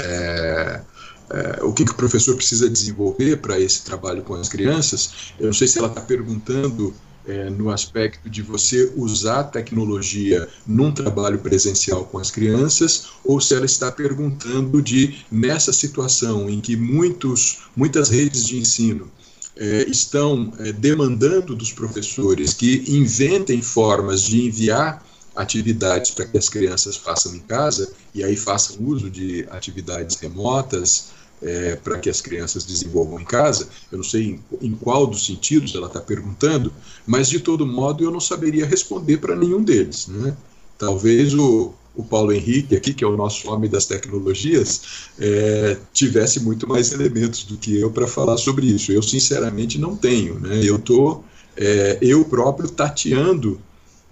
É, 0.00 0.80
é 1.30 1.62
o 1.62 1.72
que, 1.72 1.84
que 1.84 1.92
o 1.92 1.94
professor 1.94 2.36
precisa 2.36 2.68
desenvolver 2.68 3.36
para 3.38 3.58
esse 3.58 3.82
trabalho 3.82 4.22
com 4.22 4.34
as 4.34 4.48
crianças. 4.48 5.32
Eu 5.38 5.46
não 5.46 5.52
sei 5.52 5.66
se 5.66 5.78
ela 5.78 5.88
está 5.88 6.00
perguntando 6.00 6.94
é, 7.26 7.48
no 7.48 7.70
aspecto 7.70 8.28
de 8.28 8.42
você 8.42 8.92
usar 8.96 9.40
a 9.40 9.44
tecnologia 9.44 10.46
num 10.66 10.92
trabalho 10.92 11.38
presencial 11.38 12.04
com 12.04 12.18
as 12.18 12.30
crianças, 12.30 13.06
ou 13.24 13.40
se 13.40 13.54
ela 13.54 13.64
está 13.64 13.90
perguntando 13.90 14.82
de, 14.82 15.24
nessa 15.30 15.72
situação 15.72 16.48
em 16.48 16.60
que 16.60 16.76
muitos, 16.76 17.60
muitas 17.74 18.10
redes 18.10 18.46
de 18.46 18.58
ensino 18.58 19.10
é, 19.56 19.88
estão 19.88 20.52
é, 20.58 20.72
demandando 20.72 21.54
dos 21.54 21.72
professores 21.72 22.52
que 22.52 22.84
inventem 22.88 23.62
formas 23.62 24.22
de 24.22 24.46
enviar 24.46 25.02
atividades 25.34 26.10
para 26.10 26.26
que 26.26 26.38
as 26.38 26.48
crianças 26.48 26.96
façam 26.96 27.34
em 27.34 27.40
casa, 27.40 27.92
e 28.14 28.22
aí 28.22 28.36
façam 28.36 28.76
uso 28.80 29.10
de 29.10 29.46
atividades 29.50 30.16
remotas, 30.16 31.12
é, 31.42 31.76
para 31.76 31.98
que 31.98 32.08
as 32.08 32.20
crianças 32.20 32.64
desenvolvam 32.64 33.20
em 33.20 33.24
casa. 33.24 33.68
Eu 33.92 33.98
não 33.98 34.04
sei 34.04 34.22
em, 34.30 34.66
em 34.66 34.72
qual 34.72 35.06
dos 35.06 35.26
sentidos 35.26 35.74
ela 35.74 35.86
está 35.86 36.00
perguntando, 36.00 36.72
mas 37.06 37.28
de 37.28 37.40
todo 37.40 37.66
modo 37.66 38.02
eu 38.02 38.10
não 38.10 38.20
saberia 38.20 38.66
responder 38.66 39.18
para 39.18 39.36
nenhum 39.36 39.62
deles. 39.62 40.06
Né? 40.06 40.34
Talvez 40.78 41.34
o, 41.34 41.74
o 41.94 42.02
Paulo 42.02 42.32
Henrique, 42.32 42.74
aqui, 42.74 42.94
que 42.94 43.04
é 43.04 43.06
o 43.06 43.16
nosso 43.16 43.50
homem 43.50 43.68
das 43.68 43.86
tecnologias, 43.86 45.08
é, 45.18 45.76
tivesse 45.92 46.40
muito 46.40 46.66
mais 46.66 46.92
elementos 46.92 47.44
do 47.44 47.56
que 47.56 47.78
eu 47.78 47.90
para 47.90 48.06
falar 48.06 48.38
sobre 48.38 48.66
isso. 48.66 48.90
Eu, 48.90 49.02
sinceramente, 49.02 49.78
não 49.78 49.96
tenho. 49.96 50.38
Né? 50.38 50.60
Eu 50.62 50.76
estou, 50.76 51.24
é, 51.56 51.98
eu 52.00 52.24
próprio, 52.24 52.70
tateando 52.70 53.60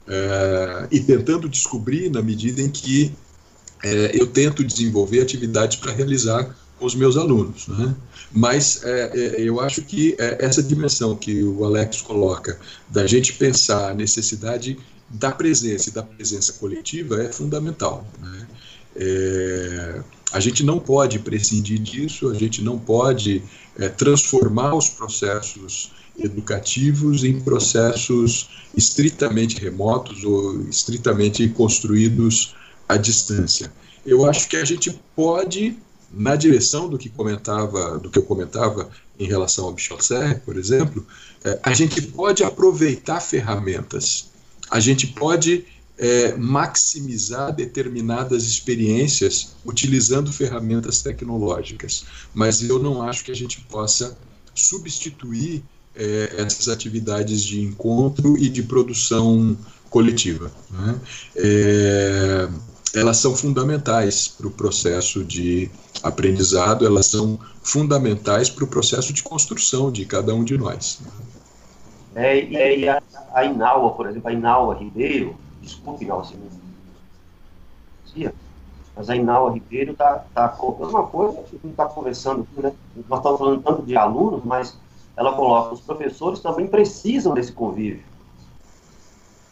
é, 0.06 0.88
e 0.90 1.00
tentando 1.00 1.48
descobrir 1.48 2.10
na 2.10 2.22
medida 2.22 2.60
em 2.60 2.68
que 2.68 3.12
é, 3.82 4.10
eu 4.14 4.26
tento 4.26 4.64
desenvolver 4.64 5.20
atividades 5.20 5.76
para 5.76 5.92
realizar 5.92 6.56
com 6.78 6.86
os 6.86 6.94
meus 6.94 7.16
alunos. 7.16 7.68
Né? 7.68 7.94
Mas 8.32 8.82
é, 8.84 9.36
eu 9.38 9.60
acho 9.60 9.82
que 9.82 10.16
essa 10.18 10.62
dimensão 10.62 11.14
que 11.14 11.42
o 11.42 11.64
Alex 11.64 12.00
coloca, 12.00 12.58
da 12.88 13.06
gente 13.06 13.34
pensar 13.34 13.90
a 13.90 13.94
necessidade 13.94 14.78
da 15.08 15.30
presença 15.30 15.90
e 15.90 15.92
da 15.92 16.02
presença 16.02 16.54
coletiva, 16.54 17.22
é 17.22 17.30
fundamental. 17.30 18.06
Né? 18.20 18.46
A 20.32 20.40
gente 20.40 20.64
não 20.64 20.78
pode 20.78 21.18
prescindir 21.18 21.78
disso, 21.78 22.30
a 22.30 22.34
gente 22.34 22.62
não 22.62 22.78
pode 22.78 23.42
transformar 23.96 24.74
os 24.74 24.88
processos 24.88 25.90
educativos 26.18 27.24
em 27.24 27.40
processos 27.40 28.50
estritamente 28.76 29.60
remotos 29.60 30.24
ou 30.24 30.62
estritamente 30.68 31.48
construídos 31.48 32.54
à 32.88 32.96
distância. 32.96 33.72
Eu 34.04 34.26
acho 34.26 34.48
que 34.48 34.56
a 34.56 34.64
gente 34.64 35.00
pode 35.14 35.76
na 36.12 36.36
direção 36.36 36.88
do 36.88 36.98
que 36.98 37.08
comentava, 37.08 37.98
do 37.98 38.10
que 38.10 38.18
eu 38.18 38.22
comentava 38.22 38.90
em 39.18 39.26
relação 39.26 39.66
ao 39.66 39.72
Michel 39.72 40.00
Serre, 40.00 40.34
por 40.36 40.56
exemplo, 40.56 41.06
é, 41.44 41.58
a 41.62 41.72
gente 41.72 42.02
pode 42.02 42.44
aproveitar 42.44 43.20
ferramentas, 43.20 44.30
a 44.70 44.78
gente 44.78 45.06
pode 45.06 45.64
é, 45.96 46.34
maximizar 46.36 47.54
determinadas 47.54 48.44
experiências 48.44 49.54
utilizando 49.64 50.32
ferramentas 50.32 51.02
tecnológicas, 51.02 52.04
mas 52.34 52.62
eu 52.62 52.78
não 52.78 53.02
acho 53.02 53.24
que 53.24 53.30
a 53.30 53.36
gente 53.36 53.60
possa 53.62 54.16
substituir 54.54 55.62
é, 55.94 56.34
essas 56.38 56.68
atividades 56.68 57.42
de 57.44 57.60
encontro 57.60 58.36
e 58.38 58.48
de 58.48 58.62
produção 58.62 59.56
coletiva. 59.90 60.50
Né? 60.70 61.00
É, 61.36 62.48
elas 62.94 63.18
são 63.18 63.34
fundamentais 63.34 64.28
para 64.28 64.46
o 64.46 64.50
processo 64.50 65.24
de 65.24 65.70
aprendizado, 66.02 66.84
elas 66.86 67.06
são 67.06 67.38
fundamentais 67.62 68.50
para 68.50 68.64
o 68.64 68.66
processo 68.66 69.12
de 69.12 69.22
construção 69.22 69.90
de 69.90 70.04
cada 70.04 70.34
um 70.34 70.44
de 70.44 70.58
nós. 70.58 71.00
É, 72.14 72.44
e 72.78 72.88
a, 72.88 73.02
a 73.32 73.44
Inaua, 73.44 73.92
por 73.92 74.06
exemplo, 74.08 74.28
a 74.28 74.32
Inaua 74.32 74.74
Ribeiro, 74.74 75.36
desculpe, 75.62 76.04
Inaua, 76.04 76.24
se 76.24 76.36
não 76.36 76.62
mas 78.94 79.08
a 79.08 79.16
Inaua 79.16 79.52
Ribeiro 79.52 79.92
está 79.92 80.24
tá 80.34 80.48
colocando 80.48 80.90
uma 80.90 81.06
coisa 81.06 81.32
que 81.34 81.56
a 81.56 81.58
gente 81.58 81.70
está 81.70 81.86
conversando 81.86 82.42
aqui, 82.42 82.62
né? 82.62 82.72
Nós 83.08 83.20
estamos 83.20 83.38
falando 83.38 83.62
tanto 83.62 83.82
de 83.82 83.96
alunos, 83.96 84.44
mas 84.44 84.76
ela 85.16 85.34
coloca, 85.34 85.74
os 85.74 85.80
professores 85.80 86.40
também 86.40 86.66
precisam 86.66 87.34
desse 87.34 87.52
convívio. 87.52 88.02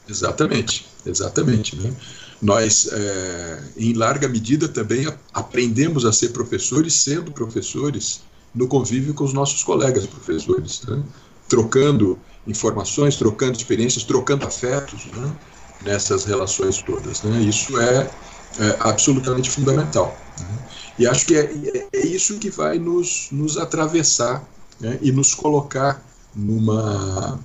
Exatamente, 0.08 0.88
exatamente. 1.06 1.76
Né? 1.76 1.94
Nós, 2.42 2.88
é, 2.92 3.62
em 3.76 3.92
larga 3.92 4.28
medida, 4.28 4.68
também 4.68 5.06
aprendemos 5.32 6.04
a 6.04 6.12
ser 6.12 6.30
professores 6.30 6.94
sendo 6.94 7.30
professores 7.30 8.22
no 8.54 8.66
convívio 8.66 9.14
com 9.14 9.24
os 9.24 9.32
nossos 9.32 9.62
colegas 9.62 10.06
professores, 10.06 10.82
né? 10.82 11.02
trocando 11.48 12.18
informações, 12.46 13.16
trocando 13.16 13.56
experiências, 13.56 14.04
trocando 14.04 14.46
afetos 14.46 15.06
né? 15.06 15.36
nessas 15.82 16.24
relações 16.24 16.82
todas. 16.82 17.22
Né? 17.22 17.42
Isso 17.42 17.78
é, 17.78 18.10
é 18.58 18.76
absolutamente 18.80 19.50
fundamental. 19.50 20.16
Né? 20.40 20.58
E 20.98 21.06
acho 21.06 21.26
que 21.26 21.36
é, 21.36 21.42
é, 21.42 21.88
é, 21.92 22.06
isso 22.06 22.38
que 22.38 22.50
vai 22.50 22.78
nos, 22.78 23.28
nos 23.30 23.56
atravessar 23.56 24.44
né? 24.80 24.98
e 25.02 25.12
nos 25.12 25.34
colocar 25.34 26.02
numa, 26.34 27.38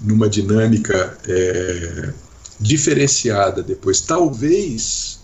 numa 0.00 0.28
dinâmica 0.28 1.18
é, 1.26 2.12
diferenciada 2.60 3.62
depois. 3.62 4.00
Talvez, 4.00 5.20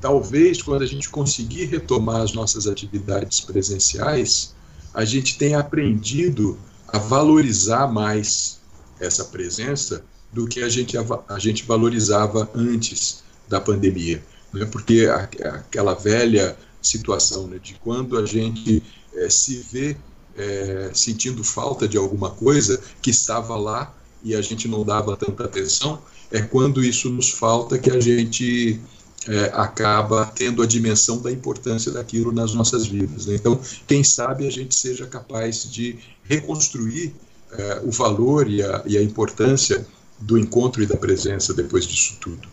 talvez 0.00 0.60
quando 0.60 0.82
a 0.82 0.86
gente 0.86 1.08
conseguir 1.08 1.66
retomar 1.66 2.22
as 2.22 2.32
nossas 2.32 2.66
atividades 2.66 3.40
presenciais, 3.40 4.54
a 4.92 5.04
gente 5.04 5.38
tenha 5.38 5.58
aprendido 5.58 6.58
a 6.88 6.98
valorizar 6.98 7.86
mais 7.86 8.60
essa 9.00 9.24
presença 9.24 10.04
do 10.32 10.46
que 10.46 10.62
a 10.62 10.68
gente, 10.68 10.96
a, 10.96 11.38
gente 11.38 11.64
valorizava 11.64 12.50
antes 12.54 13.22
da 13.48 13.60
pandemia. 13.60 14.22
Né? 14.52 14.64
Porque 14.66 15.06
a, 15.06 15.28
aquela 15.56 15.94
velha 15.94 16.56
situação 16.80 17.46
né, 17.46 17.58
de 17.62 17.74
quando 17.74 18.18
a 18.18 18.26
gente 18.26 18.82
é, 19.14 19.28
se 19.28 19.64
vê 19.70 19.96
é, 20.36 20.90
sentindo 20.94 21.42
falta 21.44 21.86
de 21.86 21.96
alguma 21.96 22.30
coisa 22.30 22.80
que 23.00 23.10
estava 23.10 23.56
lá 23.56 23.92
e 24.24 24.34
a 24.34 24.42
gente 24.42 24.68
não 24.68 24.84
dava 24.84 25.16
tanta 25.16 25.44
atenção, 25.44 26.00
é 26.30 26.40
quando 26.40 26.82
isso 26.82 27.10
nos 27.10 27.30
falta 27.30 27.78
que 27.78 27.90
a 27.90 28.00
gente 28.00 28.80
é, 29.28 29.50
acaba 29.52 30.26
tendo 30.26 30.62
a 30.62 30.66
dimensão 30.66 31.20
da 31.20 31.30
importância 31.30 31.92
daquilo 31.92 32.32
nas 32.32 32.54
nossas 32.54 32.86
vidas. 32.86 33.26
Né? 33.26 33.34
Então, 33.34 33.60
quem 33.86 34.02
sabe 34.02 34.46
a 34.46 34.50
gente 34.50 34.74
seja 34.74 35.06
capaz 35.06 35.70
de 35.70 35.98
reconstruir 36.24 37.12
é, 37.52 37.80
o 37.84 37.90
valor 37.90 38.48
e 38.48 38.62
a, 38.62 38.82
e 38.86 38.96
a, 38.96 39.02
importância 39.02 39.86
do 40.18 40.38
encontro 40.38 40.82
e 40.82 40.86
da 40.86 40.96
presença 40.96 41.52
depois 41.52 41.86
disso 41.86 42.16
tudo. 42.20 42.48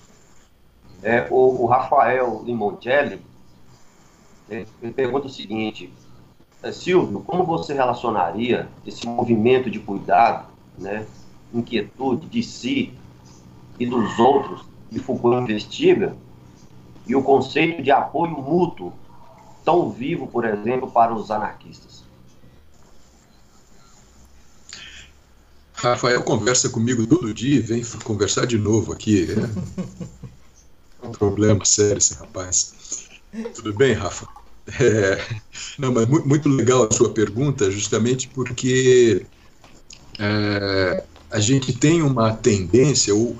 É, 1.01 1.27
o, 1.29 1.63
o 1.63 1.65
Rafael 1.65 2.43
Limoncelli 2.45 3.21
ele 4.49 4.93
pergunta 4.93 5.27
o 5.27 5.29
seguinte: 5.29 5.85
é, 5.85 6.08
Silvio, 6.73 7.21
como 7.21 7.45
você 7.45 7.73
relacionaria 7.73 8.67
esse 8.85 9.07
movimento 9.07 9.69
de 9.69 9.79
cuidado, 9.79 10.47
né, 10.77 11.05
inquietude 11.53 12.27
de 12.27 12.43
si 12.43 12.93
e 13.79 13.85
dos 13.85 14.19
outros 14.19 14.65
que 14.89 14.99
Foucault 14.99 15.41
investiga 15.41 16.15
e 17.07 17.15
o 17.15 17.23
conceito 17.23 17.81
de 17.81 17.91
apoio 17.91 18.33
mútuo 18.33 18.91
tão 19.63 19.89
vivo, 19.89 20.27
por 20.27 20.45
exemplo, 20.45 20.91
para 20.91 21.13
os 21.13 21.31
anarquistas? 21.31 22.03
Rafael 25.73 26.21
conversa 26.23 26.69
comigo 26.69 27.07
todo 27.07 27.33
dia, 27.33 27.61
vem 27.61 27.81
conversar 28.03 28.45
de 28.45 28.57
novo 28.57 28.91
aqui. 28.91 29.27
É 31.01 31.07
um 31.07 31.11
problema 31.13 31.63
sério 31.63 31.99
esse 31.99 32.15
rapaz. 32.15 33.07
Tudo 33.55 33.73
bem, 33.73 33.93
Rafa? 33.93 34.38
É, 34.79 35.25
não, 35.77 35.93
mas 35.93 36.07
muito 36.07 36.49
legal 36.49 36.87
a 36.89 36.93
sua 36.93 37.11
pergunta, 37.11 37.71
justamente 37.71 38.27
porque 38.27 39.25
é, 40.19 41.03
a 41.31 41.39
gente 41.39 41.73
tem 41.73 42.01
uma 42.01 42.33
tendência, 42.33 43.15
ou 43.15 43.37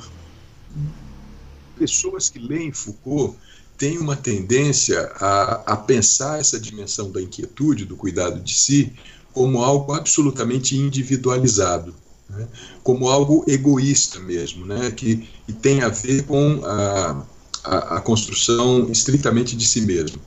pessoas 1.78 2.30
que 2.30 2.40
leem 2.40 2.72
Foucault 2.72 3.38
têm 3.78 3.98
uma 3.98 4.16
tendência 4.16 5.10
a, 5.16 5.74
a 5.74 5.78
pensar 5.78 6.40
essa 6.40 6.60
dimensão 6.60 7.10
da 7.12 7.22
inquietude, 7.22 7.86
do 7.86 7.96
cuidado 7.96 8.42
de 8.42 8.54
si, 8.54 8.94
como 9.34 9.64
algo 9.64 9.94
absolutamente 9.94 10.76
individualizado, 10.76 11.96
né? 12.30 12.48
como 12.84 13.10
algo 13.10 13.46
egoísta 13.48 14.20
mesmo, 14.20 14.66
né? 14.66 14.92
que, 14.92 15.28
que 15.46 15.54
tem 15.54 15.82
a 15.82 15.88
ver 15.88 16.24
com 16.24 16.62
a, 16.66 17.26
a, 17.64 17.78
a 17.98 18.02
construção 18.02 18.90
estritamente 18.92 19.56
de 19.56 19.66
si 19.66 19.82
mesmo. 19.82 20.20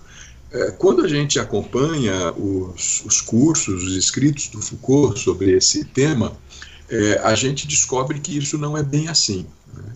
É, 0.52 0.70
quando 0.72 1.02
a 1.02 1.08
gente 1.08 1.38
acompanha 1.38 2.32
os, 2.32 3.02
os, 3.06 3.20
cursos, 3.20 3.84
os 3.84 3.96
escritos 3.96 4.48
do 4.48 4.60
Foucault 4.60 5.18
sobre 5.18 5.52
esse 5.52 5.84
tema, 5.84 6.36
é, 6.90 7.20
a 7.24 7.34
gente 7.34 7.66
descobre 7.66 8.20
que 8.20 8.36
isso 8.36 8.58
não 8.58 8.76
é 8.76 8.82
bem 8.82 9.08
assim. 9.08 9.46
Né? 9.74 9.92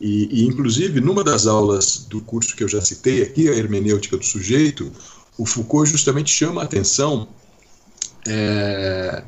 E, 0.00 0.40
e, 0.42 0.46
inclusive, 0.46 1.00
numa 1.00 1.22
das 1.22 1.46
aulas 1.46 2.06
do 2.08 2.22
curso 2.22 2.56
que 2.56 2.64
eu 2.64 2.68
já 2.68 2.80
citei 2.80 3.22
aqui, 3.22 3.48
a 3.48 3.54
hermenêutica 3.54 4.16
do 4.16 4.24
sujeito, 4.24 4.90
o 5.36 5.44
Foucault 5.44 5.90
justamente 5.90 6.30
chama 6.30 6.62
a 6.62 6.64
atenção 6.64 7.28
é, 8.26 9.22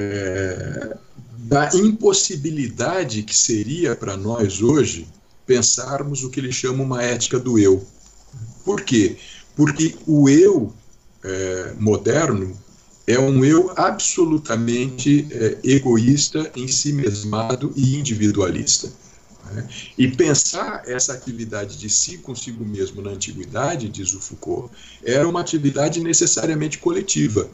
é, 0.00 0.96
da 1.38 1.70
impossibilidade 1.74 3.22
que 3.22 3.36
seria 3.36 3.94
para 3.94 4.16
nós 4.16 4.60
hoje 4.60 5.06
pensarmos 5.46 6.24
o 6.24 6.30
que 6.30 6.40
ele 6.40 6.50
chama 6.50 6.82
uma 6.82 7.02
ética 7.02 7.38
do 7.38 7.58
eu. 7.58 7.86
Por 8.64 8.80
quê? 8.80 9.16
Porque 9.16 9.33
o 10.06 10.28
eu 10.28 10.72
é, 11.22 11.74
moderno 11.78 12.56
é 13.06 13.18
um 13.18 13.44
eu 13.44 13.72
absolutamente 13.76 15.26
é, 15.30 15.58
egoísta, 15.62 16.50
em 16.56 16.66
si 16.66 16.92
mesmado 16.92 17.72
e 17.76 17.96
individualista. 17.96 18.90
Né? 19.52 19.68
E 19.98 20.08
pensar 20.08 20.82
essa 20.86 21.12
atividade 21.12 21.78
de 21.78 21.90
si 21.90 22.18
consigo 22.18 22.64
mesmo 22.64 23.02
na 23.02 23.10
antiguidade, 23.10 23.88
diz 23.88 24.14
o 24.14 24.20
Foucault, 24.20 24.70
era 25.04 25.28
uma 25.28 25.40
atividade 25.40 26.00
necessariamente 26.00 26.78
coletiva. 26.78 27.48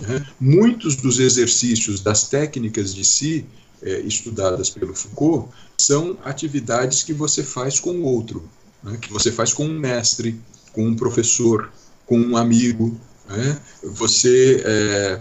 Né? 0.00 0.26
Muitos 0.40 0.96
dos 0.96 1.20
exercícios, 1.20 2.00
das 2.00 2.28
técnicas 2.28 2.92
de 2.92 3.04
si 3.04 3.46
é, 3.80 4.00
estudadas 4.00 4.68
pelo 4.68 4.94
Foucault, 4.94 5.48
são 5.76 6.18
atividades 6.24 7.04
que 7.04 7.12
você 7.12 7.44
faz 7.44 7.78
com 7.78 7.92
o 7.92 8.02
outro, 8.02 8.48
né? 8.82 8.98
que 9.00 9.12
você 9.12 9.30
faz 9.30 9.52
com 9.52 9.64
um 9.64 9.78
mestre, 9.78 10.40
com 10.72 10.86
um 10.86 10.96
professor, 10.96 11.70
com 12.06 12.18
um 12.18 12.36
amigo. 12.36 12.98
Né? 13.28 13.60
Você 13.82 14.62
é, 14.64 15.20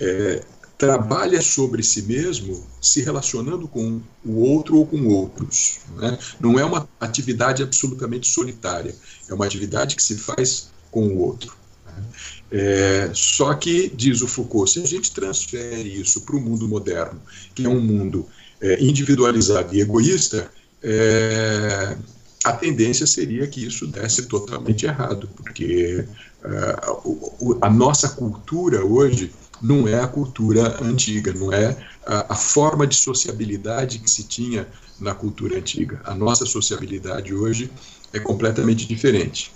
é, 0.00 0.44
trabalha 0.76 1.42
sobre 1.42 1.82
si 1.82 2.02
mesmo 2.02 2.64
se 2.80 3.02
relacionando 3.02 3.66
com 3.66 4.00
o 4.24 4.36
outro 4.40 4.76
ou 4.76 4.86
com 4.86 5.08
outros. 5.08 5.80
Né? 5.96 6.16
Não 6.38 6.58
é 6.58 6.64
uma 6.64 6.88
atividade 7.00 7.62
absolutamente 7.62 8.28
solitária, 8.28 8.94
é 9.28 9.34
uma 9.34 9.44
atividade 9.44 9.96
que 9.96 10.02
se 10.02 10.16
faz 10.16 10.70
com 10.90 11.08
o 11.08 11.18
outro. 11.18 11.52
Né? 11.84 12.02
É, 12.50 13.10
só 13.12 13.52
que, 13.54 13.88
diz 13.94 14.22
o 14.22 14.28
Foucault, 14.28 14.70
se 14.70 14.80
a 14.80 14.86
gente 14.86 15.10
transfere 15.12 16.00
isso 16.00 16.20
para 16.20 16.36
o 16.36 16.40
mundo 16.40 16.68
moderno, 16.68 17.20
que 17.54 17.66
é 17.66 17.68
um 17.68 17.80
mundo 17.80 18.26
é, 18.60 18.82
individualizado 18.82 19.74
e 19.74 19.80
egoísta, 19.80 20.50
é, 20.82 21.96
a 22.44 22.52
tendência 22.52 23.06
seria 23.06 23.46
que 23.46 23.64
isso 23.64 23.86
desse 23.86 24.26
totalmente 24.26 24.86
errado, 24.86 25.28
porque 25.36 26.04
uh, 26.44 27.58
a 27.60 27.68
nossa 27.68 28.08
cultura 28.10 28.84
hoje 28.84 29.32
não 29.60 29.88
é 29.88 30.00
a 30.00 30.06
cultura 30.06 30.82
antiga, 30.82 31.32
não 31.32 31.52
é 31.52 31.76
a, 32.06 32.32
a, 32.32 32.36
forma 32.36 32.86
de 32.86 32.94
sociabilidade 32.94 33.98
que 33.98 34.10
se 34.10 34.22
tinha 34.22 34.68
na 35.00 35.14
cultura 35.14 35.58
antiga. 35.58 36.00
A 36.04 36.14
nossa 36.14 36.46
sociabilidade 36.46 37.34
hoje 37.34 37.70
é 38.12 38.20
completamente 38.20 38.86
diferente. 38.86 39.52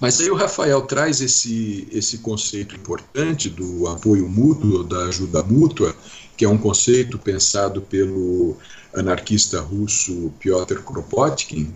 Mas 0.00 0.20
aí 0.20 0.30
o 0.30 0.34
Rafael 0.34 0.82
traz 0.82 1.20
esse, 1.20 1.86
esse 1.92 2.18
conceito 2.18 2.74
importante 2.74 3.48
do 3.48 3.86
apoio 3.86 4.28
mútuo, 4.28 4.82
da 4.82 5.04
ajuda 5.04 5.42
mútua, 5.42 5.94
que 6.36 6.44
é 6.44 6.48
um 6.48 6.58
conceito 6.58 7.18
pensado 7.18 7.80
pelo 7.80 8.56
anarquista 8.92 9.60
russo 9.60 10.32
Piotr 10.40 10.80
Kropotkin, 10.82 11.72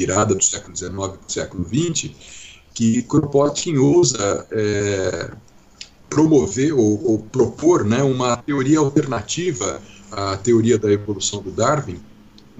virada 0.00 0.34
do 0.34 0.42
século 0.42 0.74
XIX 0.74 0.92
para 0.92 1.10
o 1.10 1.18
século 1.30 1.64
XX, 1.64 2.10
que 2.72 3.02
Kropotkin 3.02 3.76
ousa 3.76 4.46
é, 4.50 5.30
promover 6.08 6.72
ou, 6.72 7.04
ou, 7.04 7.18
propor 7.18 7.84
né, 7.84 8.02
uma 8.02 8.38
teoria 8.38 8.78
alternativa 8.78 9.80
à 10.10 10.38
teoria 10.38 10.78
da 10.78 10.90
evolução 10.90 11.42
do 11.42 11.50
Darwin, 11.50 12.00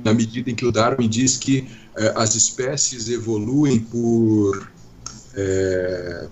na 0.05 0.13
medida 0.13 0.51
em 0.51 0.55
que 0.55 0.67
o 0.67 0.73
Darwin 0.73 1.09
diz 1.09 1.39
que 1.39 1.67
é, 1.97 2.13
as 2.15 2.35
espécies 2.35 3.09
evoluem 3.09 3.81
por 3.81 4.71
é, 5.35 6.29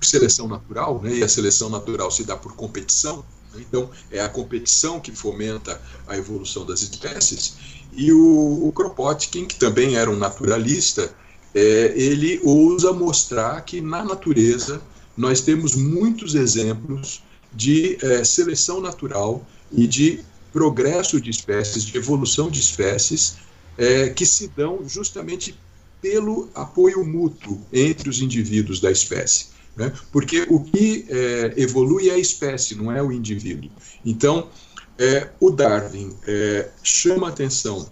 seleção 0.00 0.46
natural, 0.46 1.02
né, 1.02 1.12
e 1.12 1.24
a 1.24 1.28
seleção 1.28 1.68
natural 1.68 2.08
se 2.12 2.22
dá 2.22 2.36
por 2.36 2.54
competição, 2.54 3.24
né, 3.52 3.60
então 3.68 3.90
é 4.12 4.20
a 4.20 4.28
competição 4.28 5.00
que 5.00 5.10
fomenta 5.10 5.80
a 6.06 6.16
evolução 6.16 6.64
das 6.64 6.82
espécies, 6.82 7.75
e 7.96 8.12
o, 8.12 8.68
o 8.68 8.72
Kropotkin, 8.72 9.46
que 9.46 9.56
também 9.56 9.96
era 9.96 10.10
um 10.10 10.16
naturalista, 10.16 11.12
é, 11.54 11.94
ele 11.96 12.40
ousa 12.44 12.92
mostrar 12.92 13.60
que 13.62 13.80
na 13.80 14.04
natureza 14.04 14.80
nós 15.16 15.40
temos 15.40 15.74
muitos 15.74 16.34
exemplos 16.34 17.22
de 17.52 17.96
é, 18.02 18.22
seleção 18.22 18.80
natural 18.80 19.44
e 19.72 19.86
de 19.86 20.20
progresso 20.52 21.20
de 21.20 21.30
espécies, 21.30 21.84
de 21.84 21.96
evolução 21.96 22.50
de 22.50 22.60
espécies, 22.60 23.36
é, 23.78 24.10
que 24.10 24.26
se 24.26 24.48
dão 24.48 24.80
justamente 24.86 25.58
pelo 26.00 26.50
apoio 26.54 27.04
mútuo 27.04 27.60
entre 27.72 28.08
os 28.08 28.20
indivíduos 28.20 28.78
da 28.78 28.90
espécie. 28.90 29.46
Né? 29.74 29.92
Porque 30.12 30.46
o 30.48 30.60
que 30.60 31.06
é, 31.08 31.54
evolui 31.56 32.08
é 32.10 32.14
a 32.14 32.18
espécie, 32.18 32.74
não 32.74 32.90
é 32.92 33.02
o 33.02 33.12
indivíduo. 33.12 33.70
Então, 34.04 34.48
é, 34.98 35.28
o 35.40 35.50
Darwin 35.50 36.14
é, 36.26 36.68
chama 36.82 37.28
atenção 37.28 37.86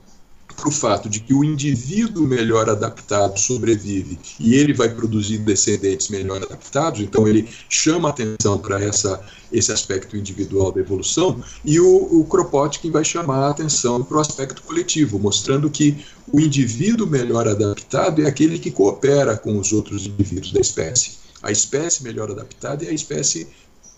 para 0.56 0.68
o 0.68 0.72
fato 0.72 1.08
de 1.08 1.20
que 1.20 1.34
o 1.34 1.42
indivíduo 1.42 2.26
melhor 2.26 2.70
adaptado 2.70 3.38
sobrevive 3.38 4.18
e 4.38 4.54
ele 4.54 4.72
vai 4.72 4.88
produzir 4.88 5.38
descendentes 5.38 6.08
melhor 6.08 6.42
adaptados, 6.42 7.00
então 7.00 7.26
ele 7.26 7.48
chama 7.68 8.08
atenção 8.08 8.58
para 8.58 8.82
essa 8.82 9.20
esse 9.52 9.70
aspecto 9.70 10.16
individual 10.16 10.72
da 10.72 10.80
evolução, 10.80 11.40
e 11.64 11.78
o, 11.78 12.20
o 12.20 12.24
Kropotkin 12.24 12.90
vai 12.90 13.04
chamar 13.04 13.50
atenção 13.50 14.02
para 14.02 14.16
o 14.16 14.20
aspecto 14.20 14.60
coletivo, 14.62 15.16
mostrando 15.16 15.70
que 15.70 16.04
o 16.32 16.40
indivíduo 16.40 17.06
melhor 17.06 17.46
adaptado 17.46 18.20
é 18.22 18.26
aquele 18.26 18.58
que 18.58 18.72
coopera 18.72 19.36
com 19.36 19.56
os 19.56 19.72
outros 19.72 20.06
indivíduos 20.06 20.50
da 20.50 20.60
espécie. 20.60 21.12
A 21.40 21.52
espécie 21.52 22.02
melhor 22.02 22.32
adaptada 22.32 22.84
é 22.84 22.88
a 22.88 22.92
espécie 22.92 23.46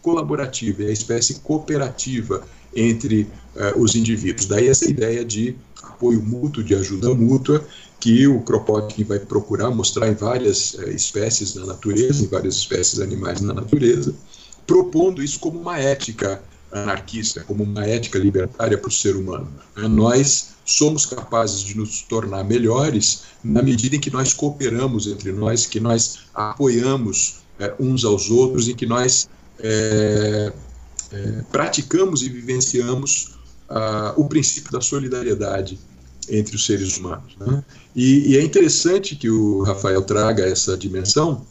colaborativa, 0.03 0.85
é 0.85 0.89
a 0.89 0.93
espécie 0.93 1.37
cooperativa 1.37 2.47
entre 2.77 3.23
uh, 3.23 3.81
os 3.81 3.95
indivíduos. 3.95 4.47
Daí 4.47 4.69
essa 4.69 4.89
ideia 4.89 5.25
de 5.25 5.57
apoio 5.83 6.23
mútuo, 6.23 6.63
de 6.63 6.75
ajuda 6.75 7.15
mútua, 7.15 7.65
que 7.99 8.27
o 8.27 8.41
Kropotkin 8.43 9.05
vai 9.05 9.19
procurar 9.19 9.71
mostrar 9.71 10.09
em 10.09 10.15
várias 10.15 10.75
uh, 10.75 10.91
espécies 10.91 11.55
na 11.55 11.67
natureza, 11.67 12.23
em 12.23 12.29
várias 12.29 12.57
espécies 12.57 13.01
animais 13.01 13.41
na 13.41 13.55
natureza, 13.55 14.15
propondo 14.67 15.23
isso 15.23 15.41
como 15.41 15.59
uma 15.59 15.79
ética 15.79 16.43
anarquista, 16.71 17.43
como 17.45 17.65
uma 17.65 17.87
ética 17.87 18.19
libertária 18.19 18.77
para 18.77 18.89
o 18.89 18.93
ser 18.93 19.17
humano. 19.17 19.49
Né? 19.77 19.89
Nós 19.89 20.49
somos 20.65 21.07
capazes 21.07 21.61
de 21.61 21.77
nos 21.77 22.03
tornar 22.03 22.45
melhores 22.45 23.23
na 23.43 23.63
medida 23.63 23.97
em 23.97 24.01
que 24.01 24.11
nós 24.11 24.35
cooperamos 24.35 25.07
entre 25.07 25.33
nós, 25.33 25.65
que 25.65 25.79
nós 25.79 26.19
apoiamos 26.35 27.37
é, 27.59 27.73
uns 27.79 28.05
aos 28.05 28.31
outros, 28.31 28.69
em 28.69 28.75
que 28.75 28.85
nós 28.85 29.29
é, 29.61 30.53
é, 31.13 31.43
praticamos 31.51 32.23
e 32.23 32.29
vivenciamos 32.29 33.37
ah, 33.69 34.15
o 34.17 34.27
princípio 34.27 34.73
da 34.73 34.81
solidariedade 34.81 35.79
entre 36.29 36.57
os 36.57 36.67
seres 36.67 36.97
humanos. 36.97 37.37
Né? 37.39 37.65
E, 37.95 38.33
e, 38.33 38.37
é 38.37 38.43
interessante 38.43 39.15
que 39.15 39.31
o 39.31 39.63
Rafael 39.63 40.03
traga 40.03 40.45
essa 40.45 40.77
dimensão, 40.77 41.47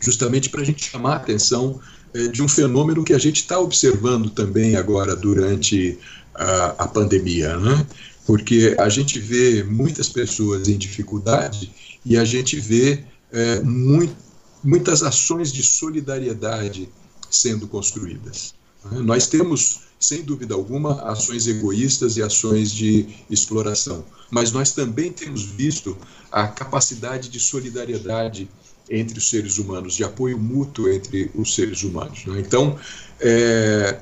justamente 0.00 0.48
para 0.48 0.62
a 0.62 0.64
gente 0.64 0.84
chamar 0.84 1.14
a 1.14 1.16
atenção 1.16 1.80
é, 2.14 2.28
de 2.28 2.42
um 2.42 2.48
fenômeno 2.48 3.04
que 3.04 3.12
a 3.12 3.18
gente 3.18 3.36
está 3.36 3.58
observando 3.58 4.30
também 4.30 4.76
agora 4.76 5.14
durante 5.16 5.98
a, 6.34 6.84
a 6.84 6.88
pandemia, 6.88 7.56
né? 7.56 7.86
porque 8.26 8.76
a 8.78 8.88
gente 8.88 9.18
vê 9.18 9.64
muitas 9.64 10.08
pessoas 10.08 10.68
em 10.68 10.78
dificuldade 10.78 11.72
e 12.04 12.16
a 12.16 12.24
gente 12.24 12.58
vê 12.60 13.04
é, 13.32 13.60
muito, 13.60 14.14
muitas 14.62 15.02
ações 15.02 15.52
de 15.52 15.62
solidariedade 15.62 16.88
sendo 17.28 17.66
construídas. 17.66 18.54
Né? 18.84 19.00
Nós 19.00 19.26
temos, 19.26 19.80
sem 19.98 20.22
dúvida 20.22 20.54
alguma, 20.54 21.02
ações 21.02 21.46
egoístas 21.46 22.16
e 22.16 22.22
ações 22.22 22.72
de 22.72 23.06
exploração, 23.28 24.04
mas 24.30 24.52
nós 24.52 24.72
também 24.72 25.12
temos 25.12 25.44
visto 25.44 25.96
a 26.30 26.46
capacidade 26.46 27.28
de 27.28 27.40
solidariedade 27.40 28.48
entre 28.88 29.18
os 29.18 29.28
seres 29.28 29.58
humanos, 29.58 29.94
de 29.94 30.04
apoio 30.04 30.38
mútuo 30.38 30.90
entre 30.90 31.30
os 31.34 31.54
seres 31.54 31.82
humanos. 31.82 32.24
Né? 32.26 32.40
Então, 32.40 32.78
é, 33.20 34.00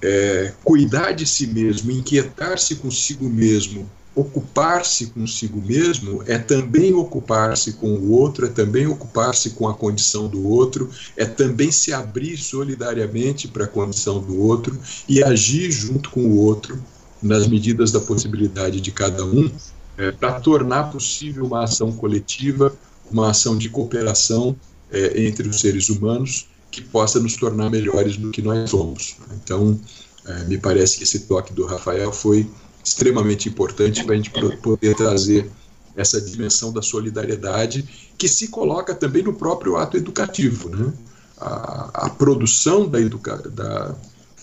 é, 0.00 0.54
cuidar 0.64 1.12
de 1.12 1.26
si 1.26 1.46
mesmo, 1.46 1.90
inquietar-se 1.90 2.76
consigo 2.76 3.28
mesmo, 3.28 3.90
ocupar-se 4.18 5.06
consigo 5.06 5.60
mesmo 5.60 6.22
é 6.26 6.38
também 6.38 6.92
ocupar-se 6.94 7.74
com 7.74 7.90
o 7.94 8.12
outro, 8.12 8.46
é 8.46 8.48
também 8.48 8.86
ocupar-se 8.86 9.50
com 9.50 9.68
a 9.68 9.74
condição 9.74 10.28
do 10.28 10.46
outro, 10.48 10.90
é 11.16 11.24
também 11.24 11.70
se 11.70 11.92
abrir 11.92 12.36
solidariamente 12.36 13.46
para 13.48 13.64
a 13.64 13.68
condição 13.68 14.20
do 14.20 14.40
outro 14.40 14.78
e 15.08 15.22
agir 15.22 15.70
junto 15.70 16.10
com 16.10 16.20
o 16.20 16.38
outro 16.38 16.82
nas 17.22 17.46
medidas 17.46 17.90
da 17.90 18.00
possibilidade 18.00 18.80
de 18.80 18.90
cada 18.92 19.24
um, 19.24 19.50
é, 19.96 20.12
para 20.12 20.40
tornar 20.40 20.92
possível 20.92 21.46
uma 21.46 21.64
ação 21.64 21.92
coletiva 21.92 22.72
uma 23.10 23.30
ação 23.30 23.56
de 23.56 23.68
cooperação 23.68 24.56
é, 24.90 25.26
entre 25.26 25.48
os 25.48 25.60
seres 25.60 25.88
humanos 25.88 26.48
que 26.70 26.82
possa 26.82 27.18
nos 27.18 27.36
tornar 27.36 27.70
melhores 27.70 28.16
do 28.16 28.30
que 28.30 28.42
nós 28.42 28.70
somos. 28.70 29.16
Então, 29.42 29.78
é, 30.26 30.44
me 30.44 30.58
parece 30.58 30.98
que 30.98 31.04
esse 31.04 31.20
toque 31.20 31.52
do 31.52 31.66
Rafael 31.66 32.12
foi 32.12 32.48
extremamente 32.84 33.48
importante 33.48 34.04
para 34.04 34.14
a 34.14 34.16
gente 34.16 34.30
poder 34.62 34.94
trazer 34.94 35.50
essa 35.96 36.20
dimensão 36.20 36.72
da 36.72 36.80
solidariedade 36.80 37.82
que 38.16 38.28
se 38.28 38.48
coloca 38.48 38.94
também 38.94 39.22
no 39.22 39.34
próprio 39.34 39.76
ato 39.76 39.96
educativo. 39.96 40.68
Né? 40.68 40.92
A, 41.38 42.06
a 42.06 42.10
produção 42.10 42.88
da, 42.88 43.00
educa 43.00 43.36
da, 43.48 43.94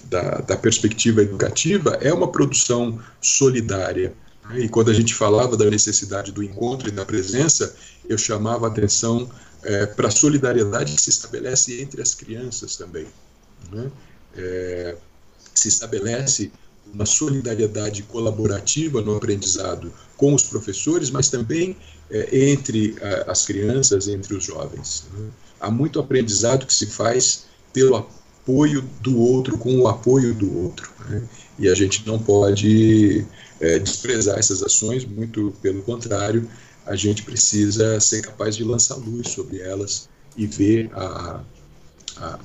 da, 0.05 0.21
da 0.41 0.57
perspectiva 0.57 1.21
educativa 1.21 1.97
é 2.01 2.13
uma 2.13 2.27
produção 2.27 2.99
solidária 3.21 4.13
e 4.53 4.69
quando 4.69 4.91
a 4.91 4.93
gente 4.93 5.13
falava 5.13 5.57
da 5.57 5.65
necessidade 5.65 6.31
do 6.31 6.43
encontro 6.43 6.87
e 6.87 6.91
da 6.91 7.03
presença, 7.03 7.75
eu 8.07 8.17
chamava 8.17 8.67
a 8.67 8.69
atenção 8.69 9.29
é, 9.63 9.85
para 9.87 10.07
a 10.07 10.11
solidariedade 10.11 10.93
que 10.93 11.01
se 11.01 11.09
estabelece 11.09 11.81
entre 11.81 12.01
as 12.01 12.13
crianças 12.13 12.75
também. 12.75 13.07
Né? 13.71 13.91
É, 14.37 14.95
se 15.53 15.67
estabelece 15.67 16.51
uma 16.95 17.05
solidariedade 17.05 18.03
colaborativa 18.03 19.01
no 19.01 19.15
aprendizado 19.15 19.91
com 20.17 20.33
os 20.33 20.43
professores, 20.43 21.11
mas 21.11 21.29
também 21.29 21.75
é, 22.09 22.51
entre 22.51 22.95
a, 23.01 23.31
as 23.31 23.45
crianças, 23.45 24.07
entre 24.07 24.33
os 24.33 24.45
jovens. 24.45 25.05
Né? 25.13 25.27
Há 25.59 25.69
muito 25.69 25.99
aprendizado 25.99 26.65
que 26.65 26.73
se 26.73 26.87
faz 26.87 27.45
pelo 27.73 27.95
apoio 27.97 28.81
do 29.01 29.19
outro, 29.19 29.57
com 29.57 29.77
o 29.77 29.87
apoio 29.87 30.33
do 30.33 30.63
outro. 30.63 30.89
Né? 31.09 31.21
E 31.59 31.67
a 31.67 31.75
gente 31.75 32.05
não 32.07 32.17
pode 32.17 33.25
é, 33.59 33.77
desprezar 33.77 34.39
essas 34.39 34.63
ações, 34.63 35.03
muito 35.05 35.53
pelo 35.61 35.81
contrário, 35.83 36.49
a 36.85 36.95
gente 36.95 37.23
precisa 37.23 37.99
ser 37.99 38.21
capaz 38.21 38.55
de 38.55 38.63
lançar 38.63 38.95
luz 38.95 39.29
sobre 39.29 39.59
elas 39.59 40.07
e 40.37 40.45
ver 40.45 40.89
a, 40.93 41.41
a 42.17 42.39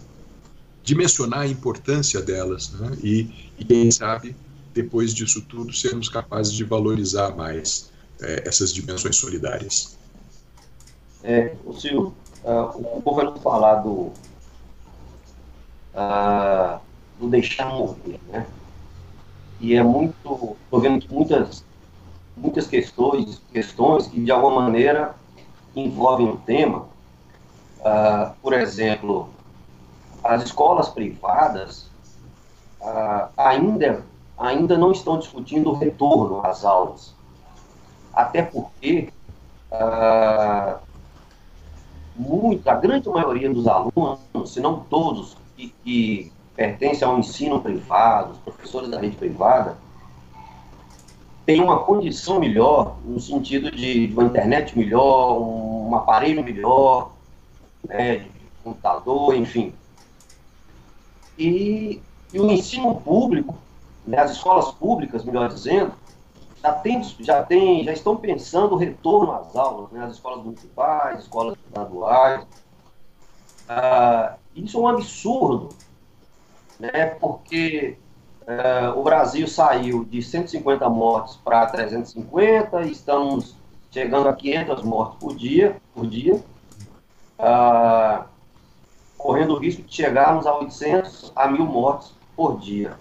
dimensionar 0.90 1.42
a 1.42 1.46
importância 1.46 2.20
delas, 2.20 2.72
né? 2.72 2.96
e, 3.00 3.52
e, 3.56 3.64
quem 3.64 3.88
sabe 3.92 4.34
depois 4.74 5.14
disso 5.14 5.40
tudo 5.42 5.72
sermos 5.72 6.08
capazes 6.08 6.52
de 6.52 6.64
valorizar 6.64 7.36
mais 7.36 7.92
é, 8.20 8.42
essas 8.48 8.72
dimensões 8.74 9.14
solidárias. 9.14 9.96
É, 11.22 11.54
o 11.64 11.72
senhor, 11.74 12.12
uh, 12.42 12.96
o 12.96 13.00
povo 13.02 13.16
vai 13.16 13.24
não 13.24 13.36
falar 13.36 13.76
do, 13.76 14.10
uh, 15.94 16.80
do 17.20 17.28
deixar 17.28 17.66
morrer, 17.66 18.18
né? 18.28 18.44
e 19.60 19.74
é 19.74 19.84
muito, 19.84 20.56
estou 20.64 20.80
vendo 20.80 21.06
muitas, 21.08 21.64
muitas 22.36 22.66
questões, 22.66 23.40
questões 23.52 24.08
que 24.08 24.20
de 24.20 24.30
alguma 24.32 24.62
maneira 24.62 25.14
envolvem 25.76 26.28
o 26.28 26.36
tema. 26.38 26.88
Uh, 27.78 28.34
por 28.42 28.52
exemplo, 28.54 29.30
as 30.22 30.42
escolas 30.44 30.88
privadas 30.88 31.88
uh, 32.80 33.28
ainda, 33.36 34.04
ainda 34.38 34.76
não 34.76 34.92
estão 34.92 35.18
discutindo 35.18 35.70
o 35.70 35.74
retorno 35.74 36.44
às 36.44 36.64
aulas, 36.64 37.14
até 38.12 38.42
porque 38.42 39.08
uh, 39.70 40.78
muito, 42.14 42.68
a 42.68 42.74
grande 42.74 43.08
maioria 43.08 43.52
dos 43.52 43.66
alunos, 43.66 44.20
se 44.46 44.60
não 44.60 44.80
todos, 44.80 45.36
que, 45.56 45.74
que 45.82 46.32
pertencem 46.54 47.06
ao 47.06 47.18
ensino 47.18 47.60
privado, 47.60 48.32
os 48.32 48.38
professores 48.38 48.90
da 48.90 49.00
rede 49.00 49.16
privada, 49.16 49.78
tem 51.46 51.60
uma 51.60 51.78
condição 51.80 52.38
melhor, 52.38 52.96
no 53.04 53.18
sentido 53.18 53.70
de, 53.70 54.08
de 54.08 54.12
uma 54.12 54.24
internet 54.24 54.78
melhor, 54.78 55.40
um, 55.40 55.88
um 55.88 55.96
aparelho 55.96 56.44
melhor, 56.44 57.12
né, 57.88 58.16
de 58.18 58.30
computador, 58.62 59.34
enfim. 59.34 59.72
E, 61.40 62.02
e 62.34 62.38
o 62.38 62.50
ensino 62.50 63.00
público, 63.00 63.56
né, 64.06 64.18
as 64.18 64.32
escolas 64.32 64.70
públicas, 64.72 65.24
melhor 65.24 65.48
dizendo, 65.48 65.94
já, 66.62 66.72
tem, 66.72 67.02
já, 67.18 67.42
tem, 67.42 67.82
já 67.82 67.92
estão 67.94 68.14
pensando 68.14 68.74
o 68.74 68.76
retorno 68.76 69.32
às 69.32 69.56
aulas, 69.56 69.90
né, 69.90 70.04
as 70.04 70.12
escolas 70.12 70.44
municipais, 70.44 71.20
escolas 71.20 71.56
estaduais. 71.66 72.46
Ah, 73.66 74.36
isso 74.54 74.76
é 74.76 74.80
um 74.80 74.88
absurdo, 74.88 75.70
né, 76.78 77.06
porque 77.18 77.96
ah, 78.46 78.92
o 78.94 79.02
Brasil 79.02 79.48
saiu 79.48 80.04
de 80.04 80.22
150 80.22 80.90
mortes 80.90 81.36
para 81.36 81.64
350, 81.64 82.82
estamos 82.82 83.56
chegando 83.90 84.28
a 84.28 84.34
500 84.34 84.82
mortes 84.82 85.18
por 85.18 85.34
dia, 85.34 85.80
por 85.94 86.06
dia 86.06 86.38
ah, 87.38 88.26
correndo 89.20 89.54
o 89.54 89.58
risco 89.58 89.82
de 89.82 89.94
chegarmos 89.94 90.46
a 90.46 90.56
800 90.56 91.32
a 91.36 91.46
1000 91.46 91.64
mortes 91.66 92.12
por 92.34 92.58
dia. 92.58 92.96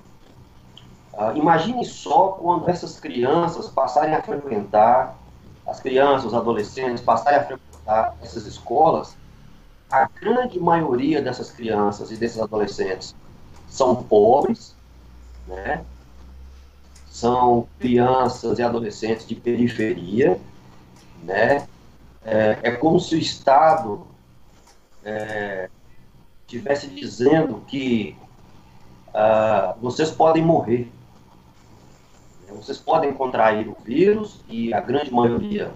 Uh, 1.14 1.36
imagine 1.36 1.84
só 1.86 2.30
quando 2.30 2.70
essas 2.70 3.00
crianças 3.00 3.70
passarem 3.70 4.14
a 4.14 4.22
frequentar, 4.22 5.18
as 5.66 5.80
crianças, 5.80 6.26
os 6.26 6.34
adolescentes 6.34 7.02
passarem 7.02 7.40
a 7.40 7.44
frequentar 7.46 8.16
essas 8.22 8.46
escolas, 8.46 9.16
a 9.90 10.06
grande 10.06 10.60
maioria 10.60 11.22
dessas 11.22 11.52
crianças 11.52 12.12
e 12.12 12.16
desses 12.16 12.40
adolescentes 12.40 13.16
são 13.68 13.96
pobres, 13.96 14.76
né? 15.48 15.84
são 17.10 17.68
crianças 17.80 18.60
e 18.60 18.64
adolescentes 18.64 19.28
de 19.28 19.36
periferia, 19.36 20.40
né? 21.24 21.68
É, 22.24 22.60
é 22.64 22.72
como 22.72 23.00
se 23.00 23.16
o 23.16 23.18
Estado 23.18 24.06
é, 25.04 25.70
tivesse 26.50 26.88
dizendo 26.88 27.62
que 27.68 28.18
uh, 29.10 29.80
vocês 29.80 30.10
podem 30.10 30.44
morrer, 30.44 30.92
vocês 32.50 32.80
podem 32.80 33.14
contrair 33.14 33.68
o 33.68 33.78
vírus 33.86 34.42
e 34.50 34.74
a 34.74 34.82
grande 34.82 35.14
maioria 35.14 35.72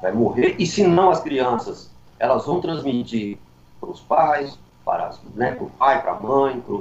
vai 0.00 0.12
morrer, 0.12 0.54
e 0.58 0.66
se 0.66 0.86
não 0.86 1.10
as 1.10 1.20
crianças, 1.20 1.90
elas 2.18 2.46
vão 2.46 2.60
transmitir 2.60 3.38
para 3.80 3.90
os 3.90 4.00
pais, 4.00 4.56
para, 4.84 5.10
né, 5.34 5.52
para 5.52 5.64
o 5.64 5.70
pai, 5.70 6.00
para 6.00 6.12
a 6.12 6.20
mãe, 6.20 6.60
para 6.60 6.74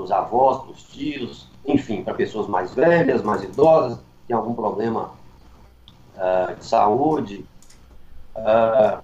os 0.00 0.12
avós, 0.12 0.62
para 0.62 0.70
os 0.70 0.82
tios, 0.84 1.48
enfim, 1.66 2.04
para 2.04 2.14
pessoas 2.14 2.46
mais 2.46 2.72
velhas, 2.72 3.22
mais 3.22 3.42
idosas, 3.42 3.98
que 3.98 4.28
têm 4.28 4.36
algum 4.36 4.54
problema 4.54 5.10
uh, 6.14 6.54
de 6.54 6.64
saúde. 6.64 7.44
Uh, 8.36 9.02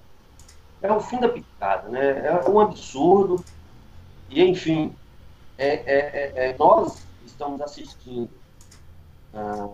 é 0.85 0.93
o 0.93 1.01
fim 1.01 1.19
da 1.19 1.29
picada, 1.29 1.89
né? 1.89 2.27
É 2.27 2.49
um 2.49 2.59
absurdo. 2.59 3.43
E, 4.29 4.41
enfim, 4.43 4.95
é, 5.57 5.67
é, 5.67 6.33
é, 6.35 6.49
é 6.49 6.55
nós 6.57 7.05
estamos 7.25 7.61
assistindo 7.61 8.29
ah, 9.33 9.67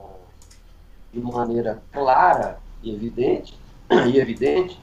de 1.13 1.19
maneira 1.19 1.81
clara 1.91 2.59
e 2.83 2.93
evidente, 2.93 3.57
e 4.07 4.19
evidente 4.19 4.79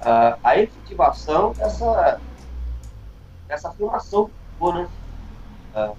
ah, 0.00 0.38
a 0.42 0.58
efetivação 0.58 1.52
dessa, 1.52 2.20
dessa 3.46 3.68
afirmação 3.68 4.30
que 4.58 4.72
né? 4.72 4.88
Ah, 5.74 5.94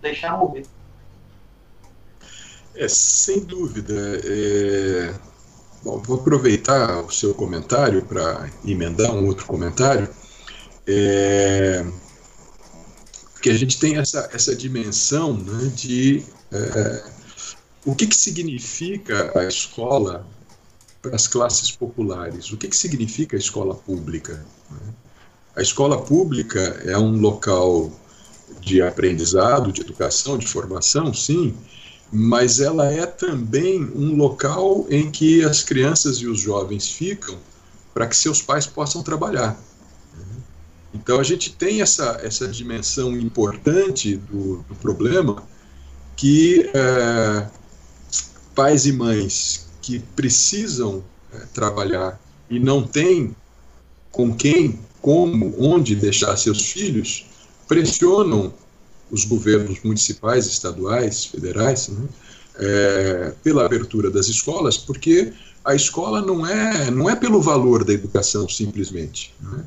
deixar 0.00 0.38
morrer. 0.38 0.66
É, 2.74 2.88
sem 2.88 3.44
dúvida. 3.44 3.94
É... 4.24 5.33
Bom, 5.84 6.00
vou 6.00 6.16
aproveitar 6.16 7.02
o 7.02 7.10
seu 7.10 7.34
comentário 7.34 8.02
para 8.02 8.50
emendar 8.64 9.12
um 9.12 9.26
outro 9.26 9.46
comentário. 9.46 10.08
É 10.86 11.84
que 13.44 13.50
a 13.50 13.58
gente 13.58 13.78
tem 13.78 13.98
essa, 13.98 14.30
essa 14.32 14.56
dimensão 14.56 15.34
né, 15.34 15.70
de 15.76 16.24
é, 16.50 17.04
o 17.84 17.94
que, 17.94 18.06
que 18.06 18.16
significa 18.16 19.38
a 19.38 19.44
escola 19.44 20.26
para 21.02 21.14
as 21.14 21.26
classes 21.26 21.70
populares, 21.70 22.50
o 22.50 22.56
que, 22.56 22.68
que 22.68 22.76
significa 22.76 23.36
a 23.36 23.38
escola 23.38 23.74
pública. 23.74 24.42
A 25.54 25.60
escola 25.60 26.00
pública 26.00 26.58
é 26.86 26.96
um 26.96 27.20
local 27.20 27.92
de 28.62 28.80
aprendizado, 28.80 29.70
de 29.70 29.82
educação, 29.82 30.38
de 30.38 30.46
formação, 30.46 31.12
sim, 31.12 31.54
mas 32.12 32.60
ela 32.60 32.92
é 32.92 33.06
também 33.06 33.82
um 33.82 34.16
local 34.16 34.86
em 34.88 35.10
que 35.10 35.42
as 35.44 35.62
crianças 35.62 36.18
e 36.18 36.26
os 36.26 36.40
jovens 36.40 36.88
ficam 36.88 37.36
para 37.92 38.06
que 38.06 38.16
seus 38.16 38.40
pais 38.42 38.66
possam 38.66 39.02
trabalhar. 39.02 39.58
Então 40.92 41.18
a 41.18 41.24
gente 41.24 41.52
tem 41.52 41.82
essa, 41.82 42.20
essa 42.22 42.46
dimensão 42.46 43.16
importante 43.18 44.16
do, 44.16 44.58
do 44.68 44.74
problema 44.76 45.42
que 46.16 46.70
é, 46.72 47.46
pais 48.54 48.86
e 48.86 48.92
mães 48.92 49.66
que 49.82 49.98
precisam 49.98 51.02
é, 51.32 51.38
trabalhar 51.52 52.20
e 52.48 52.60
não 52.60 52.86
têm 52.86 53.34
com 54.10 54.34
quem, 54.34 54.78
como, 55.02 55.54
onde 55.58 55.96
deixar 55.96 56.36
seus 56.36 56.70
filhos, 56.70 57.26
pressionam 57.66 58.54
os 59.14 59.24
governos 59.24 59.78
municipais, 59.84 60.46
estaduais, 60.46 61.24
federais, 61.26 61.88
né, 61.88 62.08
é, 62.56 63.32
pela 63.42 63.64
abertura 63.64 64.10
das 64.10 64.26
escolas, 64.26 64.76
porque 64.76 65.32
a 65.64 65.74
escola 65.74 66.20
não 66.20 66.44
é, 66.44 66.90
não 66.90 67.08
é 67.08 67.14
pelo 67.14 67.40
valor 67.40 67.84
da 67.84 67.92
educação 67.92 68.48
simplesmente. 68.48 69.32
Né? 69.40 69.64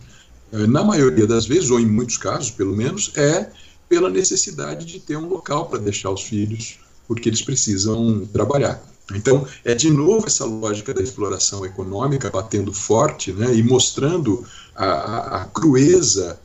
Eh, 0.51 0.67
na 0.67 0.83
maioria 0.83 1.25
das 1.25 1.45
vezes, 1.45 1.69
ou 1.69 1.79
em 1.79 1.85
muitos 1.85 2.17
casos, 2.17 2.51
pelo 2.51 2.75
menos, 2.75 3.11
é 3.15 3.49
pela 3.89 4.09
necessidade 4.09 4.85
de 4.85 4.99
ter 4.99 5.17
um 5.17 5.27
local 5.27 5.67
para 5.67 5.79
deixar 5.79 6.11
os 6.11 6.21
filhos, 6.21 6.77
porque 7.07 7.29
eles 7.29 7.41
precisam 7.41 8.27
trabalhar. 8.31 8.83
Então, 9.15 9.47
é 9.63 9.73
de 9.73 9.89
novo 9.89 10.27
essa 10.27 10.43
lógica 10.43 10.93
da 10.93 11.01
exploração 11.01 11.65
econômica 11.65 12.29
batendo 12.29 12.73
forte 12.73 13.31
né, 13.31 13.55
e 13.55 13.63
mostrando 13.63 14.45
a, 14.75 14.85
a, 14.85 15.41
a 15.41 15.45
crueza 15.45 16.37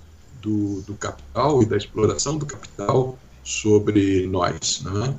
do, 0.43 0.83
do, 0.83 0.95
capital 0.95 1.63
e 1.63 1.67
da 1.67 1.77
exploração 1.77 2.37
do 2.37 2.45
capital 2.45 3.19
sobre 3.45 4.27
nós. 4.27 4.83
Né? 4.85 5.15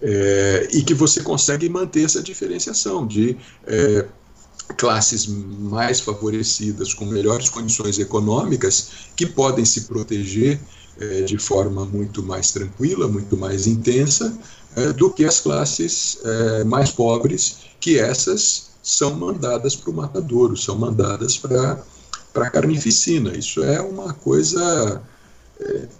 É, 0.00 0.68
e 0.72 0.82
que 0.82 0.94
você 0.94 1.20
consegue 1.20 1.68
manter 1.68 2.04
essa 2.04 2.22
diferenciação 2.22 3.06
de 3.06 3.36
é, 3.66 4.06
classes 4.76 5.26
mais 5.26 6.00
favorecidas, 6.00 6.94
com 6.94 7.04
melhores 7.04 7.48
condições 7.48 7.98
econômicas, 7.98 8.90
que 9.14 9.26
podem 9.26 9.64
se 9.64 9.82
proteger 9.82 10.58
é, 10.98 11.22
de 11.22 11.38
forma 11.38 11.84
muito 11.84 12.22
mais 12.22 12.50
tranquila, 12.52 13.08
muito 13.08 13.36
mais 13.36 13.66
intensa, 13.66 14.36
é, 14.76 14.92
do 14.92 15.10
que 15.10 15.24
as 15.24 15.40
classes 15.40 16.18
é, 16.24 16.64
mais 16.64 16.90
pobres, 16.90 17.58
que 17.80 17.98
essas 17.98 18.70
são 18.82 19.14
mandadas 19.14 19.76
para 19.76 19.90
o 19.90 19.94
matadouro, 19.94 20.56
são 20.56 20.76
mandadas 20.76 21.36
para 21.36 21.82
a 22.34 22.50
carnificina. 22.50 23.36
Isso 23.36 23.62
é 23.62 23.80
uma 23.80 24.12
coisa 24.12 25.02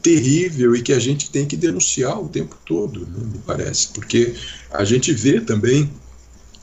terrível 0.02 0.74
e 0.74 0.82
que 0.82 0.92
a 0.92 0.98
gente 0.98 1.30
tem 1.30 1.46
que 1.46 1.56
denunciar 1.56 2.20
o 2.20 2.28
tempo 2.28 2.56
todo, 2.64 3.00
né, 3.00 3.18
me 3.32 3.38
parece, 3.46 3.88
porque 3.88 4.34
a 4.70 4.84
gente 4.84 5.12
vê 5.12 5.40
também 5.40 5.90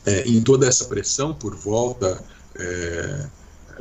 é, 0.06 0.28
em 0.28 0.42
toda 0.42 0.68
essa 0.68 0.86
pressão 0.86 1.34
por 1.34 1.56
volta 1.56 2.22
é, 2.56 3.26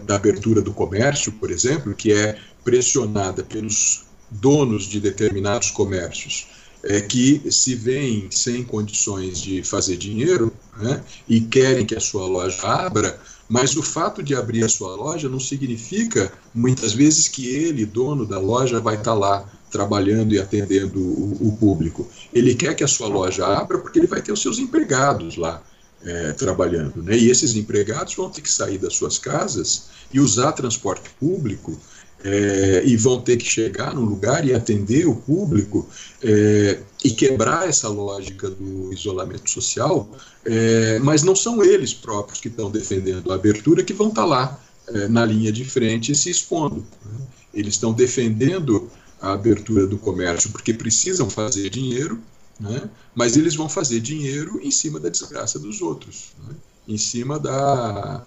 da 0.04 0.16
abertura 0.16 0.60
do 0.60 0.72
comércio, 0.72 1.32
por 1.32 1.50
exemplo, 1.50 1.94
que 1.94 2.12
é 2.12 2.38
pressionada 2.64 3.42
pelos 3.42 4.04
donos 4.30 4.84
de 4.84 5.00
determinados 5.00 5.70
comércios, 5.70 6.46
é, 6.84 7.00
que 7.00 7.42
se 7.50 7.74
veem 7.74 8.28
sem 8.30 8.62
condições 8.62 9.40
de 9.40 9.62
fazer 9.62 9.96
dinheiro 9.96 10.52
né, 10.76 11.02
e 11.28 11.40
querem 11.40 11.84
que 11.84 11.94
a 11.94 12.00
sua 12.00 12.26
loja 12.26 12.62
abra, 12.62 13.18
mas 13.48 13.76
o 13.76 13.82
fato 13.82 14.22
de 14.22 14.34
abrir 14.34 14.62
a 14.64 14.68
sua 14.68 14.94
loja 14.94 15.28
não 15.28 15.40
significa, 15.40 16.30
muitas 16.54 16.92
vezes, 16.92 17.28
que 17.28 17.48
ele, 17.48 17.86
dono 17.86 18.26
da 18.26 18.38
loja, 18.38 18.80
vai 18.80 18.96
estar 18.96 19.14
lá 19.14 19.48
trabalhando 19.70 20.34
e 20.34 20.38
atendendo 20.38 21.00
o, 21.00 21.48
o 21.48 21.56
público. 21.56 22.06
Ele 22.32 22.54
quer 22.54 22.74
que 22.74 22.84
a 22.84 22.88
sua 22.88 23.08
loja 23.08 23.46
abra 23.46 23.78
porque 23.78 23.98
ele 23.98 24.06
vai 24.06 24.20
ter 24.20 24.32
os 24.32 24.42
seus 24.42 24.58
empregados 24.58 25.36
lá 25.36 25.62
é, 26.04 26.32
trabalhando. 26.32 27.02
Né? 27.02 27.16
E 27.16 27.30
esses 27.30 27.54
empregados 27.54 28.14
vão 28.14 28.30
ter 28.30 28.42
que 28.42 28.50
sair 28.50 28.78
das 28.78 28.94
suas 28.94 29.18
casas 29.18 29.88
e 30.12 30.20
usar 30.20 30.52
transporte 30.52 31.10
público 31.18 31.78
é, 32.24 32.82
e 32.84 32.96
vão 32.96 33.20
ter 33.20 33.36
que 33.36 33.44
chegar 33.44 33.94
no 33.94 34.02
lugar 34.02 34.46
e 34.46 34.52
atender 34.52 35.06
o 35.06 35.14
público 35.14 35.88
é, 36.22 36.80
e 37.04 37.10
quebrar 37.10 37.68
essa 37.68 37.88
lógica 37.88 38.50
do 38.50 38.92
isolamento 38.92 39.48
social, 39.48 40.10
é, 40.44 40.98
mas 40.98 41.22
não 41.22 41.36
são 41.36 41.62
eles 41.62 41.94
próprios 41.94 42.40
que 42.40 42.48
estão 42.48 42.70
defendendo 42.70 43.30
a 43.30 43.36
abertura 43.36 43.84
que 43.84 43.92
vão 43.92 44.08
estar 44.08 44.22
tá 44.22 44.26
lá 44.26 44.60
é, 44.88 45.08
na 45.08 45.24
linha 45.24 45.52
de 45.52 45.64
frente 45.64 46.14
se 46.14 46.30
expondo. 46.30 46.84
Né? 47.04 47.26
Eles 47.54 47.74
estão 47.74 47.92
defendendo 47.92 48.90
a 49.20 49.32
abertura 49.32 49.86
do 49.86 49.98
comércio 49.98 50.50
porque 50.50 50.72
precisam 50.74 51.30
fazer 51.30 51.70
dinheiro, 51.70 52.18
né? 52.58 52.90
mas 53.14 53.36
eles 53.36 53.54
vão 53.54 53.68
fazer 53.68 54.00
dinheiro 54.00 54.60
em 54.62 54.70
cima 54.70 54.98
da 54.98 55.08
desgraça 55.08 55.58
dos 55.58 55.80
outros, 55.80 56.32
né? 56.46 56.54
em 56.88 56.98
cima 56.98 57.38
da, 57.38 58.24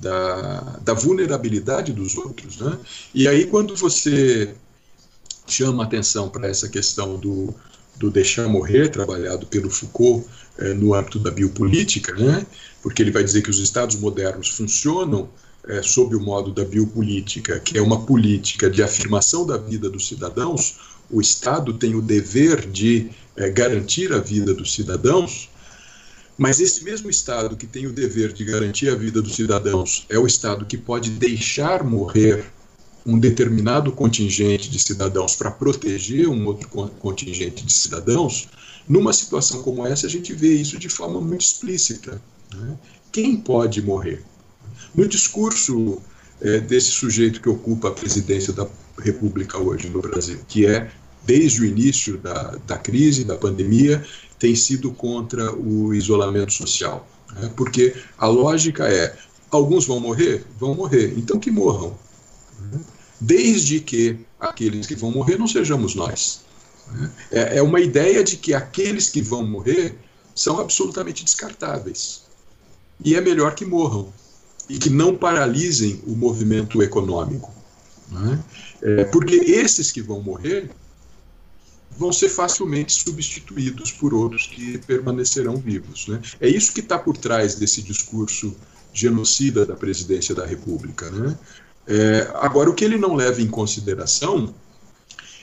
da, 0.00 0.78
da, 0.82 0.94
vulnerabilidade 0.94 1.92
dos 1.92 2.16
outros. 2.16 2.58
Né? 2.58 2.78
E 3.14 3.28
aí, 3.28 3.46
quando 3.46 3.76
você 3.76 4.54
chama 5.46 5.84
atenção 5.84 6.28
para 6.28 6.48
essa 6.48 6.68
questão 6.68 7.16
do, 7.16 7.54
do 7.96 8.10
deixar 8.10 8.48
morrer, 8.48 8.88
trabalhado 8.88 9.46
pelo 9.46 9.70
Foucault 9.70 10.26
eh, 10.58 10.74
no 10.74 10.94
âmbito 10.94 11.18
da 11.18 11.30
biopolítica, 11.30 12.14
né? 12.14 12.46
porque 12.82 13.02
ele 13.02 13.10
vai 13.10 13.24
dizer 13.24 13.42
que 13.42 13.50
os 13.50 13.58
estados 13.58 13.96
modernos 13.96 14.48
funcionam 14.48 15.28
é, 15.66 15.82
sob 15.82 16.14
o 16.14 16.20
modo 16.20 16.52
da 16.52 16.64
biopolítica, 16.64 17.58
que 17.58 17.78
é 17.78 17.82
uma 17.82 18.04
política 18.04 18.68
de 18.68 18.82
afirmação 18.82 19.46
da 19.46 19.56
vida 19.56 19.88
dos 19.88 20.06
cidadãos, 20.06 20.76
o 21.10 21.20
Estado 21.20 21.72
tem 21.74 21.94
o 21.94 22.02
dever 22.02 22.66
de 22.68 23.10
é, 23.36 23.48
garantir 23.48 24.12
a 24.12 24.18
vida 24.18 24.54
dos 24.54 24.74
cidadãos, 24.74 25.48
mas 26.36 26.60
esse 26.60 26.82
mesmo 26.82 27.08
Estado 27.08 27.56
que 27.56 27.66
tem 27.66 27.86
o 27.86 27.92
dever 27.92 28.32
de 28.32 28.44
garantir 28.44 28.88
a 28.88 28.94
vida 28.94 29.22
dos 29.22 29.36
cidadãos 29.36 30.04
é 30.08 30.18
o 30.18 30.26
Estado 30.26 30.64
que 30.64 30.76
pode 30.76 31.10
deixar 31.10 31.84
morrer 31.84 32.44
um 33.06 33.18
determinado 33.18 33.92
contingente 33.92 34.70
de 34.70 34.78
cidadãos 34.78 35.36
para 35.36 35.50
proteger 35.50 36.28
um 36.28 36.46
outro 36.46 36.68
contingente 36.98 37.64
de 37.64 37.72
cidadãos, 37.72 38.48
numa 38.88 39.12
situação 39.12 39.62
como 39.62 39.86
essa, 39.86 40.06
a 40.06 40.10
gente 40.10 40.32
vê 40.32 40.54
isso 40.54 40.78
de 40.78 40.88
forma 40.88 41.20
muito 41.20 41.42
explícita. 41.42 42.20
Né? 42.54 42.78
Quem 43.12 43.36
pode 43.36 43.82
morrer? 43.82 44.22
No 44.94 45.06
discurso 45.06 46.00
é, 46.40 46.58
desse 46.60 46.90
sujeito 46.90 47.40
que 47.40 47.48
ocupa 47.48 47.88
a 47.88 47.92
presidência 47.92 48.52
da 48.52 48.66
República 48.98 49.58
hoje 49.58 49.88
no 49.88 50.00
Brasil, 50.00 50.38
que 50.48 50.66
é, 50.66 50.90
desde 51.24 51.62
o 51.62 51.64
início 51.64 52.18
da, 52.18 52.56
da 52.66 52.78
crise, 52.78 53.24
da 53.24 53.36
pandemia, 53.36 54.04
tem 54.38 54.54
sido 54.54 54.92
contra 54.92 55.54
o 55.54 55.94
isolamento 55.94 56.52
social. 56.52 57.06
Né? 57.34 57.50
Porque 57.56 57.94
a 58.18 58.26
lógica 58.26 58.88
é: 58.88 59.16
alguns 59.50 59.86
vão 59.86 60.00
morrer? 60.00 60.44
Vão 60.58 60.74
morrer, 60.74 61.14
então 61.16 61.38
que 61.38 61.50
morram. 61.50 61.96
Né? 62.60 62.80
Desde 63.20 63.80
que 63.80 64.18
aqueles 64.38 64.86
que 64.86 64.94
vão 64.94 65.10
morrer 65.10 65.38
não 65.38 65.48
sejamos 65.48 65.94
nós. 65.94 66.40
Né? 66.92 67.10
É, 67.30 67.58
é 67.58 67.62
uma 67.62 67.80
ideia 67.80 68.22
de 68.22 68.36
que 68.36 68.52
aqueles 68.54 69.08
que 69.08 69.22
vão 69.22 69.46
morrer 69.46 69.96
são 70.34 70.60
absolutamente 70.60 71.24
descartáveis. 71.24 72.22
E 73.04 73.14
é 73.14 73.20
melhor 73.20 73.54
que 73.54 73.64
morram 73.64 74.12
e 74.68 74.78
que 74.78 74.90
não 74.90 75.16
paralisem 75.16 76.00
o 76.06 76.14
movimento 76.14 76.82
econômico. 76.82 77.52
Né? 78.10 78.42
É, 78.82 79.04
porque 79.04 79.36
esses 79.36 79.90
que 79.90 80.02
vão 80.02 80.22
morrer 80.22 80.70
vão 81.96 82.12
ser 82.12 82.28
facilmente 82.28 82.92
substituídos 82.92 83.92
por 83.92 84.12
outros 84.12 84.46
que 84.46 84.78
permanecerão 84.78 85.56
vivos. 85.56 86.08
Né? 86.08 86.20
É 86.40 86.48
isso 86.48 86.72
que 86.72 86.80
está 86.80 86.98
por 86.98 87.16
trás 87.16 87.54
desse 87.54 87.82
discurso 87.82 88.54
genocida 88.92 89.64
da 89.64 89.74
presidência 89.74 90.34
da 90.34 90.44
República. 90.44 91.10
Né? 91.10 91.38
É, 91.86 92.30
agora, 92.34 92.70
o 92.70 92.74
que 92.74 92.84
ele 92.84 92.98
não 92.98 93.14
leva 93.14 93.40
em 93.40 93.48
consideração 93.48 94.54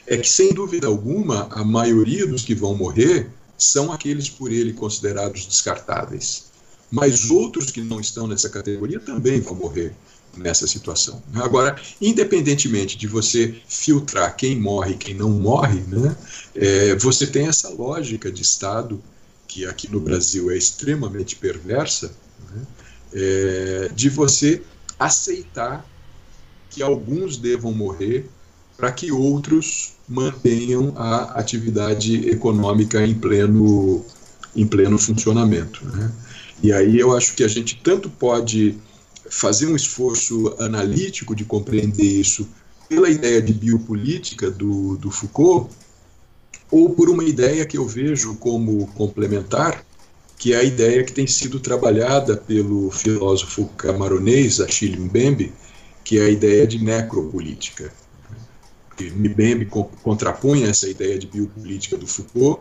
é 0.06 0.16
que, 0.16 0.28
sem 0.28 0.52
dúvida 0.52 0.86
alguma, 0.86 1.48
a 1.50 1.64
maioria 1.64 2.26
dos 2.26 2.42
que 2.42 2.54
vão 2.54 2.74
morrer 2.74 3.30
são 3.56 3.92
aqueles 3.92 4.28
por 4.28 4.50
ele 4.50 4.72
considerados 4.72 5.46
descartáveis 5.46 6.52
mas 6.92 7.30
outros 7.30 7.70
que 7.70 7.80
não 7.80 7.98
estão 7.98 8.26
nessa 8.26 8.50
categoria 8.50 9.00
também 9.00 9.40
vão 9.40 9.54
morrer 9.54 9.94
nessa 10.36 10.66
situação. 10.66 11.22
Agora, 11.34 11.76
independentemente 12.00 12.96
de 12.96 13.06
você 13.06 13.54
filtrar 13.68 14.36
quem 14.36 14.58
morre 14.58 14.92
e 14.92 14.96
quem 14.96 15.14
não 15.14 15.30
morre, 15.30 15.80
né, 15.86 16.16
é, 16.54 16.94
você 16.96 17.26
tem 17.26 17.46
essa 17.46 17.68
lógica 17.68 18.30
de 18.30 18.42
Estado, 18.42 19.02
que 19.46 19.66
aqui 19.66 19.90
no 19.90 20.00
Brasil 20.00 20.50
é 20.50 20.56
extremamente 20.56 21.36
perversa, 21.36 22.12
né, 22.50 22.62
é, 23.12 23.90
de 23.94 24.08
você 24.08 24.62
aceitar 24.98 25.86
que 26.70 26.82
alguns 26.82 27.36
devam 27.36 27.72
morrer 27.72 28.28
para 28.76 28.90
que 28.90 29.12
outros 29.12 29.92
mantenham 30.08 30.94
a 30.96 31.38
atividade 31.38 32.28
econômica 32.28 33.04
em 33.06 33.14
pleno, 33.14 34.04
em 34.56 34.66
pleno 34.66 34.98
funcionamento. 34.98 35.84
Né. 35.86 36.10
E 36.62 36.72
aí 36.72 36.98
eu 36.98 37.14
acho 37.14 37.34
que 37.34 37.44
a 37.44 37.48
gente 37.48 37.78
tanto 37.82 38.08
pode 38.08 38.78
fazer 39.32 39.66
um 39.66 39.74
esforço 39.74 40.54
analítico 40.58 41.34
de 41.34 41.42
compreender 41.42 42.04
isso 42.04 42.46
pela 42.86 43.08
ideia 43.08 43.40
de 43.40 43.54
biopolítica 43.54 44.50
do, 44.50 44.98
do 44.98 45.10
Foucault, 45.10 45.74
ou 46.70 46.90
por 46.90 47.08
uma 47.08 47.24
ideia 47.24 47.64
que 47.64 47.78
eu 47.78 47.86
vejo 47.86 48.34
como 48.34 48.86
complementar, 48.88 49.82
que 50.36 50.52
é 50.52 50.58
a 50.58 50.62
ideia 50.62 51.02
que 51.02 51.12
tem 51.12 51.26
sido 51.26 51.58
trabalhada 51.58 52.36
pelo 52.36 52.90
filósofo 52.90 53.66
camaronês 53.76 54.60
Achille 54.60 55.00
Mbembe, 55.00 55.52
que 56.04 56.18
é 56.18 56.24
a 56.24 56.28
ideia 56.28 56.66
de 56.66 56.78
necropolítica. 56.84 57.90
Mbembe 59.00 59.66
contrapunha 60.02 60.68
essa 60.68 60.88
ideia 60.88 61.18
de 61.18 61.26
biopolítica 61.26 61.96
do 61.96 62.06
Foucault 62.06 62.60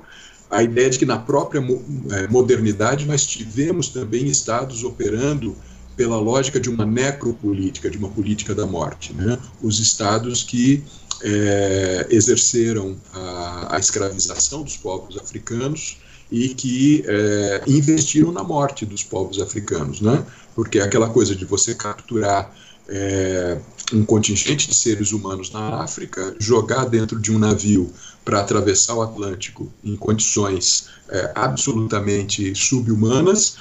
a 0.49 0.61
ideia 0.61 0.89
de 0.89 0.99
que 0.99 1.05
na 1.05 1.17
própria 1.17 1.59
é, 1.59 2.27
modernidade 2.27 3.05
nós 3.05 3.25
tivemos 3.25 3.87
também 3.87 4.27
estados 4.27 4.83
operando 4.83 5.55
pela 5.95 6.17
lógica 6.17 6.59
de 6.59 6.69
uma 6.69 6.85
necropolítica, 6.85 7.89
de 7.89 7.97
uma 7.97 8.09
política 8.09 8.55
da 8.55 8.65
morte. 8.65 9.13
Né? 9.13 9.37
Os 9.61 9.79
estados 9.79 10.43
que 10.43 10.83
é, 11.23 12.07
exerceram 12.09 12.95
a, 13.13 13.75
a, 13.75 13.79
escravização 13.79 14.63
dos 14.63 14.77
povos 14.77 15.17
africanos 15.17 15.97
e 16.31 16.49
que 16.49 17.03
é, 17.05 17.61
investiram 17.67 18.31
na 18.31 18.43
morte 18.43 18.85
dos 18.85 19.03
povos 19.03 19.39
africanos, 19.39 20.01
né? 20.01 20.25
porque 20.55 20.79
é 20.79 20.83
aquela 20.83 21.09
coisa 21.09 21.35
de 21.35 21.45
você 21.45 21.75
capturar 21.75 22.51
é, 22.87 23.57
um 23.93 24.03
contingente 24.05 24.67
de 24.67 24.75
seres 24.75 25.11
humanos 25.11 25.51
na 25.51 25.81
África, 25.81 26.35
jogar 26.39 26.85
dentro 26.85 27.19
de 27.19 27.31
um 27.31 27.37
navio 27.37 27.91
para 28.23 28.39
atravessar 28.39 28.95
o 28.95 29.01
Atlântico 29.01 29.71
em 29.83 29.95
condições 29.95 30.87
é, 31.09 31.31
absolutamente 31.35 32.53
subhumanas, 32.55 33.57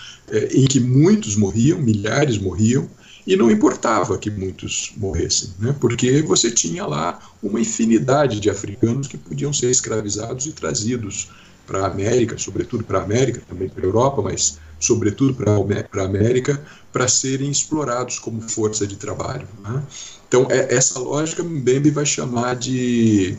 em 0.53 0.67
que 0.67 0.81
muitos 0.81 1.37
morriam, 1.37 1.81
milhares 1.81 2.39
morriam, 2.39 2.89
e 3.27 3.37
não 3.37 3.51
importava 3.51 4.19
que 4.19 4.31
muitos 4.31 4.93
morressem, 4.97 5.51
né? 5.59 5.75
porque 5.79 6.23
você 6.23 6.51
tinha 6.51 6.87
lá 6.87 7.19
uma 7.43 7.61
infinidade 7.61 8.41
de 8.41 8.49
africanos 8.49 9.07
que 9.07 9.19
podiam 9.19 9.53
ser 9.53 9.71
escravizados 9.71 10.47
e 10.47 10.53
trazidos 10.53 11.29
para 11.67 11.83
a 11.83 11.87
América, 11.87 12.37
sobretudo 12.39 12.83
para 12.83 12.99
a 12.99 13.03
América, 13.05 13.43
também 13.49 13.69
para 13.69 13.85
a 13.85 13.87
Europa, 13.87 14.23
mas 14.23 14.59
sobretudo 14.81 15.35
para 15.35 15.53
a 15.53 16.05
América, 16.05 16.61
para 16.93 17.07
serem 17.07 17.51
explorados 17.51 18.19
como 18.19 18.41
força 18.41 18.87
de 18.87 18.97
trabalho. 18.97 19.47
Né? 19.63 19.83
Então, 20.27 20.49
é, 20.51 20.75
essa 20.75 20.99
lógica 20.99 21.45
Mbembe 21.45 21.91
vai 21.91 22.07
chamar 22.07 22.57
de, 22.57 23.37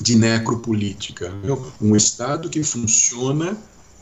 de 0.00 0.16
necropolítica. 0.16 1.28
Né? 1.28 1.54
Um 1.82 1.94
Estado 1.94 2.48
que 2.48 2.62
funciona 2.62 3.56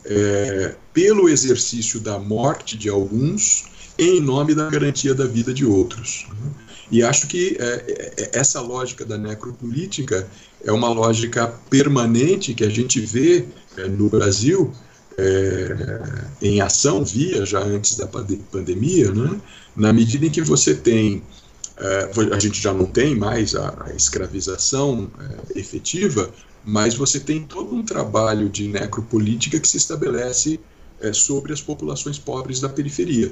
é, 0.09 0.75
pelo 0.93 1.29
exercício 1.29 1.99
da 1.99 2.17
morte 2.17 2.75
de 2.75 2.89
alguns 2.89 3.65
em 3.97 4.19
nome 4.19 4.55
da 4.55 4.69
garantia 4.69 5.13
da 5.13 5.25
vida 5.25 5.53
de 5.53 5.65
outros. 5.65 6.25
E 6.91 7.03
acho 7.03 7.27
que 7.27 7.55
é, 7.59 8.15
é, 8.17 8.39
essa 8.39 8.59
lógica 8.61 9.05
da 9.05 9.17
necropolítica 9.17 10.27
é 10.63 10.71
uma 10.71 10.89
lógica 10.89 11.47
permanente 11.69 12.53
que 12.53 12.63
a 12.63 12.69
gente 12.69 12.99
vê 12.99 13.45
é, 13.77 13.87
no 13.87 14.09
Brasil 14.09 14.73
é, 15.17 15.75
em 16.41 16.61
ação, 16.61 17.03
via 17.03 17.45
já 17.45 17.59
antes 17.59 17.97
da 17.97 18.07
pandemia, 18.07 19.11
né? 19.11 19.39
na 19.75 19.93
medida 19.93 20.25
em 20.25 20.29
que 20.29 20.41
você 20.41 20.73
tem, 20.73 21.21
é, 21.77 22.09
a 22.33 22.39
gente 22.39 22.61
já 22.61 22.73
não 22.73 22.85
tem 22.85 23.15
mais 23.15 23.55
a, 23.55 23.91
escravização 23.95 25.11
é, 25.19 25.59
efetiva, 25.59 26.31
mas 26.63 26.95
você 26.95 27.19
tem 27.19 27.43
todo 27.43 27.75
um 27.75 27.83
trabalho 27.83 28.49
de 28.49 28.67
necropolítica 28.67 29.59
que 29.59 29.67
se 29.67 29.77
estabelece 29.77 30.59
é, 30.99 31.13
sobre 31.13 31.53
as 31.53 31.61
populações 31.61 32.19
pobres 32.19 32.59
da 32.59 32.69
periferia. 32.69 33.31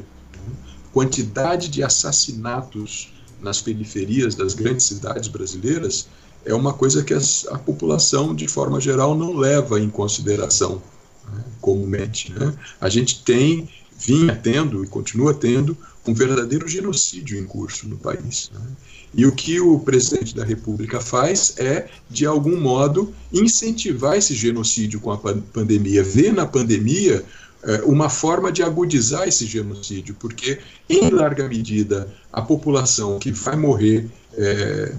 Quantidade 0.94 1.70
de 1.70 1.84
assassinatos 1.84 3.14
nas 3.42 3.62
periferias 3.62 4.36
das 4.36 4.54
grandes 4.54 4.86
cidades 4.86 5.28
brasileiras 5.28 6.08
é 6.46 6.54
uma 6.54 6.74
coisa 6.74 7.04
que 7.04 7.14
as, 7.14 7.46
a 7.50 7.58
população, 7.58 8.34
de 8.34 8.48
forma 8.48 8.80
geral, 8.80 9.16
não 9.16 9.36
leva 9.36 9.80
em 9.80 9.90
consideração 9.90 10.82
né, 11.32 11.44
comumente. 11.62 12.32
Né? 12.32 12.54
A 12.80 12.90
gente 12.90 13.24
tem 13.24 13.70
vinha 13.98 14.36
tendo 14.36 14.84
e 14.84 14.88
continua 14.88 15.34
tendo 15.34 15.76
um 16.06 16.14
verdadeiro 16.14 16.68
genocídio 16.68 17.38
em 17.38 17.46
curso 17.46 17.88
no 17.88 17.98
país. 17.98 18.52
Né? 18.54 18.62
E 19.14 19.26
o 19.26 19.32
que 19.32 19.60
o 19.60 19.80
presidente 19.80 20.36
da 20.36 20.44
República 20.44 21.00
faz 21.00 21.56
é, 21.58 21.88
de 22.10 22.26
algum 22.26 22.60
modo, 22.60 23.14
incentivar 23.32 24.18
esse 24.18 24.36
genocídio 24.36 25.00
com 25.00 25.12
a 25.12 25.18
pandemia, 25.18 26.04
ver 26.04 26.34
na 26.34 26.46
pandemia 26.46 27.24
é, 27.64 27.82
uma 27.84 28.10
forma 28.10 28.52
de 28.52 28.62
agudizar 28.62 29.28
esse 29.28 29.46
genocídio, 29.46 30.16
porque, 30.20 30.60
em 30.90 31.10
larga 31.10 31.48
medida, 31.48 32.08
a 32.32 32.42
população 32.42 33.18
que 33.18 33.32
vai 33.32 33.56
morrer 33.56 34.08
é, 34.36 34.94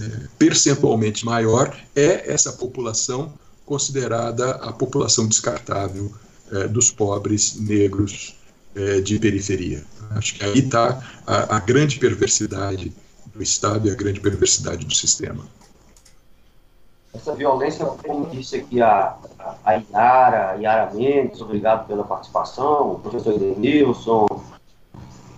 é, 0.00 0.10
percentualmente 0.38 1.24
maior 1.24 1.76
é 1.96 2.32
essa 2.32 2.52
população 2.52 3.32
considerada 3.66 4.52
a 4.52 4.72
população 4.72 5.26
descartável 5.26 6.10
dos 6.70 6.90
pobres 6.90 7.56
negros 7.56 8.34
de 9.04 9.18
periferia. 9.18 9.84
Acho 10.12 10.34
que 10.34 10.42
aí 10.42 10.60
está 10.60 10.98
a, 11.26 11.56
a 11.56 11.60
grande 11.60 11.98
perversidade 11.98 12.90
do 13.38 13.42
Estado 13.42 13.88
e 13.88 13.90
a 13.90 13.94
grande 13.94 14.20
perversidade 14.20 14.84
do 14.84 14.94
sistema. 14.94 15.44
Essa 17.14 17.34
violência, 17.34 17.86
como 17.86 18.26
disse 18.26 18.56
aqui 18.56 18.82
a, 18.82 19.16
a 19.64 19.72
Yara, 19.72 20.56
Yara 20.60 20.92
Mendes, 20.92 21.40
obrigado 21.40 21.86
pela 21.86 22.04
participação, 22.04 22.92
o 22.92 22.98
professor 22.98 23.34
Edenilson, 23.34 24.26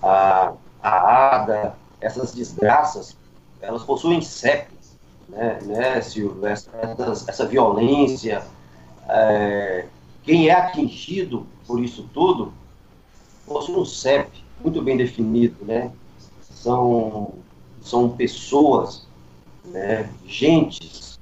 a, 0.02 0.52
a 0.82 1.36
Ada, 1.36 1.77
essas 2.01 2.32
desgraças, 2.32 3.16
elas 3.60 3.85
possuem 3.85 4.20
CEP, 4.20 4.72
né, 5.28 5.59
né 5.62 6.01
Silvio? 6.01 6.44
Essa, 6.47 6.70
essa 7.28 7.47
violência, 7.47 8.43
é, 9.09 9.86
quem 10.24 10.48
é 10.48 10.55
atingido 10.55 11.47
por 11.66 11.81
isso 11.81 12.09
tudo, 12.12 12.52
possui 13.47 13.77
um 13.77 13.85
CEP 13.85 14.44
muito 14.62 14.82
bem 14.82 14.97
definido, 14.97 15.64
né? 15.64 15.93
São, 16.43 17.32
são 17.91 18.09
pessoas, 18.11 19.03
né, 19.65 20.09
gentes, 20.27 21.19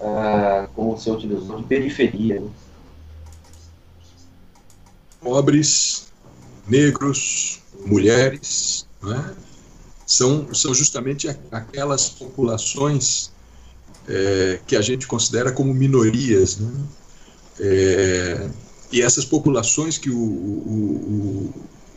ah, 0.00 0.68
como 0.74 0.96
você 0.96 1.10
utilizou, 1.10 1.58
de 1.58 1.64
periferia. 1.64 2.40
Né? 2.40 2.48
Pobres, 5.20 6.12
negros, 6.66 7.60
mulheres, 7.84 8.86
né? 9.02 9.34
são, 10.06 10.54
são 10.54 10.72
justamente 10.72 11.28
aquelas 11.50 12.08
populações 12.08 13.32
é, 14.08 14.60
que 14.66 14.76
a 14.76 14.80
gente 14.80 15.06
considera 15.06 15.52
como 15.52 15.74
minorias. 15.74 16.58
Né? 16.58 16.72
É, 17.58 18.50
e 18.92 19.02
essas 19.02 19.24
populações 19.24 19.98
que 19.98 20.08
o, 20.10 20.16
o, 20.16 21.52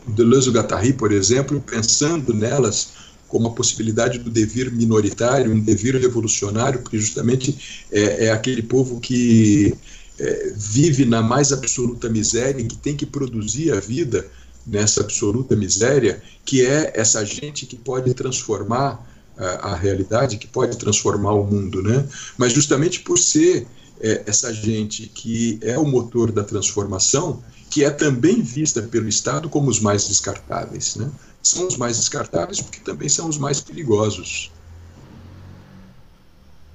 o 0.06 0.12
Deleuze-Guattari, 0.12 0.92
por 0.92 1.10
exemplo, 1.12 1.60
pensando 1.60 2.34
nelas 2.34 3.03
como 3.34 3.48
a 3.48 3.50
possibilidade 3.50 4.20
do 4.20 4.30
devir 4.30 4.70
minoritário, 4.70 5.50
um 5.50 5.58
devir 5.58 5.96
revolucionário, 5.96 6.78
porque 6.82 7.00
justamente 7.00 7.84
é, 7.90 8.26
é 8.26 8.30
aquele 8.30 8.62
povo 8.62 9.00
que 9.00 9.74
é, 10.20 10.52
vive 10.56 11.04
na 11.04 11.20
mais 11.20 11.52
absoluta 11.52 12.08
miséria 12.08 12.60
e 12.60 12.64
que 12.64 12.76
tem 12.76 12.94
que 12.94 13.04
produzir 13.04 13.72
a 13.72 13.80
vida 13.80 14.24
nessa 14.64 15.00
absoluta 15.00 15.56
miséria, 15.56 16.22
que 16.44 16.64
é 16.64 16.92
essa 16.94 17.24
gente 17.24 17.66
que 17.66 17.74
pode 17.74 18.14
transformar 18.14 19.04
a, 19.36 19.72
a 19.72 19.74
realidade, 19.74 20.36
que 20.36 20.46
pode 20.46 20.78
transformar 20.78 21.32
o 21.32 21.42
mundo, 21.44 21.82
né? 21.82 22.06
Mas 22.38 22.52
justamente 22.52 23.00
por 23.00 23.18
ser 23.18 23.66
é, 24.00 24.22
essa 24.26 24.54
gente 24.54 25.08
que 25.12 25.58
é 25.60 25.76
o 25.76 25.84
motor 25.84 26.30
da 26.30 26.44
transformação, 26.44 27.42
que 27.68 27.82
é 27.82 27.90
também 27.90 28.40
vista 28.40 28.80
pelo 28.80 29.08
Estado 29.08 29.48
como 29.48 29.68
os 29.68 29.80
mais 29.80 30.06
descartáveis, 30.06 30.94
né? 30.94 31.10
São 31.48 31.66
os 31.66 31.76
mais 31.76 31.96
descartáveis 31.96 32.60
porque 32.60 32.80
também 32.80 33.08
são 33.08 33.28
os 33.28 33.38
mais 33.38 33.60
perigosos. 33.60 34.50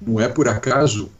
Não 0.00 0.20
é 0.20 0.28
por 0.28 0.48
acaso 0.48 1.10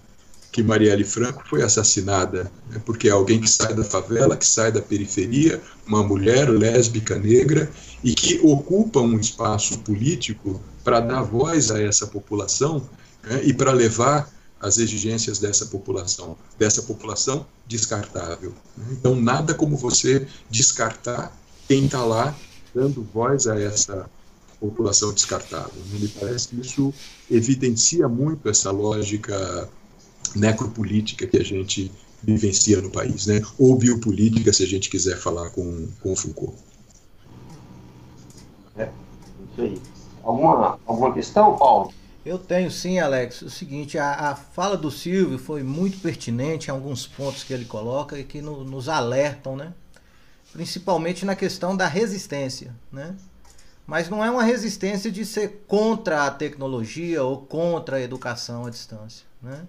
que 0.53 0.63
Marielle 0.63 1.05
Franco 1.05 1.45
foi 1.49 1.63
assassinada, 1.63 2.51
é 2.75 2.79
porque 2.79 3.09
é 3.09 3.13
alguém 3.13 3.41
que 3.41 3.49
sai 3.49 3.73
da 3.73 3.85
favela, 3.85 4.37
que 4.37 4.47
sai 4.47 4.73
da 4.73 4.83
periferia, 4.83 5.63
uma 5.87 6.03
mulher 6.03 6.49
lésbica 6.49 7.17
negra 7.17 7.71
e 8.03 8.15
que 8.15 8.41
ocupa 8.43 9.01
um 9.01 9.19
espaço 9.19 9.79
político 9.81 10.61
para 10.83 11.01
dar 11.01 11.23
voz 11.23 11.71
a 11.71 11.81
essa 11.81 12.07
população 12.07 12.89
né, 13.23 13.43
e 13.45 13.53
para 13.53 13.73
levar 13.73 14.29
as 14.61 14.79
exigências 14.79 15.39
dessa 15.39 15.67
população, 15.67 16.37
dessa 16.59 16.83
população 16.83 17.47
descartável. 17.67 18.53
Então, 18.91 19.15
nada 19.15 19.55
como 19.55 19.77
você 19.77 20.27
descartar 20.51 21.35
quem 21.69 21.87
está 21.87 22.05
lá 22.05 22.35
dando 22.75 23.03
voz 23.13 23.47
a 23.47 23.61
essa 23.61 24.09
população 24.59 25.13
descartável. 25.13 25.83
Me 25.93 26.09
parece 26.09 26.49
que 26.49 26.61
isso 26.61 26.93
evidencia 27.31 28.09
muito 28.09 28.49
essa 28.49 28.71
lógica 28.71 29.69
necropolítica 30.35 31.27
que 31.27 31.39
a 31.39 31.45
gente 31.45 31.91
vivencia 32.23 32.81
no 32.81 32.91
país, 32.91 33.27
né? 33.27 33.41
ou 33.59 33.77
biopolítica, 33.77 34.53
se 34.53 34.63
a 34.63 34.67
gente 34.67 34.91
quiser 34.91 35.17
falar 35.17 35.51
com, 35.51 35.89
com 36.03 36.15
Foucault. 36.15 36.55
É, 38.77 38.89
isso 39.53 39.63
aí. 39.63 39.81
Alguma, 40.23 40.79
alguma 40.87 41.15
questão, 41.15 41.57
Paulo? 41.57 41.93
Eu 42.25 42.39
tenho 42.39 42.71
sim, 42.71 42.99
Alex. 42.99 43.41
O 43.41 43.49
seguinte, 43.49 43.97
a, 43.97 44.31
a, 44.31 44.37
fala 44.37 44.77
do 44.77 44.91
Silvio 44.91 45.39
foi 45.39 45.63
muito 45.63 45.99
pertinente 46.01 46.69
em 46.69 46.71
alguns 46.71 47.07
pontos 47.07 47.43
que 47.43 47.53
ele 47.53 47.65
coloca 47.65 48.19
e 48.19 48.25
que 48.25 48.43
no, 48.43 48.63
nos 48.63 48.91
alertam, 48.91 49.57
né? 49.57 49.73
Principalmente 50.53 51.25
na 51.25 51.37
questão 51.37 51.77
da 51.77 51.87
resistência, 51.87 52.75
né? 52.93 53.15
Mas 53.87 54.09
não 54.09 54.25
é 54.25 54.31
uma 54.31 54.45
resistência 54.45 55.11
de 55.11 55.25
ser 55.25 55.65
contra 55.67 56.27
a 56.27 56.31
tecnologia 56.31 57.25
ou 57.25 57.39
contra 57.39 57.97
a 57.97 58.01
educação 58.01 58.67
à 58.67 58.71
distância, 58.71 59.27
né? 59.43 59.67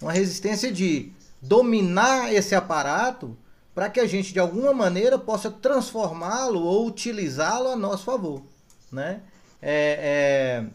Uma 0.00 0.12
resistência 0.12 0.72
de 0.72 1.12
dominar 1.40 2.32
esse 2.32 2.54
aparato 2.54 3.36
para 3.74 3.88
que 3.88 4.00
a 4.00 4.06
gente 4.06 4.32
de 4.32 4.40
alguma 4.40 4.72
maneira 4.72 5.18
possa 5.18 5.50
transformá-lo 5.50 6.62
ou 6.62 6.86
utilizá-lo 6.86 7.68
a 7.68 7.76
nosso 7.76 8.04
favor, 8.04 8.42
né? 8.90 9.20
É, 9.60 10.62
é, 10.62 10.66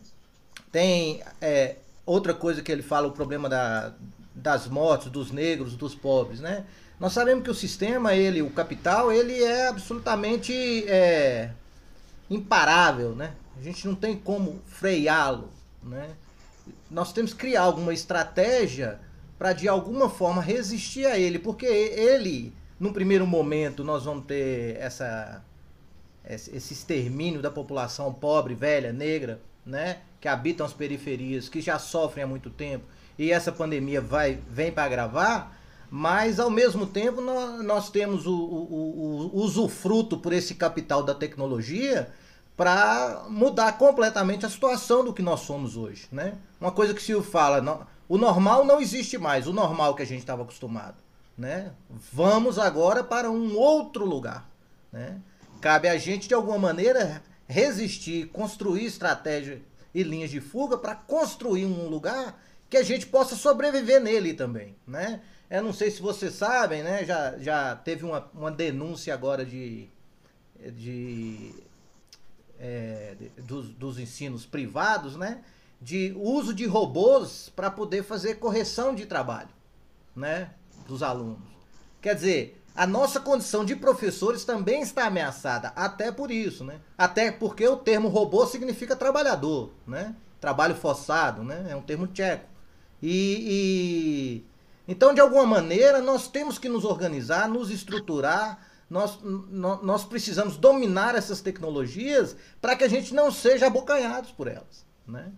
tem 0.71 1.21
é, 1.41 1.77
outra 2.05 2.33
coisa 2.33 2.61
que 2.61 2.71
ele 2.71 2.81
fala, 2.81 3.07
o 3.07 3.11
problema 3.11 3.47
da, 3.49 3.93
das 4.33 4.67
mortes, 4.67 5.09
dos 5.09 5.31
negros, 5.31 5.75
dos 5.75 5.95
pobres, 5.95 6.39
né? 6.39 6.65
Nós 7.03 7.11
sabemos 7.11 7.43
que 7.43 7.49
o 7.49 7.53
sistema, 7.53 8.15
ele, 8.15 8.41
o 8.41 8.49
capital, 8.49 9.11
ele 9.11 9.43
é 9.43 9.67
absolutamente 9.67 10.53
é, 10.87 11.49
imparável, 12.29 13.13
né? 13.13 13.33
A 13.59 13.61
gente 13.61 13.85
não 13.85 13.93
tem 13.93 14.15
como 14.15 14.61
freá-lo, 14.65 15.49
né? 15.83 16.11
Nós 16.89 17.11
temos 17.11 17.33
que 17.33 17.39
criar 17.39 17.63
alguma 17.63 17.93
estratégia 17.93 19.01
para 19.37 19.51
de 19.51 19.67
alguma 19.67 20.09
forma 20.09 20.41
resistir 20.41 21.05
a 21.05 21.19
ele, 21.19 21.39
porque 21.39 21.65
ele, 21.65 22.53
no 22.79 22.93
primeiro 22.93 23.27
momento, 23.27 23.83
nós 23.83 24.05
vamos 24.05 24.25
ter 24.25 24.77
essa 24.77 25.43
esse 26.25 26.71
extermínio 26.71 27.41
da 27.41 27.51
população 27.51 28.13
pobre, 28.13 28.55
velha, 28.55 28.93
negra, 28.93 29.41
né, 29.65 29.97
que 30.21 30.27
habitam 30.29 30.65
as 30.65 30.71
periferias, 30.71 31.49
que 31.49 31.59
já 31.59 31.77
sofrem 31.77 32.23
há 32.23 32.27
muito 32.27 32.49
tempo, 32.49 32.85
e 33.19 33.29
essa 33.29 33.51
pandemia 33.51 33.99
vai 33.99 34.39
vem 34.49 34.71
para 34.71 34.85
agravar, 34.85 35.62
mas 35.95 36.39
ao 36.39 36.49
mesmo 36.49 36.87
tempo 36.87 37.21
nós, 37.21 37.63
nós 37.63 37.89
temos 37.91 38.25
o, 38.25 38.33
o, 38.33 39.29
o, 39.31 39.37
usufruto 39.43 40.17
por 40.17 40.33
esse 40.33 40.55
capital 40.55 41.03
da 41.03 41.13
tecnologia 41.13 42.11
para 42.57 43.27
mudar 43.29 43.77
completamente 43.77 44.43
a 44.43 44.49
situação 44.49 45.05
do 45.05 45.13
que 45.13 45.21
nós 45.21 45.41
somos 45.41 45.77
hoje, 45.77 46.07
né? 46.11 46.33
Uma 46.59 46.71
coisa 46.71 46.95
que 46.95 46.99
o 46.99 47.03
Silvio 47.03 47.29
fala, 47.29 47.61
não, 47.61 47.85
o 48.09 48.17
normal 48.17 48.65
não 48.65 48.81
existe 48.81 49.19
mais, 49.19 49.45
o 49.45 49.53
normal 49.53 49.93
que 49.93 50.01
a 50.01 50.05
gente 50.05 50.21
estava 50.21 50.41
acostumado, 50.41 50.95
né? 51.37 51.73
Vamos 52.11 52.57
agora 52.57 53.03
para 53.03 53.29
um 53.29 53.55
outro 53.55 54.03
lugar, 54.03 54.49
né? 54.91 55.21
Cabe 55.61 55.87
a 55.87 55.95
gente 55.95 56.27
de 56.27 56.33
alguma 56.33 56.57
maneira 56.57 57.21
resistir, 57.47 58.29
construir 58.29 58.85
estratégia 58.85 59.61
e 59.93 60.01
linhas 60.01 60.31
de 60.31 60.41
fuga 60.41 60.75
para 60.75 60.95
construir 60.95 61.65
um 61.65 61.87
lugar 61.87 62.35
que 62.67 62.77
a 62.77 62.83
gente 62.83 63.05
possa 63.05 63.35
sobreviver 63.35 64.01
nele 64.01 64.33
também, 64.33 64.75
né? 64.87 65.21
Eu 65.53 65.61
não 65.61 65.71
sei 65.71 65.91
se 65.91 66.01
vocês 66.01 66.33
sabem, 66.33 66.81
né? 66.81 67.05
Já, 67.05 67.37
já 67.37 67.75
teve 67.75 68.03
uma, 68.03 68.27
uma 68.33 68.49
denúncia 68.49 69.13
agora 69.13 69.45
de, 69.45 69.87
de, 70.59 71.53
é, 72.59 73.15
de 73.19 73.29
dos, 73.43 73.69
dos 73.69 73.99
ensinos 73.99 74.47
privados, 74.47 75.15
né? 75.15 75.43
De 75.79 76.11
uso 76.17 76.55
de 76.55 76.65
robôs 76.65 77.51
para 77.55 77.69
poder 77.69 78.03
fazer 78.03 78.39
correção 78.39 78.95
de 78.95 79.05
trabalho, 79.05 79.49
né? 80.15 80.49
Dos 80.87 81.03
alunos. 81.03 81.47
Quer 82.01 82.15
dizer, 82.15 82.59
a 82.75 82.87
nossa 82.87 83.19
condição 83.19 83.63
de 83.63 83.75
professores 83.75 84.43
também 84.43 84.81
está 84.81 85.05
ameaçada, 85.05 85.67
até 85.75 86.11
por 86.11 86.31
isso, 86.31 86.63
né? 86.63 86.81
Até 86.97 87.31
porque 87.31 87.67
o 87.67 87.77
termo 87.77 88.09
robô 88.09 88.47
significa 88.47 88.95
trabalhador, 88.95 89.71
né? 89.85 90.15
Trabalho 90.41 90.73
forçado, 90.73 91.43
né? 91.43 91.67
É 91.69 91.75
um 91.75 91.81
termo 91.83 92.07
tcheco. 92.07 92.49
E, 92.99 94.41
e 94.41 94.52
então, 94.87 95.13
de 95.13 95.21
alguma 95.21 95.45
maneira, 95.45 96.01
nós 96.01 96.27
temos 96.27 96.57
que 96.57 96.67
nos 96.67 96.83
organizar, 96.83 97.47
nos 97.47 97.69
estruturar, 97.69 98.59
nós, 98.89 99.17
nós 99.23 100.03
precisamos 100.03 100.57
dominar 100.57 101.15
essas 101.15 101.41
tecnologias 101.41 102.35
para 102.61 102.75
que 102.75 102.83
a 102.83 102.87
gente 102.87 103.13
não 103.13 103.31
seja 103.31 103.67
abocanhados 103.67 104.31
por 104.31 104.47
elas. 104.47 104.85
Né? 105.07 105.31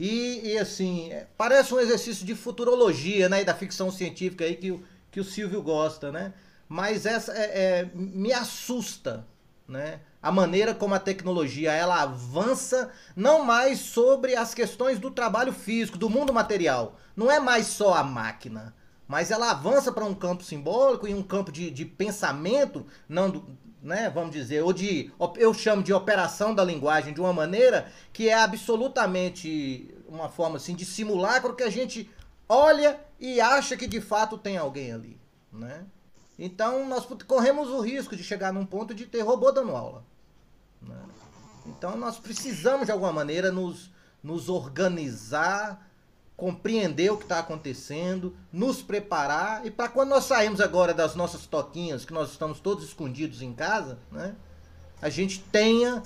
E, 0.00 0.52
e, 0.52 0.58
assim, 0.58 1.12
é, 1.12 1.26
parece 1.36 1.72
um 1.74 1.80
exercício 1.80 2.26
de 2.26 2.34
futurologia 2.34 3.28
né, 3.28 3.42
e 3.42 3.44
da 3.44 3.54
ficção 3.54 3.90
científica 3.90 4.44
aí 4.44 4.56
que 4.56 4.70
o, 4.70 4.82
que 5.10 5.20
o 5.20 5.24
Silvio 5.24 5.62
gosta, 5.62 6.10
né? 6.10 6.34
Mas 6.68 7.06
essa 7.06 7.32
é, 7.32 7.44
é, 7.44 7.90
me 7.94 8.32
assusta, 8.32 9.24
né? 9.68 10.00
A 10.20 10.32
maneira 10.32 10.74
como 10.74 10.94
a 10.94 10.98
tecnologia 10.98 11.70
ela 11.72 12.02
avança 12.02 12.90
não 13.14 13.44
mais 13.44 13.78
sobre 13.78 14.34
as 14.34 14.52
questões 14.52 14.98
do 14.98 15.10
trabalho 15.10 15.52
físico, 15.52 15.96
do 15.96 16.10
mundo 16.10 16.32
material. 16.32 16.98
Não 17.14 17.30
é 17.30 17.38
mais 17.38 17.68
só 17.68 17.94
a 17.94 18.02
máquina 18.02 18.74
mas 19.06 19.30
ela 19.30 19.50
avança 19.50 19.92
para 19.92 20.04
um 20.04 20.14
campo 20.14 20.42
simbólico 20.42 21.06
e 21.06 21.14
um 21.14 21.22
campo 21.22 21.52
de, 21.52 21.70
de 21.70 21.84
pensamento, 21.84 22.86
não 23.08 23.30
do, 23.30 23.44
né, 23.82 24.10
vamos 24.10 24.32
dizer, 24.32 24.62
ou 24.62 24.72
de, 24.72 25.12
eu 25.36 25.54
chamo 25.54 25.82
de 25.82 25.92
operação 25.92 26.54
da 26.54 26.64
linguagem 26.64 27.14
de 27.14 27.20
uma 27.20 27.32
maneira 27.32 27.90
que 28.12 28.28
é 28.28 28.34
absolutamente 28.34 29.94
uma 30.08 30.28
forma 30.28 30.56
assim 30.56 30.74
de 30.74 30.84
simulacro 30.84 31.54
que 31.54 31.62
a 31.62 31.70
gente 31.70 32.10
olha 32.48 32.98
e 33.20 33.40
acha 33.40 33.76
que 33.76 33.86
de 33.86 34.00
fato 34.00 34.36
tem 34.36 34.56
alguém 34.56 34.92
ali, 34.92 35.20
né? 35.52 35.84
Então 36.38 36.86
nós 36.86 37.06
corremos 37.26 37.68
o 37.68 37.80
risco 37.80 38.14
de 38.14 38.22
chegar 38.22 38.52
num 38.52 38.66
ponto 38.66 38.94
de 38.94 39.06
ter 39.06 39.22
robô 39.22 39.50
dando 39.50 39.74
aula. 39.74 40.04
Né? 40.82 40.98
Então 41.66 41.96
nós 41.96 42.18
precisamos 42.18 42.86
de 42.86 42.92
alguma 42.92 43.12
maneira 43.12 43.50
nos, 43.50 43.90
nos 44.22 44.48
organizar 44.48 45.85
compreender 46.36 47.10
o 47.10 47.16
que 47.16 47.24
está 47.24 47.38
acontecendo, 47.38 48.36
nos 48.52 48.82
preparar 48.82 49.64
e 49.64 49.70
para 49.70 49.88
quando 49.88 50.10
nós 50.10 50.24
saímos 50.24 50.60
agora 50.60 50.92
das 50.92 51.14
nossas 51.14 51.46
toquinhas, 51.46 52.04
que 52.04 52.12
nós 52.12 52.30
estamos 52.30 52.60
todos 52.60 52.84
escondidos 52.84 53.40
em 53.40 53.54
casa, 53.54 53.98
né, 54.12 54.34
a 55.00 55.08
gente 55.08 55.40
tenha 55.50 56.02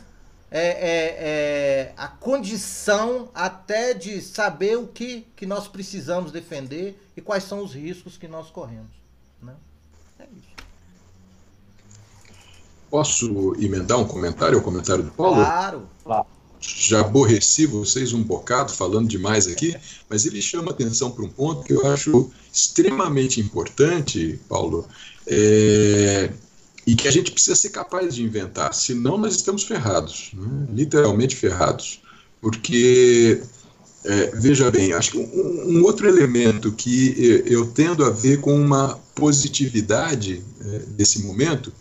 é, 0.50 0.60
é, 0.60 1.16
é, 1.18 1.94
a 1.96 2.06
condição 2.06 3.28
até 3.34 3.92
de 3.92 4.20
saber 4.20 4.76
o 4.78 4.86
que, 4.86 5.26
que 5.34 5.46
nós 5.46 5.66
precisamos 5.66 6.30
defender 6.30 7.00
e 7.16 7.20
quais 7.20 7.44
são 7.44 7.62
os 7.64 7.74
riscos 7.74 8.16
que 8.16 8.28
nós 8.28 8.50
corremos. 8.50 8.90
Né? 9.42 9.54
É 10.18 10.24
isso. 10.24 10.50
Posso 12.88 13.54
emendar 13.60 13.98
um 13.98 14.06
comentário 14.06 14.58
ao 14.58 14.64
comentário 14.64 15.04
do 15.04 15.10
Paulo? 15.12 15.36
Claro. 15.36 15.88
claro 16.02 16.39
já 16.60 17.00
aborreci 17.00 17.64
vocês 17.66 18.12
um 18.12 18.22
bocado 18.22 18.72
falando 18.72 19.08
demais 19.08 19.46
aqui, 19.46 19.74
mas 20.08 20.26
ele 20.26 20.42
chama 20.42 20.70
atenção 20.70 21.10
para 21.10 21.24
um 21.24 21.28
ponto 21.28 21.64
que 21.64 21.72
eu 21.72 21.86
acho 21.86 22.30
extremamente 22.52 23.40
importante, 23.40 24.38
Paulo, 24.48 24.86
é, 25.26 26.30
e 26.86 26.94
que 26.94 27.08
a 27.08 27.10
gente 27.10 27.30
precisa 27.30 27.56
ser 27.56 27.70
capaz 27.70 28.14
de 28.14 28.22
inventar, 28.22 28.74
senão 28.74 29.16
nós 29.16 29.34
estamos 29.34 29.64
ferrados, 29.64 30.32
né? 30.34 30.66
literalmente 30.72 31.36
ferrados, 31.36 32.02
porque 32.40 33.40
é, 34.04 34.26
veja 34.34 34.70
bem, 34.70 34.92
acho 34.92 35.12
que 35.12 35.18
um, 35.18 35.78
um, 35.78 35.82
outro 35.84 36.08
elemento 36.08 36.72
que 36.72 37.44
eu 37.46 37.66
tendo 37.66 38.04
a 38.04 38.10
ver 38.10 38.40
com 38.40 38.54
uma 38.54 38.98
positividade 39.14 40.42
é, 40.60 40.78
desse 40.88 41.22
momento 41.22 41.72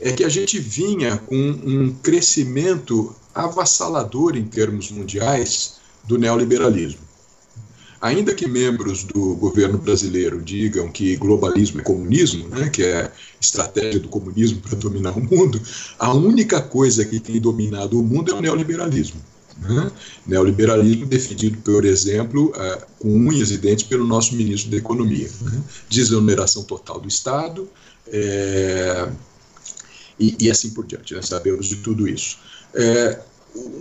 é 0.00 0.12
que 0.12 0.24
a 0.24 0.28
gente 0.28 0.58
vinha 0.58 1.16
com 1.18 1.36
um 1.36 1.92
crescimento 1.92 3.14
avassalador 3.44 4.36
em 4.36 4.44
termos 4.44 4.90
mundiais 4.90 5.74
do 6.04 6.18
neoliberalismo. 6.18 7.08
Ainda 8.00 8.32
que 8.32 8.46
membros 8.46 9.02
do 9.02 9.34
governo 9.34 9.76
brasileiro 9.76 10.40
digam 10.40 10.88
que 10.88 11.16
globalismo 11.16 11.80
é 11.80 11.82
comunismo, 11.82 12.48
né, 12.48 12.68
que 12.68 12.84
é 12.84 13.10
estratégia 13.40 13.98
do 13.98 14.08
comunismo 14.08 14.60
para 14.60 14.76
dominar 14.76 15.18
o 15.18 15.20
mundo, 15.20 15.60
a 15.98 16.14
única 16.14 16.60
coisa 16.60 17.04
que 17.04 17.18
tem 17.18 17.40
dominado 17.40 17.98
o 17.98 18.02
mundo 18.04 18.30
é 18.30 18.34
o 18.34 18.40
neoliberalismo. 18.40 19.20
Né? 19.60 19.90
Neoliberalismo 20.24 21.06
defendido, 21.06 21.58
por 21.58 21.84
exemplo, 21.84 22.50
uh, 22.50 22.86
com 23.00 23.08
unhas 23.08 23.50
e 23.50 23.58
dentes 23.58 23.84
pelo 23.84 24.06
nosso 24.06 24.36
ministro 24.36 24.70
da 24.70 24.76
Economia. 24.76 25.28
Né? 25.40 25.60
Desoneração 25.90 26.62
total 26.62 27.00
do 27.00 27.08
Estado 27.08 27.68
é, 28.06 29.08
e, 30.18 30.36
e, 30.38 30.50
assim 30.50 30.70
por 30.70 30.86
diante. 30.86 31.14
Né? 31.14 31.22
Sabemos 31.22 31.66
de 31.66 31.76
tudo 31.76 32.06
isso. 32.06 32.38
É, 32.78 33.18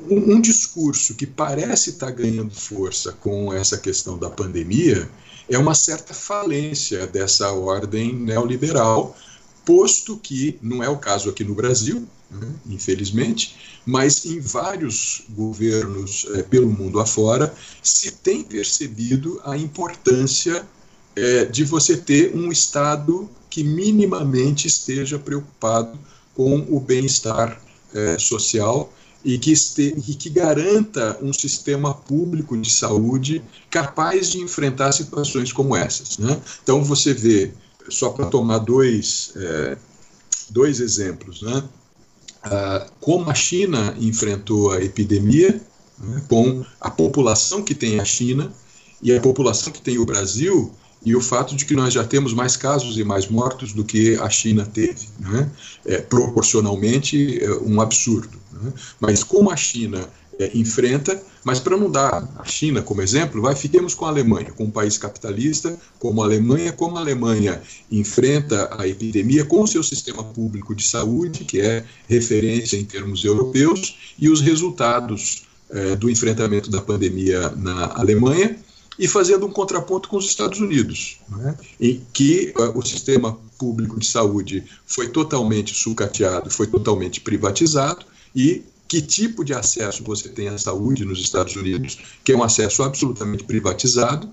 um, 0.10 0.34
um 0.34 0.42
discurso 0.42 1.14
que 1.14 1.28
parece 1.28 1.92
estar 1.92 2.10
ganhando 2.10 2.54
força 2.56 3.12
com 3.12 3.54
essa 3.54 3.78
questão 3.78 4.18
da 4.18 4.28
pandemia 4.28 5.08
é 5.48 5.56
uma 5.56 5.76
certa 5.76 6.16
falência 6.16 7.06
dessa 7.06 7.52
ordem 7.52 8.12
neoliberal, 8.12 9.16
posto 9.64 10.18
que 10.18 10.58
não 10.64 10.84
é 10.84 10.90
o 10.90 10.98
caso 10.98 11.30
aqui 11.30 11.44
no 11.44 11.54
Brasil, 11.54 12.08
né, 12.32 12.48
infelizmente, 12.66 13.56
mas 13.86 14.26
em 14.26 14.40
vários 14.40 15.26
governos 15.30 16.26
é, 16.34 16.42
pelo 16.42 16.68
mundo 16.68 17.00
afora 17.00 17.54
se 17.84 18.12
tem 18.12 18.44
percebido 18.44 19.40
a 19.46 19.56
importância 19.56 20.66
é, 21.16 21.46
de 21.46 21.64
você 21.64 21.96
ter 21.96 22.36
um 22.36 22.52
Estado 22.52 23.30
que 23.48 23.64
minimamente 23.64 24.66
esteja 24.66 25.20
preocupado 25.20 25.98
com 26.34 26.66
o 26.70 26.80
bem-estar 26.80 27.62
é, 27.94 28.18
social 28.20 28.92
e 29.24 29.38
que, 29.38 29.52
este, 29.52 29.94
e 30.08 30.14
que 30.14 30.30
garanta 30.30 31.18
um 31.22 31.34
sistema 31.34 31.94
público 31.94 32.58
de 32.58 32.72
saúde 32.72 33.42
capaz 33.70 34.32
de 34.32 34.40
enfrentar 34.40 34.92
situações 34.92 35.52
como 35.52 35.76
essas. 35.76 36.18
Né? 36.18 36.40
Então, 36.64 36.84
você 36.84 37.14
vê, 37.14 37.52
só 37.90 38.10
para 38.10 38.28
tomar 38.28 38.60
dois, 38.60 39.34
é, 39.36 39.78
dois 40.50 40.80
exemplos, 40.80 41.42
né? 41.42 41.64
Ah, 42.44 42.88
como 43.02 43.30
a 43.30 43.34
China 43.34 43.94
enfrentou 44.00 44.72
a 44.72 44.82
epidemia, 44.82 45.60
né? 45.98 46.24
com 46.30 46.64
a 46.80 46.90
população 46.90 47.62
que 47.62 47.76
tem 47.76 48.00
a 48.00 48.06
China 48.06 48.54
e 49.02 49.14
a 49.14 49.20
população 49.20 49.74
que 49.74 49.82
tem 49.82 49.98
o 49.98 50.06
Brasil, 50.06 50.72
e 51.06 51.16
o 51.16 51.22
fato 51.22 51.56
de 51.56 51.66
que 51.66 51.76
nós 51.76 51.94
já 51.94 52.04
temos 52.04 52.34
mais 52.34 52.58
casos 52.58 52.98
e 52.98 53.04
mais 53.04 53.28
mortos 53.28 53.74
do 53.74 53.84
que 53.84 54.16
a 54.16 54.30
China 54.30 54.66
teve. 54.66 55.08
Né? 55.20 55.50
É 55.86 55.98
proporcionalmente 56.00 57.44
é 57.44 57.52
um 57.60 57.80
absurdo. 57.80 58.38
Né? 58.52 58.74
Mas 59.00 59.24
como 59.24 59.50
a 59.52 59.56
China 59.56 60.08
é, 60.40 60.52
enfrenta, 60.54 61.22
mas 61.44 61.60
para 61.60 61.78
não 61.78 61.90
dar 61.90 62.28
a 62.38 62.46
China 62.46 62.82
como 62.82 63.02
exemplo, 63.02 63.42
vai 63.42 63.56
fiquemos 63.56 63.94
com 63.94 64.06
a 64.06 64.10
Alemanha, 64.10 64.52
com 64.52 64.66
um 64.66 64.72
país 64.72 64.98
capitalista, 64.98 65.78
como 65.98 66.22
a 66.22 66.26
Alemanha, 66.26 66.72
como 66.72 66.98
a 66.98 67.00
Alemanha 67.00 67.62
enfrenta 67.92 68.70
a 68.78 68.88
epidemia 68.88 69.46
com 69.46 69.62
o 69.62 69.68
seu 69.68 69.82
sistema 69.82 70.24
público 70.24 70.76
de 70.76 70.84
saúde, 70.84 71.46
que 71.46 71.60
é 71.60 71.84
referência 72.08 72.78
em 72.78 72.86
termos 72.86 73.24
europeus, 73.24 74.14
e 74.20 74.30
os 74.30 74.42
resultados 74.42 75.48
é, 75.70 75.96
do 75.96 76.10
enfrentamento 76.10 76.70
da 76.70 76.82
pandemia 76.82 77.50
na 77.56 77.94
Alemanha 77.96 78.58
e 78.98 79.08
fazendo 79.08 79.46
um 79.46 79.52
contraponto 79.52 80.10
com 80.10 80.18
os 80.18 80.26
Estados 80.26 80.60
Unidos, 80.60 81.20
né, 81.30 81.58
em 81.80 82.02
que 82.12 82.54
uh, 82.58 82.78
o 82.78 82.86
sistema 82.86 83.38
público 83.58 84.00
de 84.00 84.08
saúde 84.08 84.64
foi 84.86 85.10
totalmente 85.10 85.74
sucateado, 85.74 86.50
foi 86.50 86.68
totalmente 86.68 87.22
privatizado 87.22 88.06
e 88.36 88.64
que 88.88 89.02
tipo 89.02 89.44
de 89.44 89.54
acesso 89.54 90.04
você 90.04 90.30
tem 90.30 90.48
à 90.48 90.58
saúde 90.58 91.04
nos 91.04 91.20
Estados 91.20 91.56
Unidos, 91.56 91.98
que 92.24 92.32
é 92.32 92.38
um 92.38 92.44
acesso 92.44 92.84
absolutamente 92.84 93.44
privatizado, 93.44 94.30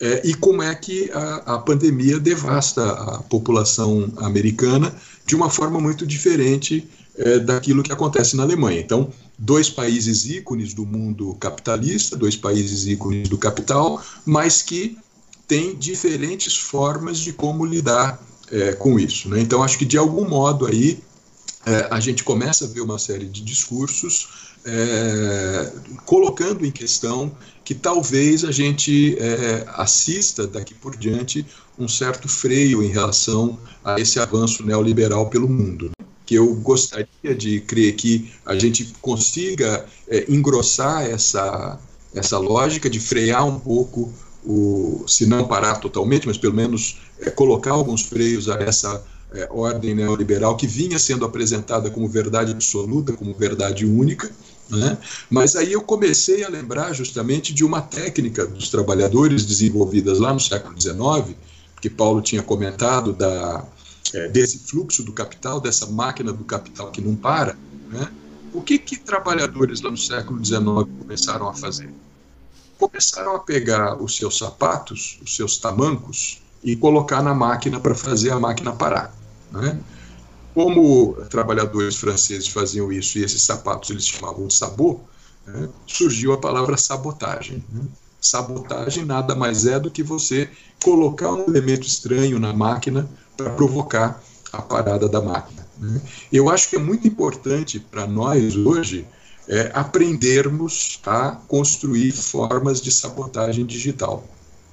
é, 0.00 0.22
e 0.24 0.32
como 0.34 0.62
é 0.62 0.72
que 0.74 1.10
a, 1.12 1.54
a, 1.54 1.58
pandemia 1.58 2.20
devasta 2.20 2.88
a 2.88 3.22
população 3.22 4.12
americana 4.18 4.94
de 5.26 5.34
uma 5.34 5.50
forma 5.50 5.80
muito 5.80 6.06
diferente 6.06 6.88
é, 7.18 7.38
daquilo 7.38 7.82
que 7.82 7.92
acontece 7.92 8.36
na 8.36 8.44
Alemanha. 8.44 8.80
Então, 8.80 9.12
dois 9.38 9.68
países 9.68 10.24
ícones 10.24 10.72
do 10.72 10.86
mundo 10.86 11.34
capitalista, 11.40 12.16
dois 12.16 12.36
países 12.36 12.86
ícones 12.86 13.28
do 13.28 13.36
capital, 13.36 14.02
mas 14.24 14.62
que 14.62 14.96
têm 15.46 15.74
diferentes 15.74 16.56
formas 16.56 17.18
de 17.18 17.32
como 17.32 17.64
lidar 17.64 18.22
é, 18.50 18.72
com 18.72 18.98
isso. 18.98 19.28
Né? 19.28 19.40
Então, 19.40 19.62
acho 19.62 19.78
que 19.78 19.84
de 19.84 19.98
algum 19.98 20.28
modo 20.28 20.66
aí 20.66 20.98
é, 21.66 21.88
a 21.90 22.00
gente 22.00 22.22
começa 22.22 22.64
a 22.64 22.68
ver 22.68 22.80
uma 22.80 22.98
série 22.98 23.26
de 23.26 23.42
discursos 23.42 24.48
é, 24.64 25.72
colocando 26.04 26.64
em 26.64 26.70
questão 26.70 27.32
que 27.64 27.74
talvez 27.74 28.44
a 28.44 28.52
gente 28.52 29.16
é, 29.18 29.64
assista 29.74 30.46
daqui 30.46 30.74
por 30.74 30.96
diante 30.96 31.44
um 31.78 31.88
certo 31.88 32.28
freio 32.28 32.82
em 32.82 32.88
relação 32.88 33.58
a 33.84 34.00
esse 34.00 34.18
avanço 34.18 34.64
neoliberal 34.64 35.28
pelo 35.28 35.48
mundo 35.48 35.90
que 36.28 36.34
eu 36.34 36.54
gostaria 36.56 37.34
de 37.34 37.58
crer 37.60 37.96
que 37.96 38.30
a 38.44 38.54
gente 38.54 38.92
consiga 39.00 39.86
é, 40.06 40.26
engrossar 40.28 41.06
essa, 41.06 41.80
essa 42.14 42.36
lógica 42.36 42.90
de 42.90 43.00
frear 43.00 43.46
um 43.46 43.58
pouco, 43.58 44.12
o, 44.44 45.04
se 45.06 45.24
não 45.24 45.48
parar 45.48 45.76
totalmente, 45.76 46.26
mas 46.26 46.36
pelo 46.36 46.52
menos 46.52 46.98
é, 47.18 47.30
colocar 47.30 47.70
alguns 47.70 48.02
freios 48.02 48.46
a 48.46 48.56
essa 48.56 49.02
é, 49.32 49.48
ordem 49.50 49.94
neoliberal 49.94 50.54
que 50.54 50.66
vinha 50.66 50.98
sendo 50.98 51.24
apresentada 51.24 51.88
como 51.88 52.06
verdade 52.06 52.52
absoluta, 52.52 53.14
como 53.14 53.32
verdade 53.32 53.86
única. 53.86 54.30
Né? 54.68 54.98
Mas 55.30 55.56
aí 55.56 55.72
eu 55.72 55.80
comecei 55.80 56.44
a 56.44 56.50
lembrar 56.50 56.92
justamente 56.92 57.54
de 57.54 57.64
uma 57.64 57.80
técnica 57.80 58.44
dos 58.44 58.68
trabalhadores 58.68 59.46
desenvolvidas 59.46 60.18
lá 60.18 60.34
no 60.34 60.40
século 60.40 60.78
XIX, 60.78 61.34
que 61.80 61.88
Paulo 61.88 62.20
tinha 62.20 62.42
comentado 62.42 63.14
da 63.14 63.64
é, 64.14 64.28
desse 64.28 64.58
fluxo 64.58 65.02
do 65.02 65.12
capital, 65.12 65.60
dessa 65.60 65.86
máquina 65.86 66.32
do 66.32 66.44
capital 66.44 66.90
que 66.90 67.00
não 67.00 67.14
para, 67.14 67.56
né? 67.88 68.10
o 68.52 68.62
que, 68.62 68.78
que 68.78 68.96
trabalhadores 68.96 69.80
lá 69.80 69.90
no 69.90 69.96
século 69.96 70.44
XIX 70.44 70.88
começaram 70.98 71.48
a 71.48 71.54
fazer? 71.54 71.92
Começaram 72.78 73.36
a 73.36 73.40
pegar 73.40 74.00
os 74.00 74.16
seus 74.16 74.38
sapatos, 74.38 75.18
os 75.22 75.34
seus 75.34 75.58
tamancos, 75.58 76.40
e 76.62 76.76
colocar 76.76 77.22
na 77.22 77.34
máquina 77.34 77.78
para 77.78 77.94
fazer 77.94 78.30
a 78.30 78.40
máquina 78.40 78.72
parar. 78.72 79.14
Né? 79.50 79.78
Como 80.54 81.14
trabalhadores 81.30 81.96
franceses 81.96 82.48
faziam 82.48 82.90
isso 82.92 83.18
e 83.18 83.24
esses 83.24 83.42
sapatos 83.42 83.90
eles 83.90 84.06
chamavam 84.06 84.46
de 84.46 84.54
sabot, 84.54 85.00
né? 85.46 85.68
surgiu 85.86 86.32
a 86.32 86.38
palavra 86.38 86.76
sabotagem. 86.76 87.64
Né? 87.72 87.82
Sabotagem 88.20 89.04
nada 89.04 89.34
mais 89.34 89.66
é 89.66 89.78
do 89.78 89.90
que 89.90 90.02
você 90.02 90.50
colocar 90.82 91.32
um 91.32 91.44
elemento 91.44 91.86
estranho 91.86 92.38
na 92.38 92.52
máquina 92.52 93.08
para 93.38 93.50
provocar 93.50 94.20
a 94.52 94.60
parada 94.60 95.08
da 95.08 95.22
máquina. 95.22 95.64
Né? 95.78 96.02
Eu 96.32 96.50
acho 96.50 96.68
que 96.68 96.76
é 96.76 96.78
muito 96.78 97.06
importante 97.06 97.78
para 97.78 98.06
nós 98.06 98.56
hoje 98.56 99.06
é, 99.46 99.70
aprendermos 99.72 101.00
a 101.06 101.30
construir 101.46 102.12
formas 102.12 102.80
de 102.80 102.90
sabotagem 102.90 103.64
digital. 103.64 104.24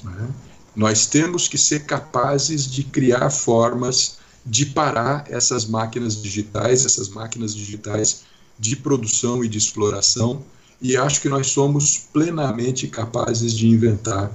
Né? 0.03 0.27
Nós 0.75 1.05
temos 1.05 1.47
que 1.47 1.57
ser 1.59 1.85
capazes 1.85 2.65
de 2.69 2.83
criar 2.83 3.29
formas 3.29 4.17
de 4.45 4.65
parar 4.65 5.25
essas 5.29 5.65
máquinas 5.65 6.21
digitais, 6.21 6.85
essas 6.85 7.09
máquinas 7.09 7.55
digitais 7.55 8.23
de 8.59 8.75
produção 8.75 9.43
e 9.43 9.47
de 9.47 9.57
exploração, 9.57 10.43
e 10.81 10.95
acho 10.97 11.21
que 11.21 11.29
nós 11.29 11.47
somos 11.47 11.97
plenamente 11.97 12.87
capazes 12.87 13.53
de 13.53 13.67
inventar 13.67 14.31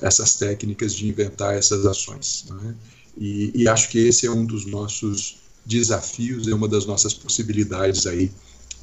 essas 0.00 0.34
técnicas, 0.34 0.92
de 0.92 1.08
inventar 1.08 1.54
essas 1.54 1.86
ações. 1.86 2.46
Né? 2.50 2.74
E, 3.16 3.50
e, 3.54 3.68
acho 3.68 3.88
que 3.88 3.98
esse 3.98 4.26
é 4.26 4.30
um 4.30 4.44
dos 4.44 4.66
nossos 4.66 5.38
desafios, 5.64 6.46
é 6.46 6.54
uma 6.54 6.68
das 6.68 6.84
nossas 6.84 7.14
possibilidades 7.14 8.06
aí 8.06 8.30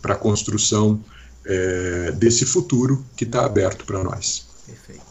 para 0.01 0.15
a 0.15 0.18
construção 0.18 0.99
é, 1.45 2.11
desse 2.14 2.45
futuro 2.45 3.05
que 3.15 3.26
está 3.26 3.45
aberto 3.45 3.85
para 3.85 4.03
nós. 4.03 4.47
Perfeito. 4.65 5.03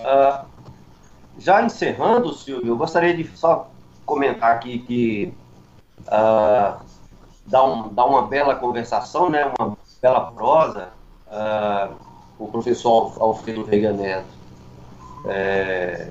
Uh, 0.00 0.46
já 1.38 1.62
encerrando, 1.62 2.32
Silvio, 2.34 2.72
eu 2.72 2.76
gostaria 2.76 3.16
de 3.16 3.28
só 3.36 3.70
comentar 4.04 4.52
aqui 4.52 4.78
que 4.80 5.34
uh, 6.06 6.80
dá, 7.46 7.64
um, 7.64 7.92
dá 7.92 8.04
uma 8.04 8.26
bela 8.26 8.54
conversação, 8.56 9.30
né, 9.30 9.52
uma 9.58 9.76
bela 10.00 10.32
prosa, 10.32 10.90
uh, 11.26 11.94
o 12.38 12.48
professor 12.48 13.14
Alfredo 13.20 13.64
Veiga 13.64 13.92
Neto, 13.92 14.26
é, 15.26 16.10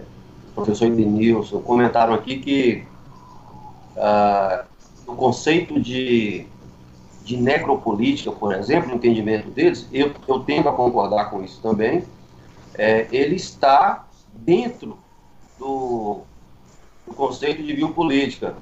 professor 0.58 0.88
Edenilson, 0.88 1.62
comentaram 1.62 2.16
aqui 2.16 2.38
que 2.38 2.84
uh, 3.96 4.66
o 5.06 5.16
conceito 5.16 5.80
de, 5.80 6.48
de 7.24 7.38
necropolítica, 7.38 8.32
por 8.32 8.56
exemplo, 8.56 8.90
no 8.90 8.96
entendimento 8.96 9.50
deles, 9.52 9.88
eu, 9.94 10.12
eu 10.28 10.40
tendo 10.40 10.68
a 10.68 10.74
concordar 10.74 11.30
com 11.30 11.44
isso 11.44 11.62
também, 11.62 12.04
é, 12.74 13.08
ele 13.12 13.36
está 13.36 14.08
dentro 14.34 14.98
do, 15.60 16.22
do, 17.06 17.14
conceito 17.14 17.62
de 17.62 17.74
biopolítica 17.74 18.56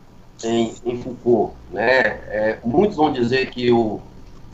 em, 0.44 0.74
em 0.86 0.98
Foucault. 1.02 1.54
Né? 1.72 2.00
É, 2.28 2.60
muitos 2.64 2.98
vão 2.98 3.12
dizer 3.12 3.50
que 3.52 3.72
o, 3.72 4.02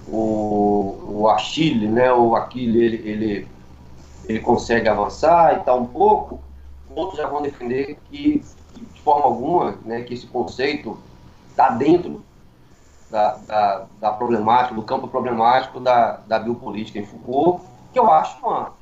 o, 0.07 1.21
o 1.21 1.29
Achille, 1.29 1.87
né, 1.87 2.13
o 2.13 2.35
Aquile, 2.35 2.83
ele, 2.83 3.09
ele, 3.09 3.47
ele 4.27 4.39
consegue 4.39 4.87
avançar 4.87 5.59
e 5.59 5.63
tal 5.63 5.81
um 5.81 5.87
pouco, 5.87 6.39
outros 6.95 7.17
já 7.17 7.27
vão 7.27 7.41
defender 7.41 7.97
que, 8.09 8.43
de 8.93 9.01
forma 9.01 9.25
alguma, 9.25 9.77
né, 9.83 10.01
que 10.03 10.13
esse 10.13 10.27
conceito 10.27 10.97
está 11.49 11.69
dentro 11.69 12.23
da, 13.09 13.35
da, 13.37 13.85
da, 13.99 14.11
problemática, 14.11 14.73
do 14.73 14.83
campo 14.83 15.07
problemático 15.07 15.79
da, 15.79 16.17
da 16.27 16.39
biopolítica 16.39 16.99
em 16.99 17.05
Foucault, 17.05 17.63
que 17.91 17.99
eu 17.99 18.09
acho 18.09 18.37
uma, 18.39 18.73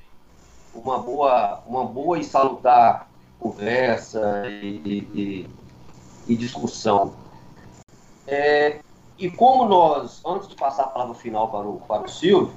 uma 0.74 1.00
boa, 1.00 1.64
uma 1.66 1.86
boa 1.86 2.20
e 2.20 2.24
salutar 2.24 3.10
conversa 3.40 4.44
e, 4.48 5.08
e, 5.14 5.50
e 6.28 6.36
discussão. 6.36 7.14
É, 8.28 8.82
e 9.18 9.30
como 9.32 9.66
nós, 9.66 10.22
antes 10.26 10.48
de 10.48 10.56
passar 10.56 10.84
a 10.84 10.88
palavra 10.88 11.16
final 11.16 11.50
para 11.50 11.68
o, 11.68 11.82
para 11.88 12.04
o 12.04 12.10
Silvio, 12.10 12.54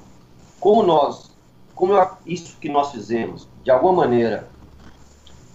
como 0.59 0.83
nós, 0.83 1.31
como 1.73 1.93
eu, 1.93 2.09
isso 2.25 2.57
que 2.57 2.69
nós 2.69 2.91
fizemos, 2.91 3.47
de 3.63 3.71
alguma 3.71 4.03
maneira, 4.03 4.47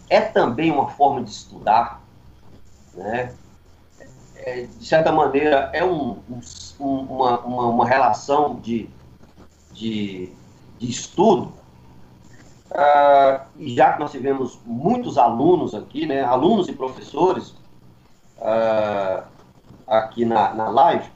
é 0.09 0.21
também 0.21 0.71
uma 0.71 0.89
forma 0.89 1.23
de 1.23 1.31
estudar, 1.31 2.03
né? 2.95 3.35
É, 4.37 4.63
de 4.63 4.87
certa 4.87 5.11
maneira, 5.13 5.71
é 5.73 5.85
um, 5.85 6.19
um, 6.31 6.41
uma, 6.81 7.41
uma, 7.41 7.67
uma, 7.67 7.87
relação 7.87 8.57
de, 8.57 8.89
de, 9.73 10.33
de 10.79 10.89
estudo 10.89 11.53
Uh, 12.71 13.41
já 13.61 13.95
que 13.95 14.01
nós 14.01 14.11
tivemos 14.11 14.59
muitos 14.67 15.17
alunos 15.17 15.75
aqui, 15.75 16.05
né, 16.05 16.23
alunos 16.23 16.69
e 16.69 16.73
professores 16.75 17.55
uh, 18.37 19.25
aqui 19.87 20.27
na, 20.27 20.53
na 20.53 20.69
live, 20.69 21.09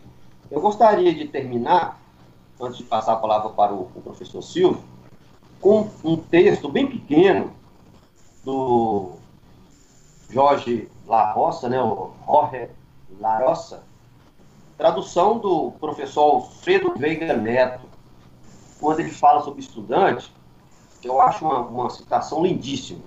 eu 0.50 0.62
gostaria 0.62 1.14
de 1.14 1.28
terminar, 1.28 2.00
antes 2.58 2.78
de 2.78 2.84
passar 2.84 3.12
a 3.12 3.16
palavra 3.16 3.50
para 3.50 3.70
o, 3.70 3.90
o 3.94 4.00
professor 4.00 4.40
Silvio, 4.40 4.82
com 5.60 5.90
um 6.02 6.16
texto 6.16 6.70
bem 6.70 6.86
pequeno 6.86 7.52
do 8.44 9.12
Jorge 10.30 10.88
La 11.06 11.32
Roça, 11.32 11.68
né, 11.68 11.80
o 11.80 12.12
Jorge 12.26 12.68
La 13.20 13.38
Roça, 13.38 13.82
tradução 14.76 15.38
do 15.38 15.72
professor 15.72 16.22
Alfredo 16.22 16.94
Veiga 16.96 17.36
Neto, 17.36 17.86
quando 18.80 19.00
ele 19.00 19.10
fala 19.10 19.42
sobre 19.42 19.60
estudante, 19.60 20.32
eu 21.04 21.20
acho 21.20 21.44
uma, 21.44 21.60
uma 21.60 21.90
citação 21.90 22.42
lindíssima. 22.44 23.00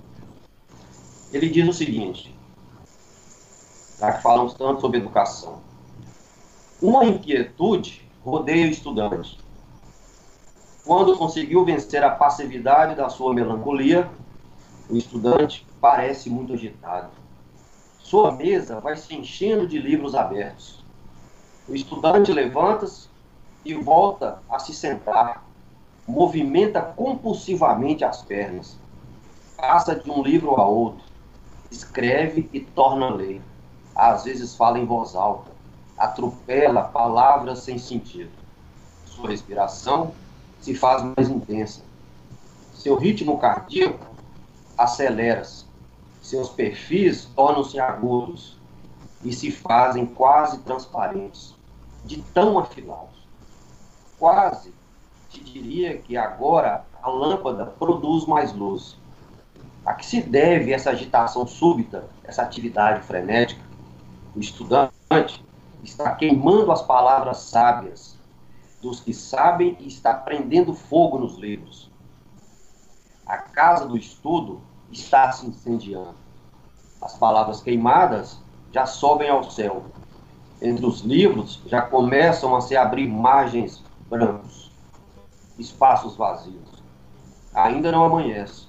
Ele 1.34 1.50
diz 1.50 1.68
o 1.68 1.74
seguinte, 1.74 2.34
já 4.00 4.14
que 4.14 4.22
falamos 4.22 4.54
tanto 4.54 4.82
sobre 4.82 5.00
educação. 5.00 5.60
Uma 6.82 7.06
inquietude 7.06 8.08
rodeia 8.24 8.68
o 8.68 8.70
estudante. 8.70 9.40
Quando 10.86 11.18
conseguiu 11.18 11.66
vencer 11.66 12.04
a 12.04 12.12
passividade 12.12 12.96
da 12.96 13.10
sua 13.10 13.34
melancolia, 13.34 14.10
o 14.90 14.96
estudante 14.96 15.66
parece 15.82 16.30
muito 16.30 16.54
agitado. 16.54 17.10
Sua 18.00 18.32
mesa 18.32 18.80
vai 18.80 18.96
se 18.96 19.16
enchendo 19.16 19.68
de 19.68 19.80
livros 19.80 20.14
abertos. 20.14 20.84
O 21.68 21.76
estudante 21.76 22.32
levanta-se 22.32 23.10
e 23.64 23.74
volta 23.74 24.40
a 24.50 24.60
se 24.60 24.74
sentar 24.74 25.44
movimenta 26.08 26.82
compulsivamente 26.82 28.04
as 28.04 28.22
pernas, 28.22 28.78
passa 29.58 29.96
de 29.96 30.10
um 30.10 30.22
livro 30.22 30.52
a 30.62 30.66
outro, 30.66 31.04
escreve 31.72 32.48
e 32.54 32.60
torna 32.60 33.08
a 33.08 33.14
ler. 33.14 33.42
Às 33.96 34.26
vezes 34.26 34.56
fala 34.56 34.78
em 34.78 34.86
voz 34.86 35.16
alta, 35.16 35.52
atropela 35.98 36.84
palavras 36.84 37.60
sem 37.60 37.78
sentido. 37.78 38.32
Sua 39.06 39.30
respiração 39.30 40.14
se 40.60 40.76
faz 40.76 41.02
mais 41.02 41.30
intensa. 41.30 41.82
Seu 42.74 42.98
ritmo 42.98 43.40
cardíaco 43.40 44.15
acelera-se. 44.78 45.66
Seus 46.22 46.50
perfis 46.50 47.26
tornam-se 47.36 47.80
agudos 47.80 48.58
e 49.24 49.32
se 49.32 49.52
fazem 49.52 50.06
quase 50.06 50.60
transparentes, 50.60 51.56
de 52.04 52.22
tão 52.22 52.60
afilados. 52.60 53.26
Quase 54.18 54.74
te 55.30 55.44
diria 55.44 55.98
que 55.98 56.16
agora 56.16 56.86
a 57.02 57.10
lâmpada 57.10 57.66
produz 57.66 58.26
mais 58.26 58.54
luz. 58.54 58.98
A 59.86 59.94
que 59.94 60.06
se 60.06 60.22
deve 60.22 60.72
essa 60.74 60.92
agitação 60.92 61.46
súbita, 61.46 62.08
essa 62.24 62.42
atividade 62.42 63.04
frenética? 63.06 63.62
O 64.36 64.40
estudante 64.40 65.44
está 65.84 66.16
queimando 66.16 66.72
as 66.72 66.82
palavras 66.82 67.38
sábias 67.38 68.18
dos 68.82 69.00
que 69.00 69.14
sabem 69.14 69.78
e 69.80 69.88
está 69.88 70.14
prendendo 70.14 70.74
fogo 70.74 71.20
nos 71.20 71.38
livros. 71.38 71.92
A 73.26 73.38
casa 73.38 73.88
do 73.88 73.98
estudo 73.98 74.62
está 74.92 75.32
se 75.32 75.48
incendiando. 75.48 76.16
As 77.02 77.18
palavras 77.18 77.62
queimadas 77.62 78.40
já 78.72 78.86
sobem 78.86 79.30
ao 79.30 79.50
céu. 79.50 79.86
Entre 80.62 80.86
os 80.86 81.02
livros 81.02 81.62
já 81.66 81.82
começam 81.82 82.56
a 82.56 82.62
se 82.62 82.76
abrir 82.76 83.08
margens 83.08 83.84
brancos 84.10 84.66
espaços 85.58 86.16
vazios. 86.16 86.84
Ainda 87.54 87.92
não 87.92 88.04
amanhece, 88.04 88.68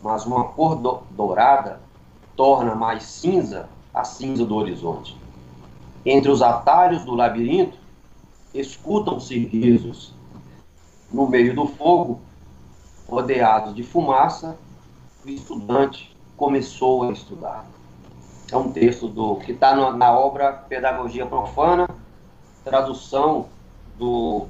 mas 0.00 0.24
uma 0.24 0.44
cor 0.44 0.76
do 0.76 1.02
dourada 1.10 1.80
torna 2.36 2.74
mais 2.74 3.02
cinza 3.02 3.68
a 3.92 4.04
cinza 4.04 4.44
do 4.44 4.54
horizonte. 4.54 5.18
Entre 6.04 6.30
os 6.30 6.40
atalhos 6.40 7.04
do 7.04 7.14
labirinto, 7.14 7.76
escutam-se 8.54 9.38
risos. 9.46 10.14
No 11.12 11.28
meio 11.28 11.54
do 11.54 11.66
fogo, 11.66 12.20
rodeado 13.12 13.74
de 13.74 13.82
fumaça, 13.82 14.56
o 15.22 15.28
estudante 15.28 16.16
começou 16.34 17.02
a 17.02 17.12
estudar. 17.12 17.66
é 18.50 18.56
um 18.56 18.72
texto 18.72 19.06
do 19.06 19.36
que 19.36 19.52
está 19.52 19.92
na 19.92 20.18
obra 20.18 20.50
Pedagogia 20.50 21.26
Profana, 21.26 21.88
tradução 22.64 23.48
do, 23.98 24.46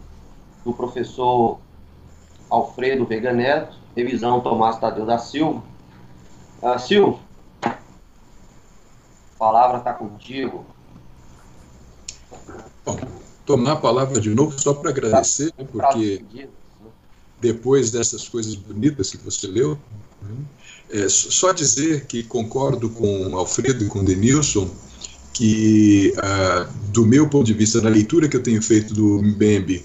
do 0.65 0.73
professor 0.73 1.59
Alfredo 2.49 3.05
Vega 3.05 3.33
Neto, 3.33 3.77
revisão 3.97 4.41
Tomás 4.41 4.79
Tadeu 4.79 5.07
da 5.07 5.19
Silva. 5.19 5.61
Ah, 6.63 6.79
Silvio, 6.79 7.19
a 7.65 7.75
palavra 9.39 9.79
está 9.79 9.93
contigo. 9.93 10.65
Bom, 12.85 12.97
tomar 13.45 13.73
a 13.73 13.77
palavra 13.77 14.21
de 14.21 14.31
novo 14.31 14.57
só 14.57 14.73
para 14.73 14.91
agradecer, 14.91 15.53
né, 15.59 15.67
porque 15.71 16.25
depois 17.43 17.91
dessas 17.91 18.29
coisas 18.29 18.55
bonitas 18.55 19.11
que 19.11 19.19
você 19.19 19.49
leu, 19.49 19.77
né, 20.23 20.35
é, 20.91 21.09
só 21.09 21.53
dizer 21.53 22.07
que 22.07 22.23
concordo 22.23 22.89
com 22.89 23.37
Alfredo 23.37 23.85
e 23.85 23.89
com 23.89 24.05
Denilson 24.05 24.71
que, 25.33 26.13
ah, 26.19 26.69
do 26.93 27.07
meu 27.07 27.27
ponto 27.29 27.47
de 27.47 27.55
vista, 27.55 27.81
na 27.81 27.89
leitura 27.89 28.29
que 28.29 28.37
eu 28.37 28.43
tenho 28.43 28.63
feito 28.63 28.93
do 28.93 29.23
Mbembe, 29.23 29.83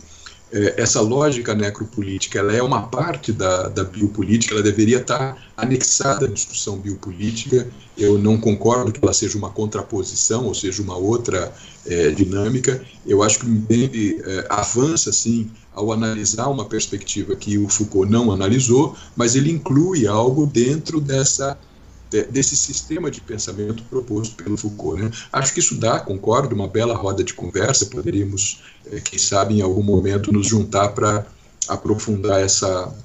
é, 0.51 0.75
essa 0.77 1.01
lógica 1.01 1.53
necropolítica 1.53 2.39
ela 2.39 2.53
é 2.53 2.61
uma 2.61 2.83
parte 2.83 3.33
da, 3.33 3.67
da 3.67 3.83
biopolítica, 3.83 4.53
ela 4.53 4.63
deveria 4.63 4.99
estar 4.99 5.37
anexada 5.57 6.25
à 6.25 6.29
discussão 6.29 6.77
biopolítica. 6.77 7.67
Eu 7.97 8.17
não 8.17 8.37
concordo 8.37 8.91
que 8.91 8.99
ela 9.01 9.13
seja 9.13 9.37
uma 9.37 9.49
contraposição, 9.49 10.45
ou 10.45 10.53
seja, 10.53 10.81
uma 10.81 10.95
outra 10.95 11.53
é, 11.85 12.11
dinâmica. 12.11 12.81
Eu 13.05 13.23
acho 13.23 13.39
que 13.39 13.45
o 13.45 13.49
Mbembe 13.49 14.21
é, 14.23 14.47
avança, 14.49 15.11
sim, 15.11 15.49
ao 15.77 15.91
analisar 15.91 16.47
uma 16.47 16.65
perspectiva 16.65 17.35
que 17.35 17.55
o 17.59 17.69
Foucault 17.69 18.11
não 18.11 18.31
analisou, 18.31 18.97
mas 19.15 19.35
ele 19.35 19.51
inclui 19.51 20.07
algo 20.07 20.47
dentro 20.47 20.99
dessa 20.99 21.55
desse 22.31 22.55
sistema 22.55 23.11
de 23.11 23.19
pensamento 23.19 23.83
proposto 23.83 24.41
pelo 24.41 24.55
Foucault. 24.55 25.03
Né? 25.03 25.11
Acho 25.29 25.53
que 25.53 25.59
isso 25.59 25.75
dá, 25.75 25.99
concordo, 25.99 26.55
uma 26.55 26.65
bela 26.65 26.95
roda 26.95 27.21
de 27.21 27.33
conversa. 27.33 27.85
Poderíamos, 27.87 28.61
é, 28.85 29.01
quem 29.01 29.19
sabe, 29.19 29.55
em 29.55 29.61
algum 29.61 29.83
momento 29.83 30.31
nos 30.31 30.47
juntar 30.47 30.87
para 30.93 31.27
aprofundar 31.67 32.39
essa, 32.39 32.95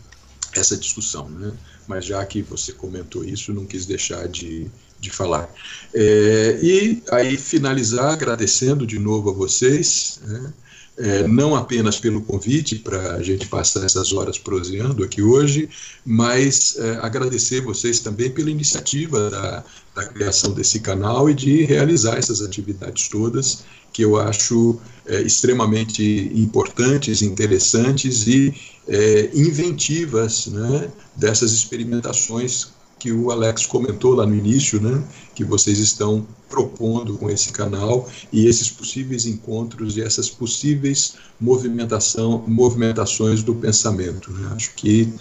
essa 0.55 0.77
discussão. 0.77 1.29
Né? 1.29 1.53
Mas 1.89 2.05
já 2.05 2.25
que 2.25 2.43
você 2.43 2.73
comentou 2.73 3.25
isso, 3.25 3.53
não 3.53 3.67
quis 3.67 3.87
deixar 3.87 4.29
de, 4.29 4.71
de 5.01 5.11
falar. 5.11 5.53
É, 5.93 6.61
e 6.63 7.03
aí 7.11 7.37
finalizar 7.37 8.13
agradecendo 8.13 8.87
de 8.87 9.01
novo 9.01 9.31
a 9.31 9.33
vocês. 9.33 10.21
Né? 10.25 10.53
É, 10.99 11.27
não 11.27 11.55
apenas 11.55 11.99
pelo 11.99 12.21
convite 12.21 12.77
para 12.77 13.15
a 13.15 13.23
gente 13.23 13.47
passar 13.47 13.85
essas 13.85 14.13
horas 14.13 14.39
proseando 14.39 15.03
aqui 15.03 15.23
hoje, 15.23 15.69
mas 16.05 16.77
é, 16.79 16.99
agradecer 17.01 17.63
vocês 17.63 17.99
também 17.99 18.31
pela 18.31 18.51
iniciativa 18.51 19.31
da, 19.31 19.65
da, 19.95 20.07
criação 20.07 20.53
desse 20.53 20.81
canal 20.81 21.31
e 21.31 21.35
de 21.35 21.65
realizar 21.65 22.19
essas 22.19 22.43
atividades 22.43 23.09
todas, 23.09 23.65
que 23.93 24.03
eu 24.03 24.19
acho 24.19 24.79
é, 25.07 25.23
extremamente 25.23 26.31
importantes, 26.35 27.23
interessantes 27.23 28.27
e 28.27 28.55
é, 28.87 29.31
inventivas 29.35 30.47
né, 30.47 30.91
dessas 31.17 31.53
experimentações 31.53 32.73
que 33.03 33.11
o 33.11 33.33
Alex 33.33 33.67
comentou 33.67 34.15
lá 34.15 34.25
no 34.25 34.33
início, 34.33 34.81
né, 34.81 35.03
que 35.35 35.43
vocês 35.43 35.81
estão 35.81 36.25
propondo 36.49 37.19
com 37.19 37.29
esse 37.29 37.51
canal 37.51 38.09
e 38.33 38.47
esses 38.47 38.71
possíveis 38.71 39.27
encontros 39.27 39.97
e 39.97 40.03
essas 40.03 40.31
possíveis 40.31 41.15
movimentação, 41.41 42.45
movimentações 42.47 43.43
do 43.43 43.57
pensamento. 43.57 44.31
Né? 44.31 44.53
Acho 44.55 44.73
que 44.77 45.13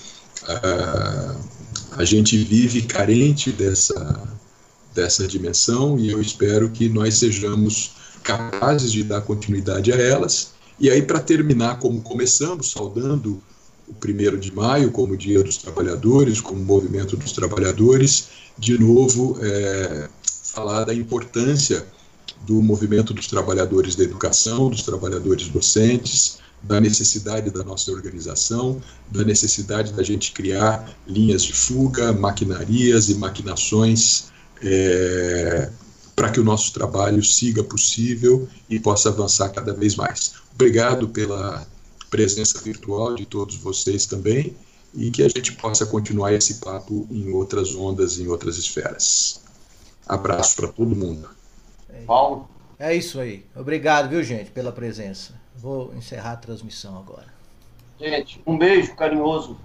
uh, 0.44 1.40
a 1.94 2.06
gente 2.06 2.38
vive 2.38 2.84
carente 2.84 3.52
dessa, 3.52 4.30
dessa 4.94 5.28
dimensão 5.28 5.98
e 5.98 6.12
eu 6.12 6.22
espero 6.22 6.70
que 6.70 6.88
nós 6.88 7.16
sejamos 7.16 7.94
capazes 8.22 8.92
de 8.92 9.04
dar 9.04 9.22
continuidade 9.22 9.92
a 9.92 9.96
elas. 9.96 10.52
E 10.80 10.88
aí, 10.88 11.02
para 11.02 11.20
terminar, 11.20 11.80
como 11.80 12.00
começamos, 12.02 12.70
saudando 12.70 13.42
o 13.92 13.94
primeiro 13.96 14.40
de 14.40 14.54
maio 14.54 14.90
como 14.90 15.18
Dia 15.18 15.44
dos 15.44 15.58
Trabalhadores, 15.58 16.40
como 16.40 16.64
Movimento 16.64 17.18
dos 17.18 17.34
Trabalhadores, 17.34 18.30
de 18.58 18.78
novo 18.80 19.38
é, 19.42 20.08
falar 20.44 20.86
da 20.86 20.94
importância 20.94 21.86
do 22.48 22.62
movimento 22.62 23.14
dos 23.14 23.28
trabalhadores 23.28 23.96
da 23.96 24.04
educação, 24.04 24.70
dos 24.70 24.82
trabalhadores 24.82 25.50
docentes, 25.50 26.40
da 26.64 26.80
necessidade 26.80 27.50
da 27.50 27.64
nossa 27.64 27.92
organização, 27.92 28.82
da 29.12 29.24
necessidade 29.24 29.94
da 29.94 30.04
gente 30.04 30.32
criar 30.32 30.90
linhas 31.06 31.44
de 31.44 31.54
fuga, 31.54 32.14
maquinarias 32.14 33.10
e 33.10 33.16
maquinações 33.16 34.26
é, 34.64 35.70
para 36.16 36.30
que 36.30 36.40
o 36.40 36.44
nosso 36.44 36.72
trabalho 36.72 37.24
siga 37.24 37.64
possível 37.64 38.48
e 38.70 38.80
possa 38.80 39.10
avançar 39.10 39.50
cada 39.50 39.74
vez 39.74 39.96
mais. 39.96 40.34
Obrigado 40.54 41.10
pela 41.10 41.68
presença 42.12 42.62
virtual 42.62 43.16
de 43.16 43.26
todos 43.26 43.56
vocês 43.56 44.06
também 44.06 44.56
e 44.94 45.10
que 45.10 45.24
a 45.24 45.30
gente 45.30 45.54
possa 45.54 45.86
continuar 45.86 46.34
esse 46.34 46.56
papo 46.56 47.08
em 47.10 47.32
outras 47.32 47.74
ondas, 47.74 48.20
em 48.20 48.28
outras 48.28 48.58
esferas. 48.58 49.42
Abraço 50.06 50.58
para 50.58 50.68
todo 50.68 50.94
mundo. 50.94 51.30
Paulo? 52.06 52.50
É 52.78 52.94
isso 52.94 53.20
aí. 53.20 53.46
Obrigado, 53.56 54.10
viu, 54.10 54.22
gente, 54.24 54.52
pela 54.52 54.72
presença. 54.72 55.34
Vou 55.56 55.94
encerrar 55.96 56.34
a 56.34 56.38
transmissão 56.38 56.98
agora. 56.98 57.28
Gente, 58.00 58.42
um 58.46 58.58
beijo 58.58 58.96
carinhoso 58.96 59.58